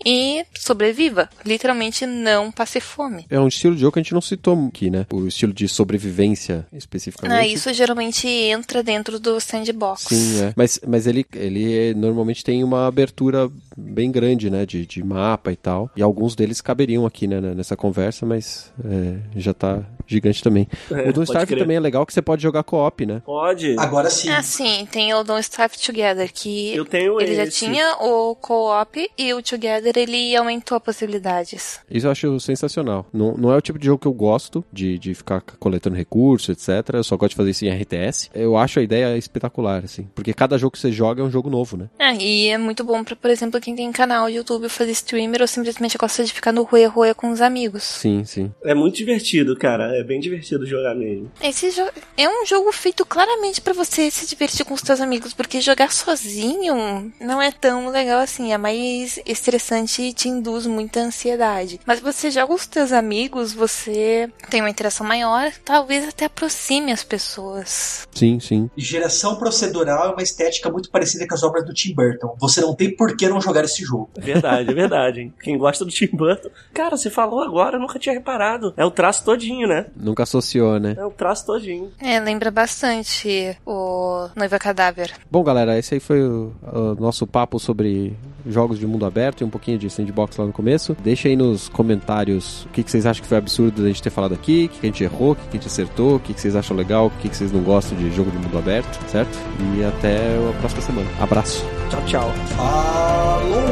e 0.06 0.46
sobreviva. 0.58 1.30
Literalmente 1.46 2.06
não 2.06 2.52
passe 2.52 2.80
fome. 2.80 3.26
É 3.30 3.40
um 3.40 3.48
estilo 3.48 3.76
de 3.76 3.82
jogo 3.82 3.94
que 3.94 4.00
a 4.00 4.04
gente 4.04 4.14
não 4.14 4.22
citou 4.22 4.68
aqui, 4.68 4.90
né? 4.90 5.06
O 5.12 5.28
estilo 5.28 5.54
de 5.54 5.68
sobrevivência, 5.68 6.66
especificamente. 6.74 7.38
Ah, 7.40 7.46
isso 7.48 7.72
geralmente 7.74 8.28
entra 8.28 8.84
dentro 8.84 9.20
do 9.20 9.40
sandbox. 9.40 10.04
Sim, 10.10 10.42
é. 10.44 10.54
Mas, 10.56 10.80
mas 10.88 11.08
ele, 11.08 11.26
ele 11.36 11.90
é- 11.90 11.94
normalmente 11.94 12.44
tem 12.44 12.64
uma 12.64 12.88
abertura 12.88 13.50
bem 13.78 14.12
grande, 14.12 14.50
né? 14.50 14.66
De, 14.66 14.86
de 14.86 15.04
mapa 15.04 15.52
e 15.52 15.56
tal. 15.56 15.90
E 15.96 16.02
alguns 16.02 16.36
deles 16.36 16.62
caberiam 16.62 17.06
aqui, 17.06 17.28
né? 17.28 17.40
Nessa 17.42 17.76
conversa, 17.76 18.26
mas 18.26 18.72
é, 18.84 19.40
já 19.40 19.54
tá 19.54 19.84
gigante 20.08 20.44
também. 20.44 20.68
É, 20.92 21.10
o 21.10 21.14
Don't 21.14 21.24
Starve 21.24 21.48
crer. 21.48 21.60
também 21.60 21.78
é 21.78 21.80
legal 21.80 22.06
que 22.06 22.14
você 22.14 22.22
pode 22.22 22.42
jogar 22.44 22.64
co-op, 22.64 23.06
né? 23.06 23.22
Pode. 23.26 23.76
Agora 23.80 24.10
sim. 24.10 24.30
Ah, 24.30 24.42
sim, 24.44 24.88
tem 24.92 25.14
o 25.14 25.24
Don't 25.24 25.42
Starve 25.42 25.78
Together, 25.78 26.32
que 26.34 26.74
Eu 26.76 26.86
tenho 26.86 27.20
ele 27.22 27.36
já 27.36 27.44
esse. 27.44 27.60
tinha 27.66 27.96
o 28.00 28.36
co-op 28.36 29.10
e 29.18 29.34
o 29.34 29.42
Together 29.44 29.94
ele 29.98 30.36
aumentou 30.36 30.78
as 30.78 30.84
possibilidades. 30.84 31.80
Isso 31.90 32.08
eu 32.08 32.12
acho 32.12 32.40
sensacional. 32.40 33.06
Não, 33.14 33.36
não 33.38 33.52
é 33.52 33.58
o 33.58 33.62
tipo 33.62 33.78
de 33.78 33.86
jogo 33.86 34.00
que 34.00 34.08
eu 34.08 34.14
gosto, 34.14 34.64
de, 34.72 34.98
de 34.98 35.14
ficar 35.14 35.42
coletando 35.60 35.96
recursos, 35.96 36.50
etc. 36.50 36.94
Eu 36.96 37.04
só 37.04 37.16
gosto 37.18 37.32
de 37.32 37.36
fazer 37.36 37.52
isso 37.52 37.66
em 37.66 37.70
RTS. 37.70 38.30
Eu 38.34 38.58
acho 38.58 38.80
a 38.80 38.84
ideia 38.84 39.18
espetacular, 39.18 39.84
assim. 39.84 40.08
Porque 40.16 40.34
cada 40.34 40.58
jogo 40.58 40.72
que 40.74 40.80
você 40.80 40.92
joga 40.92 41.22
é 41.22 41.26
um 41.26 41.32
jogo 41.32 41.50
novo, 41.50 41.78
né? 41.78 41.90
Ah, 42.00 42.14
e 42.16 42.48
é 42.48 42.58
muito 42.58 42.84
bom 42.84 43.04
pra, 43.04 43.16
por 43.16 43.30
exemplo, 43.30 43.60
quem 43.60 43.76
tem 43.76 43.92
canal 43.92 44.28
de 44.28 44.36
YouTube 44.36 44.70
fazer 44.70 44.92
streamer 44.92 45.42
ou 45.42 45.48
simplesmente 45.48 45.98
gosta 45.98 46.24
de 46.24 46.34
ficar 46.34 46.52
no 46.52 46.64
Rue 46.64 46.86
Rue 46.86 47.14
com 47.14 47.32
os 47.32 47.42
amigos. 47.42 47.84
Sim, 47.84 48.24
sim. 48.26 48.52
É 48.64 48.74
muito 48.74 48.96
divertido, 48.98 49.56
cara. 49.58 49.96
É 49.98 50.04
bem 50.04 50.20
divertido 50.20 50.66
jogar 50.66 50.96
mesmo. 50.96 51.32
Esse 51.42 51.70
jo- 51.72 51.90
é 52.18 52.28
um 52.28 52.46
jogo 52.46 52.72
feito 52.72 53.06
claramente 53.06 53.62
pra 53.62 53.74
você 53.74 54.10
se 54.10 54.28
divertir 54.28 54.66
com 54.66 54.74
os 54.74 54.82
seus 54.82 55.00
amigos, 55.02 55.34
porque 55.34 55.60
jogar 55.62 55.92
sozinho 55.92 57.12
não 57.20 57.42
é 57.42 57.52
tão 57.52 57.90
legal 57.90 58.20
assim, 58.20 58.54
é 58.54 58.58
mais 58.58 59.20
estressante 59.26 60.02
e 60.02 60.14
te 60.14 60.28
induz 60.30 60.66
muita 60.66 61.00
ansiedade. 61.00 61.80
Mas 61.86 62.00
você 62.00 62.30
joga 62.32 62.48
com 62.48 62.54
os 62.54 62.68
teus 62.68 62.92
amigos, 62.92 63.54
você 63.54 64.30
tem 64.50 64.62
uma 64.62 64.70
interação 64.70 65.06
maior, 65.06 65.52
talvez 65.64 66.08
até 66.08 66.26
aproxime 66.26 66.92
as 66.92 67.04
pessoas. 67.04 68.08
Sim, 68.12 68.40
sim. 68.40 68.70
Geração 68.76 69.36
procedural 69.36 70.10
é 70.10 70.14
uma 70.14 70.24
estética 70.24 70.70
muito 70.70 70.90
parecida 70.90 71.28
com 71.28 71.34
as 71.34 71.44
obras 71.44 71.66
do 71.66 71.74
Tim 71.74 71.94
Burton. 71.94 72.36
Você 72.40 72.62
não 72.62 72.76
tem 72.76 72.96
por 72.96 73.16
que 73.16 73.28
não 73.28 73.42
jogar 73.42 73.64
esse 73.64 73.84
jogo. 73.84 74.10
É 74.18 74.22
verdade, 74.22 74.70
é 74.70 74.74
verdade. 74.74 75.22
hein? 75.22 75.34
Quem 75.42 75.58
gosta 75.58 75.84
do 75.86 75.92
Tim 75.92 76.10
Burton. 76.14 76.50
Cara, 76.74 76.98
você 76.98 77.10
falou 77.10 77.42
agora, 77.42 77.78
eu 77.78 77.82
nunca 77.82 78.00
tinha 78.00 78.14
reparado. 78.14 78.74
É 78.78 78.86
o 78.86 78.92
traço 78.92 79.24
todinho, 79.24 79.68
né? 79.68 79.88
Nunca 79.96 80.24
associou, 80.24 80.80
né? 80.80 80.96
É 80.98 81.06
o 81.06 81.12
traço 81.12 81.46
todinho. 81.46 81.92
É, 82.00 82.20
lembra 82.20 82.52
bastante 82.52 83.58
o 83.66 84.28
Noiva 84.36 84.60
Cadáver. 84.60 85.12
Bom, 85.30 85.44
galera, 85.44 85.78
esse 85.78 85.94
aí 85.96 86.00
foi 86.00 86.22
o, 86.22 86.54
o 86.72 86.96
nosso 86.96 87.26
papo 87.26 87.60
sobre 87.60 88.16
jogos 88.46 88.80
de 88.80 88.88
mundo 88.88 89.06
aberto 89.06 89.42
e 89.42 89.44
um 89.44 89.50
pouquinho 89.50 89.78
de 89.78 89.90
sandbox 89.90 90.38
lá 90.38 90.46
no 90.46 90.54
começo. 90.54 90.96
Deixa 91.04 91.28
aí 91.28 91.36
nos 91.36 91.70
comentários 91.70 92.66
o 92.66 92.70
que, 92.70 92.84
que 92.84 92.92
vocês 92.92 93.06
acham 93.06 93.22
que 93.22 93.28
foi 93.28 93.38
absurdo 93.38 93.82
da 93.82 93.88
gente 93.88 94.02
ter 94.02 94.10
falado 94.10 94.34
aqui, 94.34 94.66
o 94.66 94.70
que, 94.70 94.80
que 94.80 94.86
a 94.86 94.90
gente 94.90 95.04
errou, 95.04 95.32
o 95.32 95.36
que, 95.36 95.42
que 95.44 95.50
a 95.50 95.60
gente 95.60 95.68
acertou, 95.68 96.16
o 96.16 96.20
que, 96.20 96.34
que 96.34 96.42
vocês 96.42 96.56
acham 96.56 96.76
legal, 96.76 97.08
o 97.08 97.12
que, 97.12 97.30
que 97.30 97.36
vocês 97.36 97.52
não 97.52 97.62
gostam 97.62 97.98
de 97.98 98.12
jogo 98.14 98.32
de 98.32 98.38
mundo 98.38 98.58
aberto, 98.58 99.00
certo? 99.10 99.38
E 99.76 99.84
até 99.84 100.18
a 100.38 100.54
próxima 100.60 100.82
semana. 100.82 101.10
Abraço. 101.20 101.66
Tchau, 101.90 102.02
tchau. 102.06 102.32
Falou! 102.56 103.64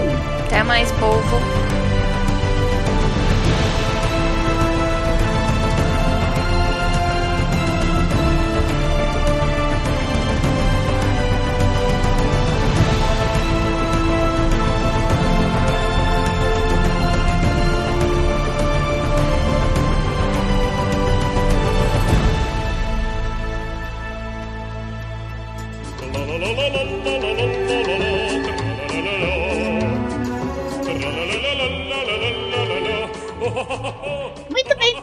Até 0.46 0.64
mais, 0.64 0.92
povo! 0.94 1.91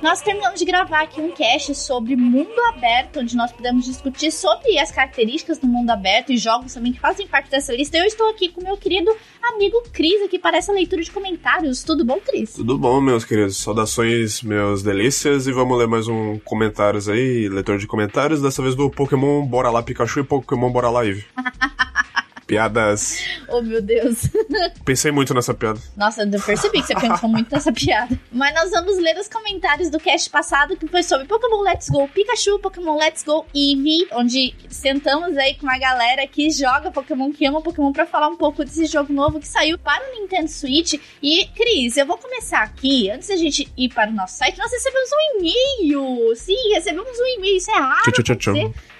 Nós 0.09 0.23
terminamos 0.23 0.59
de 0.59 0.65
gravar 0.65 1.03
aqui 1.03 1.21
um 1.21 1.31
cast 1.33 1.75
sobre 1.75 2.17
mundo 2.17 2.59
aberto, 2.71 3.21
onde 3.21 3.37
nós 3.37 3.53
podemos 3.53 3.85
discutir 3.85 4.33
sobre 4.33 4.79
as 4.79 4.91
características 4.91 5.59
do 5.59 5.67
mundo 5.67 5.91
aberto 5.91 6.33
e 6.33 6.39
jogos 6.39 6.73
também 6.73 6.95
que 6.95 6.99
fazem 6.99 7.27
parte 7.27 7.51
dessa 7.51 7.75
lista. 7.75 7.99
Eu 7.99 8.07
estou 8.07 8.27
aqui 8.31 8.49
com 8.49 8.63
meu 8.65 8.75
querido 8.79 9.15
amigo 9.43 9.83
Cris, 9.93 10.23
aqui 10.23 10.39
para 10.39 10.57
essa 10.57 10.73
leitura 10.73 11.03
de 11.03 11.11
comentários. 11.11 11.83
Tudo 11.83 12.07
bom, 12.07 12.19
Cris? 12.25 12.55
Tudo 12.55 12.79
bom, 12.79 13.03
meus 13.03 13.23
queridos. 13.23 13.59
Saudações, 13.59 14.41
meus 14.41 14.83
delícias. 14.83 15.47
E 15.47 15.53
vamos 15.53 15.77
ler 15.77 15.87
mais 15.87 16.09
um 16.09 16.39
comentários 16.39 17.07
aí, 17.07 17.47
leitor 17.47 17.77
de 17.77 17.87
comentários. 17.87 18.41
Dessa 18.41 18.63
vez 18.63 18.75
do 18.75 18.89
Pokémon 18.89 19.45
Bora 19.45 19.69
Lá 19.69 19.83
Pikachu 19.83 20.21
e 20.21 20.25
Pokémon 20.25 20.73
Bora 20.73 20.89
Lá 20.89 21.05
Eve. 21.05 21.27
Piadas. 22.49 23.23
Oh, 23.47 23.61
meu 23.61 23.83
Deus. 23.83 24.23
Pensei 24.83 25.13
muito 25.13 25.35
nessa 25.35 25.53
piada. 25.53 25.79
Nossa, 25.95 26.23
eu 26.23 26.31
percebi 26.41 26.81
que 26.81 26.87
você 26.87 26.95
pensou 26.95 27.29
muito 27.29 27.53
nessa 27.53 27.71
piada. 27.71 28.19
Mas 28.33 28.55
nós 28.55 28.71
vamos 28.71 28.97
ler 28.97 29.19
os 29.19 29.29
comentários 29.29 29.91
do 29.91 30.01
cast 30.01 30.31
passado, 30.31 30.75
que 30.75 30.89
foi 30.89 31.03
sobre 31.03 31.27
Pokémon 31.27 31.61
Let's 31.61 31.91
Go 31.91 32.09
Pikachu, 32.09 32.59
Pokémon 32.59 32.97
Let's 32.97 33.23
Go 33.23 33.45
Eevee, 33.55 34.09
onde 34.13 34.55
sentamos 34.71 35.37
aí 35.37 35.57
com 35.57 35.67
uma 35.67 35.79
galera 35.79 36.27
que 36.27 36.49
joga 36.51 36.91
Pokémon, 36.91 37.31
que 37.31 37.45
ama 37.45 37.61
Pokémon, 37.61 37.93
pra 37.93 38.07
falar 38.07 38.29
um 38.29 38.37
pouco 38.37 38.65
desse 38.65 38.87
jogo 38.87 39.13
novo 39.13 39.39
que 39.39 39.47
saiu 39.47 39.79
para 39.79 40.03
o 40.11 40.19
Nintendo 40.19 40.49
Switch. 40.49 40.95
E, 41.23 41.47
Cris, 41.49 41.99
eu 41.99 42.07
vou 42.07 42.17
começar 42.17 42.63
aqui, 42.63 43.11
antes 43.11 43.29
da 43.29 43.37
gente 43.37 43.71
ir 43.77 43.91
para 43.91 44.11
o 44.11 44.15
nosso 44.15 44.39
site, 44.39 44.57
nós 44.57 44.73
recebemos 44.73 45.11
um 45.13 45.37
e-mail. 45.37 46.35
Sim, 46.35 46.73
recebemos 46.73 47.19
um 47.21 47.27
e-mail, 47.37 47.59
isso 47.59 47.71
é 47.71 47.79
raro. 47.79 48.11
Tchau, 48.11 48.25
tchau, 48.25 48.37
tchau. 48.37 48.55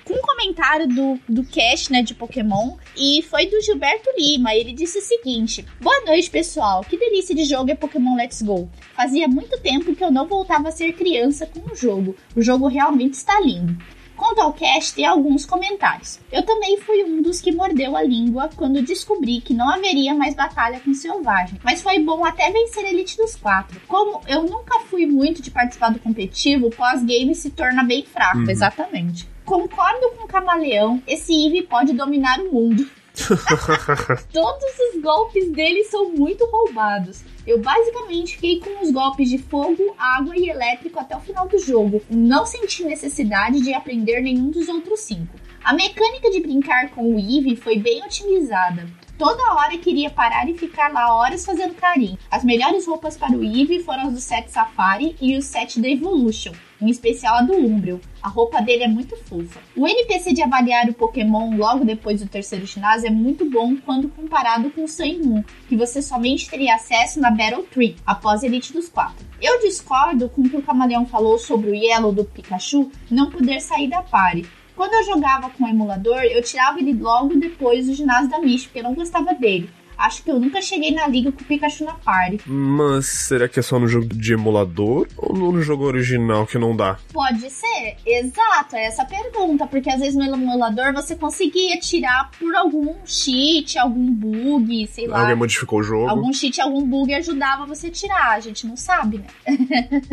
Com 0.09 0.15
um 0.15 0.23
comentário 0.23 0.89
do, 0.89 1.21
do 1.29 1.45
cast, 1.45 1.93
né, 1.93 2.03
de 2.03 2.15
Pokémon, 2.15 2.77
e 2.97 3.21
foi 3.23 3.47
do 3.47 3.61
Gilberto 3.61 4.09
Lima. 4.17 4.55
Ele 4.55 4.73
disse 4.73 4.99
o 4.99 5.03
seguinte: 5.03 5.65
Boa 5.81 6.01
noite, 6.07 6.31
pessoal. 6.31 6.83
Que 6.83 6.97
delícia 6.97 7.35
de 7.35 7.45
jogo 7.45 7.71
é 7.71 7.75
Pokémon 7.75 8.17
Let's 8.17 8.41
Go. 8.41 8.71
Fazia 8.95 9.29
muito 9.29 9.61
tempo 9.61 9.95
que 9.95 10.03
eu 10.03 10.11
não 10.11 10.27
voltava 10.27 10.69
a 10.69 10.73
ser 10.73 10.95
criança 10.95 11.47
com 11.47 11.71
o 11.71 11.77
jogo. 11.77 12.17
O 12.35 12.41
jogo 12.41 12.67
realmente 12.67 13.15
está 13.15 13.39
lindo. 13.39 13.77
Quanto 14.17 14.41
ao 14.41 14.53
cast, 14.53 14.95
tem 14.95 15.05
alguns 15.05 15.47
comentários. 15.47 16.19
Eu 16.33 16.43
também 16.43 16.77
fui 16.79 17.05
um 17.05 17.23
dos 17.23 17.41
que 17.41 17.53
mordeu 17.53 17.95
a 17.95 18.03
língua 18.03 18.51
quando 18.57 18.83
descobri 18.83 19.41
que 19.41 19.55
não 19.55 19.69
haveria 19.69 20.13
mais 20.13 20.35
batalha 20.35 20.81
com 20.81 20.93
selvagem, 20.93 21.61
mas 21.63 21.83
foi 21.83 22.01
bom 22.01 22.25
até 22.25 22.51
vencer 22.51 22.85
a 22.85 22.91
Elite 22.91 23.17
dos 23.17 23.37
Quatro. 23.37 23.81
Como 23.87 24.21
eu 24.27 24.43
nunca 24.43 24.81
fui 24.81 25.07
muito 25.07 25.41
de 25.41 25.53
participar 25.53 25.91
do 25.91 26.01
competitivo, 26.01 26.71
pós-game 26.71 27.33
se 27.33 27.51
torna 27.51 27.85
bem 27.85 28.03
fraco, 28.03 28.51
exatamente. 28.51 29.29
Concordo 29.49 30.11
com 30.11 30.25
o 30.25 30.29
Camaleão, 30.29 31.03
esse 31.07 31.33
Eevee 31.33 31.63
pode 31.63 31.95
dominar 31.95 32.39
o 32.39 32.53
mundo. 32.53 32.87
Todos 34.31 34.79
os 34.79 35.01
golpes 35.01 35.51
dele 35.51 35.85
são 35.85 36.11
muito 36.11 36.45
roubados. 36.45 37.25
Eu 37.47 37.59
basicamente 37.59 38.35
fiquei 38.35 38.61
com 38.61 38.85
os 38.85 38.91
golpes 38.91 39.31
de 39.31 39.39
fogo, 39.39 39.95
água 39.97 40.37
e 40.37 40.51
elétrico 40.51 41.01
até 41.01 41.17
o 41.17 41.21
final 41.21 41.49
do 41.49 41.59
jogo. 41.59 42.03
Não 42.11 42.45
senti 42.45 42.85
necessidade 42.85 43.63
de 43.63 43.73
aprender 43.73 44.21
nenhum 44.21 44.51
dos 44.51 44.69
outros 44.69 45.01
cinco. 45.01 45.35
A 45.65 45.73
mecânica 45.73 46.31
de 46.31 46.41
brincar 46.41 46.91
com 46.91 47.15
o 47.15 47.19
Eevee 47.19 47.57
foi 47.57 47.79
bem 47.79 48.05
otimizada. 48.05 48.87
Toda 49.17 49.55
hora 49.55 49.79
queria 49.79 50.11
parar 50.11 50.47
e 50.47 50.59
ficar 50.59 50.93
lá 50.93 51.17
horas 51.17 51.47
fazendo 51.47 51.75
carinho. 51.75 52.19
As 52.31 52.45
melhores 52.45 52.87
roupas 52.87 53.17
para 53.17 53.35
o 53.35 53.43
Eevee 53.43 53.83
foram 53.83 54.09
as 54.09 54.13
do 54.13 54.21
set 54.21 54.51
Safari 54.51 55.17
e 55.23 55.39
o 55.39 55.43
set 55.43 55.81
da 55.81 55.89
Evolution, 55.89 56.53
em 56.81 56.89
especial 56.89 57.37
a 57.37 57.43
do 57.43 57.55
Umbreon. 57.55 57.99
A 58.23 58.29
roupa 58.29 58.61
dele 58.61 58.85
é 58.85 58.89
muito 58.89 59.17
fofa. 59.17 59.61
O 59.77 59.87
NPC 59.87 60.33
de 60.33 60.43
avaliar 60.43 60.89
o 60.89 60.95
Pokémon 60.95 61.57
logo 61.57 61.85
depois 61.85 62.21
do 62.21 62.29
terceiro 62.29 62.67
ginásio 62.67 63.09
é 63.09 63.11
muito 63.11 63.49
bom 63.49 63.77
quando 63.77 64.09
comparado 64.09 64.71
com 64.71 64.85
o 64.85 64.89
Sun 64.89 65.19
Moon, 65.25 65.45
que 65.69 65.77
você 65.77 66.03
somente 66.03 66.49
teria 66.49 66.75
acesso 66.75 67.21
na 67.21 67.31
Battle 67.31 67.65
Tree, 67.65 67.97
após 68.07 68.43
Elite 68.43 68.73
dos 68.73 68.89
Quatro. 68.89 69.27
Eu 69.41 69.61
discordo 69.61 70.29
com 70.29 70.43
o 70.43 70.49
que 70.49 70.57
o 70.57 70.63
Camaleão 70.63 71.07
falou 71.07 71.39
sobre 71.39 71.71
o 71.71 71.75
Yellow 71.75 72.13
do 72.13 72.25
Pikachu 72.25 72.91
não 73.11 73.31
poder 73.31 73.61
sair 73.61 73.89
da 73.89 74.03
party. 74.03 74.47
Quando 74.75 74.95
eu 74.95 75.05
jogava 75.05 75.51
com 75.51 75.65
o 75.65 75.69
emulador, 75.69 76.23
eu 76.23 76.41
tirava 76.41 76.79
ele 76.79 76.93
logo 76.93 77.35
depois 77.35 77.87
do 77.87 77.95
ginásio 77.95 78.31
da 78.31 78.39
Mish, 78.39 78.65
porque 78.65 78.79
eu 78.79 78.85
não 78.85 78.95
gostava 78.95 79.35
dele. 79.35 79.69
Acho 79.99 80.23
que 80.23 80.31
eu 80.31 80.39
nunca 80.39 80.63
cheguei 80.63 80.93
na 80.93 81.09
liga 81.09 81.33
com 81.33 81.43
o 81.43 81.45
Pikachu 81.45 81.85
na 81.85 81.95
party. 81.95 82.41
Mas 82.47 83.07
será 83.07 83.49
que 83.49 83.59
é 83.59 83.63
só 83.63 83.81
no 83.81 83.89
jogo 83.89 84.07
de 84.07 84.33
emulador 84.33 85.09
ou 85.17 85.35
no 85.53 85.61
jogo 85.61 85.85
original 85.85 86.47
que 86.47 86.57
não 86.57 86.77
dá? 86.77 86.97
Pode 87.13 87.51
ser, 87.51 87.97
exato, 88.07 88.77
é 88.77 88.87
essa 88.87 89.03
a 89.03 89.05
pergunta, 89.05 89.67
porque 89.67 89.91
às 89.91 89.99
vezes 89.99 90.15
no 90.15 90.25
emulador 90.25 90.93
você 90.93 91.17
conseguia 91.17 91.79
tirar 91.81 92.31
por 92.39 92.55
algum 92.55 92.95
cheat, 93.05 93.77
algum 93.77 94.13
bug, 94.13 94.87
sei 94.87 95.09
lá. 95.09 95.23
Alguém 95.23 95.35
modificou 95.35 95.81
o 95.81 95.83
jogo. 95.83 96.09
Algum 96.09 96.33
cheat, 96.33 96.61
algum 96.61 96.87
bug 96.87 97.13
ajudava 97.15 97.67
você 97.67 97.89
a 97.89 97.91
tirar, 97.91 98.31
a 98.33 98.41
gente 98.41 98.67
não 98.67 98.77
sabe, 98.77 99.19
né? 99.19 99.27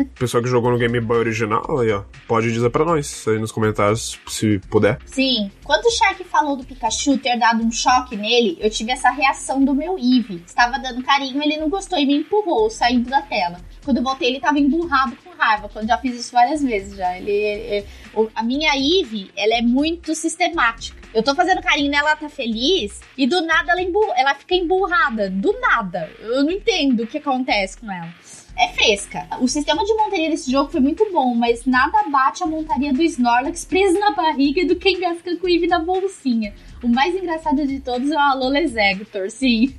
O 0.00 0.04
pessoal 0.18 0.42
que 0.42 0.48
jogou 0.48 0.72
no 0.72 0.78
Game 0.78 1.00
Boy 1.00 1.18
original, 1.18 1.78
aí, 1.78 1.92
ó, 1.92 2.02
pode 2.26 2.52
dizer 2.52 2.70
pra 2.70 2.84
nós 2.84 3.26
aí 3.28 3.38
nos 3.38 3.52
comentários, 3.52 4.18
se 4.26 4.58
puder. 4.68 4.98
Sim, 5.06 5.48
quando 5.62 5.84
o 5.86 5.90
Shark 5.90 6.24
falou 6.24 6.56
do 6.56 6.64
Pikachu 6.64 7.18
ter 7.18 7.38
dado 7.38 7.62
um 7.62 7.70
choque 7.70 8.16
nele, 8.16 8.56
eu 8.60 8.68
tive 8.68 8.90
essa 8.90 9.10
reação 9.10 9.64
do 9.64 9.75
meu 9.76 9.98
Eevee. 9.98 10.42
Estava 10.46 10.78
dando 10.78 11.02
carinho, 11.02 11.42
ele 11.42 11.56
não 11.58 11.68
gostou 11.68 11.98
e 11.98 12.06
me 12.06 12.14
empurrou, 12.16 12.68
saindo 12.70 13.08
da 13.10 13.22
tela. 13.22 13.60
Quando 13.84 13.98
eu 13.98 14.02
voltei, 14.02 14.28
ele 14.28 14.38
estava 14.38 14.58
emburrado 14.58 15.16
com 15.22 15.30
raiva, 15.36 15.68
quando 15.68 15.86
já 15.86 15.98
fiz 15.98 16.16
isso 16.18 16.32
várias 16.32 16.62
vezes 16.62 16.96
já. 16.96 17.16
Ele, 17.16 17.30
ele- 17.30 17.86
o- 18.14 18.28
a 18.34 18.42
minha 18.42 18.74
Eevee, 18.74 19.30
ela 19.36 19.54
é 19.54 19.62
muito 19.62 20.14
sistemática. 20.14 20.96
Eu 21.14 21.22
tô 21.22 21.34
fazendo 21.34 21.62
carinho 21.62 21.90
nela, 21.90 22.10
ela 22.10 22.16
tá 22.16 22.28
feliz, 22.28 23.00
e 23.16 23.26
do 23.26 23.40
nada 23.42 23.72
ela, 23.72 23.80
embu- 23.82 24.12
ela 24.16 24.34
fica 24.34 24.54
emburrada. 24.54 25.30
Do 25.30 25.52
nada. 25.60 26.10
Eu 26.20 26.42
não 26.44 26.50
entendo 26.50 27.04
o 27.04 27.06
que 27.06 27.18
acontece 27.18 27.78
com 27.78 27.90
ela. 27.90 28.08
É 28.58 28.68
fresca. 28.68 29.26
O 29.40 29.46
sistema 29.48 29.84
de 29.84 29.92
montaria 29.94 30.30
desse 30.30 30.50
jogo 30.50 30.70
foi 30.70 30.80
muito 30.80 31.06
bom, 31.12 31.34
mas 31.34 31.66
nada 31.66 32.04
bate 32.08 32.42
a 32.42 32.46
montaria 32.46 32.90
do 32.90 33.02
Snorlax 33.02 33.66
preso 33.66 33.98
na 34.00 34.12
barriga 34.12 34.64
do 34.64 34.76
Kangaskhan 34.76 35.36
com 35.36 35.46
o 35.46 35.48
Eevee 35.50 35.68
na 35.68 35.78
bolsinha. 35.78 36.54
O 36.82 36.88
mais 36.88 37.14
engraçado 37.14 37.66
de 37.66 37.80
todos 37.80 38.10
é 38.10 38.14
o 38.14 38.18
Alola 38.18 38.60
Executor, 38.60 39.30
sim. 39.30 39.74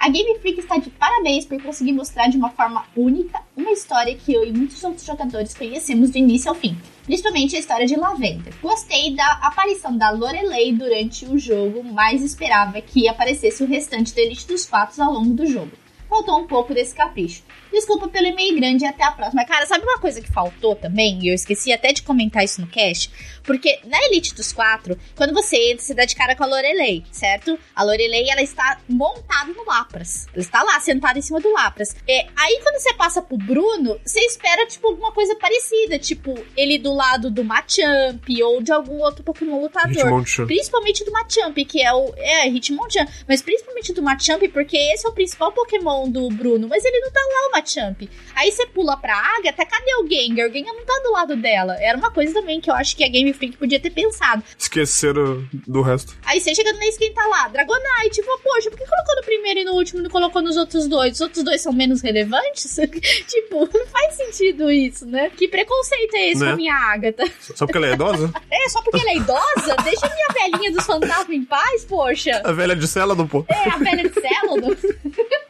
a 0.00 0.08
Game 0.08 0.38
Freak 0.40 0.58
está 0.58 0.76
de 0.76 0.90
parabéns 0.90 1.44
por 1.44 1.62
conseguir 1.62 1.92
mostrar 1.92 2.28
de 2.28 2.36
uma 2.36 2.50
forma 2.50 2.84
única 2.96 3.40
uma 3.56 3.70
história 3.70 4.14
que 4.16 4.32
eu 4.32 4.44
e 4.44 4.52
muitos 4.52 4.82
outros 4.82 5.06
jogadores 5.06 5.54
conhecemos 5.54 6.10
do 6.10 6.18
início 6.18 6.48
ao 6.48 6.54
fim. 6.54 6.76
Principalmente 7.04 7.54
a 7.54 7.60
história 7.60 7.86
de 7.86 7.94
Lavender. 7.94 8.52
Gostei 8.60 9.14
da 9.14 9.38
aparição 9.42 9.96
da 9.96 10.10
Lorelei 10.10 10.72
durante 10.72 11.24
o 11.26 11.38
jogo, 11.38 11.84
mas 11.84 12.22
esperava 12.22 12.80
que 12.80 13.08
aparecesse 13.08 13.62
o 13.62 13.66
restante 13.66 14.14
da 14.14 14.22
Elite 14.22 14.46
dos 14.46 14.66
Fatos 14.66 14.98
ao 14.98 15.12
longo 15.12 15.34
do 15.34 15.46
jogo. 15.46 15.81
Faltou 16.12 16.40
um 16.40 16.46
pouco 16.46 16.74
desse 16.74 16.94
capricho. 16.94 17.42
Desculpa 17.72 18.06
pelo 18.06 18.26
e-mail 18.26 18.54
grande 18.54 18.84
e 18.84 18.86
até 18.86 19.02
a 19.02 19.12
próxima. 19.12 19.46
Cara, 19.46 19.64
sabe 19.64 19.82
uma 19.82 19.98
coisa 19.98 20.20
que 20.20 20.30
faltou 20.30 20.76
também? 20.76 21.18
E 21.22 21.28
eu 21.28 21.34
esqueci 21.34 21.72
até 21.72 21.90
de 21.90 22.02
comentar 22.02 22.44
isso 22.44 22.60
no 22.60 22.66
cast. 22.66 23.10
Porque 23.42 23.80
na 23.86 23.98
Elite 24.04 24.34
dos 24.34 24.52
Quatro, 24.52 24.98
quando 25.16 25.32
você 25.32 25.56
entra, 25.70 25.82
você 25.82 25.94
dá 25.94 26.04
de 26.04 26.14
cara 26.14 26.36
com 26.36 26.44
a 26.44 26.46
Lorelei, 26.46 27.02
certo? 27.10 27.58
A 27.74 27.82
Lorelei, 27.82 28.28
ela 28.28 28.42
está 28.42 28.78
montada 28.86 29.54
no 29.54 29.64
Lapras. 29.64 30.26
Ela 30.34 30.42
está 30.42 30.62
lá, 30.62 30.78
sentada 30.80 31.18
em 31.18 31.22
cima 31.22 31.40
do 31.40 31.50
Lapras. 31.50 31.96
É, 32.06 32.26
aí, 32.36 32.60
quando 32.62 32.78
você 32.78 32.92
passa 32.92 33.22
pro 33.22 33.38
Bruno, 33.38 33.98
você 34.04 34.20
espera, 34.20 34.66
tipo, 34.66 34.88
alguma 34.88 35.12
coisa 35.12 35.34
parecida. 35.36 35.98
Tipo, 35.98 36.34
ele 36.54 36.76
do 36.78 36.92
lado 36.92 37.30
do 37.30 37.42
Machamp 37.42 38.22
ou 38.44 38.62
de 38.62 38.70
algum 38.70 38.98
outro 38.98 39.24
Pokémon 39.24 39.62
lutador. 39.62 39.92
Hitmonchan. 39.92 40.46
Principalmente 40.46 41.06
do 41.06 41.10
Machamp, 41.10 41.56
que 41.56 41.82
é 41.82 41.92
o. 41.94 42.12
É, 42.18 42.48
Hitmonchan. 42.48 43.06
Mas 43.26 43.40
principalmente 43.40 43.94
do 43.94 44.02
Machamp, 44.02 44.42
porque 44.52 44.76
esse 44.76 45.06
é 45.06 45.08
o 45.08 45.14
principal 45.14 45.50
Pokémon 45.52 46.01
do 46.08 46.28
Bruno. 46.30 46.68
Mas 46.68 46.84
ele 46.84 47.00
não 47.00 47.10
tá 47.10 47.20
lá, 47.20 47.48
o 47.48 47.52
Machamp. 47.52 48.02
Aí 48.34 48.50
você 48.50 48.66
pula 48.66 48.96
pra 48.96 49.14
Agatha, 49.38 49.64
cadê 49.66 49.94
o 49.96 50.06
Gengar? 50.08 50.48
O 50.48 50.52
Gengar 50.52 50.74
não 50.74 50.84
tá 50.84 51.00
do 51.04 51.12
lado 51.12 51.36
dela. 51.36 51.76
Era 51.80 51.96
uma 51.98 52.10
coisa 52.10 52.32
também 52.34 52.60
que 52.60 52.70
eu 52.70 52.74
acho 52.74 52.96
que 52.96 53.04
a 53.04 53.08
Game 53.08 53.32
Freak 53.32 53.56
podia 53.56 53.80
ter 53.80 53.90
pensado. 53.90 54.42
Esqueceram 54.58 55.46
do 55.66 55.82
resto. 55.82 56.16
Aí 56.24 56.40
você 56.40 56.54
chega 56.54 56.72
na 56.72 56.86
skin 56.86 57.12
tá 57.12 57.26
lá, 57.26 57.48
Dragonite. 57.48 57.82
Tipo, 58.12 58.38
poxa, 58.42 58.70
por 58.70 58.78
que 58.78 58.86
colocou 58.86 59.16
no 59.16 59.22
primeiro 59.22 59.60
e 59.60 59.64
no 59.64 59.72
último 59.72 60.00
e 60.00 60.02
não 60.02 60.10
colocou 60.10 60.42
nos 60.42 60.56
outros 60.56 60.86
dois? 60.88 61.14
Os 61.14 61.20
outros 61.20 61.44
dois 61.44 61.60
são 61.60 61.72
menos 61.72 62.00
relevantes? 62.02 62.76
tipo, 63.28 63.68
não 63.72 63.86
faz 63.86 64.14
sentido 64.14 64.70
isso, 64.70 65.06
né? 65.06 65.30
Que 65.30 65.48
preconceito 65.48 66.14
é 66.14 66.30
esse 66.30 66.40
Né? 66.40 66.46
com 66.48 66.52
a 66.52 66.56
minha 66.56 66.74
Agatha? 66.74 67.24
Só 67.54 67.66
porque 67.66 67.78
ela 67.78 67.86
é 67.88 67.92
idosa? 67.94 68.32
É, 68.50 68.68
só 68.68 68.82
porque 68.82 69.00
ela 69.00 69.10
é 69.10 69.16
idosa? 69.16 69.76
Deixa 69.82 70.06
a 70.06 70.10
minha 70.14 70.28
velhinha 70.50 70.72
dos 70.72 70.84
fantasmas 70.84 71.30
em 71.30 71.44
paz, 71.44 71.84
poxa. 71.84 72.40
A 72.44 72.52
velha 72.52 72.76
de 72.76 72.86
Célado, 72.86 73.26
pô. 73.26 73.44
É, 73.48 73.70
a 73.70 73.78
velha 73.78 74.08
de 74.08 74.14
Célado. 74.20 74.76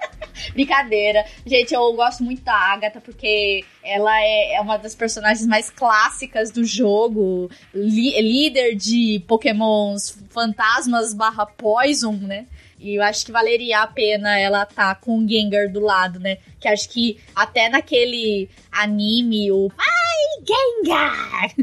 Brincadeira. 0.52 1.24
Gente, 1.47 1.73
eu 1.74 1.93
gosto 1.94 2.23
muito 2.23 2.43
da 2.43 2.55
Agatha 2.55 3.01
porque 3.01 3.64
ela 3.82 4.20
é, 4.20 4.55
é 4.55 4.60
uma 4.60 4.77
das 4.77 4.94
personagens 4.94 5.47
mais 5.47 5.70
clássicas 5.70 6.51
do 6.51 6.64
jogo. 6.64 7.51
Li- 7.74 8.20
líder 8.20 8.74
de 8.74 9.23
pokémons 9.27 10.19
fantasmas 10.31 11.14
barra 11.14 11.47
poison, 11.47 12.12
né? 12.12 12.47
E 12.83 12.97
eu 12.97 13.03
acho 13.03 13.25
que 13.25 13.31
valeria 13.31 13.81
a 13.81 13.87
pena 13.87 14.37
ela 14.39 14.67
tá 14.67 14.95
com 14.95 15.19
o 15.19 15.29
Gengar 15.29 15.71
do 15.71 15.79
lado, 15.81 16.19
né? 16.19 16.39
Que 16.61 16.67
acho 16.67 16.89
que 16.89 17.21
até 17.35 17.69
naquele 17.69 18.51
anime, 18.73 19.53
o 19.53 19.71
Ai, 19.79 20.45
Gengar! 20.45 21.55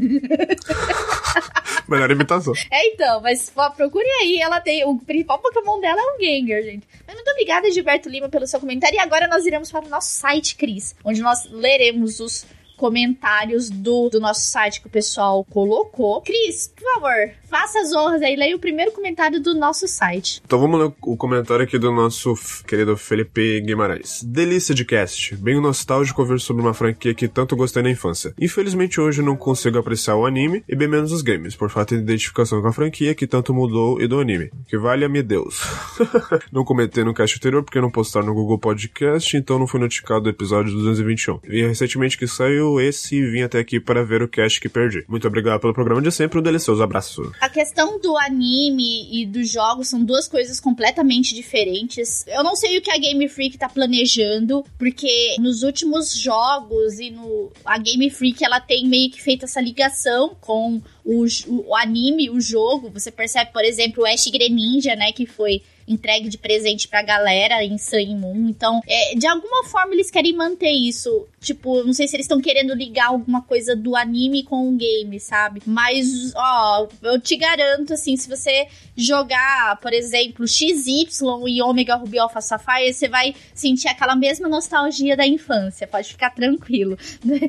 Melhor 1.86 2.10
imitação. 2.10 2.54
É, 2.70 2.86
então, 2.86 3.20
mas 3.20 3.50
pô, 3.50 3.68
procure 3.72 4.06
aí, 4.20 4.38
ela 4.40 4.60
tem. 4.60 4.84
O 4.84 4.96
principal 4.98 5.38
Pokémon 5.38 5.80
dela 5.80 6.00
é 6.00 6.14
um 6.14 6.20
Gengar, 6.20 6.62
gente. 6.62 6.86
Mas 7.06 7.16
muito 7.16 7.30
obrigada, 7.30 7.70
Gilberto 7.70 8.08
Lima, 8.08 8.28
pelo 8.28 8.46
seu 8.46 8.60
comentário. 8.60 8.96
E 8.96 9.00
agora 9.00 9.26
nós 9.26 9.44
iremos 9.44 9.70
para 9.70 9.84
o 9.84 9.88
nosso 9.88 10.10
site, 10.10 10.56
Cris, 10.56 10.94
onde 11.04 11.20
nós 11.20 11.50
leremos 11.50 12.20
os 12.20 12.46
comentários 12.80 13.68
do, 13.68 14.08
do 14.08 14.18
nosso 14.18 14.40
site 14.40 14.80
que 14.80 14.86
o 14.86 14.90
pessoal 14.90 15.44
colocou. 15.44 16.22
Cris, 16.22 16.72
por 16.74 16.82
favor, 16.94 17.30
faça 17.46 17.78
as 17.78 17.92
honras 17.92 18.22
aí, 18.22 18.34
leia 18.34 18.56
o 18.56 18.58
primeiro 18.58 18.90
comentário 18.90 19.38
do 19.38 19.54
nosso 19.54 19.86
site. 19.86 20.40
Então 20.42 20.58
vamos 20.58 20.80
ler 20.80 20.92
o 21.02 21.14
comentário 21.14 21.62
aqui 21.62 21.78
do 21.78 21.92
nosso 21.92 22.34
querido 22.66 22.96
Felipe 22.96 23.60
Guimarães. 23.60 24.22
Delícia 24.22 24.74
de 24.74 24.86
cast, 24.86 25.36
bem 25.36 25.60
nostálgico 25.60 26.22
ouvir 26.22 26.40
sobre 26.40 26.62
uma 26.62 26.72
franquia 26.72 27.12
que 27.12 27.28
tanto 27.28 27.54
gostei 27.54 27.82
na 27.82 27.90
infância. 27.90 28.32
Infelizmente 28.40 28.98
hoje 28.98 29.20
não 29.20 29.36
consigo 29.36 29.76
apreciar 29.76 30.16
o 30.16 30.24
anime 30.24 30.64
e 30.66 30.74
bem 30.74 30.88
menos 30.88 31.12
os 31.12 31.20
games, 31.20 31.54
por 31.54 31.68
falta 31.68 31.94
de 31.94 32.02
identificação 32.02 32.62
com 32.62 32.68
a 32.68 32.72
franquia 32.72 33.14
que 33.14 33.26
tanto 33.26 33.52
mudou 33.52 34.00
e 34.00 34.08
do 34.08 34.18
anime. 34.18 34.50
Que 34.66 34.78
valha-me 34.78 35.22
Deus. 35.22 35.60
não 36.50 36.64
comentei 36.64 37.04
no 37.04 37.12
cast 37.12 37.36
anterior 37.36 37.62
porque 37.62 37.78
não 37.78 37.90
postaram 37.90 38.28
no 38.28 38.34
Google 38.34 38.58
Podcast, 38.58 39.36
então 39.36 39.58
não 39.58 39.66
fui 39.66 39.78
notificado 39.78 40.22
do 40.22 40.30
episódio 40.30 40.72
221. 40.72 41.40
Vi 41.44 41.66
recentemente 41.66 42.16
que 42.16 42.26
saiu 42.26 42.69
esse 42.78 43.16
e 43.16 43.30
vim 43.30 43.40
até 43.40 43.58
aqui 43.58 43.80
para 43.80 44.04
ver 44.04 44.22
o 44.22 44.28
cast 44.28 44.60
que 44.60 44.68
perdi. 44.68 45.02
Muito 45.08 45.26
obrigado 45.26 45.58
pelo 45.58 45.72
programa 45.72 46.02
de 46.02 46.12
sempre, 46.12 46.38
um 46.38 46.42
delicioso 46.42 46.82
abraço. 46.82 47.32
A 47.40 47.48
questão 47.48 47.98
do 47.98 48.14
anime 48.18 49.08
e 49.10 49.24
dos 49.24 49.50
jogos 49.50 49.88
são 49.88 50.04
duas 50.04 50.28
coisas 50.28 50.60
completamente 50.60 51.34
diferentes. 51.34 52.26
Eu 52.26 52.44
não 52.44 52.54
sei 52.54 52.76
o 52.76 52.82
que 52.82 52.90
a 52.90 52.98
Game 52.98 53.26
Freak 53.28 53.56
tá 53.56 53.68
planejando, 53.70 54.62
porque 54.78 55.36
nos 55.38 55.62
últimos 55.62 56.14
jogos 56.14 56.98
e 57.00 57.10
no 57.10 57.50
a 57.64 57.78
Game 57.78 58.10
Freak 58.10 58.44
ela 58.44 58.60
tem 58.60 58.86
meio 58.86 59.10
que 59.10 59.22
feito 59.22 59.46
essa 59.46 59.60
ligação 59.62 60.36
com 60.40 60.82
o, 61.04 61.26
j- 61.26 61.46
o 61.48 61.74
anime, 61.74 62.28
o 62.28 62.40
jogo. 62.40 62.90
Você 62.90 63.10
percebe, 63.10 63.52
por 63.52 63.64
exemplo, 63.64 64.02
o 64.02 64.06
Ash 64.06 64.26
Greninja, 64.26 64.94
né, 64.94 65.12
que 65.12 65.24
foi 65.24 65.62
entregue 65.92 66.28
de 66.28 66.38
presente 66.38 66.88
pra 66.88 67.02
galera 67.02 67.64
em 67.64 67.76
Sun 67.78 68.16
Moon. 68.16 68.48
Então, 68.48 68.80
é, 68.86 69.14
de 69.14 69.26
alguma 69.26 69.64
forma 69.64 69.94
eles 69.94 70.10
querem 70.10 70.32
manter 70.34 70.70
isso. 70.70 71.26
Tipo, 71.40 71.82
não 71.84 71.92
sei 71.92 72.06
se 72.06 72.16
eles 72.16 72.24
estão 72.24 72.40
querendo 72.40 72.74
ligar 72.74 73.06
alguma 73.08 73.42
coisa 73.42 73.74
do 73.74 73.96
anime 73.96 74.42
com 74.42 74.68
o 74.68 74.72
game, 74.76 75.18
sabe? 75.18 75.62
Mas, 75.64 76.32
ó, 76.36 76.86
eu 77.02 77.18
te 77.20 77.36
garanto, 77.36 77.94
assim, 77.94 78.16
se 78.16 78.28
você 78.28 78.66
jogar, 78.94 79.78
por 79.80 79.92
exemplo, 79.92 80.46
XY 80.46 81.08
e 81.48 81.62
Omega 81.62 81.94
Ruby 81.96 82.18
Alpha 82.18 82.40
Sapphire, 82.40 82.92
você 82.92 83.08
vai 83.08 83.34
sentir 83.54 83.88
aquela 83.88 84.14
mesma 84.14 84.48
nostalgia 84.48 85.16
da 85.16 85.26
infância. 85.26 85.86
Pode 85.86 86.08
ficar 86.08 86.30
tranquilo. 86.30 86.98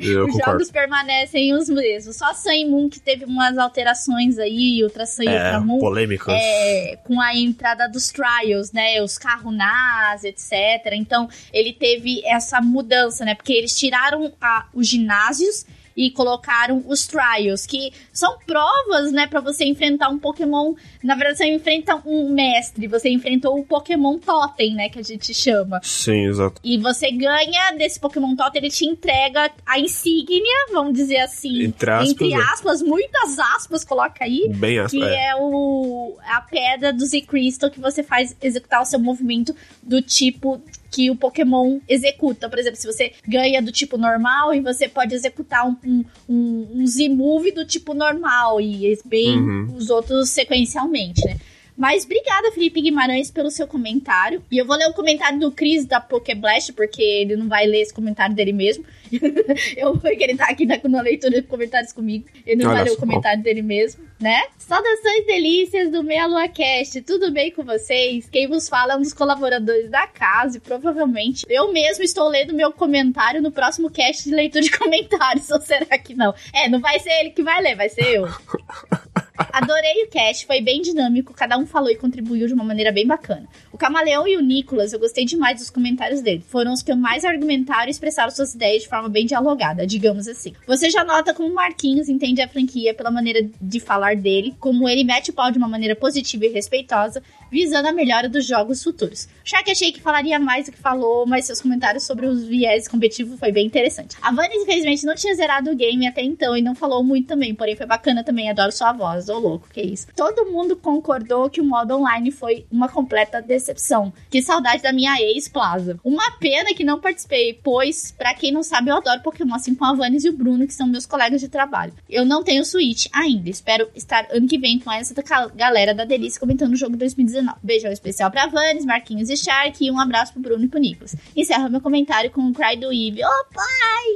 Eu 0.02 0.26
Os 0.26 0.32
concordo. 0.34 0.52
jogos 0.52 0.72
permanecem 0.72 1.54
os 1.54 1.68
mesmos. 1.70 2.16
Só 2.16 2.34
Sun 2.34 2.70
Moon 2.70 2.90
que 2.90 3.00
teve 3.00 3.26
umas 3.26 3.58
alterações 3.58 4.40
aí, 4.40 4.82
outra 4.84 5.06
Sun 5.06 5.24
e 5.24 5.28
outra 5.28 5.60
Moon. 5.60 5.80
polêmicas. 5.80 6.34
É, 6.34 6.98
com 7.04 7.20
a 7.20 7.36
entrada 7.36 7.88
dos 7.90 8.10
trials, 8.40 8.72
né? 8.72 9.02
Os 9.02 9.18
carros 9.18 9.54
NAS, 9.54 10.24
etc. 10.24 10.52
Então, 10.94 11.30
ele 11.52 11.74
teve 11.74 12.22
essa 12.26 12.62
mudança, 12.62 13.26
né? 13.26 13.36
Porque 13.36 13.54
eles 13.54 13.78
tiraram 13.78 14.32
a- 14.40 14.68
os 14.74 14.88
ginásios 14.88 15.66
e 15.96 16.12
colocaram 16.12 16.84
os 16.88 17.08
trials, 17.08 17.66
que 17.66 17.92
são 18.12 18.38
provas, 18.46 19.12
né, 19.12 19.28
Pra 19.28 19.40
você 19.40 19.64
enfrentar 19.66 20.10
um 20.10 20.20
Pokémon. 20.20 20.74
Na 21.04 21.16
verdade, 21.16 21.38
você 21.38 21.46
enfrenta 21.46 22.02
um 22.06 22.30
mestre, 22.34 22.88
você 22.88 23.10
enfrentou 23.10 23.58
o 23.58 23.64
Pokémon 23.64 24.18
Totem, 24.18 24.74
né, 24.76 24.90
que 24.90 25.00
a 25.00 25.04
gente 25.04 25.34
chama. 25.34 25.80
Sim, 25.84 26.26
exato. 26.28 26.60
E 26.64 26.78
você 26.78 27.12
ganha 27.12 27.72
desse 27.78 28.00
Pokémon 28.00 28.36
Totem, 28.36 28.62
ele 28.62 28.72
te 28.72 28.86
entrega 28.86 29.52
a 29.66 29.80
insígnia, 29.80 30.68
vamos 30.72 30.94
dizer 30.94 31.18
assim, 31.20 31.64
Entre 31.64 31.90
aspas, 31.90 32.12
entre 32.12 32.34
aspas 32.34 32.82
muitas 32.82 33.40
aspas, 33.40 33.84
coloca 33.84 34.24
aí, 34.24 34.50
Bem 34.50 34.80
aspas. 34.80 34.92
que 34.92 35.04
é. 35.04 35.30
é 35.30 35.36
o 35.36 36.18
a 36.26 36.42
pedra 36.42 36.92
do 36.94 37.06
Z-Crystal 37.06 37.70
que 37.70 37.80
você 37.80 38.04
faz 38.04 38.36
executar 38.42 38.82
o 38.82 38.86
seu 38.86 39.00
movimento 39.00 39.56
do 39.82 40.02
tipo 40.02 40.62
que 40.92 41.10
o 41.10 41.16
Pokémon 41.16 41.80
executa. 41.88 42.50
Por 42.50 42.60
exemplo, 42.60 42.78
se 42.80 42.86
você 42.86 43.14
ganha 43.26 43.62
do 43.62 43.72
tipo 43.72 43.98
normal 43.98 44.54
e 44.54 44.60
você 44.60 44.90
pode 44.90 45.16
executar 45.16 45.66
um, 45.66 45.76
um, 45.86 46.06
um, 46.28 46.68
um 46.76 46.86
Z-Move 46.86 47.52
do 47.54 47.66
tipo 47.66 47.94
normal 47.94 48.60
e 48.60 49.00
bem 49.06 49.40
Uhum. 49.40 49.76
os 49.78 49.90
outros 49.90 50.30
sequencialmente, 50.30 51.26
né? 51.26 51.38
Mas 51.78 52.04
obrigada, 52.04 52.52
Felipe 52.52 52.82
Guimarães, 52.82 53.32
pelo 53.32 53.50
seu 53.50 53.66
comentário. 53.66 54.44
E 54.52 54.58
eu 54.58 54.66
vou 54.66 54.76
ler 54.76 54.88
o 54.90 54.94
comentário 54.94 55.40
do 55.40 55.52
Cris 55.52 55.86
da 55.86 56.00
Pokéblast, 56.00 56.74
porque 56.74 57.02
ele 57.02 57.36
não 57.36 57.48
vai 57.48 57.66
ler 57.66 57.82
esse 57.82 57.94
comentário 57.94 58.36
dele 58.36 58.54
mesmo. 58.54 58.84
eu 59.78 59.94
vou 59.94 60.02
que 60.16 60.24
ele 60.24 60.36
tá 60.36 60.46
aqui 60.46 60.66
na, 60.66 60.80
na 60.84 61.02
leitura 61.02 61.42
de 61.42 61.48
comentários 61.48 61.92
comigo. 61.92 62.26
Ele 62.46 62.64
não 62.64 62.70
Olha 62.70 62.80
vai 62.80 62.90
ler 62.90 62.92
o 62.92 62.98
comentário 62.98 63.42
dele 63.42 63.62
mesmo, 63.62 64.04
né? 64.20 64.44
Saudações 64.58 65.26
delícias 65.26 65.92
do 65.92 66.04
Meia 66.04 66.28
Lua 66.28 66.48
Cast. 66.48 67.02
Tudo 67.02 67.32
bem 67.32 67.52
com 67.52 67.64
vocês? 67.64 68.30
Quem 68.30 68.48
vos 68.48 68.70
fala 68.70 68.94
é 68.94 68.96
um 68.98 69.02
dos 69.02 69.14
colaboradores 69.14 69.90
da 69.90 70.08
casa 70.08 70.58
e 70.58 70.60
provavelmente 70.60 71.46
eu 71.50 71.72
mesmo 71.72 72.04
estou 72.04 72.28
lendo 72.28 72.54
meu 72.54 72.72
comentário 72.72 73.42
no 73.42 73.52
próximo 73.52 73.90
cast 73.90 74.24
de 74.24 74.36
leitura 74.36 74.64
de 74.64 74.72
comentários. 74.78 75.50
Ou 75.50 75.62
será 75.62 75.98
que 75.98 76.14
não? 76.14 76.34
É, 76.54 76.70
não 76.70 76.80
vai 76.80 77.00
ser 77.00 77.12
ele 77.20 77.32
que 77.32 77.44
vai 77.44 77.62
ler, 77.62 77.76
vai 77.76 77.90
ser 77.90 78.08
eu. 78.08 78.28
Adorei 79.52 80.04
o 80.04 80.10
cast, 80.10 80.46
foi 80.46 80.62
bem 80.62 80.82
dinâmico, 80.82 81.34
cada 81.34 81.58
um 81.58 81.66
falou 81.66 81.90
e 81.90 81.96
contribuiu 81.96 82.48
de 82.48 82.54
uma 82.54 82.64
maneira 82.64 82.92
bem 82.92 83.06
bacana. 83.08 83.48
O 83.72 83.78
Camaleão 83.78 84.28
e 84.28 84.38
o 84.38 84.42
Nicolas, 84.42 84.94
eu 84.94 85.00
gostei 85.00 85.26
demais 85.26 85.60
dos 85.60 85.70
comentários 85.70 86.22
dele. 86.22 86.44
Foram 86.48 86.74
os 86.74 86.82
que 86.82 86.94
mais 86.94 87.26
argumentaram 87.26 87.88
e 87.88 87.92
expressaram 87.92 88.32
suas 88.32 88.54
ideias 88.54 88.84
de 88.84 88.90
forma 88.90 89.10
bem 89.10 89.26
dialogada, 89.26 89.88
digamos 89.88 90.28
assim. 90.28 90.54
Você 90.68 90.90
já 90.90 91.04
nota 91.04 91.34
como 91.34 91.50
o 91.50 91.56
Marquinhos 91.56 92.10
entende 92.10 92.42
a 92.42 92.48
franquia 92.48 92.94
pela 92.94 93.12
maneira 93.12 93.48
de 93.62 93.80
falar 93.80 94.16
dele, 94.16 94.56
como 94.60 94.88
ele 94.88 95.04
mete 95.04 95.32
o 95.32 95.34
pau 95.34 95.52
de 95.52 95.58
uma 95.58 95.68
maneira 95.68 95.96
positiva 95.96 96.46
e 96.46 96.50
respeitosa, 96.50 97.24
visando 97.52 97.90
a 97.90 97.92
melhora 97.92 98.30
dos 98.30 98.46
jogos 98.46 98.82
futuros. 98.82 99.28
Shaq 99.44 99.70
achei 99.70 99.92
que 99.92 100.00
falaria 100.00 100.40
mais 100.40 100.66
do 100.66 100.72
que 100.72 100.78
falou, 100.78 101.26
mas 101.28 101.46
seus 101.46 101.62
comentários 101.62 102.06
sobre 102.06 102.26
os 102.26 102.46
viés 102.46 102.88
competitivos 102.88 103.38
foi 103.38 103.52
bem 103.52 103.66
interessante. 103.66 104.16
A 104.22 104.32
Vanessa, 104.32 104.62
infelizmente, 104.62 105.06
não 105.06 105.16
tinha 105.16 105.36
zerado 105.36 105.70
o 105.70 105.76
game 105.76 106.08
até 106.08 106.24
então 106.24 106.56
e 106.56 106.62
não 106.62 106.74
falou 106.74 107.04
muito 107.04 107.28
também, 107.28 107.54
porém 107.54 107.76
foi 107.76 107.86
bacana 107.86 108.24
também, 108.24 108.50
adoro 108.50 108.72
sua 108.72 108.94
voz, 108.94 109.28
ô 109.32 109.40
louco, 109.40 109.68
que 109.70 109.82
isso. 109.82 110.08
Todo 110.16 110.52
mundo 110.52 110.76
concordou 110.76 111.50
que 111.50 111.62
o 111.62 111.66
modo 111.66 111.96
online 111.96 112.32
foi 112.32 112.66
uma 112.72 112.88
completa 112.88 113.42
decepção. 113.42 114.14
Que 114.30 114.42
saudade 114.42 114.84
da 114.84 114.94
minha 114.94 115.20
ex-plaza. 115.22 116.00
Uma 116.04 116.32
pena 116.32 116.74
que 116.74 116.84
não 116.84 117.00
participei, 117.00 117.60
pois, 117.64 118.12
pra 118.12 118.34
quem 118.34 118.52
não 118.52 118.64
sabe, 118.64 118.90
eu 118.90 118.98
adoro 118.98 119.22
Pokémon, 119.22 119.56
assim 119.56 119.76
como 119.76 119.92
a 119.92 119.96
Vanessa 119.96 120.28
e 120.28 120.30
o 120.30 120.38
Bruno, 120.38 120.68
que 120.68 120.74
são 120.74 120.88
meus 120.88 121.06
colegas 121.06 121.42
de 121.42 121.50
trabalho. 121.50 121.94
Eu 122.10 122.26
não 122.26 122.44
tenho 122.44 122.66
Switch 122.66 123.08
ainda, 123.14 123.50
espero 123.50 123.90
estar 123.96 124.28
ano 124.32 124.48
que 124.48 124.58
vem 124.58 124.80
com 124.80 124.92
essa 124.92 125.14
galera 125.56 125.94
da 125.94 126.06
Delícia 126.06 126.40
comentando 126.40 126.74
o 126.74 126.76
jogo 126.78 126.98
2019. 126.98 127.60
Beijão 127.64 127.92
especial 127.92 128.32
pra 128.32 128.48
Vanes, 128.48 128.86
Marquinhos 128.86 129.30
e 129.30 129.38
Shark, 129.38 129.84
e 129.84 129.92
um 129.92 130.00
abraço 130.00 130.34
pro 130.34 130.42
Bruno 130.42 130.66
e 130.66 130.68
pro 130.68 130.80
Nicolas. 130.80 131.16
Encerro 131.36 131.70
meu 131.70 131.82
comentário 131.82 132.32
com 132.32 132.42
o 132.42 132.54
Cry 132.54 132.78
do 132.78 132.92
Eve. 132.92 133.24
Ô 133.24 133.46
pai! 133.54 134.12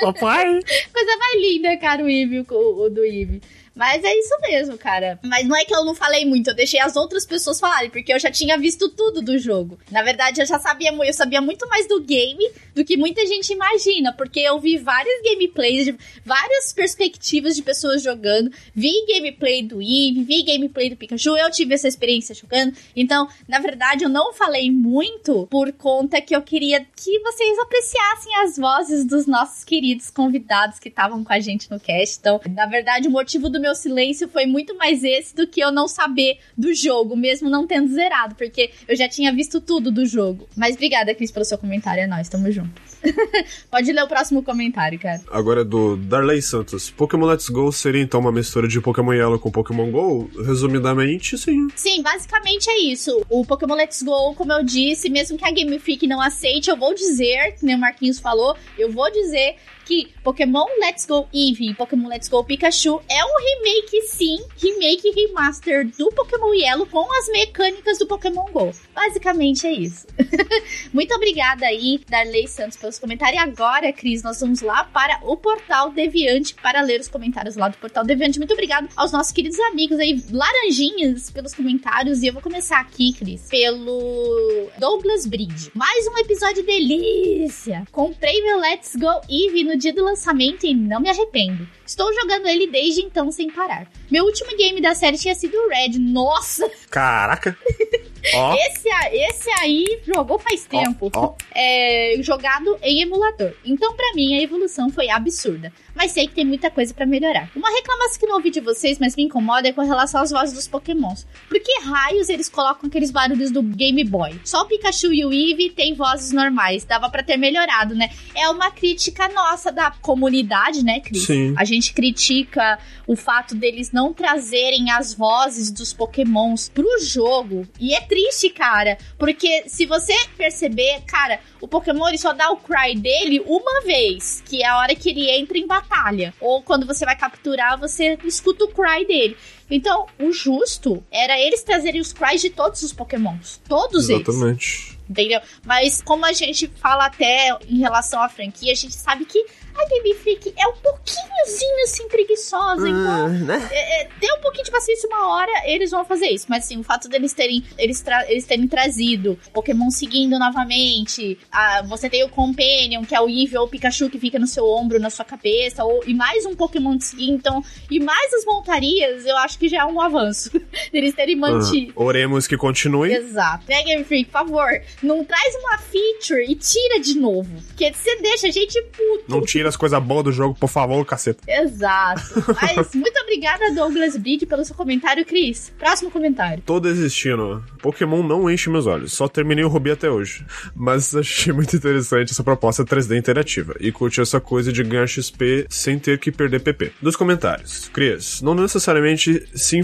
Papai! 0.00 0.60
Coisa 0.96 1.14
mais 1.18 1.42
linda, 1.42 1.76
cara, 1.76 2.02
o 2.02 2.08
o, 2.54 2.84
o 2.84 2.88
do 2.88 3.04
Eve. 3.04 3.42
Mas 3.76 4.02
é 4.02 4.18
isso 4.18 4.34
mesmo, 4.40 4.78
cara. 4.78 5.18
Mas 5.22 5.46
não 5.46 5.54
é 5.54 5.62
que 5.64 5.74
eu 5.74 5.84
não 5.84 5.94
falei 5.94 6.24
muito, 6.24 6.48
eu 6.48 6.54
deixei 6.54 6.80
as 6.80 6.96
outras 6.96 7.26
pessoas 7.26 7.60
falarem, 7.60 7.90
porque 7.90 8.10
eu 8.10 8.18
já 8.18 8.30
tinha 8.30 8.56
visto 8.56 8.88
tudo 8.88 9.20
do 9.20 9.38
jogo. 9.38 9.78
Na 9.90 10.02
verdade, 10.02 10.40
eu 10.40 10.46
já 10.46 10.58
sabia, 10.58 10.90
eu 10.90 11.12
sabia 11.12 11.42
muito 11.42 11.68
mais 11.68 11.86
do 11.86 12.00
game 12.00 12.50
do 12.74 12.84
que 12.84 12.96
muita 12.96 13.26
gente 13.26 13.52
imagina, 13.52 14.12
porque 14.12 14.40
eu 14.40 14.58
vi 14.58 14.78
várias 14.78 15.22
gameplays, 15.22 15.94
várias 16.24 16.72
perspectivas 16.72 17.54
de 17.54 17.62
pessoas 17.62 18.02
jogando, 18.02 18.50
vi 18.74 18.92
gameplay 19.06 19.62
do 19.62 19.80
Eve, 19.80 20.24
vi 20.24 20.42
gameplay 20.42 20.90
do 20.90 20.96
Pikachu, 20.96 21.36
eu 21.36 21.50
tive 21.50 21.74
essa 21.74 21.88
experiência 21.88 22.34
jogando. 22.34 22.74
Então, 22.94 23.28
na 23.46 23.58
verdade, 23.58 24.04
eu 24.04 24.08
não 24.08 24.32
falei 24.32 24.70
muito 24.70 25.46
por 25.50 25.70
conta 25.72 26.20
que 26.20 26.34
eu 26.34 26.42
queria 26.42 26.80
que 26.96 27.18
vocês 27.20 27.58
apreciassem 27.58 28.36
as 28.42 28.56
vozes 28.56 29.04
dos 29.04 29.26
nossos 29.26 29.64
queridos 29.64 30.10
convidados 30.10 30.78
que 30.78 30.88
estavam 30.88 31.22
com 31.22 31.32
a 31.32 31.40
gente 31.40 31.70
no 31.70 31.78
cast. 31.80 32.18
Então, 32.18 32.40
na 32.50 32.66
verdade, 32.66 33.08
o 33.08 33.10
motivo 33.10 33.48
do 33.48 33.60
meu 33.60 33.65
silêncio 33.74 34.28
foi 34.28 34.46
muito 34.46 34.76
mais 34.76 35.02
esse 35.02 35.34
do 35.34 35.46
que 35.46 35.60
eu 35.60 35.70
não 35.70 35.88
saber 35.88 36.38
do 36.56 36.74
jogo, 36.74 37.16
mesmo 37.16 37.48
não 37.48 37.66
tendo 37.66 37.92
zerado, 37.92 38.34
porque 38.34 38.70
eu 38.86 38.96
já 38.96 39.08
tinha 39.08 39.32
visto 39.32 39.60
tudo 39.60 39.90
do 39.90 40.06
jogo. 40.06 40.48
Mas 40.56 40.74
obrigada, 40.74 41.14
Cris, 41.14 41.30
pelo 41.30 41.44
seu 41.44 41.58
comentário. 41.58 42.02
É 42.02 42.06
nóis, 42.06 42.28
tamo 42.28 42.50
junto. 42.50 42.70
Pode 43.70 43.92
ler 43.92 44.02
o 44.02 44.08
próximo 44.08 44.42
comentário, 44.42 44.98
cara. 44.98 45.20
Agora 45.30 45.60
é 45.62 45.64
do 45.64 45.96
Darley 45.96 46.42
Santos. 46.42 46.90
Pokémon 46.90 47.26
Let's 47.26 47.48
Go 47.48 47.70
seria 47.72 48.02
então 48.02 48.20
uma 48.20 48.32
mistura 48.32 48.68
de 48.68 48.80
Pokémon 48.80 49.12
Yellow 49.12 49.38
com 49.38 49.50
Pokémon 49.50 49.90
GO? 49.90 50.30
Resumidamente, 50.44 51.36
sim. 51.38 51.68
Sim, 51.74 52.02
basicamente 52.02 52.68
é 52.70 52.78
isso. 52.78 53.24
O 53.28 53.44
Pokémon 53.44 53.74
Let's 53.74 54.02
Go, 54.02 54.34
como 54.34 54.52
eu 54.52 54.64
disse, 54.64 55.08
mesmo 55.08 55.38
que 55.38 55.44
a 55.44 55.50
Game 55.50 55.78
Freak 55.78 56.06
não 56.06 56.20
aceite, 56.20 56.70
eu 56.70 56.76
vou 56.76 56.94
dizer, 56.94 57.56
que 57.58 57.64
nem 57.64 57.76
o 57.76 57.78
Marquinhos 57.78 58.18
falou, 58.18 58.56
eu 58.78 58.90
vou 58.90 59.10
dizer 59.10 59.56
que 59.86 60.12
Pokémon 60.22 60.66
Let's 60.80 61.06
Go 61.06 61.28
Eevee 61.32 61.70
e 61.70 61.74
Pokémon 61.74 62.08
Let's 62.08 62.28
Go 62.28 62.42
Pikachu 62.42 63.00
é 63.08 63.24
um 63.24 63.36
remake, 63.38 64.02
sim, 64.02 64.38
remake 64.60 65.12
remaster 65.12 65.86
do 65.96 66.08
Pokémon 66.10 66.52
Yellow 66.52 66.86
com 66.86 67.06
as 67.18 67.28
mecânicas 67.28 67.98
do 67.98 68.06
Pokémon 68.06 68.46
Go. 68.52 68.72
Basicamente 68.92 69.66
é 69.66 69.72
isso. 69.72 70.06
Muito 70.92 71.14
obrigada 71.14 71.66
aí, 71.66 72.00
Darley 72.08 72.48
Santos, 72.48 72.76
pelos 72.76 72.98
comentários. 72.98 73.40
E 73.40 73.42
agora, 73.42 73.92
Cris, 73.92 74.22
nós 74.22 74.40
vamos 74.40 74.60
lá 74.60 74.84
para 74.84 75.20
o 75.22 75.36
Portal 75.36 75.90
Deviante 75.90 76.54
para 76.54 76.80
ler 76.82 77.00
os 77.00 77.08
comentários 77.08 77.54
lá 77.54 77.68
do 77.68 77.76
Portal 77.76 78.04
Deviante. 78.04 78.38
Muito 78.38 78.52
obrigado 78.52 78.88
aos 78.96 79.12
nossos 79.12 79.32
queridos 79.32 79.58
amigos 79.60 79.98
aí, 80.00 80.20
laranjinhas, 80.30 81.30
pelos 81.30 81.54
comentários. 81.54 82.22
E 82.22 82.26
eu 82.26 82.32
vou 82.32 82.42
começar 82.42 82.80
aqui, 82.80 83.12
Cris, 83.12 83.48
pelo 83.48 84.68
Douglas 84.78 85.26
Bridge. 85.26 85.70
Mais 85.74 86.06
um 86.08 86.18
episódio 86.18 86.64
delícia! 86.64 87.84
Comprei 87.92 88.42
meu 88.42 88.58
Let's 88.58 88.96
Go 88.96 89.20
Eevee 89.28 89.64
no 89.64 89.75
dia 89.76 89.92
do 89.92 90.04
lançamento 90.04 90.64
e 90.66 90.74
não 90.74 91.00
me 91.00 91.08
arrependo. 91.08 91.68
Estou 91.86 92.12
jogando 92.14 92.46
ele 92.46 92.66
desde 92.66 93.02
então 93.02 93.30
sem 93.30 93.50
parar. 93.50 93.90
Meu 94.10 94.24
último 94.24 94.56
game 94.56 94.80
da 94.80 94.94
série 94.94 95.18
tinha 95.18 95.34
sido 95.34 95.56
o 95.56 95.68
Red. 95.68 95.98
Nossa! 95.98 96.70
Caraca! 96.90 97.56
Ó, 98.34 98.54
Esse, 98.54 98.88
esse 99.12 99.50
aí 99.60 100.00
jogou 100.06 100.38
faz 100.38 100.64
tempo. 100.64 101.10
ó. 101.14 101.34
É, 101.54 102.16
jogado 102.20 102.76
em 102.82 103.00
emulador. 103.02 103.52
Então, 103.64 103.94
pra 103.94 104.12
mim, 104.14 104.34
a 104.36 104.42
evolução 104.42 104.90
foi 104.90 105.08
absurda. 105.10 105.72
Mas 105.94 106.12
sei 106.12 106.26
que 106.28 106.34
tem 106.34 106.44
muita 106.44 106.70
coisa 106.70 106.92
pra 106.92 107.06
melhorar. 107.06 107.50
Uma 107.56 107.70
reclamação 107.70 108.18
que 108.20 108.26
não 108.26 108.36
ouvi 108.36 108.50
de 108.50 108.60
vocês, 108.60 108.98
mas 108.98 109.16
me 109.16 109.22
incomoda, 109.22 109.68
é 109.68 109.72
com 109.72 109.80
relação 109.80 110.20
às 110.22 110.30
vozes 110.30 110.54
dos 110.54 110.68
pokémons. 110.68 111.26
Por 111.48 111.58
que 111.58 111.80
raios 111.80 112.28
eles 112.28 112.48
colocam 112.50 112.88
aqueles 112.88 113.10
barulhos 113.10 113.50
do 113.50 113.62
Game 113.62 114.04
Boy? 114.04 114.38
Só 114.44 114.62
o 114.62 114.66
Pikachu 114.66 115.12
e 115.12 115.24
o 115.24 115.32
Eevee 115.32 115.70
têm 115.70 115.94
vozes 115.94 116.32
normais. 116.32 116.84
Dava 116.84 117.08
pra 117.08 117.22
ter 117.22 117.36
melhorado, 117.38 117.94
né? 117.94 118.10
É 118.34 118.48
uma 118.50 118.70
crítica 118.70 119.28
nossa 119.28 119.72
da 119.72 119.90
comunidade, 119.90 120.84
né, 120.84 121.00
Cris? 121.00 121.22
Sim. 121.24 121.54
A 121.56 121.64
gente 121.64 121.92
critica 121.94 122.78
o 123.06 123.16
fato 123.16 123.54
deles 123.54 123.90
não 123.92 124.12
trazerem 124.12 124.90
as 124.90 125.14
vozes 125.14 125.70
dos 125.70 125.92
pokémons 125.94 126.68
pro 126.68 126.86
jogo. 127.00 127.66
E 127.80 127.94
é 127.94 128.00
triste, 128.02 128.15
cara. 128.54 128.98
Porque 129.18 129.64
se 129.66 129.86
você 129.86 130.14
perceber, 130.36 131.02
cara, 131.06 131.40
o 131.60 131.68
Pokémon 131.68 132.08
ele 132.08 132.18
só 132.18 132.32
dá 132.32 132.50
o 132.50 132.56
cry 132.56 132.94
dele 132.94 133.42
uma 133.46 133.82
vez, 133.82 134.42
que 134.44 134.62
é 134.62 134.66
a 134.66 134.78
hora 134.78 134.94
que 134.94 135.10
ele 135.10 135.30
entra 135.30 135.58
em 135.58 135.66
batalha. 135.66 136.34
Ou 136.40 136.62
quando 136.62 136.86
você 136.86 137.04
vai 137.04 137.16
capturar, 137.16 137.78
você 137.78 138.18
escuta 138.24 138.64
o 138.64 138.68
cry 138.68 139.06
dele. 139.06 139.36
Então, 139.70 140.06
o 140.18 140.32
justo 140.32 141.04
era 141.10 141.38
eles 141.38 141.62
trazerem 141.62 142.00
os 142.00 142.12
cries 142.12 142.40
de 142.40 142.50
todos 142.50 142.82
os 142.82 142.92
Pokémons. 142.92 143.60
Todos 143.68 144.08
eles. 144.08 144.26
Exatamente. 144.26 144.96
Entendeu? 145.08 145.40
Mas 145.64 146.02
como 146.02 146.26
a 146.26 146.32
gente 146.32 146.66
fala 146.80 147.06
até 147.06 147.56
em 147.68 147.78
relação 147.78 148.20
à 148.20 148.28
franquia, 148.28 148.72
a 148.72 148.76
gente 148.76 148.94
sabe 148.94 149.24
que 149.24 149.44
a 149.78 149.88
Game 149.88 150.14
Freak 150.14 150.52
é 150.58 150.66
um 150.68 150.76
pouquinhozinho 150.76 151.82
assim 151.84 152.08
preguiçosa. 152.08 152.88
Então, 152.88 153.28
né? 153.28 153.68
é, 153.70 154.02
é, 154.02 154.08
tem 154.20 154.32
um 154.34 154.40
pouquinho 154.40 154.64
de 154.64 154.70
paciência, 154.70 155.08
uma 155.08 155.28
hora 155.34 155.50
eles 155.64 155.90
vão 155.90 156.04
fazer 156.04 156.26
isso. 156.28 156.46
Mas 156.48 156.64
assim, 156.64 156.78
o 156.78 156.82
fato 156.82 157.08
deles 157.08 157.32
terem, 157.32 157.62
eles, 157.78 158.04
eles 158.28 158.44
terem 158.46 158.66
trazido 158.68 159.38
Pokémon 159.52 159.90
seguindo 159.90 160.38
novamente, 160.38 161.38
a- 161.50 161.82
você 161.82 162.08
tem 162.10 162.24
o 162.24 162.28
Companion, 162.28 163.04
que 163.04 163.14
é 163.14 163.20
o 163.20 163.28
Eevee 163.28 163.56
ou 163.58 163.64
o 163.66 163.68
Pikachu 163.68 164.08
que 164.10 164.18
fica 164.18 164.38
no 164.38 164.46
seu 164.46 164.66
ombro, 164.66 164.98
na 164.98 165.10
sua 165.10 165.24
cabeça, 165.24 165.84
ou, 165.84 166.02
e 166.06 166.14
mais 166.14 166.44
um 166.46 166.54
Pokémon 166.54 166.98
seguindo, 167.00 167.34
então, 167.36 167.62
e 167.90 168.00
mais 168.00 168.32
as 168.34 168.44
montarias, 168.44 169.24
eu 169.26 169.36
acho 169.38 169.58
que 169.58 169.68
já 169.68 169.82
é 169.82 169.84
um 169.84 170.00
avanço. 170.00 170.50
deles 170.92 171.14
terem 171.14 171.36
mantido. 171.36 171.92
Ah, 171.96 172.02
oremos 172.02 172.46
que 172.46 172.56
continue. 172.56 173.12
Exato. 173.12 173.64
Né, 173.68 173.82
Game 173.82 174.04
Freak, 174.04 174.26
por 174.26 174.32
favor, 174.32 174.68
não 175.02 175.24
traz 175.24 175.54
uma 175.56 175.78
feature 175.78 176.44
e 176.50 176.54
tira 176.54 177.00
de 177.00 177.18
novo. 177.18 177.50
Porque 177.68 177.92
você 177.92 178.16
deixa 178.20 178.48
a 178.48 178.50
gente 178.50 178.80
puto. 178.82 179.24
Não 179.28 179.42
tira 179.42 179.65
as 179.66 179.76
coisas 179.76 180.02
boas 180.02 180.24
do 180.24 180.32
jogo, 180.32 180.56
por 180.58 180.68
favor, 180.68 181.04
caceta. 181.04 181.40
Exato. 181.46 182.44
Mas 182.60 182.94
muito 182.94 183.18
obrigada, 183.20 183.72
Douglas 183.74 184.16
Bridge, 184.16 184.46
pelo 184.46 184.64
seu 184.64 184.74
comentário, 184.74 185.24
Cris. 185.24 185.72
Próximo 185.78 186.10
comentário. 186.10 186.62
Tô 186.64 186.80
desistindo. 186.80 187.64
Pokémon 187.80 188.22
não 188.22 188.50
enche 188.50 188.70
meus 188.70 188.86
olhos. 188.86 189.12
Só 189.12 189.28
terminei 189.28 189.64
o 189.64 189.68
Ruby 189.68 189.92
até 189.92 190.10
hoje. 190.10 190.44
Mas 190.74 191.14
achei 191.14 191.52
muito 191.52 191.74
interessante 191.76 192.32
essa 192.32 192.44
proposta 192.44 192.84
3D 192.84 193.18
interativa. 193.18 193.74
E 193.80 193.92
curti 193.92 194.20
essa 194.20 194.40
coisa 194.40 194.72
de 194.72 194.82
ganhar 194.82 195.06
XP 195.06 195.66
sem 195.68 195.98
ter 195.98 196.18
que 196.18 196.32
perder 196.32 196.60
PP. 196.60 196.92
Dos 197.00 197.16
comentários. 197.16 197.88
Cris, 197.92 198.42
não 198.42 198.54
necessariamente 198.54 199.46
se 199.54 199.78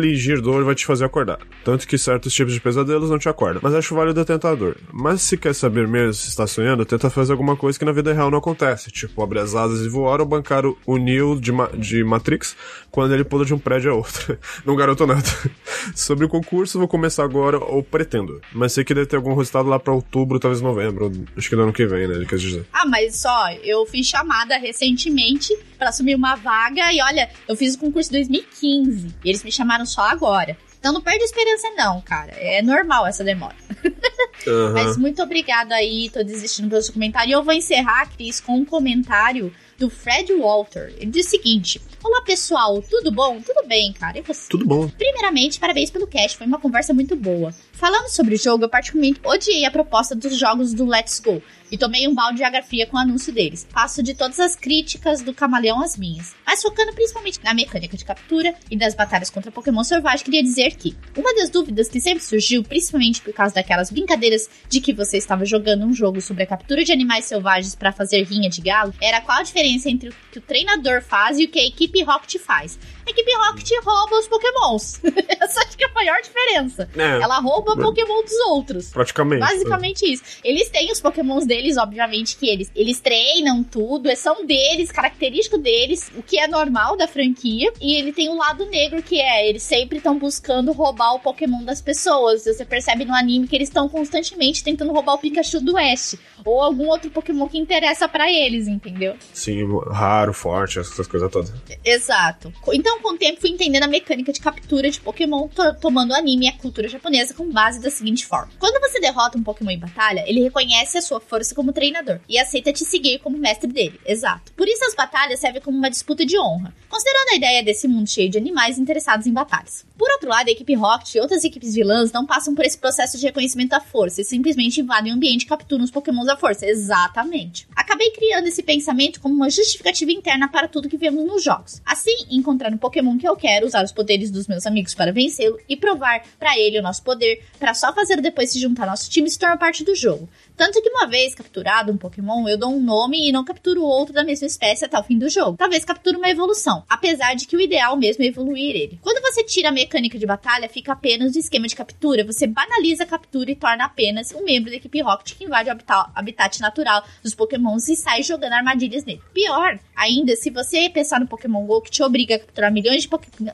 infligir 0.00 0.40
dor 0.40 0.64
vai 0.64 0.74
te 0.74 0.84
fazer 0.84 1.04
acordar. 1.04 1.38
Tanto 1.64 1.86
que 1.86 1.96
certos 1.96 2.32
tipos 2.34 2.52
de 2.52 2.60
pesadelos 2.60 3.10
não 3.10 3.18
te 3.18 3.28
acordam. 3.28 3.60
Mas 3.62 3.74
acho 3.74 3.94
válido 3.94 4.20
e 4.20 4.24
tentador. 4.24 4.76
Mas 4.92 5.22
se 5.22 5.36
quer 5.36 5.54
saber 5.54 5.88
mesmo 5.88 6.12
se 6.14 6.28
está 6.28 6.46
sonhando, 6.46 6.84
tenta 6.84 7.08
fazer 7.10 7.32
alguma 7.32 7.56
coisa 7.56 7.78
que 7.78 7.84
na 7.84 7.92
vida 7.92 8.12
real 8.12 8.30
não 8.30 8.38
acontece. 8.38 8.90
Tipo, 8.90 9.22
abrir 9.22 9.40
as 9.40 9.54
asas 9.54 9.80
e 9.84 9.88
voar 9.88 10.20
ou 10.20 10.26
bancar 10.26 10.64
o- 10.66 10.96
Neo 10.98 11.40
de, 11.40 11.52
Ma- 11.52 11.70
de 11.76 12.02
Matrix 12.04 12.56
quando 12.90 13.14
ele 13.14 13.24
pula 13.24 13.44
de 13.44 13.54
um 13.54 13.58
prédio 13.58 13.92
a 13.92 13.94
outro. 13.94 14.38
não 14.66 14.74
garanto 14.76 15.06
nada. 15.06 15.22
Sobre 15.94 16.24
o 16.24 16.28
concurso, 16.28 16.78
vou 16.78 16.88
começar 16.88 17.24
agora, 17.24 17.58
ou 17.58 17.82
pretendo. 17.82 18.40
Mas 18.52 18.72
sei 18.72 18.84
que 18.84 18.94
deve 18.94 19.06
ter 19.06 19.16
algum 19.16 19.34
resultado 19.34 19.68
lá 19.68 19.78
pra 19.78 19.92
outubro, 19.92 20.38
talvez 20.40 20.60
novembro. 20.60 21.12
Acho 21.36 21.48
que 21.48 21.56
do 21.56 21.62
ano 21.62 21.72
que 21.72 21.86
vem, 21.86 22.06
né? 22.08 22.24
Quer 22.28 22.36
dizer. 22.36 22.66
Ah, 22.72 22.86
mas 22.86 23.16
só, 23.16 23.50
eu 23.62 23.86
fui 23.86 24.02
chamada 24.02 24.56
recentemente 24.58 25.56
pra 25.78 25.90
assumir 25.90 26.14
uma 26.14 26.34
vaga 26.36 26.92
e 26.92 27.00
olha, 27.02 27.28
eu 27.48 27.54
fiz 27.54 27.74
o 27.74 27.78
concurso 27.78 28.10
em 28.10 28.14
2015 28.18 29.14
e 29.24 29.28
eles 29.28 29.44
me 29.44 29.52
chamaram 29.52 29.84
só 29.86 30.02
agora. 30.02 30.56
Então 30.78 30.92
não 30.92 31.00
perde 31.00 31.22
a 31.22 31.24
esperança 31.24 31.70
não, 31.76 32.00
cara. 32.00 32.32
É 32.36 32.62
normal 32.62 33.06
essa 33.06 33.24
demora. 33.24 33.56
Aham. 34.46 34.72
Mas 34.72 34.96
muito 34.96 35.22
obrigada 35.22 35.74
aí, 35.74 36.10
tô 36.10 36.22
desistindo 36.22 36.68
pelo 36.68 36.82
seu 36.82 36.92
comentário. 36.92 37.30
E 37.30 37.32
eu 37.32 37.42
vou 37.42 37.54
encerrar, 37.54 38.08
Cris, 38.14 38.40
com 38.40 38.56
um 38.56 38.64
comentário 38.64 39.52
do 39.78 39.90
Fred 39.90 40.32
Walter. 40.34 40.94
Ele 40.98 41.10
diz 41.10 41.26
o 41.26 41.30
seguinte: 41.30 41.80
Olá 42.02 42.22
pessoal, 42.22 42.80
tudo 42.82 43.10
bom? 43.10 43.40
Tudo 43.40 43.66
bem, 43.66 43.92
cara. 43.92 44.18
E 44.18 44.22
você? 44.22 44.48
Tudo 44.48 44.64
bom. 44.64 44.88
Primeiramente, 44.88 45.58
parabéns 45.58 45.90
pelo 45.90 46.06
cast, 46.06 46.36
foi 46.38 46.46
uma 46.46 46.60
conversa 46.60 46.94
muito 46.94 47.16
boa. 47.16 47.52
Falando 47.76 48.08
sobre 48.08 48.34
o 48.34 48.38
jogo, 48.38 48.64
eu 48.64 48.70
particularmente 48.70 49.20
odiei 49.22 49.66
a 49.66 49.70
proposta 49.70 50.14
dos 50.14 50.38
jogos 50.38 50.72
do 50.72 50.86
Let's 50.86 51.20
Go 51.20 51.42
e 51.70 51.76
tomei 51.76 52.08
um 52.08 52.14
balde 52.14 52.38
de 52.38 52.44
água 52.44 52.62
fria 52.62 52.86
com 52.86 52.96
o 52.96 53.00
anúncio 53.00 53.30
deles. 53.30 53.66
Passo 53.70 54.02
de 54.02 54.14
todas 54.14 54.40
as 54.40 54.56
críticas 54.56 55.20
do 55.20 55.34
camaleão 55.34 55.82
às 55.82 55.94
minhas. 55.94 56.34
Mas 56.46 56.62
focando 56.62 56.94
principalmente 56.94 57.38
na 57.44 57.52
mecânica 57.52 57.94
de 57.94 58.04
captura 58.04 58.54
e 58.70 58.78
das 58.78 58.94
batalhas 58.94 59.28
contra 59.28 59.52
Pokémon 59.52 59.84
Selvagem, 59.84 60.24
queria 60.24 60.42
dizer 60.42 60.74
que 60.74 60.96
uma 61.14 61.34
das 61.34 61.50
dúvidas 61.50 61.88
que 61.88 62.00
sempre 62.00 62.24
surgiu, 62.24 62.64
principalmente 62.64 63.20
por 63.20 63.34
causa 63.34 63.54
daquelas 63.54 63.90
brincadeiras 63.90 64.48
de 64.70 64.80
que 64.80 64.94
você 64.94 65.18
estava 65.18 65.44
jogando 65.44 65.84
um 65.84 65.92
jogo 65.92 66.22
sobre 66.22 66.44
a 66.44 66.46
captura 66.46 66.82
de 66.82 66.92
animais 66.92 67.26
selvagens 67.26 67.74
para 67.74 67.92
fazer 67.92 68.22
rinha 68.22 68.48
de 68.48 68.62
galo, 68.62 68.94
era 69.02 69.20
qual 69.20 69.40
a 69.40 69.42
diferença 69.42 69.90
entre 69.90 70.08
o 70.08 70.14
que 70.32 70.38
o 70.38 70.42
treinador 70.42 71.02
faz 71.02 71.38
e 71.38 71.44
o 71.44 71.48
que 71.48 71.58
a 71.58 71.66
equipe 71.66 72.02
Rocket 72.02 72.40
faz. 72.40 72.78
Equipe 73.06 73.30
Rocket 73.36 73.70
rouba 73.84 74.16
os 74.18 74.28
Pokémons. 74.28 75.00
Essa 75.40 75.60
acho 75.60 75.76
que 75.76 75.84
é 75.84 75.88
a 75.88 75.92
maior 75.92 76.20
diferença. 76.22 76.88
É, 76.96 77.22
Ela 77.22 77.38
rouba 77.38 77.76
Pokémon 77.76 78.22
dos 78.22 78.32
outros. 78.48 78.88
praticamente. 78.90 79.40
Basicamente 79.40 80.12
isso. 80.12 80.22
Eles 80.44 80.68
têm 80.68 80.90
os 80.90 81.00
pokémons 81.00 81.46
deles, 81.46 81.76
obviamente, 81.76 82.36
que 82.36 82.48
eles, 82.48 82.70
eles 82.74 83.00
treinam 83.00 83.62
tudo, 83.62 84.08
é- 84.10 84.16
são 84.16 84.44
deles, 84.44 84.90
característico 84.90 85.58
deles, 85.58 86.10
o 86.16 86.22
que 86.22 86.38
é 86.38 86.46
normal 86.48 86.96
da 86.96 87.06
franquia. 87.06 87.72
E 87.80 87.94
ele 87.94 88.12
tem 88.12 88.28
o 88.28 88.36
lado 88.36 88.66
negro, 88.66 89.02
que 89.02 89.20
é, 89.20 89.48
eles 89.48 89.62
sempre 89.62 89.98
estão 89.98 90.18
buscando 90.18 90.72
roubar 90.72 91.14
o 91.14 91.20
pokémon 91.20 91.62
das 91.64 91.80
pessoas. 91.80 92.44
Você 92.44 92.64
percebe 92.64 93.04
no 93.04 93.14
anime 93.14 93.46
que 93.46 93.54
eles 93.56 93.68
estão 93.68 93.88
constantemente 93.88 94.64
tentando 94.64 94.92
roubar 94.92 95.14
o 95.14 95.18
Pikachu 95.18 95.60
do 95.60 95.74
Oeste. 95.76 96.18
Ou 96.44 96.60
algum 96.62 96.88
outro 96.88 97.10
pokémon 97.10 97.48
que 97.48 97.58
interessa 97.58 98.08
pra 98.08 98.30
eles, 98.30 98.66
entendeu? 98.68 99.14
Sim, 99.32 99.62
raro, 99.90 100.32
forte, 100.32 100.78
essas 100.78 101.06
coisas 101.06 101.30
todas. 101.30 101.52
Exato. 101.84 102.52
Então, 102.72 102.95
com 103.00 103.14
o 103.14 103.18
tempo, 103.18 103.40
fui 103.40 103.50
entendendo 103.50 103.84
a 103.84 103.88
mecânica 103.88 104.32
de 104.32 104.40
captura 104.40 104.90
de 104.90 105.00
Pokémon, 105.00 105.48
to- 105.48 105.74
tomando 105.80 106.10
o 106.10 106.14
anime 106.14 106.46
e 106.46 106.48
a 106.48 106.52
cultura 106.56 106.88
japonesa 106.88 107.34
com 107.34 107.50
base 107.50 107.80
da 107.80 107.90
seguinte 107.90 108.26
forma: 108.26 108.52
quando 108.58 108.80
você 108.80 109.00
derrota 109.00 109.38
um 109.38 109.42
Pokémon 109.42 109.70
em 109.70 109.78
batalha, 109.78 110.24
ele 110.26 110.42
reconhece 110.42 110.98
a 110.98 111.02
sua 111.02 111.20
força 111.20 111.54
como 111.54 111.72
treinador 111.72 112.20
e 112.28 112.38
aceita 112.38 112.72
te 112.72 112.84
seguir 112.84 113.18
como 113.20 113.38
mestre 113.38 113.70
dele. 113.70 114.00
Exato. 114.04 114.52
Por 114.52 114.68
isso, 114.68 114.84
as 114.84 114.94
batalhas 114.94 115.40
servem 115.40 115.60
como 115.62 115.76
uma 115.76 115.90
disputa 115.90 116.24
de 116.24 116.38
honra, 116.38 116.74
considerando 116.88 117.30
a 117.30 117.36
ideia 117.36 117.62
desse 117.62 117.86
mundo 117.88 118.08
cheio 118.08 118.30
de 118.30 118.38
animais 118.38 118.78
interessados 118.78 119.26
em 119.26 119.32
batalhas. 119.32 119.84
Por 119.98 120.10
outro 120.12 120.28
lado, 120.28 120.48
a 120.48 120.52
equipe 120.52 120.74
Rocket 120.74 121.14
e 121.14 121.20
outras 121.20 121.42
equipes 121.44 121.74
vilãs 121.74 122.12
não 122.12 122.26
passam 122.26 122.54
por 122.54 122.64
esse 122.64 122.76
processo 122.76 123.18
de 123.18 123.24
reconhecimento 123.24 123.70
da 123.70 123.80
força 123.80 124.20
e 124.20 124.24
simplesmente 124.24 124.80
invadem 124.80 125.12
o 125.12 125.16
ambiente 125.16 125.42
e 125.42 125.46
capturam 125.46 125.84
os 125.84 125.90
Pokémons 125.90 126.26
da 126.26 126.36
força. 126.36 126.66
Exatamente. 126.66 127.66
Acabei 127.74 128.10
criando 128.10 128.46
esse 128.46 128.62
pensamento 128.62 129.20
como 129.20 129.34
uma 129.34 129.50
justificativa 129.50 130.10
interna 130.10 130.48
para 130.48 130.68
tudo 130.68 130.88
que 130.88 130.96
vemos 130.96 131.24
nos 131.26 131.42
jogos. 131.42 131.80
Assim, 131.84 132.14
encontrar 132.30 132.72
um 132.72 132.78
Pokémon 132.86 133.18
que 133.18 133.26
eu 133.26 133.34
quero, 133.34 133.66
usar 133.66 133.84
os 133.84 133.90
poderes 133.90 134.30
dos 134.30 134.46
meus 134.46 134.64
amigos 134.64 134.94
para 134.94 135.12
vencê-lo 135.12 135.58
e 135.68 135.76
provar 135.76 136.22
para 136.38 136.56
ele 136.56 136.78
o 136.78 136.82
nosso 136.82 137.02
poder, 137.02 137.42
para 137.58 137.74
só 137.74 137.92
fazer 137.92 138.20
depois 138.20 138.50
se 138.50 138.60
juntar 138.60 138.84
ao 138.84 138.90
nosso 138.90 139.10
time 139.10 139.26
e 139.26 139.30
se 139.30 139.38
tornar 139.38 139.56
parte 139.56 139.82
do 139.82 139.94
jogo. 139.94 140.28
Tanto 140.56 140.80
que 140.80 140.88
uma 140.88 141.06
vez 141.06 141.34
capturado 141.34 141.92
um 141.92 141.98
Pokémon, 141.98 142.48
eu 142.48 142.56
dou 142.56 142.72
um 142.72 142.80
nome 142.80 143.28
e 143.28 143.32
não 143.32 143.44
capturo 143.44 143.82
outro 143.82 144.14
da 144.14 144.24
mesma 144.24 144.46
espécie 144.46 144.86
até 144.86 144.98
o 144.98 145.02
fim 145.02 145.18
do 145.18 145.28
jogo. 145.28 145.58
Talvez 145.58 145.84
capture 145.84 146.16
uma 146.16 146.30
evolução, 146.30 146.82
apesar 146.88 147.34
de 147.34 147.46
que 147.46 147.56
o 147.56 147.60
ideal 147.60 147.94
mesmo 147.96 148.24
é 148.24 148.28
evoluir 148.28 148.74
ele. 148.74 148.98
Quando 149.02 149.20
você 149.20 149.44
tira 149.44 149.68
a 149.68 149.72
mecânica 149.72 150.18
de 150.18 150.24
batalha, 150.24 150.68
fica 150.68 150.92
apenas 150.92 151.36
o 151.36 151.38
esquema 151.38 151.66
de 151.66 151.76
captura. 151.76 152.24
Você 152.24 152.46
banaliza 152.46 153.04
a 153.04 153.06
captura 153.06 153.50
e 153.50 153.54
torna 153.54 153.84
apenas 153.84 154.32
um 154.32 154.42
membro 154.42 154.70
da 154.70 154.76
equipe 154.76 155.02
Rocket 155.02 155.36
que 155.36 155.44
invade 155.44 155.68
o 155.68 155.72
habitat, 155.72 156.10
habitat 156.14 156.60
natural 156.60 157.04
dos 157.22 157.34
Pokémons 157.34 157.86
e 157.88 157.96
sai 157.96 158.22
jogando 158.22 158.54
armadilhas 158.54 159.04
nele. 159.04 159.20
Pior 159.34 159.78
ainda, 159.94 160.34
se 160.36 160.48
você 160.48 160.88
pensar 160.88 161.20
no 161.20 161.26
Pokémon 161.26 161.66
GO 161.66 161.82
que 161.82 161.90
te 161.90 162.02
obriga 162.02 162.36
a 162.36 162.38
capturar 162.38 162.72
milhões 162.72 163.02
de 163.02 163.08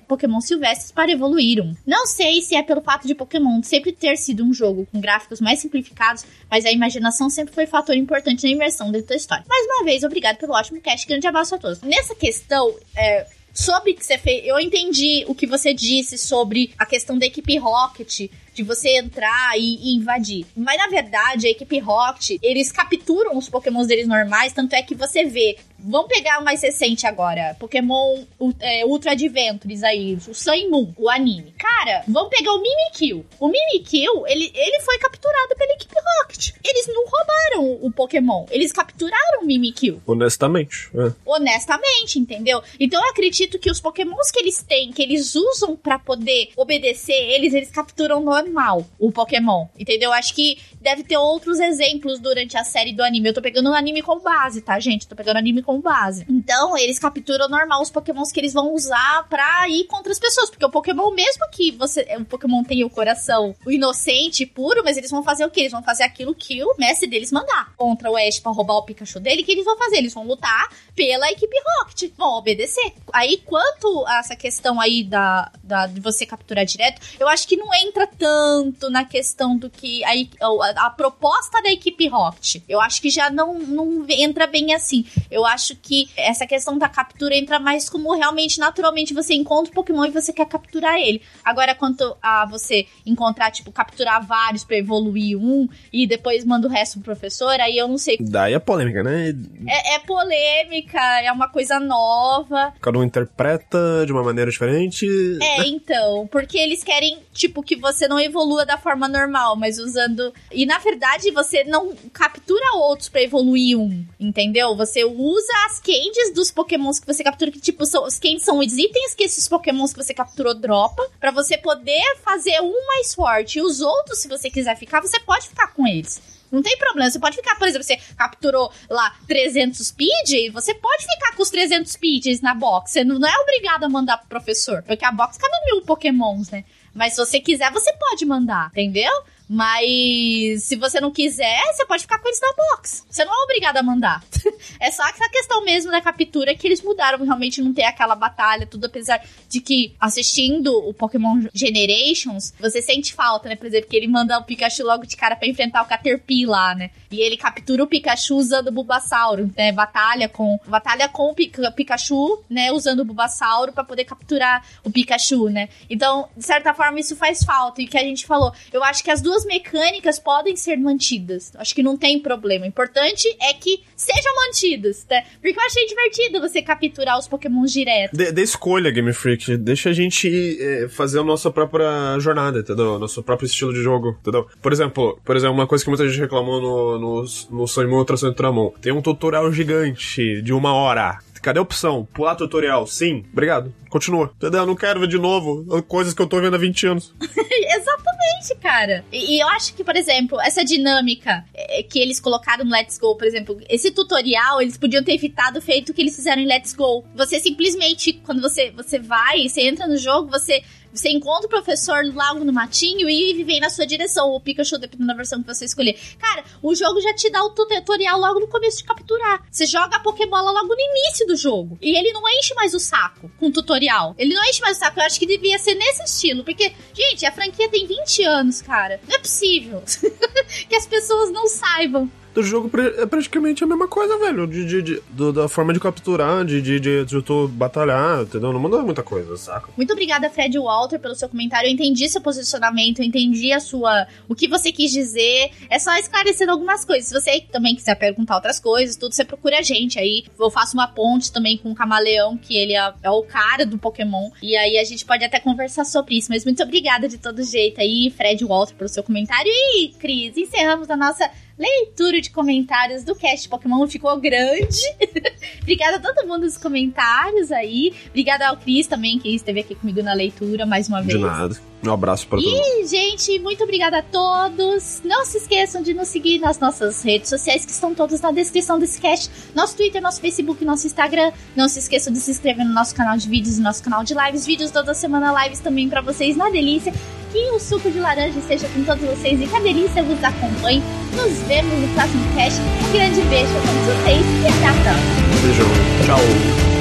Pokémon 0.07 0.41
silvestres 0.41 0.93
para 0.93 1.11
evoluir 1.11 1.61
um. 1.61 1.75
Não 1.85 2.07
sei 2.07 2.43
se 2.43 2.55
é 2.55 2.63
pelo 2.63 2.81
fato 2.81 3.09
de 3.09 3.15
Pokémon 3.15 3.61
sempre 3.63 3.91
ter 3.91 4.17
sido 4.17 4.45
um 4.45 4.55
jogo 4.55 4.87
com 4.93 5.01
gráficos 5.01 5.41
mais 5.41 5.59
simplificados, 5.59 6.25
mas 6.49 6.65
a 6.65 6.71
imaginação 6.71 6.92
sempre 7.31 7.55
foi 7.55 7.67
fator 7.67 7.97
importante 7.97 8.45
na 8.45 8.51
imersão 8.51 8.91
dentro 8.91 9.09
da 9.09 9.17
história. 9.17 9.45
Mais 9.49 9.67
uma 9.67 9.85
vez, 9.85 10.03
obrigado 10.05 10.37
pelo 10.37 10.53
ótimo 10.53 10.81
cast, 10.81 11.07
grande 11.07 11.27
abraço 11.27 11.55
a 11.55 11.59
todos. 11.59 11.81
Nessa 11.83 12.15
questão, 12.15 12.75
é, 12.97 13.27
sobre 13.53 13.95
que 13.95 14.05
você 14.05 14.19
fez, 14.19 14.47
eu 14.47 14.59
entendi 14.59 15.25
o 15.29 15.35
que 15.35 15.47
você 15.47 15.75
disse 15.75 16.17
sobre 16.17 16.73
a 16.79 16.87
questão 16.87 17.19
da 17.19 17.27
equipe 17.27 17.57
Rocket, 17.59 18.31
de 18.55 18.63
você 18.63 18.99
entrar 18.99 19.59
e, 19.59 19.77
e, 19.77 19.97
invadir. 19.97 20.47
Mas 20.55 20.77
na 20.77 20.89
verdade, 20.89 21.47
a 21.47 21.51
equipe 21.51 21.79
Rocket, 21.79 22.39
eles 22.43 22.71
capturam 22.71 23.37
os 23.37 23.49
pokémons 23.49 23.87
deles 23.87 24.07
normais, 24.07 24.53
tanto 24.53 24.75
é 24.75 24.83
que 24.83 24.95
você 24.95 25.25
vê 25.25 25.57
Vamos 25.85 26.07
pegar 26.07 26.39
o 26.39 26.45
mais 26.45 26.63
recente 26.63 27.07
agora. 27.07 27.57
Pokémon 27.59 28.23
é, 28.61 28.87
Ultra 28.87 29.13
Adventures 29.13 29.83
aí. 29.83 30.17
O 30.29 30.35
Sun 30.35 30.71
Moon, 30.71 30.93
o 30.97 31.11
anime. 31.11 31.53
Cara, 31.59 32.05
vamos 32.07 32.31
pegar 32.31 32.53
o 32.53 32.63
Mimikyu. 32.63 33.27
O 33.41 33.49
Mimikyu, 33.49 34.25
ele, 34.29 34.53
ele 34.55 34.81
foi 34.81 34.97
capturado 34.99 35.57
pela 35.57 35.73
equipe 35.73 35.95
Rocket. 36.21 36.53
Eles 36.65 36.87
não 36.87 37.05
roubaram 37.05 37.85
o 37.85 37.91
Pokémon. 37.91 38.47
Eles 38.51 38.73
capturaram 38.73 39.43
o 39.43 39.47
Mimikyu. 39.47 40.01
Honestamente. 40.07 40.89
É. 40.95 41.13
Honestamente, 41.27 42.19
entendeu? 42.19 42.63
Então 42.79 43.03
eu 43.03 43.11
acredito 43.11 43.42
que 43.59 43.71
os 43.71 43.81
Pokémons 43.81 44.31
que 44.31 44.41
eles 44.41 44.63
têm, 44.63 44.93
que 44.93 45.03
eles 45.03 45.35
usam 45.35 45.77
para 45.77 45.99
poder 45.99 46.51
obedecer 46.57 47.13
eles, 47.13 47.55
eles 47.55 47.71
capturam 47.71 48.21
normal 48.21 48.85
o 48.99 49.11
Pokémon. 49.11 49.67
Entendeu? 49.79 50.11
Eu 50.11 50.13
acho 50.13 50.35
que 50.35 50.59
deve 50.81 51.05
ter 51.05 51.17
outros 51.17 51.61
exemplos 51.61 52.19
durante 52.19 52.57
a 52.57 52.65
série 52.65 52.93
do 52.93 53.03
anime. 53.03 53.29
Eu 53.29 53.35
tô 53.35 53.43
pegando 53.43 53.71
o 53.71 53.75
anime 53.75 54.03
como 54.03 54.21
base, 54.21 54.61
tá, 54.61 54.79
gente? 54.79 55.07
Tô 55.07 55.15
pegando 55.15 55.37
o 55.37 55.39
anime 55.39 55.63
como 55.63 55.81
base. 55.81 56.27
Então, 56.29 56.77
eles 56.77 56.99
capturam 56.99 57.49
normal 57.49 57.81
os 57.83 57.91
pokémons 57.91 58.33
que 58.33 58.41
eles 58.41 58.53
vão 58.53 58.75
usar 58.75 59.27
pra 59.29 59.69
ir 59.69 59.85
contra 59.85 60.13
as 60.13 60.19
pessoas. 60.19 60.51
Porque 60.51 60.65
o 60.65 60.71
pokémon, 60.71 61.11
mesmo 61.13 61.49
que 61.51 61.71
você 61.73 62.07
o 62.19 62.25
pokémon 62.25 62.63
tenha 62.63 62.87
o 62.87 62.91
coração 62.91 63.55
o 63.65 63.71
inocente 63.71 64.45
puro, 64.45 64.83
mas 64.85 64.97
eles 64.97 65.11
vão 65.11 65.23
fazer 65.23 65.45
o 65.45 65.51
quê? 65.51 65.61
Eles 65.61 65.73
vão 65.73 65.83
fazer 65.83 66.03
aquilo 66.03 66.35
que 66.35 66.63
o 66.63 66.75
mestre 66.77 67.09
deles 67.09 67.33
mandar. 67.33 67.75
Contra 67.77 68.11
o 68.11 68.17
Ash 68.17 68.41
pra 68.41 68.53
roubar 68.53 68.77
o 68.77 68.83
Pikachu 68.83 69.21
dele, 69.21 69.43
o 69.43 69.45
que 69.45 69.53
eles 69.53 69.65
vão 69.65 69.77
fazer? 69.77 69.97
Eles 69.97 70.15
vão 70.15 70.27
lutar 70.27 70.69
pela 70.95 71.31
equipe 71.31 71.57
Rocket. 71.79 72.13
Vão 72.17 72.39
obedecer. 72.39 72.93
Aí, 73.13 73.32
quanto 73.39 74.05
a 74.07 74.19
essa 74.19 74.37
questão 74.37 74.81
aí 74.81 75.03
da, 75.03 75.51
da, 75.63 75.87
de 75.87 76.01
você 76.01 76.27
capturar 76.27 76.65
direto, 76.65 77.01
eu 77.19 77.29
acho 77.29 77.47
que 77.47 77.57
não 77.57 77.73
entra 77.75 78.07
tanto 78.07 78.91
na 78.91 79.05
questão 79.05 79.57
do 79.57 79.71
que 79.71 80.03
a, 80.05 80.11
a, 80.11 80.87
a 80.87 80.91
proposta 80.91 81.63
da 81.63 81.71
equipe 81.71 82.09
Rocket. 82.09 82.63
Eu 82.69 82.81
acho 82.81 83.01
que 83.01 83.11
já 83.11 83.31
não, 83.31 83.59
não 83.59 84.05
entra 84.09 84.47
bem 84.47 84.75
assim. 84.75 85.05
Eu 85.31 85.45
acho 85.45 85.77
que 85.77 86.09
essa 86.17 86.47
questão 86.47 86.79
da 86.79 86.89
captura 86.89 87.35
entra 87.37 87.59
mais 87.59 87.89
como 87.89 88.15
realmente, 88.15 88.59
naturalmente, 88.59 89.15
você 89.15 89.35
encontra 89.35 89.71
o 89.71 89.75
Pokémon 89.75 90.07
e 90.07 90.11
você 90.11 90.33
quer 90.33 90.47
capturar 90.47 90.97
ele. 90.99 91.23
Agora, 91.45 91.75
quanto 91.75 92.17
a 92.23 92.47
você 92.47 92.87
encontrar, 93.07 93.51
tipo, 93.51 93.71
capturar 93.71 94.25
vários 94.25 94.65
para 94.65 94.77
evoluir 94.77 95.39
um 95.39 95.69
e 95.93 96.07
depois 96.07 96.45
manda 96.45 96.67
o 96.67 96.71
resto 96.71 97.01
pro 97.01 97.13
professor, 97.13 97.61
aí 97.61 97.77
eu 97.77 97.87
não 97.87 97.99
sei. 97.99 98.17
Daí 98.21 98.55
é 98.55 98.59
polêmica, 98.59 99.03
né? 99.03 99.35
É, 99.67 99.97
é 99.97 99.99
polêmica, 100.01 101.01
é 101.23 101.31
uma 101.31 101.49
coisa 101.49 101.79
nova. 101.79 102.73
Cada 102.81 102.99
um 102.99 103.05
interpreta 103.23 104.05
de 104.07 104.13
uma 104.13 104.23
maneira 104.23 104.51
diferente. 104.51 105.07
É, 105.41 105.67
então, 105.67 106.27
porque 106.31 106.59
eles 106.59 106.83
querem, 106.85 107.19
tipo, 107.33 107.63
que 107.63 107.77
você 107.77 108.07
não 108.09 108.21
evolua 108.21 108.65
da 108.65 108.79
forma 108.79 109.09
normal, 109.09 109.57
mas 109.57 109.79
usando. 109.79 110.33
E 110.51 110.67
na 110.67 110.79
verdade, 110.79 111.31
você 111.31 111.65
não 111.65 111.95
captura 112.13 112.77
outros 112.77 113.09
para 113.09 113.23
evoluir 113.23 113.79
um, 113.79 114.05
entendeu? 114.21 114.77
Você 114.77 115.05
usa 115.05 115.43
usa 115.43 115.53
as 115.67 115.81
candies 115.81 116.33
dos 116.35 116.51
pokémons 116.51 116.99
que 116.99 117.07
você 117.07 117.25
captura, 117.25 117.51
que 117.51 117.61
tipo, 117.61 117.85
são, 117.85 118.05
os 118.05 118.19
candies 118.19 118.45
são 118.45 118.59
os 118.59 118.73
itens 118.73 119.15
que 119.15 119.25
esses 119.25 119.49
pokémons 119.49 119.93
que 119.93 120.03
você 120.03 120.15
capturou 120.15 120.55
dropa, 120.55 121.03
para 121.19 121.31
você 121.31 121.57
poder 121.59 122.03
fazer 122.25 122.61
um 122.61 122.87
mais 122.87 123.15
forte. 123.15 123.59
E 123.59 123.63
os 123.63 123.81
outros, 123.81 124.21
se 124.21 124.29
você 124.29 124.51
quiser 124.51 124.77
ficar, 124.77 125.01
você 125.01 125.19
pode 125.21 125.49
ficar 125.49 125.69
com 125.69 125.87
eles. 125.87 126.21
Não 126.53 126.63
tem 126.63 126.77
problema. 126.77 127.11
Você 127.11 127.19
pode 127.19 127.37
ficar, 127.37 127.57
por 127.57 127.67
exemplo, 127.67 127.83
você 127.83 127.97
capturou 128.17 128.71
lá 128.91 129.17
300 129.27 129.87
speed, 129.87 130.53
você 130.53 130.75
pode 130.75 131.07
ficar 131.07 131.35
com 131.35 131.43
os 131.43 131.49
300 131.51 131.91
speeds 131.91 132.43
na 132.43 132.55
box. 132.55 132.93
Você 132.93 133.03
não 133.03 133.27
é 133.27 133.39
obrigado 133.41 133.85
a 133.85 133.89
mandar 133.89 134.19
pro 134.19 134.29
professor, 134.29 134.83
porque 134.83 135.05
a 135.05 135.11
box 135.11 135.39
cabe 135.39 135.55
mil 135.65 135.81
pokémons, 135.83 136.51
né? 136.51 136.65
Mas 136.95 137.15
se 137.15 137.25
você 137.25 137.41
quiser, 137.41 137.73
você 137.73 137.91
pode 137.95 138.27
mandar, 138.27 138.69
entendeu? 138.73 139.11
Mas 139.55 140.63
se 140.63 140.77
você 140.77 140.99
não 140.99 141.11
quiser, 141.11 141.61
você 141.75 141.85
pode 141.85 142.05
ficar 142.05 142.19
com 142.19 142.27
eles 142.27 142.41
na 142.41 142.55
box. 142.57 143.05
Você 143.11 143.23
não 143.23 143.35
é 143.35 143.45
obrigado 143.45 143.77
a 143.77 143.83
mandar. 143.83 144.25
é 144.81 144.91
só 144.91 145.07
essa 145.07 145.29
questão 145.29 145.63
mesmo 145.63 145.91
da 145.91 146.01
captura 146.01 146.55
que 146.55 146.67
eles 146.67 146.81
mudaram. 146.81 147.23
Realmente 147.23 147.61
não 147.61 147.75
ter 147.75 147.83
aquela 147.83 148.15
batalha, 148.15 148.67
tudo. 148.67 148.87
Apesar 148.87 149.23
de 149.51 149.61
que 149.61 149.95
assistindo 150.01 150.73
o 150.89 150.95
Pokémon 150.95 151.43
Generations, 151.53 152.55
você 152.59 152.81
sente 152.81 153.13
falta, 153.13 153.47
né? 153.47 153.55
Por 153.55 153.67
exemplo, 153.67 153.91
que 153.91 153.97
ele 153.97 154.09
manda 154.09 154.39
o 154.39 154.43
Pikachu 154.43 154.85
logo 154.85 155.05
de 155.05 155.19
cara 155.19 155.37
para 155.37 155.47
enfrentar 155.47 155.83
o 155.83 155.87
Caterpie 155.87 156.47
lá, 156.47 156.75
né? 156.75 156.91
E 157.11 157.21
ele 157.21 157.37
captura 157.37 157.85
o 157.85 157.87
Pikachu 157.87 158.37
usando 158.37 158.69
o 158.69 158.73
Bulbasauro, 158.73 159.53
né? 159.55 159.71
Batalha 159.71 160.31
com, 160.31 160.59
batalha 160.67 161.11
com 161.11 161.31
o 161.31 161.35
Pikachu, 161.35 162.43
né? 162.49 162.73
Usando 162.73 163.01
o 163.01 163.05
Bulbasauro 163.05 163.71
para 163.71 163.85
poder 163.85 164.07
capturar 164.07 164.65
o 164.83 164.91
Pikachu, 164.91 165.51
né? 165.51 165.69
Então, 165.91 166.27
de 166.35 166.47
certa 166.47 166.73
forma, 166.73 166.99
isso 166.99 167.15
faz 167.15 167.45
falta. 167.45 167.83
E 167.83 167.87
que 167.87 167.99
a 167.99 168.03
gente 168.03 168.25
falou, 168.25 168.55
eu 168.73 168.83
acho 168.83 169.05
que 169.05 169.11
as 169.11 169.21
duas 169.21 169.42
mecânicas 169.45 170.19
podem 170.19 170.57
ser 170.57 170.77
mantidas. 170.77 171.53
Acho 171.57 171.75
que 171.75 171.83
não 171.83 171.97
tem 171.97 172.19
problema. 172.19 172.65
O 172.65 172.69
importante 172.69 173.29
é 173.41 173.53
que 173.55 173.83
sejam 173.97 174.35
mantidas, 174.47 175.07
né? 175.09 175.25
Porque 175.41 175.59
eu 175.59 175.65
achei 175.65 175.87
divertido 175.87 176.41
você 176.41 176.63
capturar 176.63 177.19
os 177.19 177.29
Pokémon 177.29 177.65
direto. 177.65 178.17
De, 178.17 178.33
de 178.33 178.43
escolha, 178.43 178.91
Game 178.91 179.13
Freak. 179.13 179.57
Deixa 179.57 179.91
a 179.91 179.93
gente 179.93 180.59
é, 180.61 180.89
fazer 180.89 181.21
a 181.21 181.25
nossa 181.25 181.51
própria 181.51 182.19
jornada, 182.19 182.61
entendeu? 182.61 182.99
Nosso 182.99 183.23
próprio 183.23 183.47
estilo 183.47 183.73
de 183.73 183.83
jogo, 183.83 184.17
entendeu? 184.21 184.47
Por 184.61 184.73
exemplo, 184.73 185.19
por 185.25 185.37
exemplo, 185.37 185.55
uma 185.55 185.67
coisa 185.67 185.85
que 185.85 185.91
muita 185.91 186.09
gente 186.09 186.21
reclamou 186.21 186.61
no, 186.61 186.99
no, 186.99 187.25
no 187.51 187.67
Sonho 187.67 187.93
Ultra 187.93 188.17
Sonho 188.17 188.33
Ultramon. 188.33 188.73
Tem 188.81 188.93
um 188.93 189.03
tutorial 189.03 189.53
gigante 189.53 190.43
de 190.43 190.53
uma 190.53 190.75
hora. 190.75 191.19
Cadê 191.41 191.59
a 191.59 191.63
opção? 191.63 192.07
Pular 192.15 192.37
tutorial? 192.37 192.87
Sim. 192.87 193.25
Obrigado. 193.33 193.73
Continua. 193.93 194.33
Entendeu? 194.37 194.61
Eu 194.61 194.67
não 194.67 194.75
quero 194.75 195.01
ver 195.01 195.07
de 195.07 195.19
novo 195.19 195.83
coisas 195.83 196.15
que 196.15 196.23
eu 196.23 196.27
tô 196.27 196.41
vendo 196.41 196.57
há 196.57 196.59
20 196.59 196.87
anos. 196.87 197.13
Exatamente, 197.21 198.55
cara. 198.59 199.05
E, 199.13 199.37
e, 199.37 199.41
eu 199.41 199.47
acho 199.49 199.75
que, 199.75 199.85
por 199.85 199.95
exemplo, 199.95 200.41
essa 200.41 200.65
dinâmica 200.65 201.45
é, 201.53 201.83
que 201.83 201.99
eles 201.99 202.19
colocaram 202.19 202.65
no 202.65 202.71
Let's 202.71 202.97
Go, 202.97 203.15
por 203.19 203.27
exemplo, 203.27 203.61
esse 203.69 203.91
tutorial, 203.91 204.63
eles 204.63 204.79
podiam 204.79 205.05
ter 205.05 205.13
evitado 205.13 205.59
o 205.59 205.63
feito 205.63 205.93
que 205.93 206.01
eles 206.01 206.17
fizeram 206.17 206.41
em 206.41 206.47
Let's 206.47 206.73
Go. 206.73 207.05
Você 207.15 207.39
simplesmente, 207.39 208.15
quando 208.15 208.41
você, 208.41 208.71
você 208.71 208.99
vai, 208.99 209.47
você 209.47 209.61
entra 209.61 209.87
no 209.87 209.99
jogo, 209.99 210.31
você 210.31 210.63
você 210.93 211.09
encontra 211.09 211.47
o 211.47 211.49
professor 211.49 212.05
lá 212.15 212.35
no 212.35 212.53
matinho 212.53 213.09
e 213.09 213.43
vem 213.45 213.61
na 213.61 213.71
sua 213.71 213.87
direção, 213.87 214.31
o 214.31 214.41
Pikachu, 214.41 214.79
dependendo 214.79 215.09
da 215.09 215.15
versão 215.15 215.41
que 215.41 215.47
você 215.47 215.65
escolher. 215.65 215.99
Cara, 216.19 216.45
o 216.63 216.75
jogo 216.75 217.01
já 217.01 217.15
te 217.15 217.31
dá 217.31 217.43
o 217.43 217.51
tutorial 217.51 218.21
logo 218.21 218.41
no 218.41 218.49
começo 218.49 218.79
de 218.79 218.85
capturar. 218.85 219.43
Você 219.51 219.65
joga 219.65 219.97
a 219.97 220.01
Pokébola 220.01 220.51
logo 220.51 220.69
no 220.69 220.81
início 220.81 221.27
do 221.27 221.35
jogo. 221.35 221.79
E 221.81 221.97
ele 221.97 222.13
não 222.13 222.23
enche 222.29 222.55
mais 222.55 222.75
o 222.75 222.79
saco 222.79 223.31
com 223.39 223.51
tutorial. 223.51 223.82
Ele 224.19 224.35
não 224.35 224.45
enche 224.45 224.61
mais 224.61 224.77
o 224.77 224.81
saco. 224.81 225.01
Eu 225.01 225.05
acho 225.05 225.19
que 225.19 225.27
devia 225.27 225.59
ser 225.59 225.75
nesse 225.75 226.05
estilo. 226.05 226.45
Porque, 226.45 226.73
gente, 226.95 227.25
a 227.27 227.33
franquia 227.33 227.69
tem 227.69 227.87
20 227.87 228.25
anos, 228.25 228.63
cara. 228.63 229.01
Não 229.09 229.17
é 229.17 229.19
possível 229.19 229.83
que 230.69 230.77
as 230.77 230.87
pessoas 230.87 231.31
não 231.31 231.47
saibam 231.47 232.11
do 232.35 232.43
jogo 232.43 232.71
é 232.99 233.07
praticamente 233.07 233.63
a 233.63 233.67
mesma 233.67 233.87
coisa, 233.87 234.19
velho. 234.19 234.47
De, 234.47 234.65
de, 234.65 234.83
de 234.83 235.03
do, 235.11 235.33
da 235.33 235.49
forma 235.49 235.73
de 235.73 235.81
capturar, 235.81 236.45
de, 236.45 236.63
de, 236.63 236.81
de, 236.81 237.05
de 237.05 237.23
tu 237.23 237.49
batalhar, 237.49 238.23
entendeu? 238.23 238.53
Não 238.53 238.61
mudou 238.61 238.83
muita 238.83 239.03
coisa, 239.03 239.37
saca? 239.37 239.69
Muito 239.77 239.93
obrigada, 239.93 240.31
Fred 240.31 240.59
Walter, 240.59 240.99
pelo 240.99 241.15
seu 241.15 241.29
comentário. 241.29 241.69
Eu 241.69 241.73
entendi 241.73 242.09
seu 242.09 242.21
posicionamento, 242.21 243.01
eu 243.01 243.05
entendi 243.05 243.53
a 243.53 243.61
sua. 243.61 244.07
o 244.29 244.35
que 244.35 244.49
você 244.49 244.73
quis 244.73 244.91
dizer. 244.91 245.51
É 245.69 245.79
só 245.79 245.95
esclarecendo 245.97 246.53
algumas 246.53 246.85
coisas. 246.85 247.09
Se 247.09 247.15
você 247.15 247.41
também 247.53 247.75
quiser 247.75 247.95
perguntar 247.97 248.37
outras 248.37 248.59
coisas, 248.59 248.97
tudo, 248.97 249.15
você 249.15 249.25
procura 249.25 249.59
a 249.59 249.63
gente 249.63 249.99
aí. 249.99 250.25
Eu 250.39 250.51
faço 250.51 250.75
uma 250.75 250.89
ponte 250.89 251.31
também 251.31 251.59
com 251.59 251.71
o 251.71 251.75
Camaleão, 251.75 252.39
que 252.39 252.57
ele 252.57 252.75
é, 252.75 252.93
é 253.03 253.11
o 253.11 253.23
cara 253.23 253.67
do 253.67 253.79
Pokémon. 253.79 254.31
E 254.43 254.57
aí 254.57 254.79
a 254.79 254.85
gente 254.85 255.05
pode 255.05 255.25
até 255.25 255.39
conversar 255.39 255.85
sobre 255.85 256.17
isso. 256.17 256.29
Mas 256.31 256.45
muito 256.45 256.63
obrigada 256.63 257.09
de 257.09 257.19
todo 257.19 257.43
jeito 257.43 257.81
aí, 257.81 258.13
Fred 258.17 258.43
Walter, 258.45 258.75
pelo 258.75 258.89
seu 258.89 259.03
comentário. 259.03 259.51
E, 259.51 259.89
Cris, 259.99 260.37
encerramos 260.37 260.89
a 260.89 260.97
nossa 260.97 261.31
leitura 261.59 262.21
de 262.21 262.31
comentários 262.31 263.05
do 263.05 263.15
cast 263.15 263.49
Pokémon 263.49 263.87
ficou 263.87 264.19
grande. 264.21 264.81
obrigada 265.63 265.97
a 265.97 266.01
todo 266.01 266.27
mundo 266.27 266.43
nos 266.43 266.57
comentários 266.57 267.51
aí. 267.53 267.95
Obrigada 268.09 268.49
ao 268.49 268.57
Cris 268.57 268.87
também, 268.87 269.19
que 269.19 269.35
esteve 269.35 269.61
aqui 269.61 269.75
comigo 269.75 270.03
na 270.03 270.13
leitura 270.13 270.67
mais 270.67 270.89
uma 270.89 271.03
vez. 271.03 271.19
De 271.19 271.25
nada. 271.25 271.72
Um 271.85 271.93
abraço 271.93 272.27
para 272.29 272.41
todos. 272.41 272.53
E, 272.53 272.87
gente, 272.87 273.39
muito 273.41 273.65
obrigada 273.65 273.99
a 273.99 274.03
todos. 274.03 275.03
Não 275.05 275.25
se 275.25 275.39
esqueçam 275.39 275.83
de 275.83 275.93
nos 275.93 276.09
seguir 276.09 276.39
nas 276.39 276.59
nossas 276.59 277.03
redes 277.03 277.29
sociais, 277.29 277.65
que 277.65 277.73
estão 277.73 277.95
todas 277.95 278.21
na 278.21 278.31
descrição 278.31 278.79
desse 278.79 279.01
cast. 279.01 279.31
Nosso 279.55 279.77
Twitter, 279.77 280.01
nosso 280.01 280.21
Facebook, 280.21 280.65
nosso 280.65 280.87
Instagram. 280.87 281.33
Não 281.57 281.69
se 281.69 281.81
esqueçam 281.81 282.13
de 282.13 282.21
se 282.21 282.31
inscrever 282.31 282.65
no 282.65 282.73
nosso 282.73 282.95
canal 282.95 283.17
de 283.17 283.29
vídeos 283.29 283.59
e 283.59 283.61
nosso 283.61 283.83
canal 283.83 284.05
de 284.05 284.15
lives. 284.15 284.47
Vídeos 284.47 284.71
toda 284.71 284.95
semana, 284.95 285.45
lives 285.45 285.59
também 285.59 285.89
para 285.89 286.01
vocês 286.01 286.37
na 286.37 286.51
delícia. 286.51 286.93
Que 287.33 287.51
o 287.51 287.59
suco 287.59 287.91
de 287.91 287.99
laranja 287.99 288.39
esteja 288.39 288.69
com 288.69 288.85
todos 288.85 289.03
vocês 289.03 289.41
e 289.41 289.47
que 289.47 289.57
a 289.57 289.61
delícia 289.61 290.03
vos 290.03 290.23
acompanhe. 290.23 290.83
Nos 291.17 291.39
vemos 291.49 291.79
no 291.81 291.89
próximo 291.95 292.23
cast. 292.37 292.61
Um 292.61 292.93
grande 292.93 293.21
beijo 293.23 293.53
a 293.57 293.61
todos 293.61 293.97
vocês 293.97 294.27
e 294.43 294.47
até 294.47 294.67
a 294.67 294.83
próxima. 294.83 295.43
Beijão. 295.43 295.67
Tchau. 296.07 296.72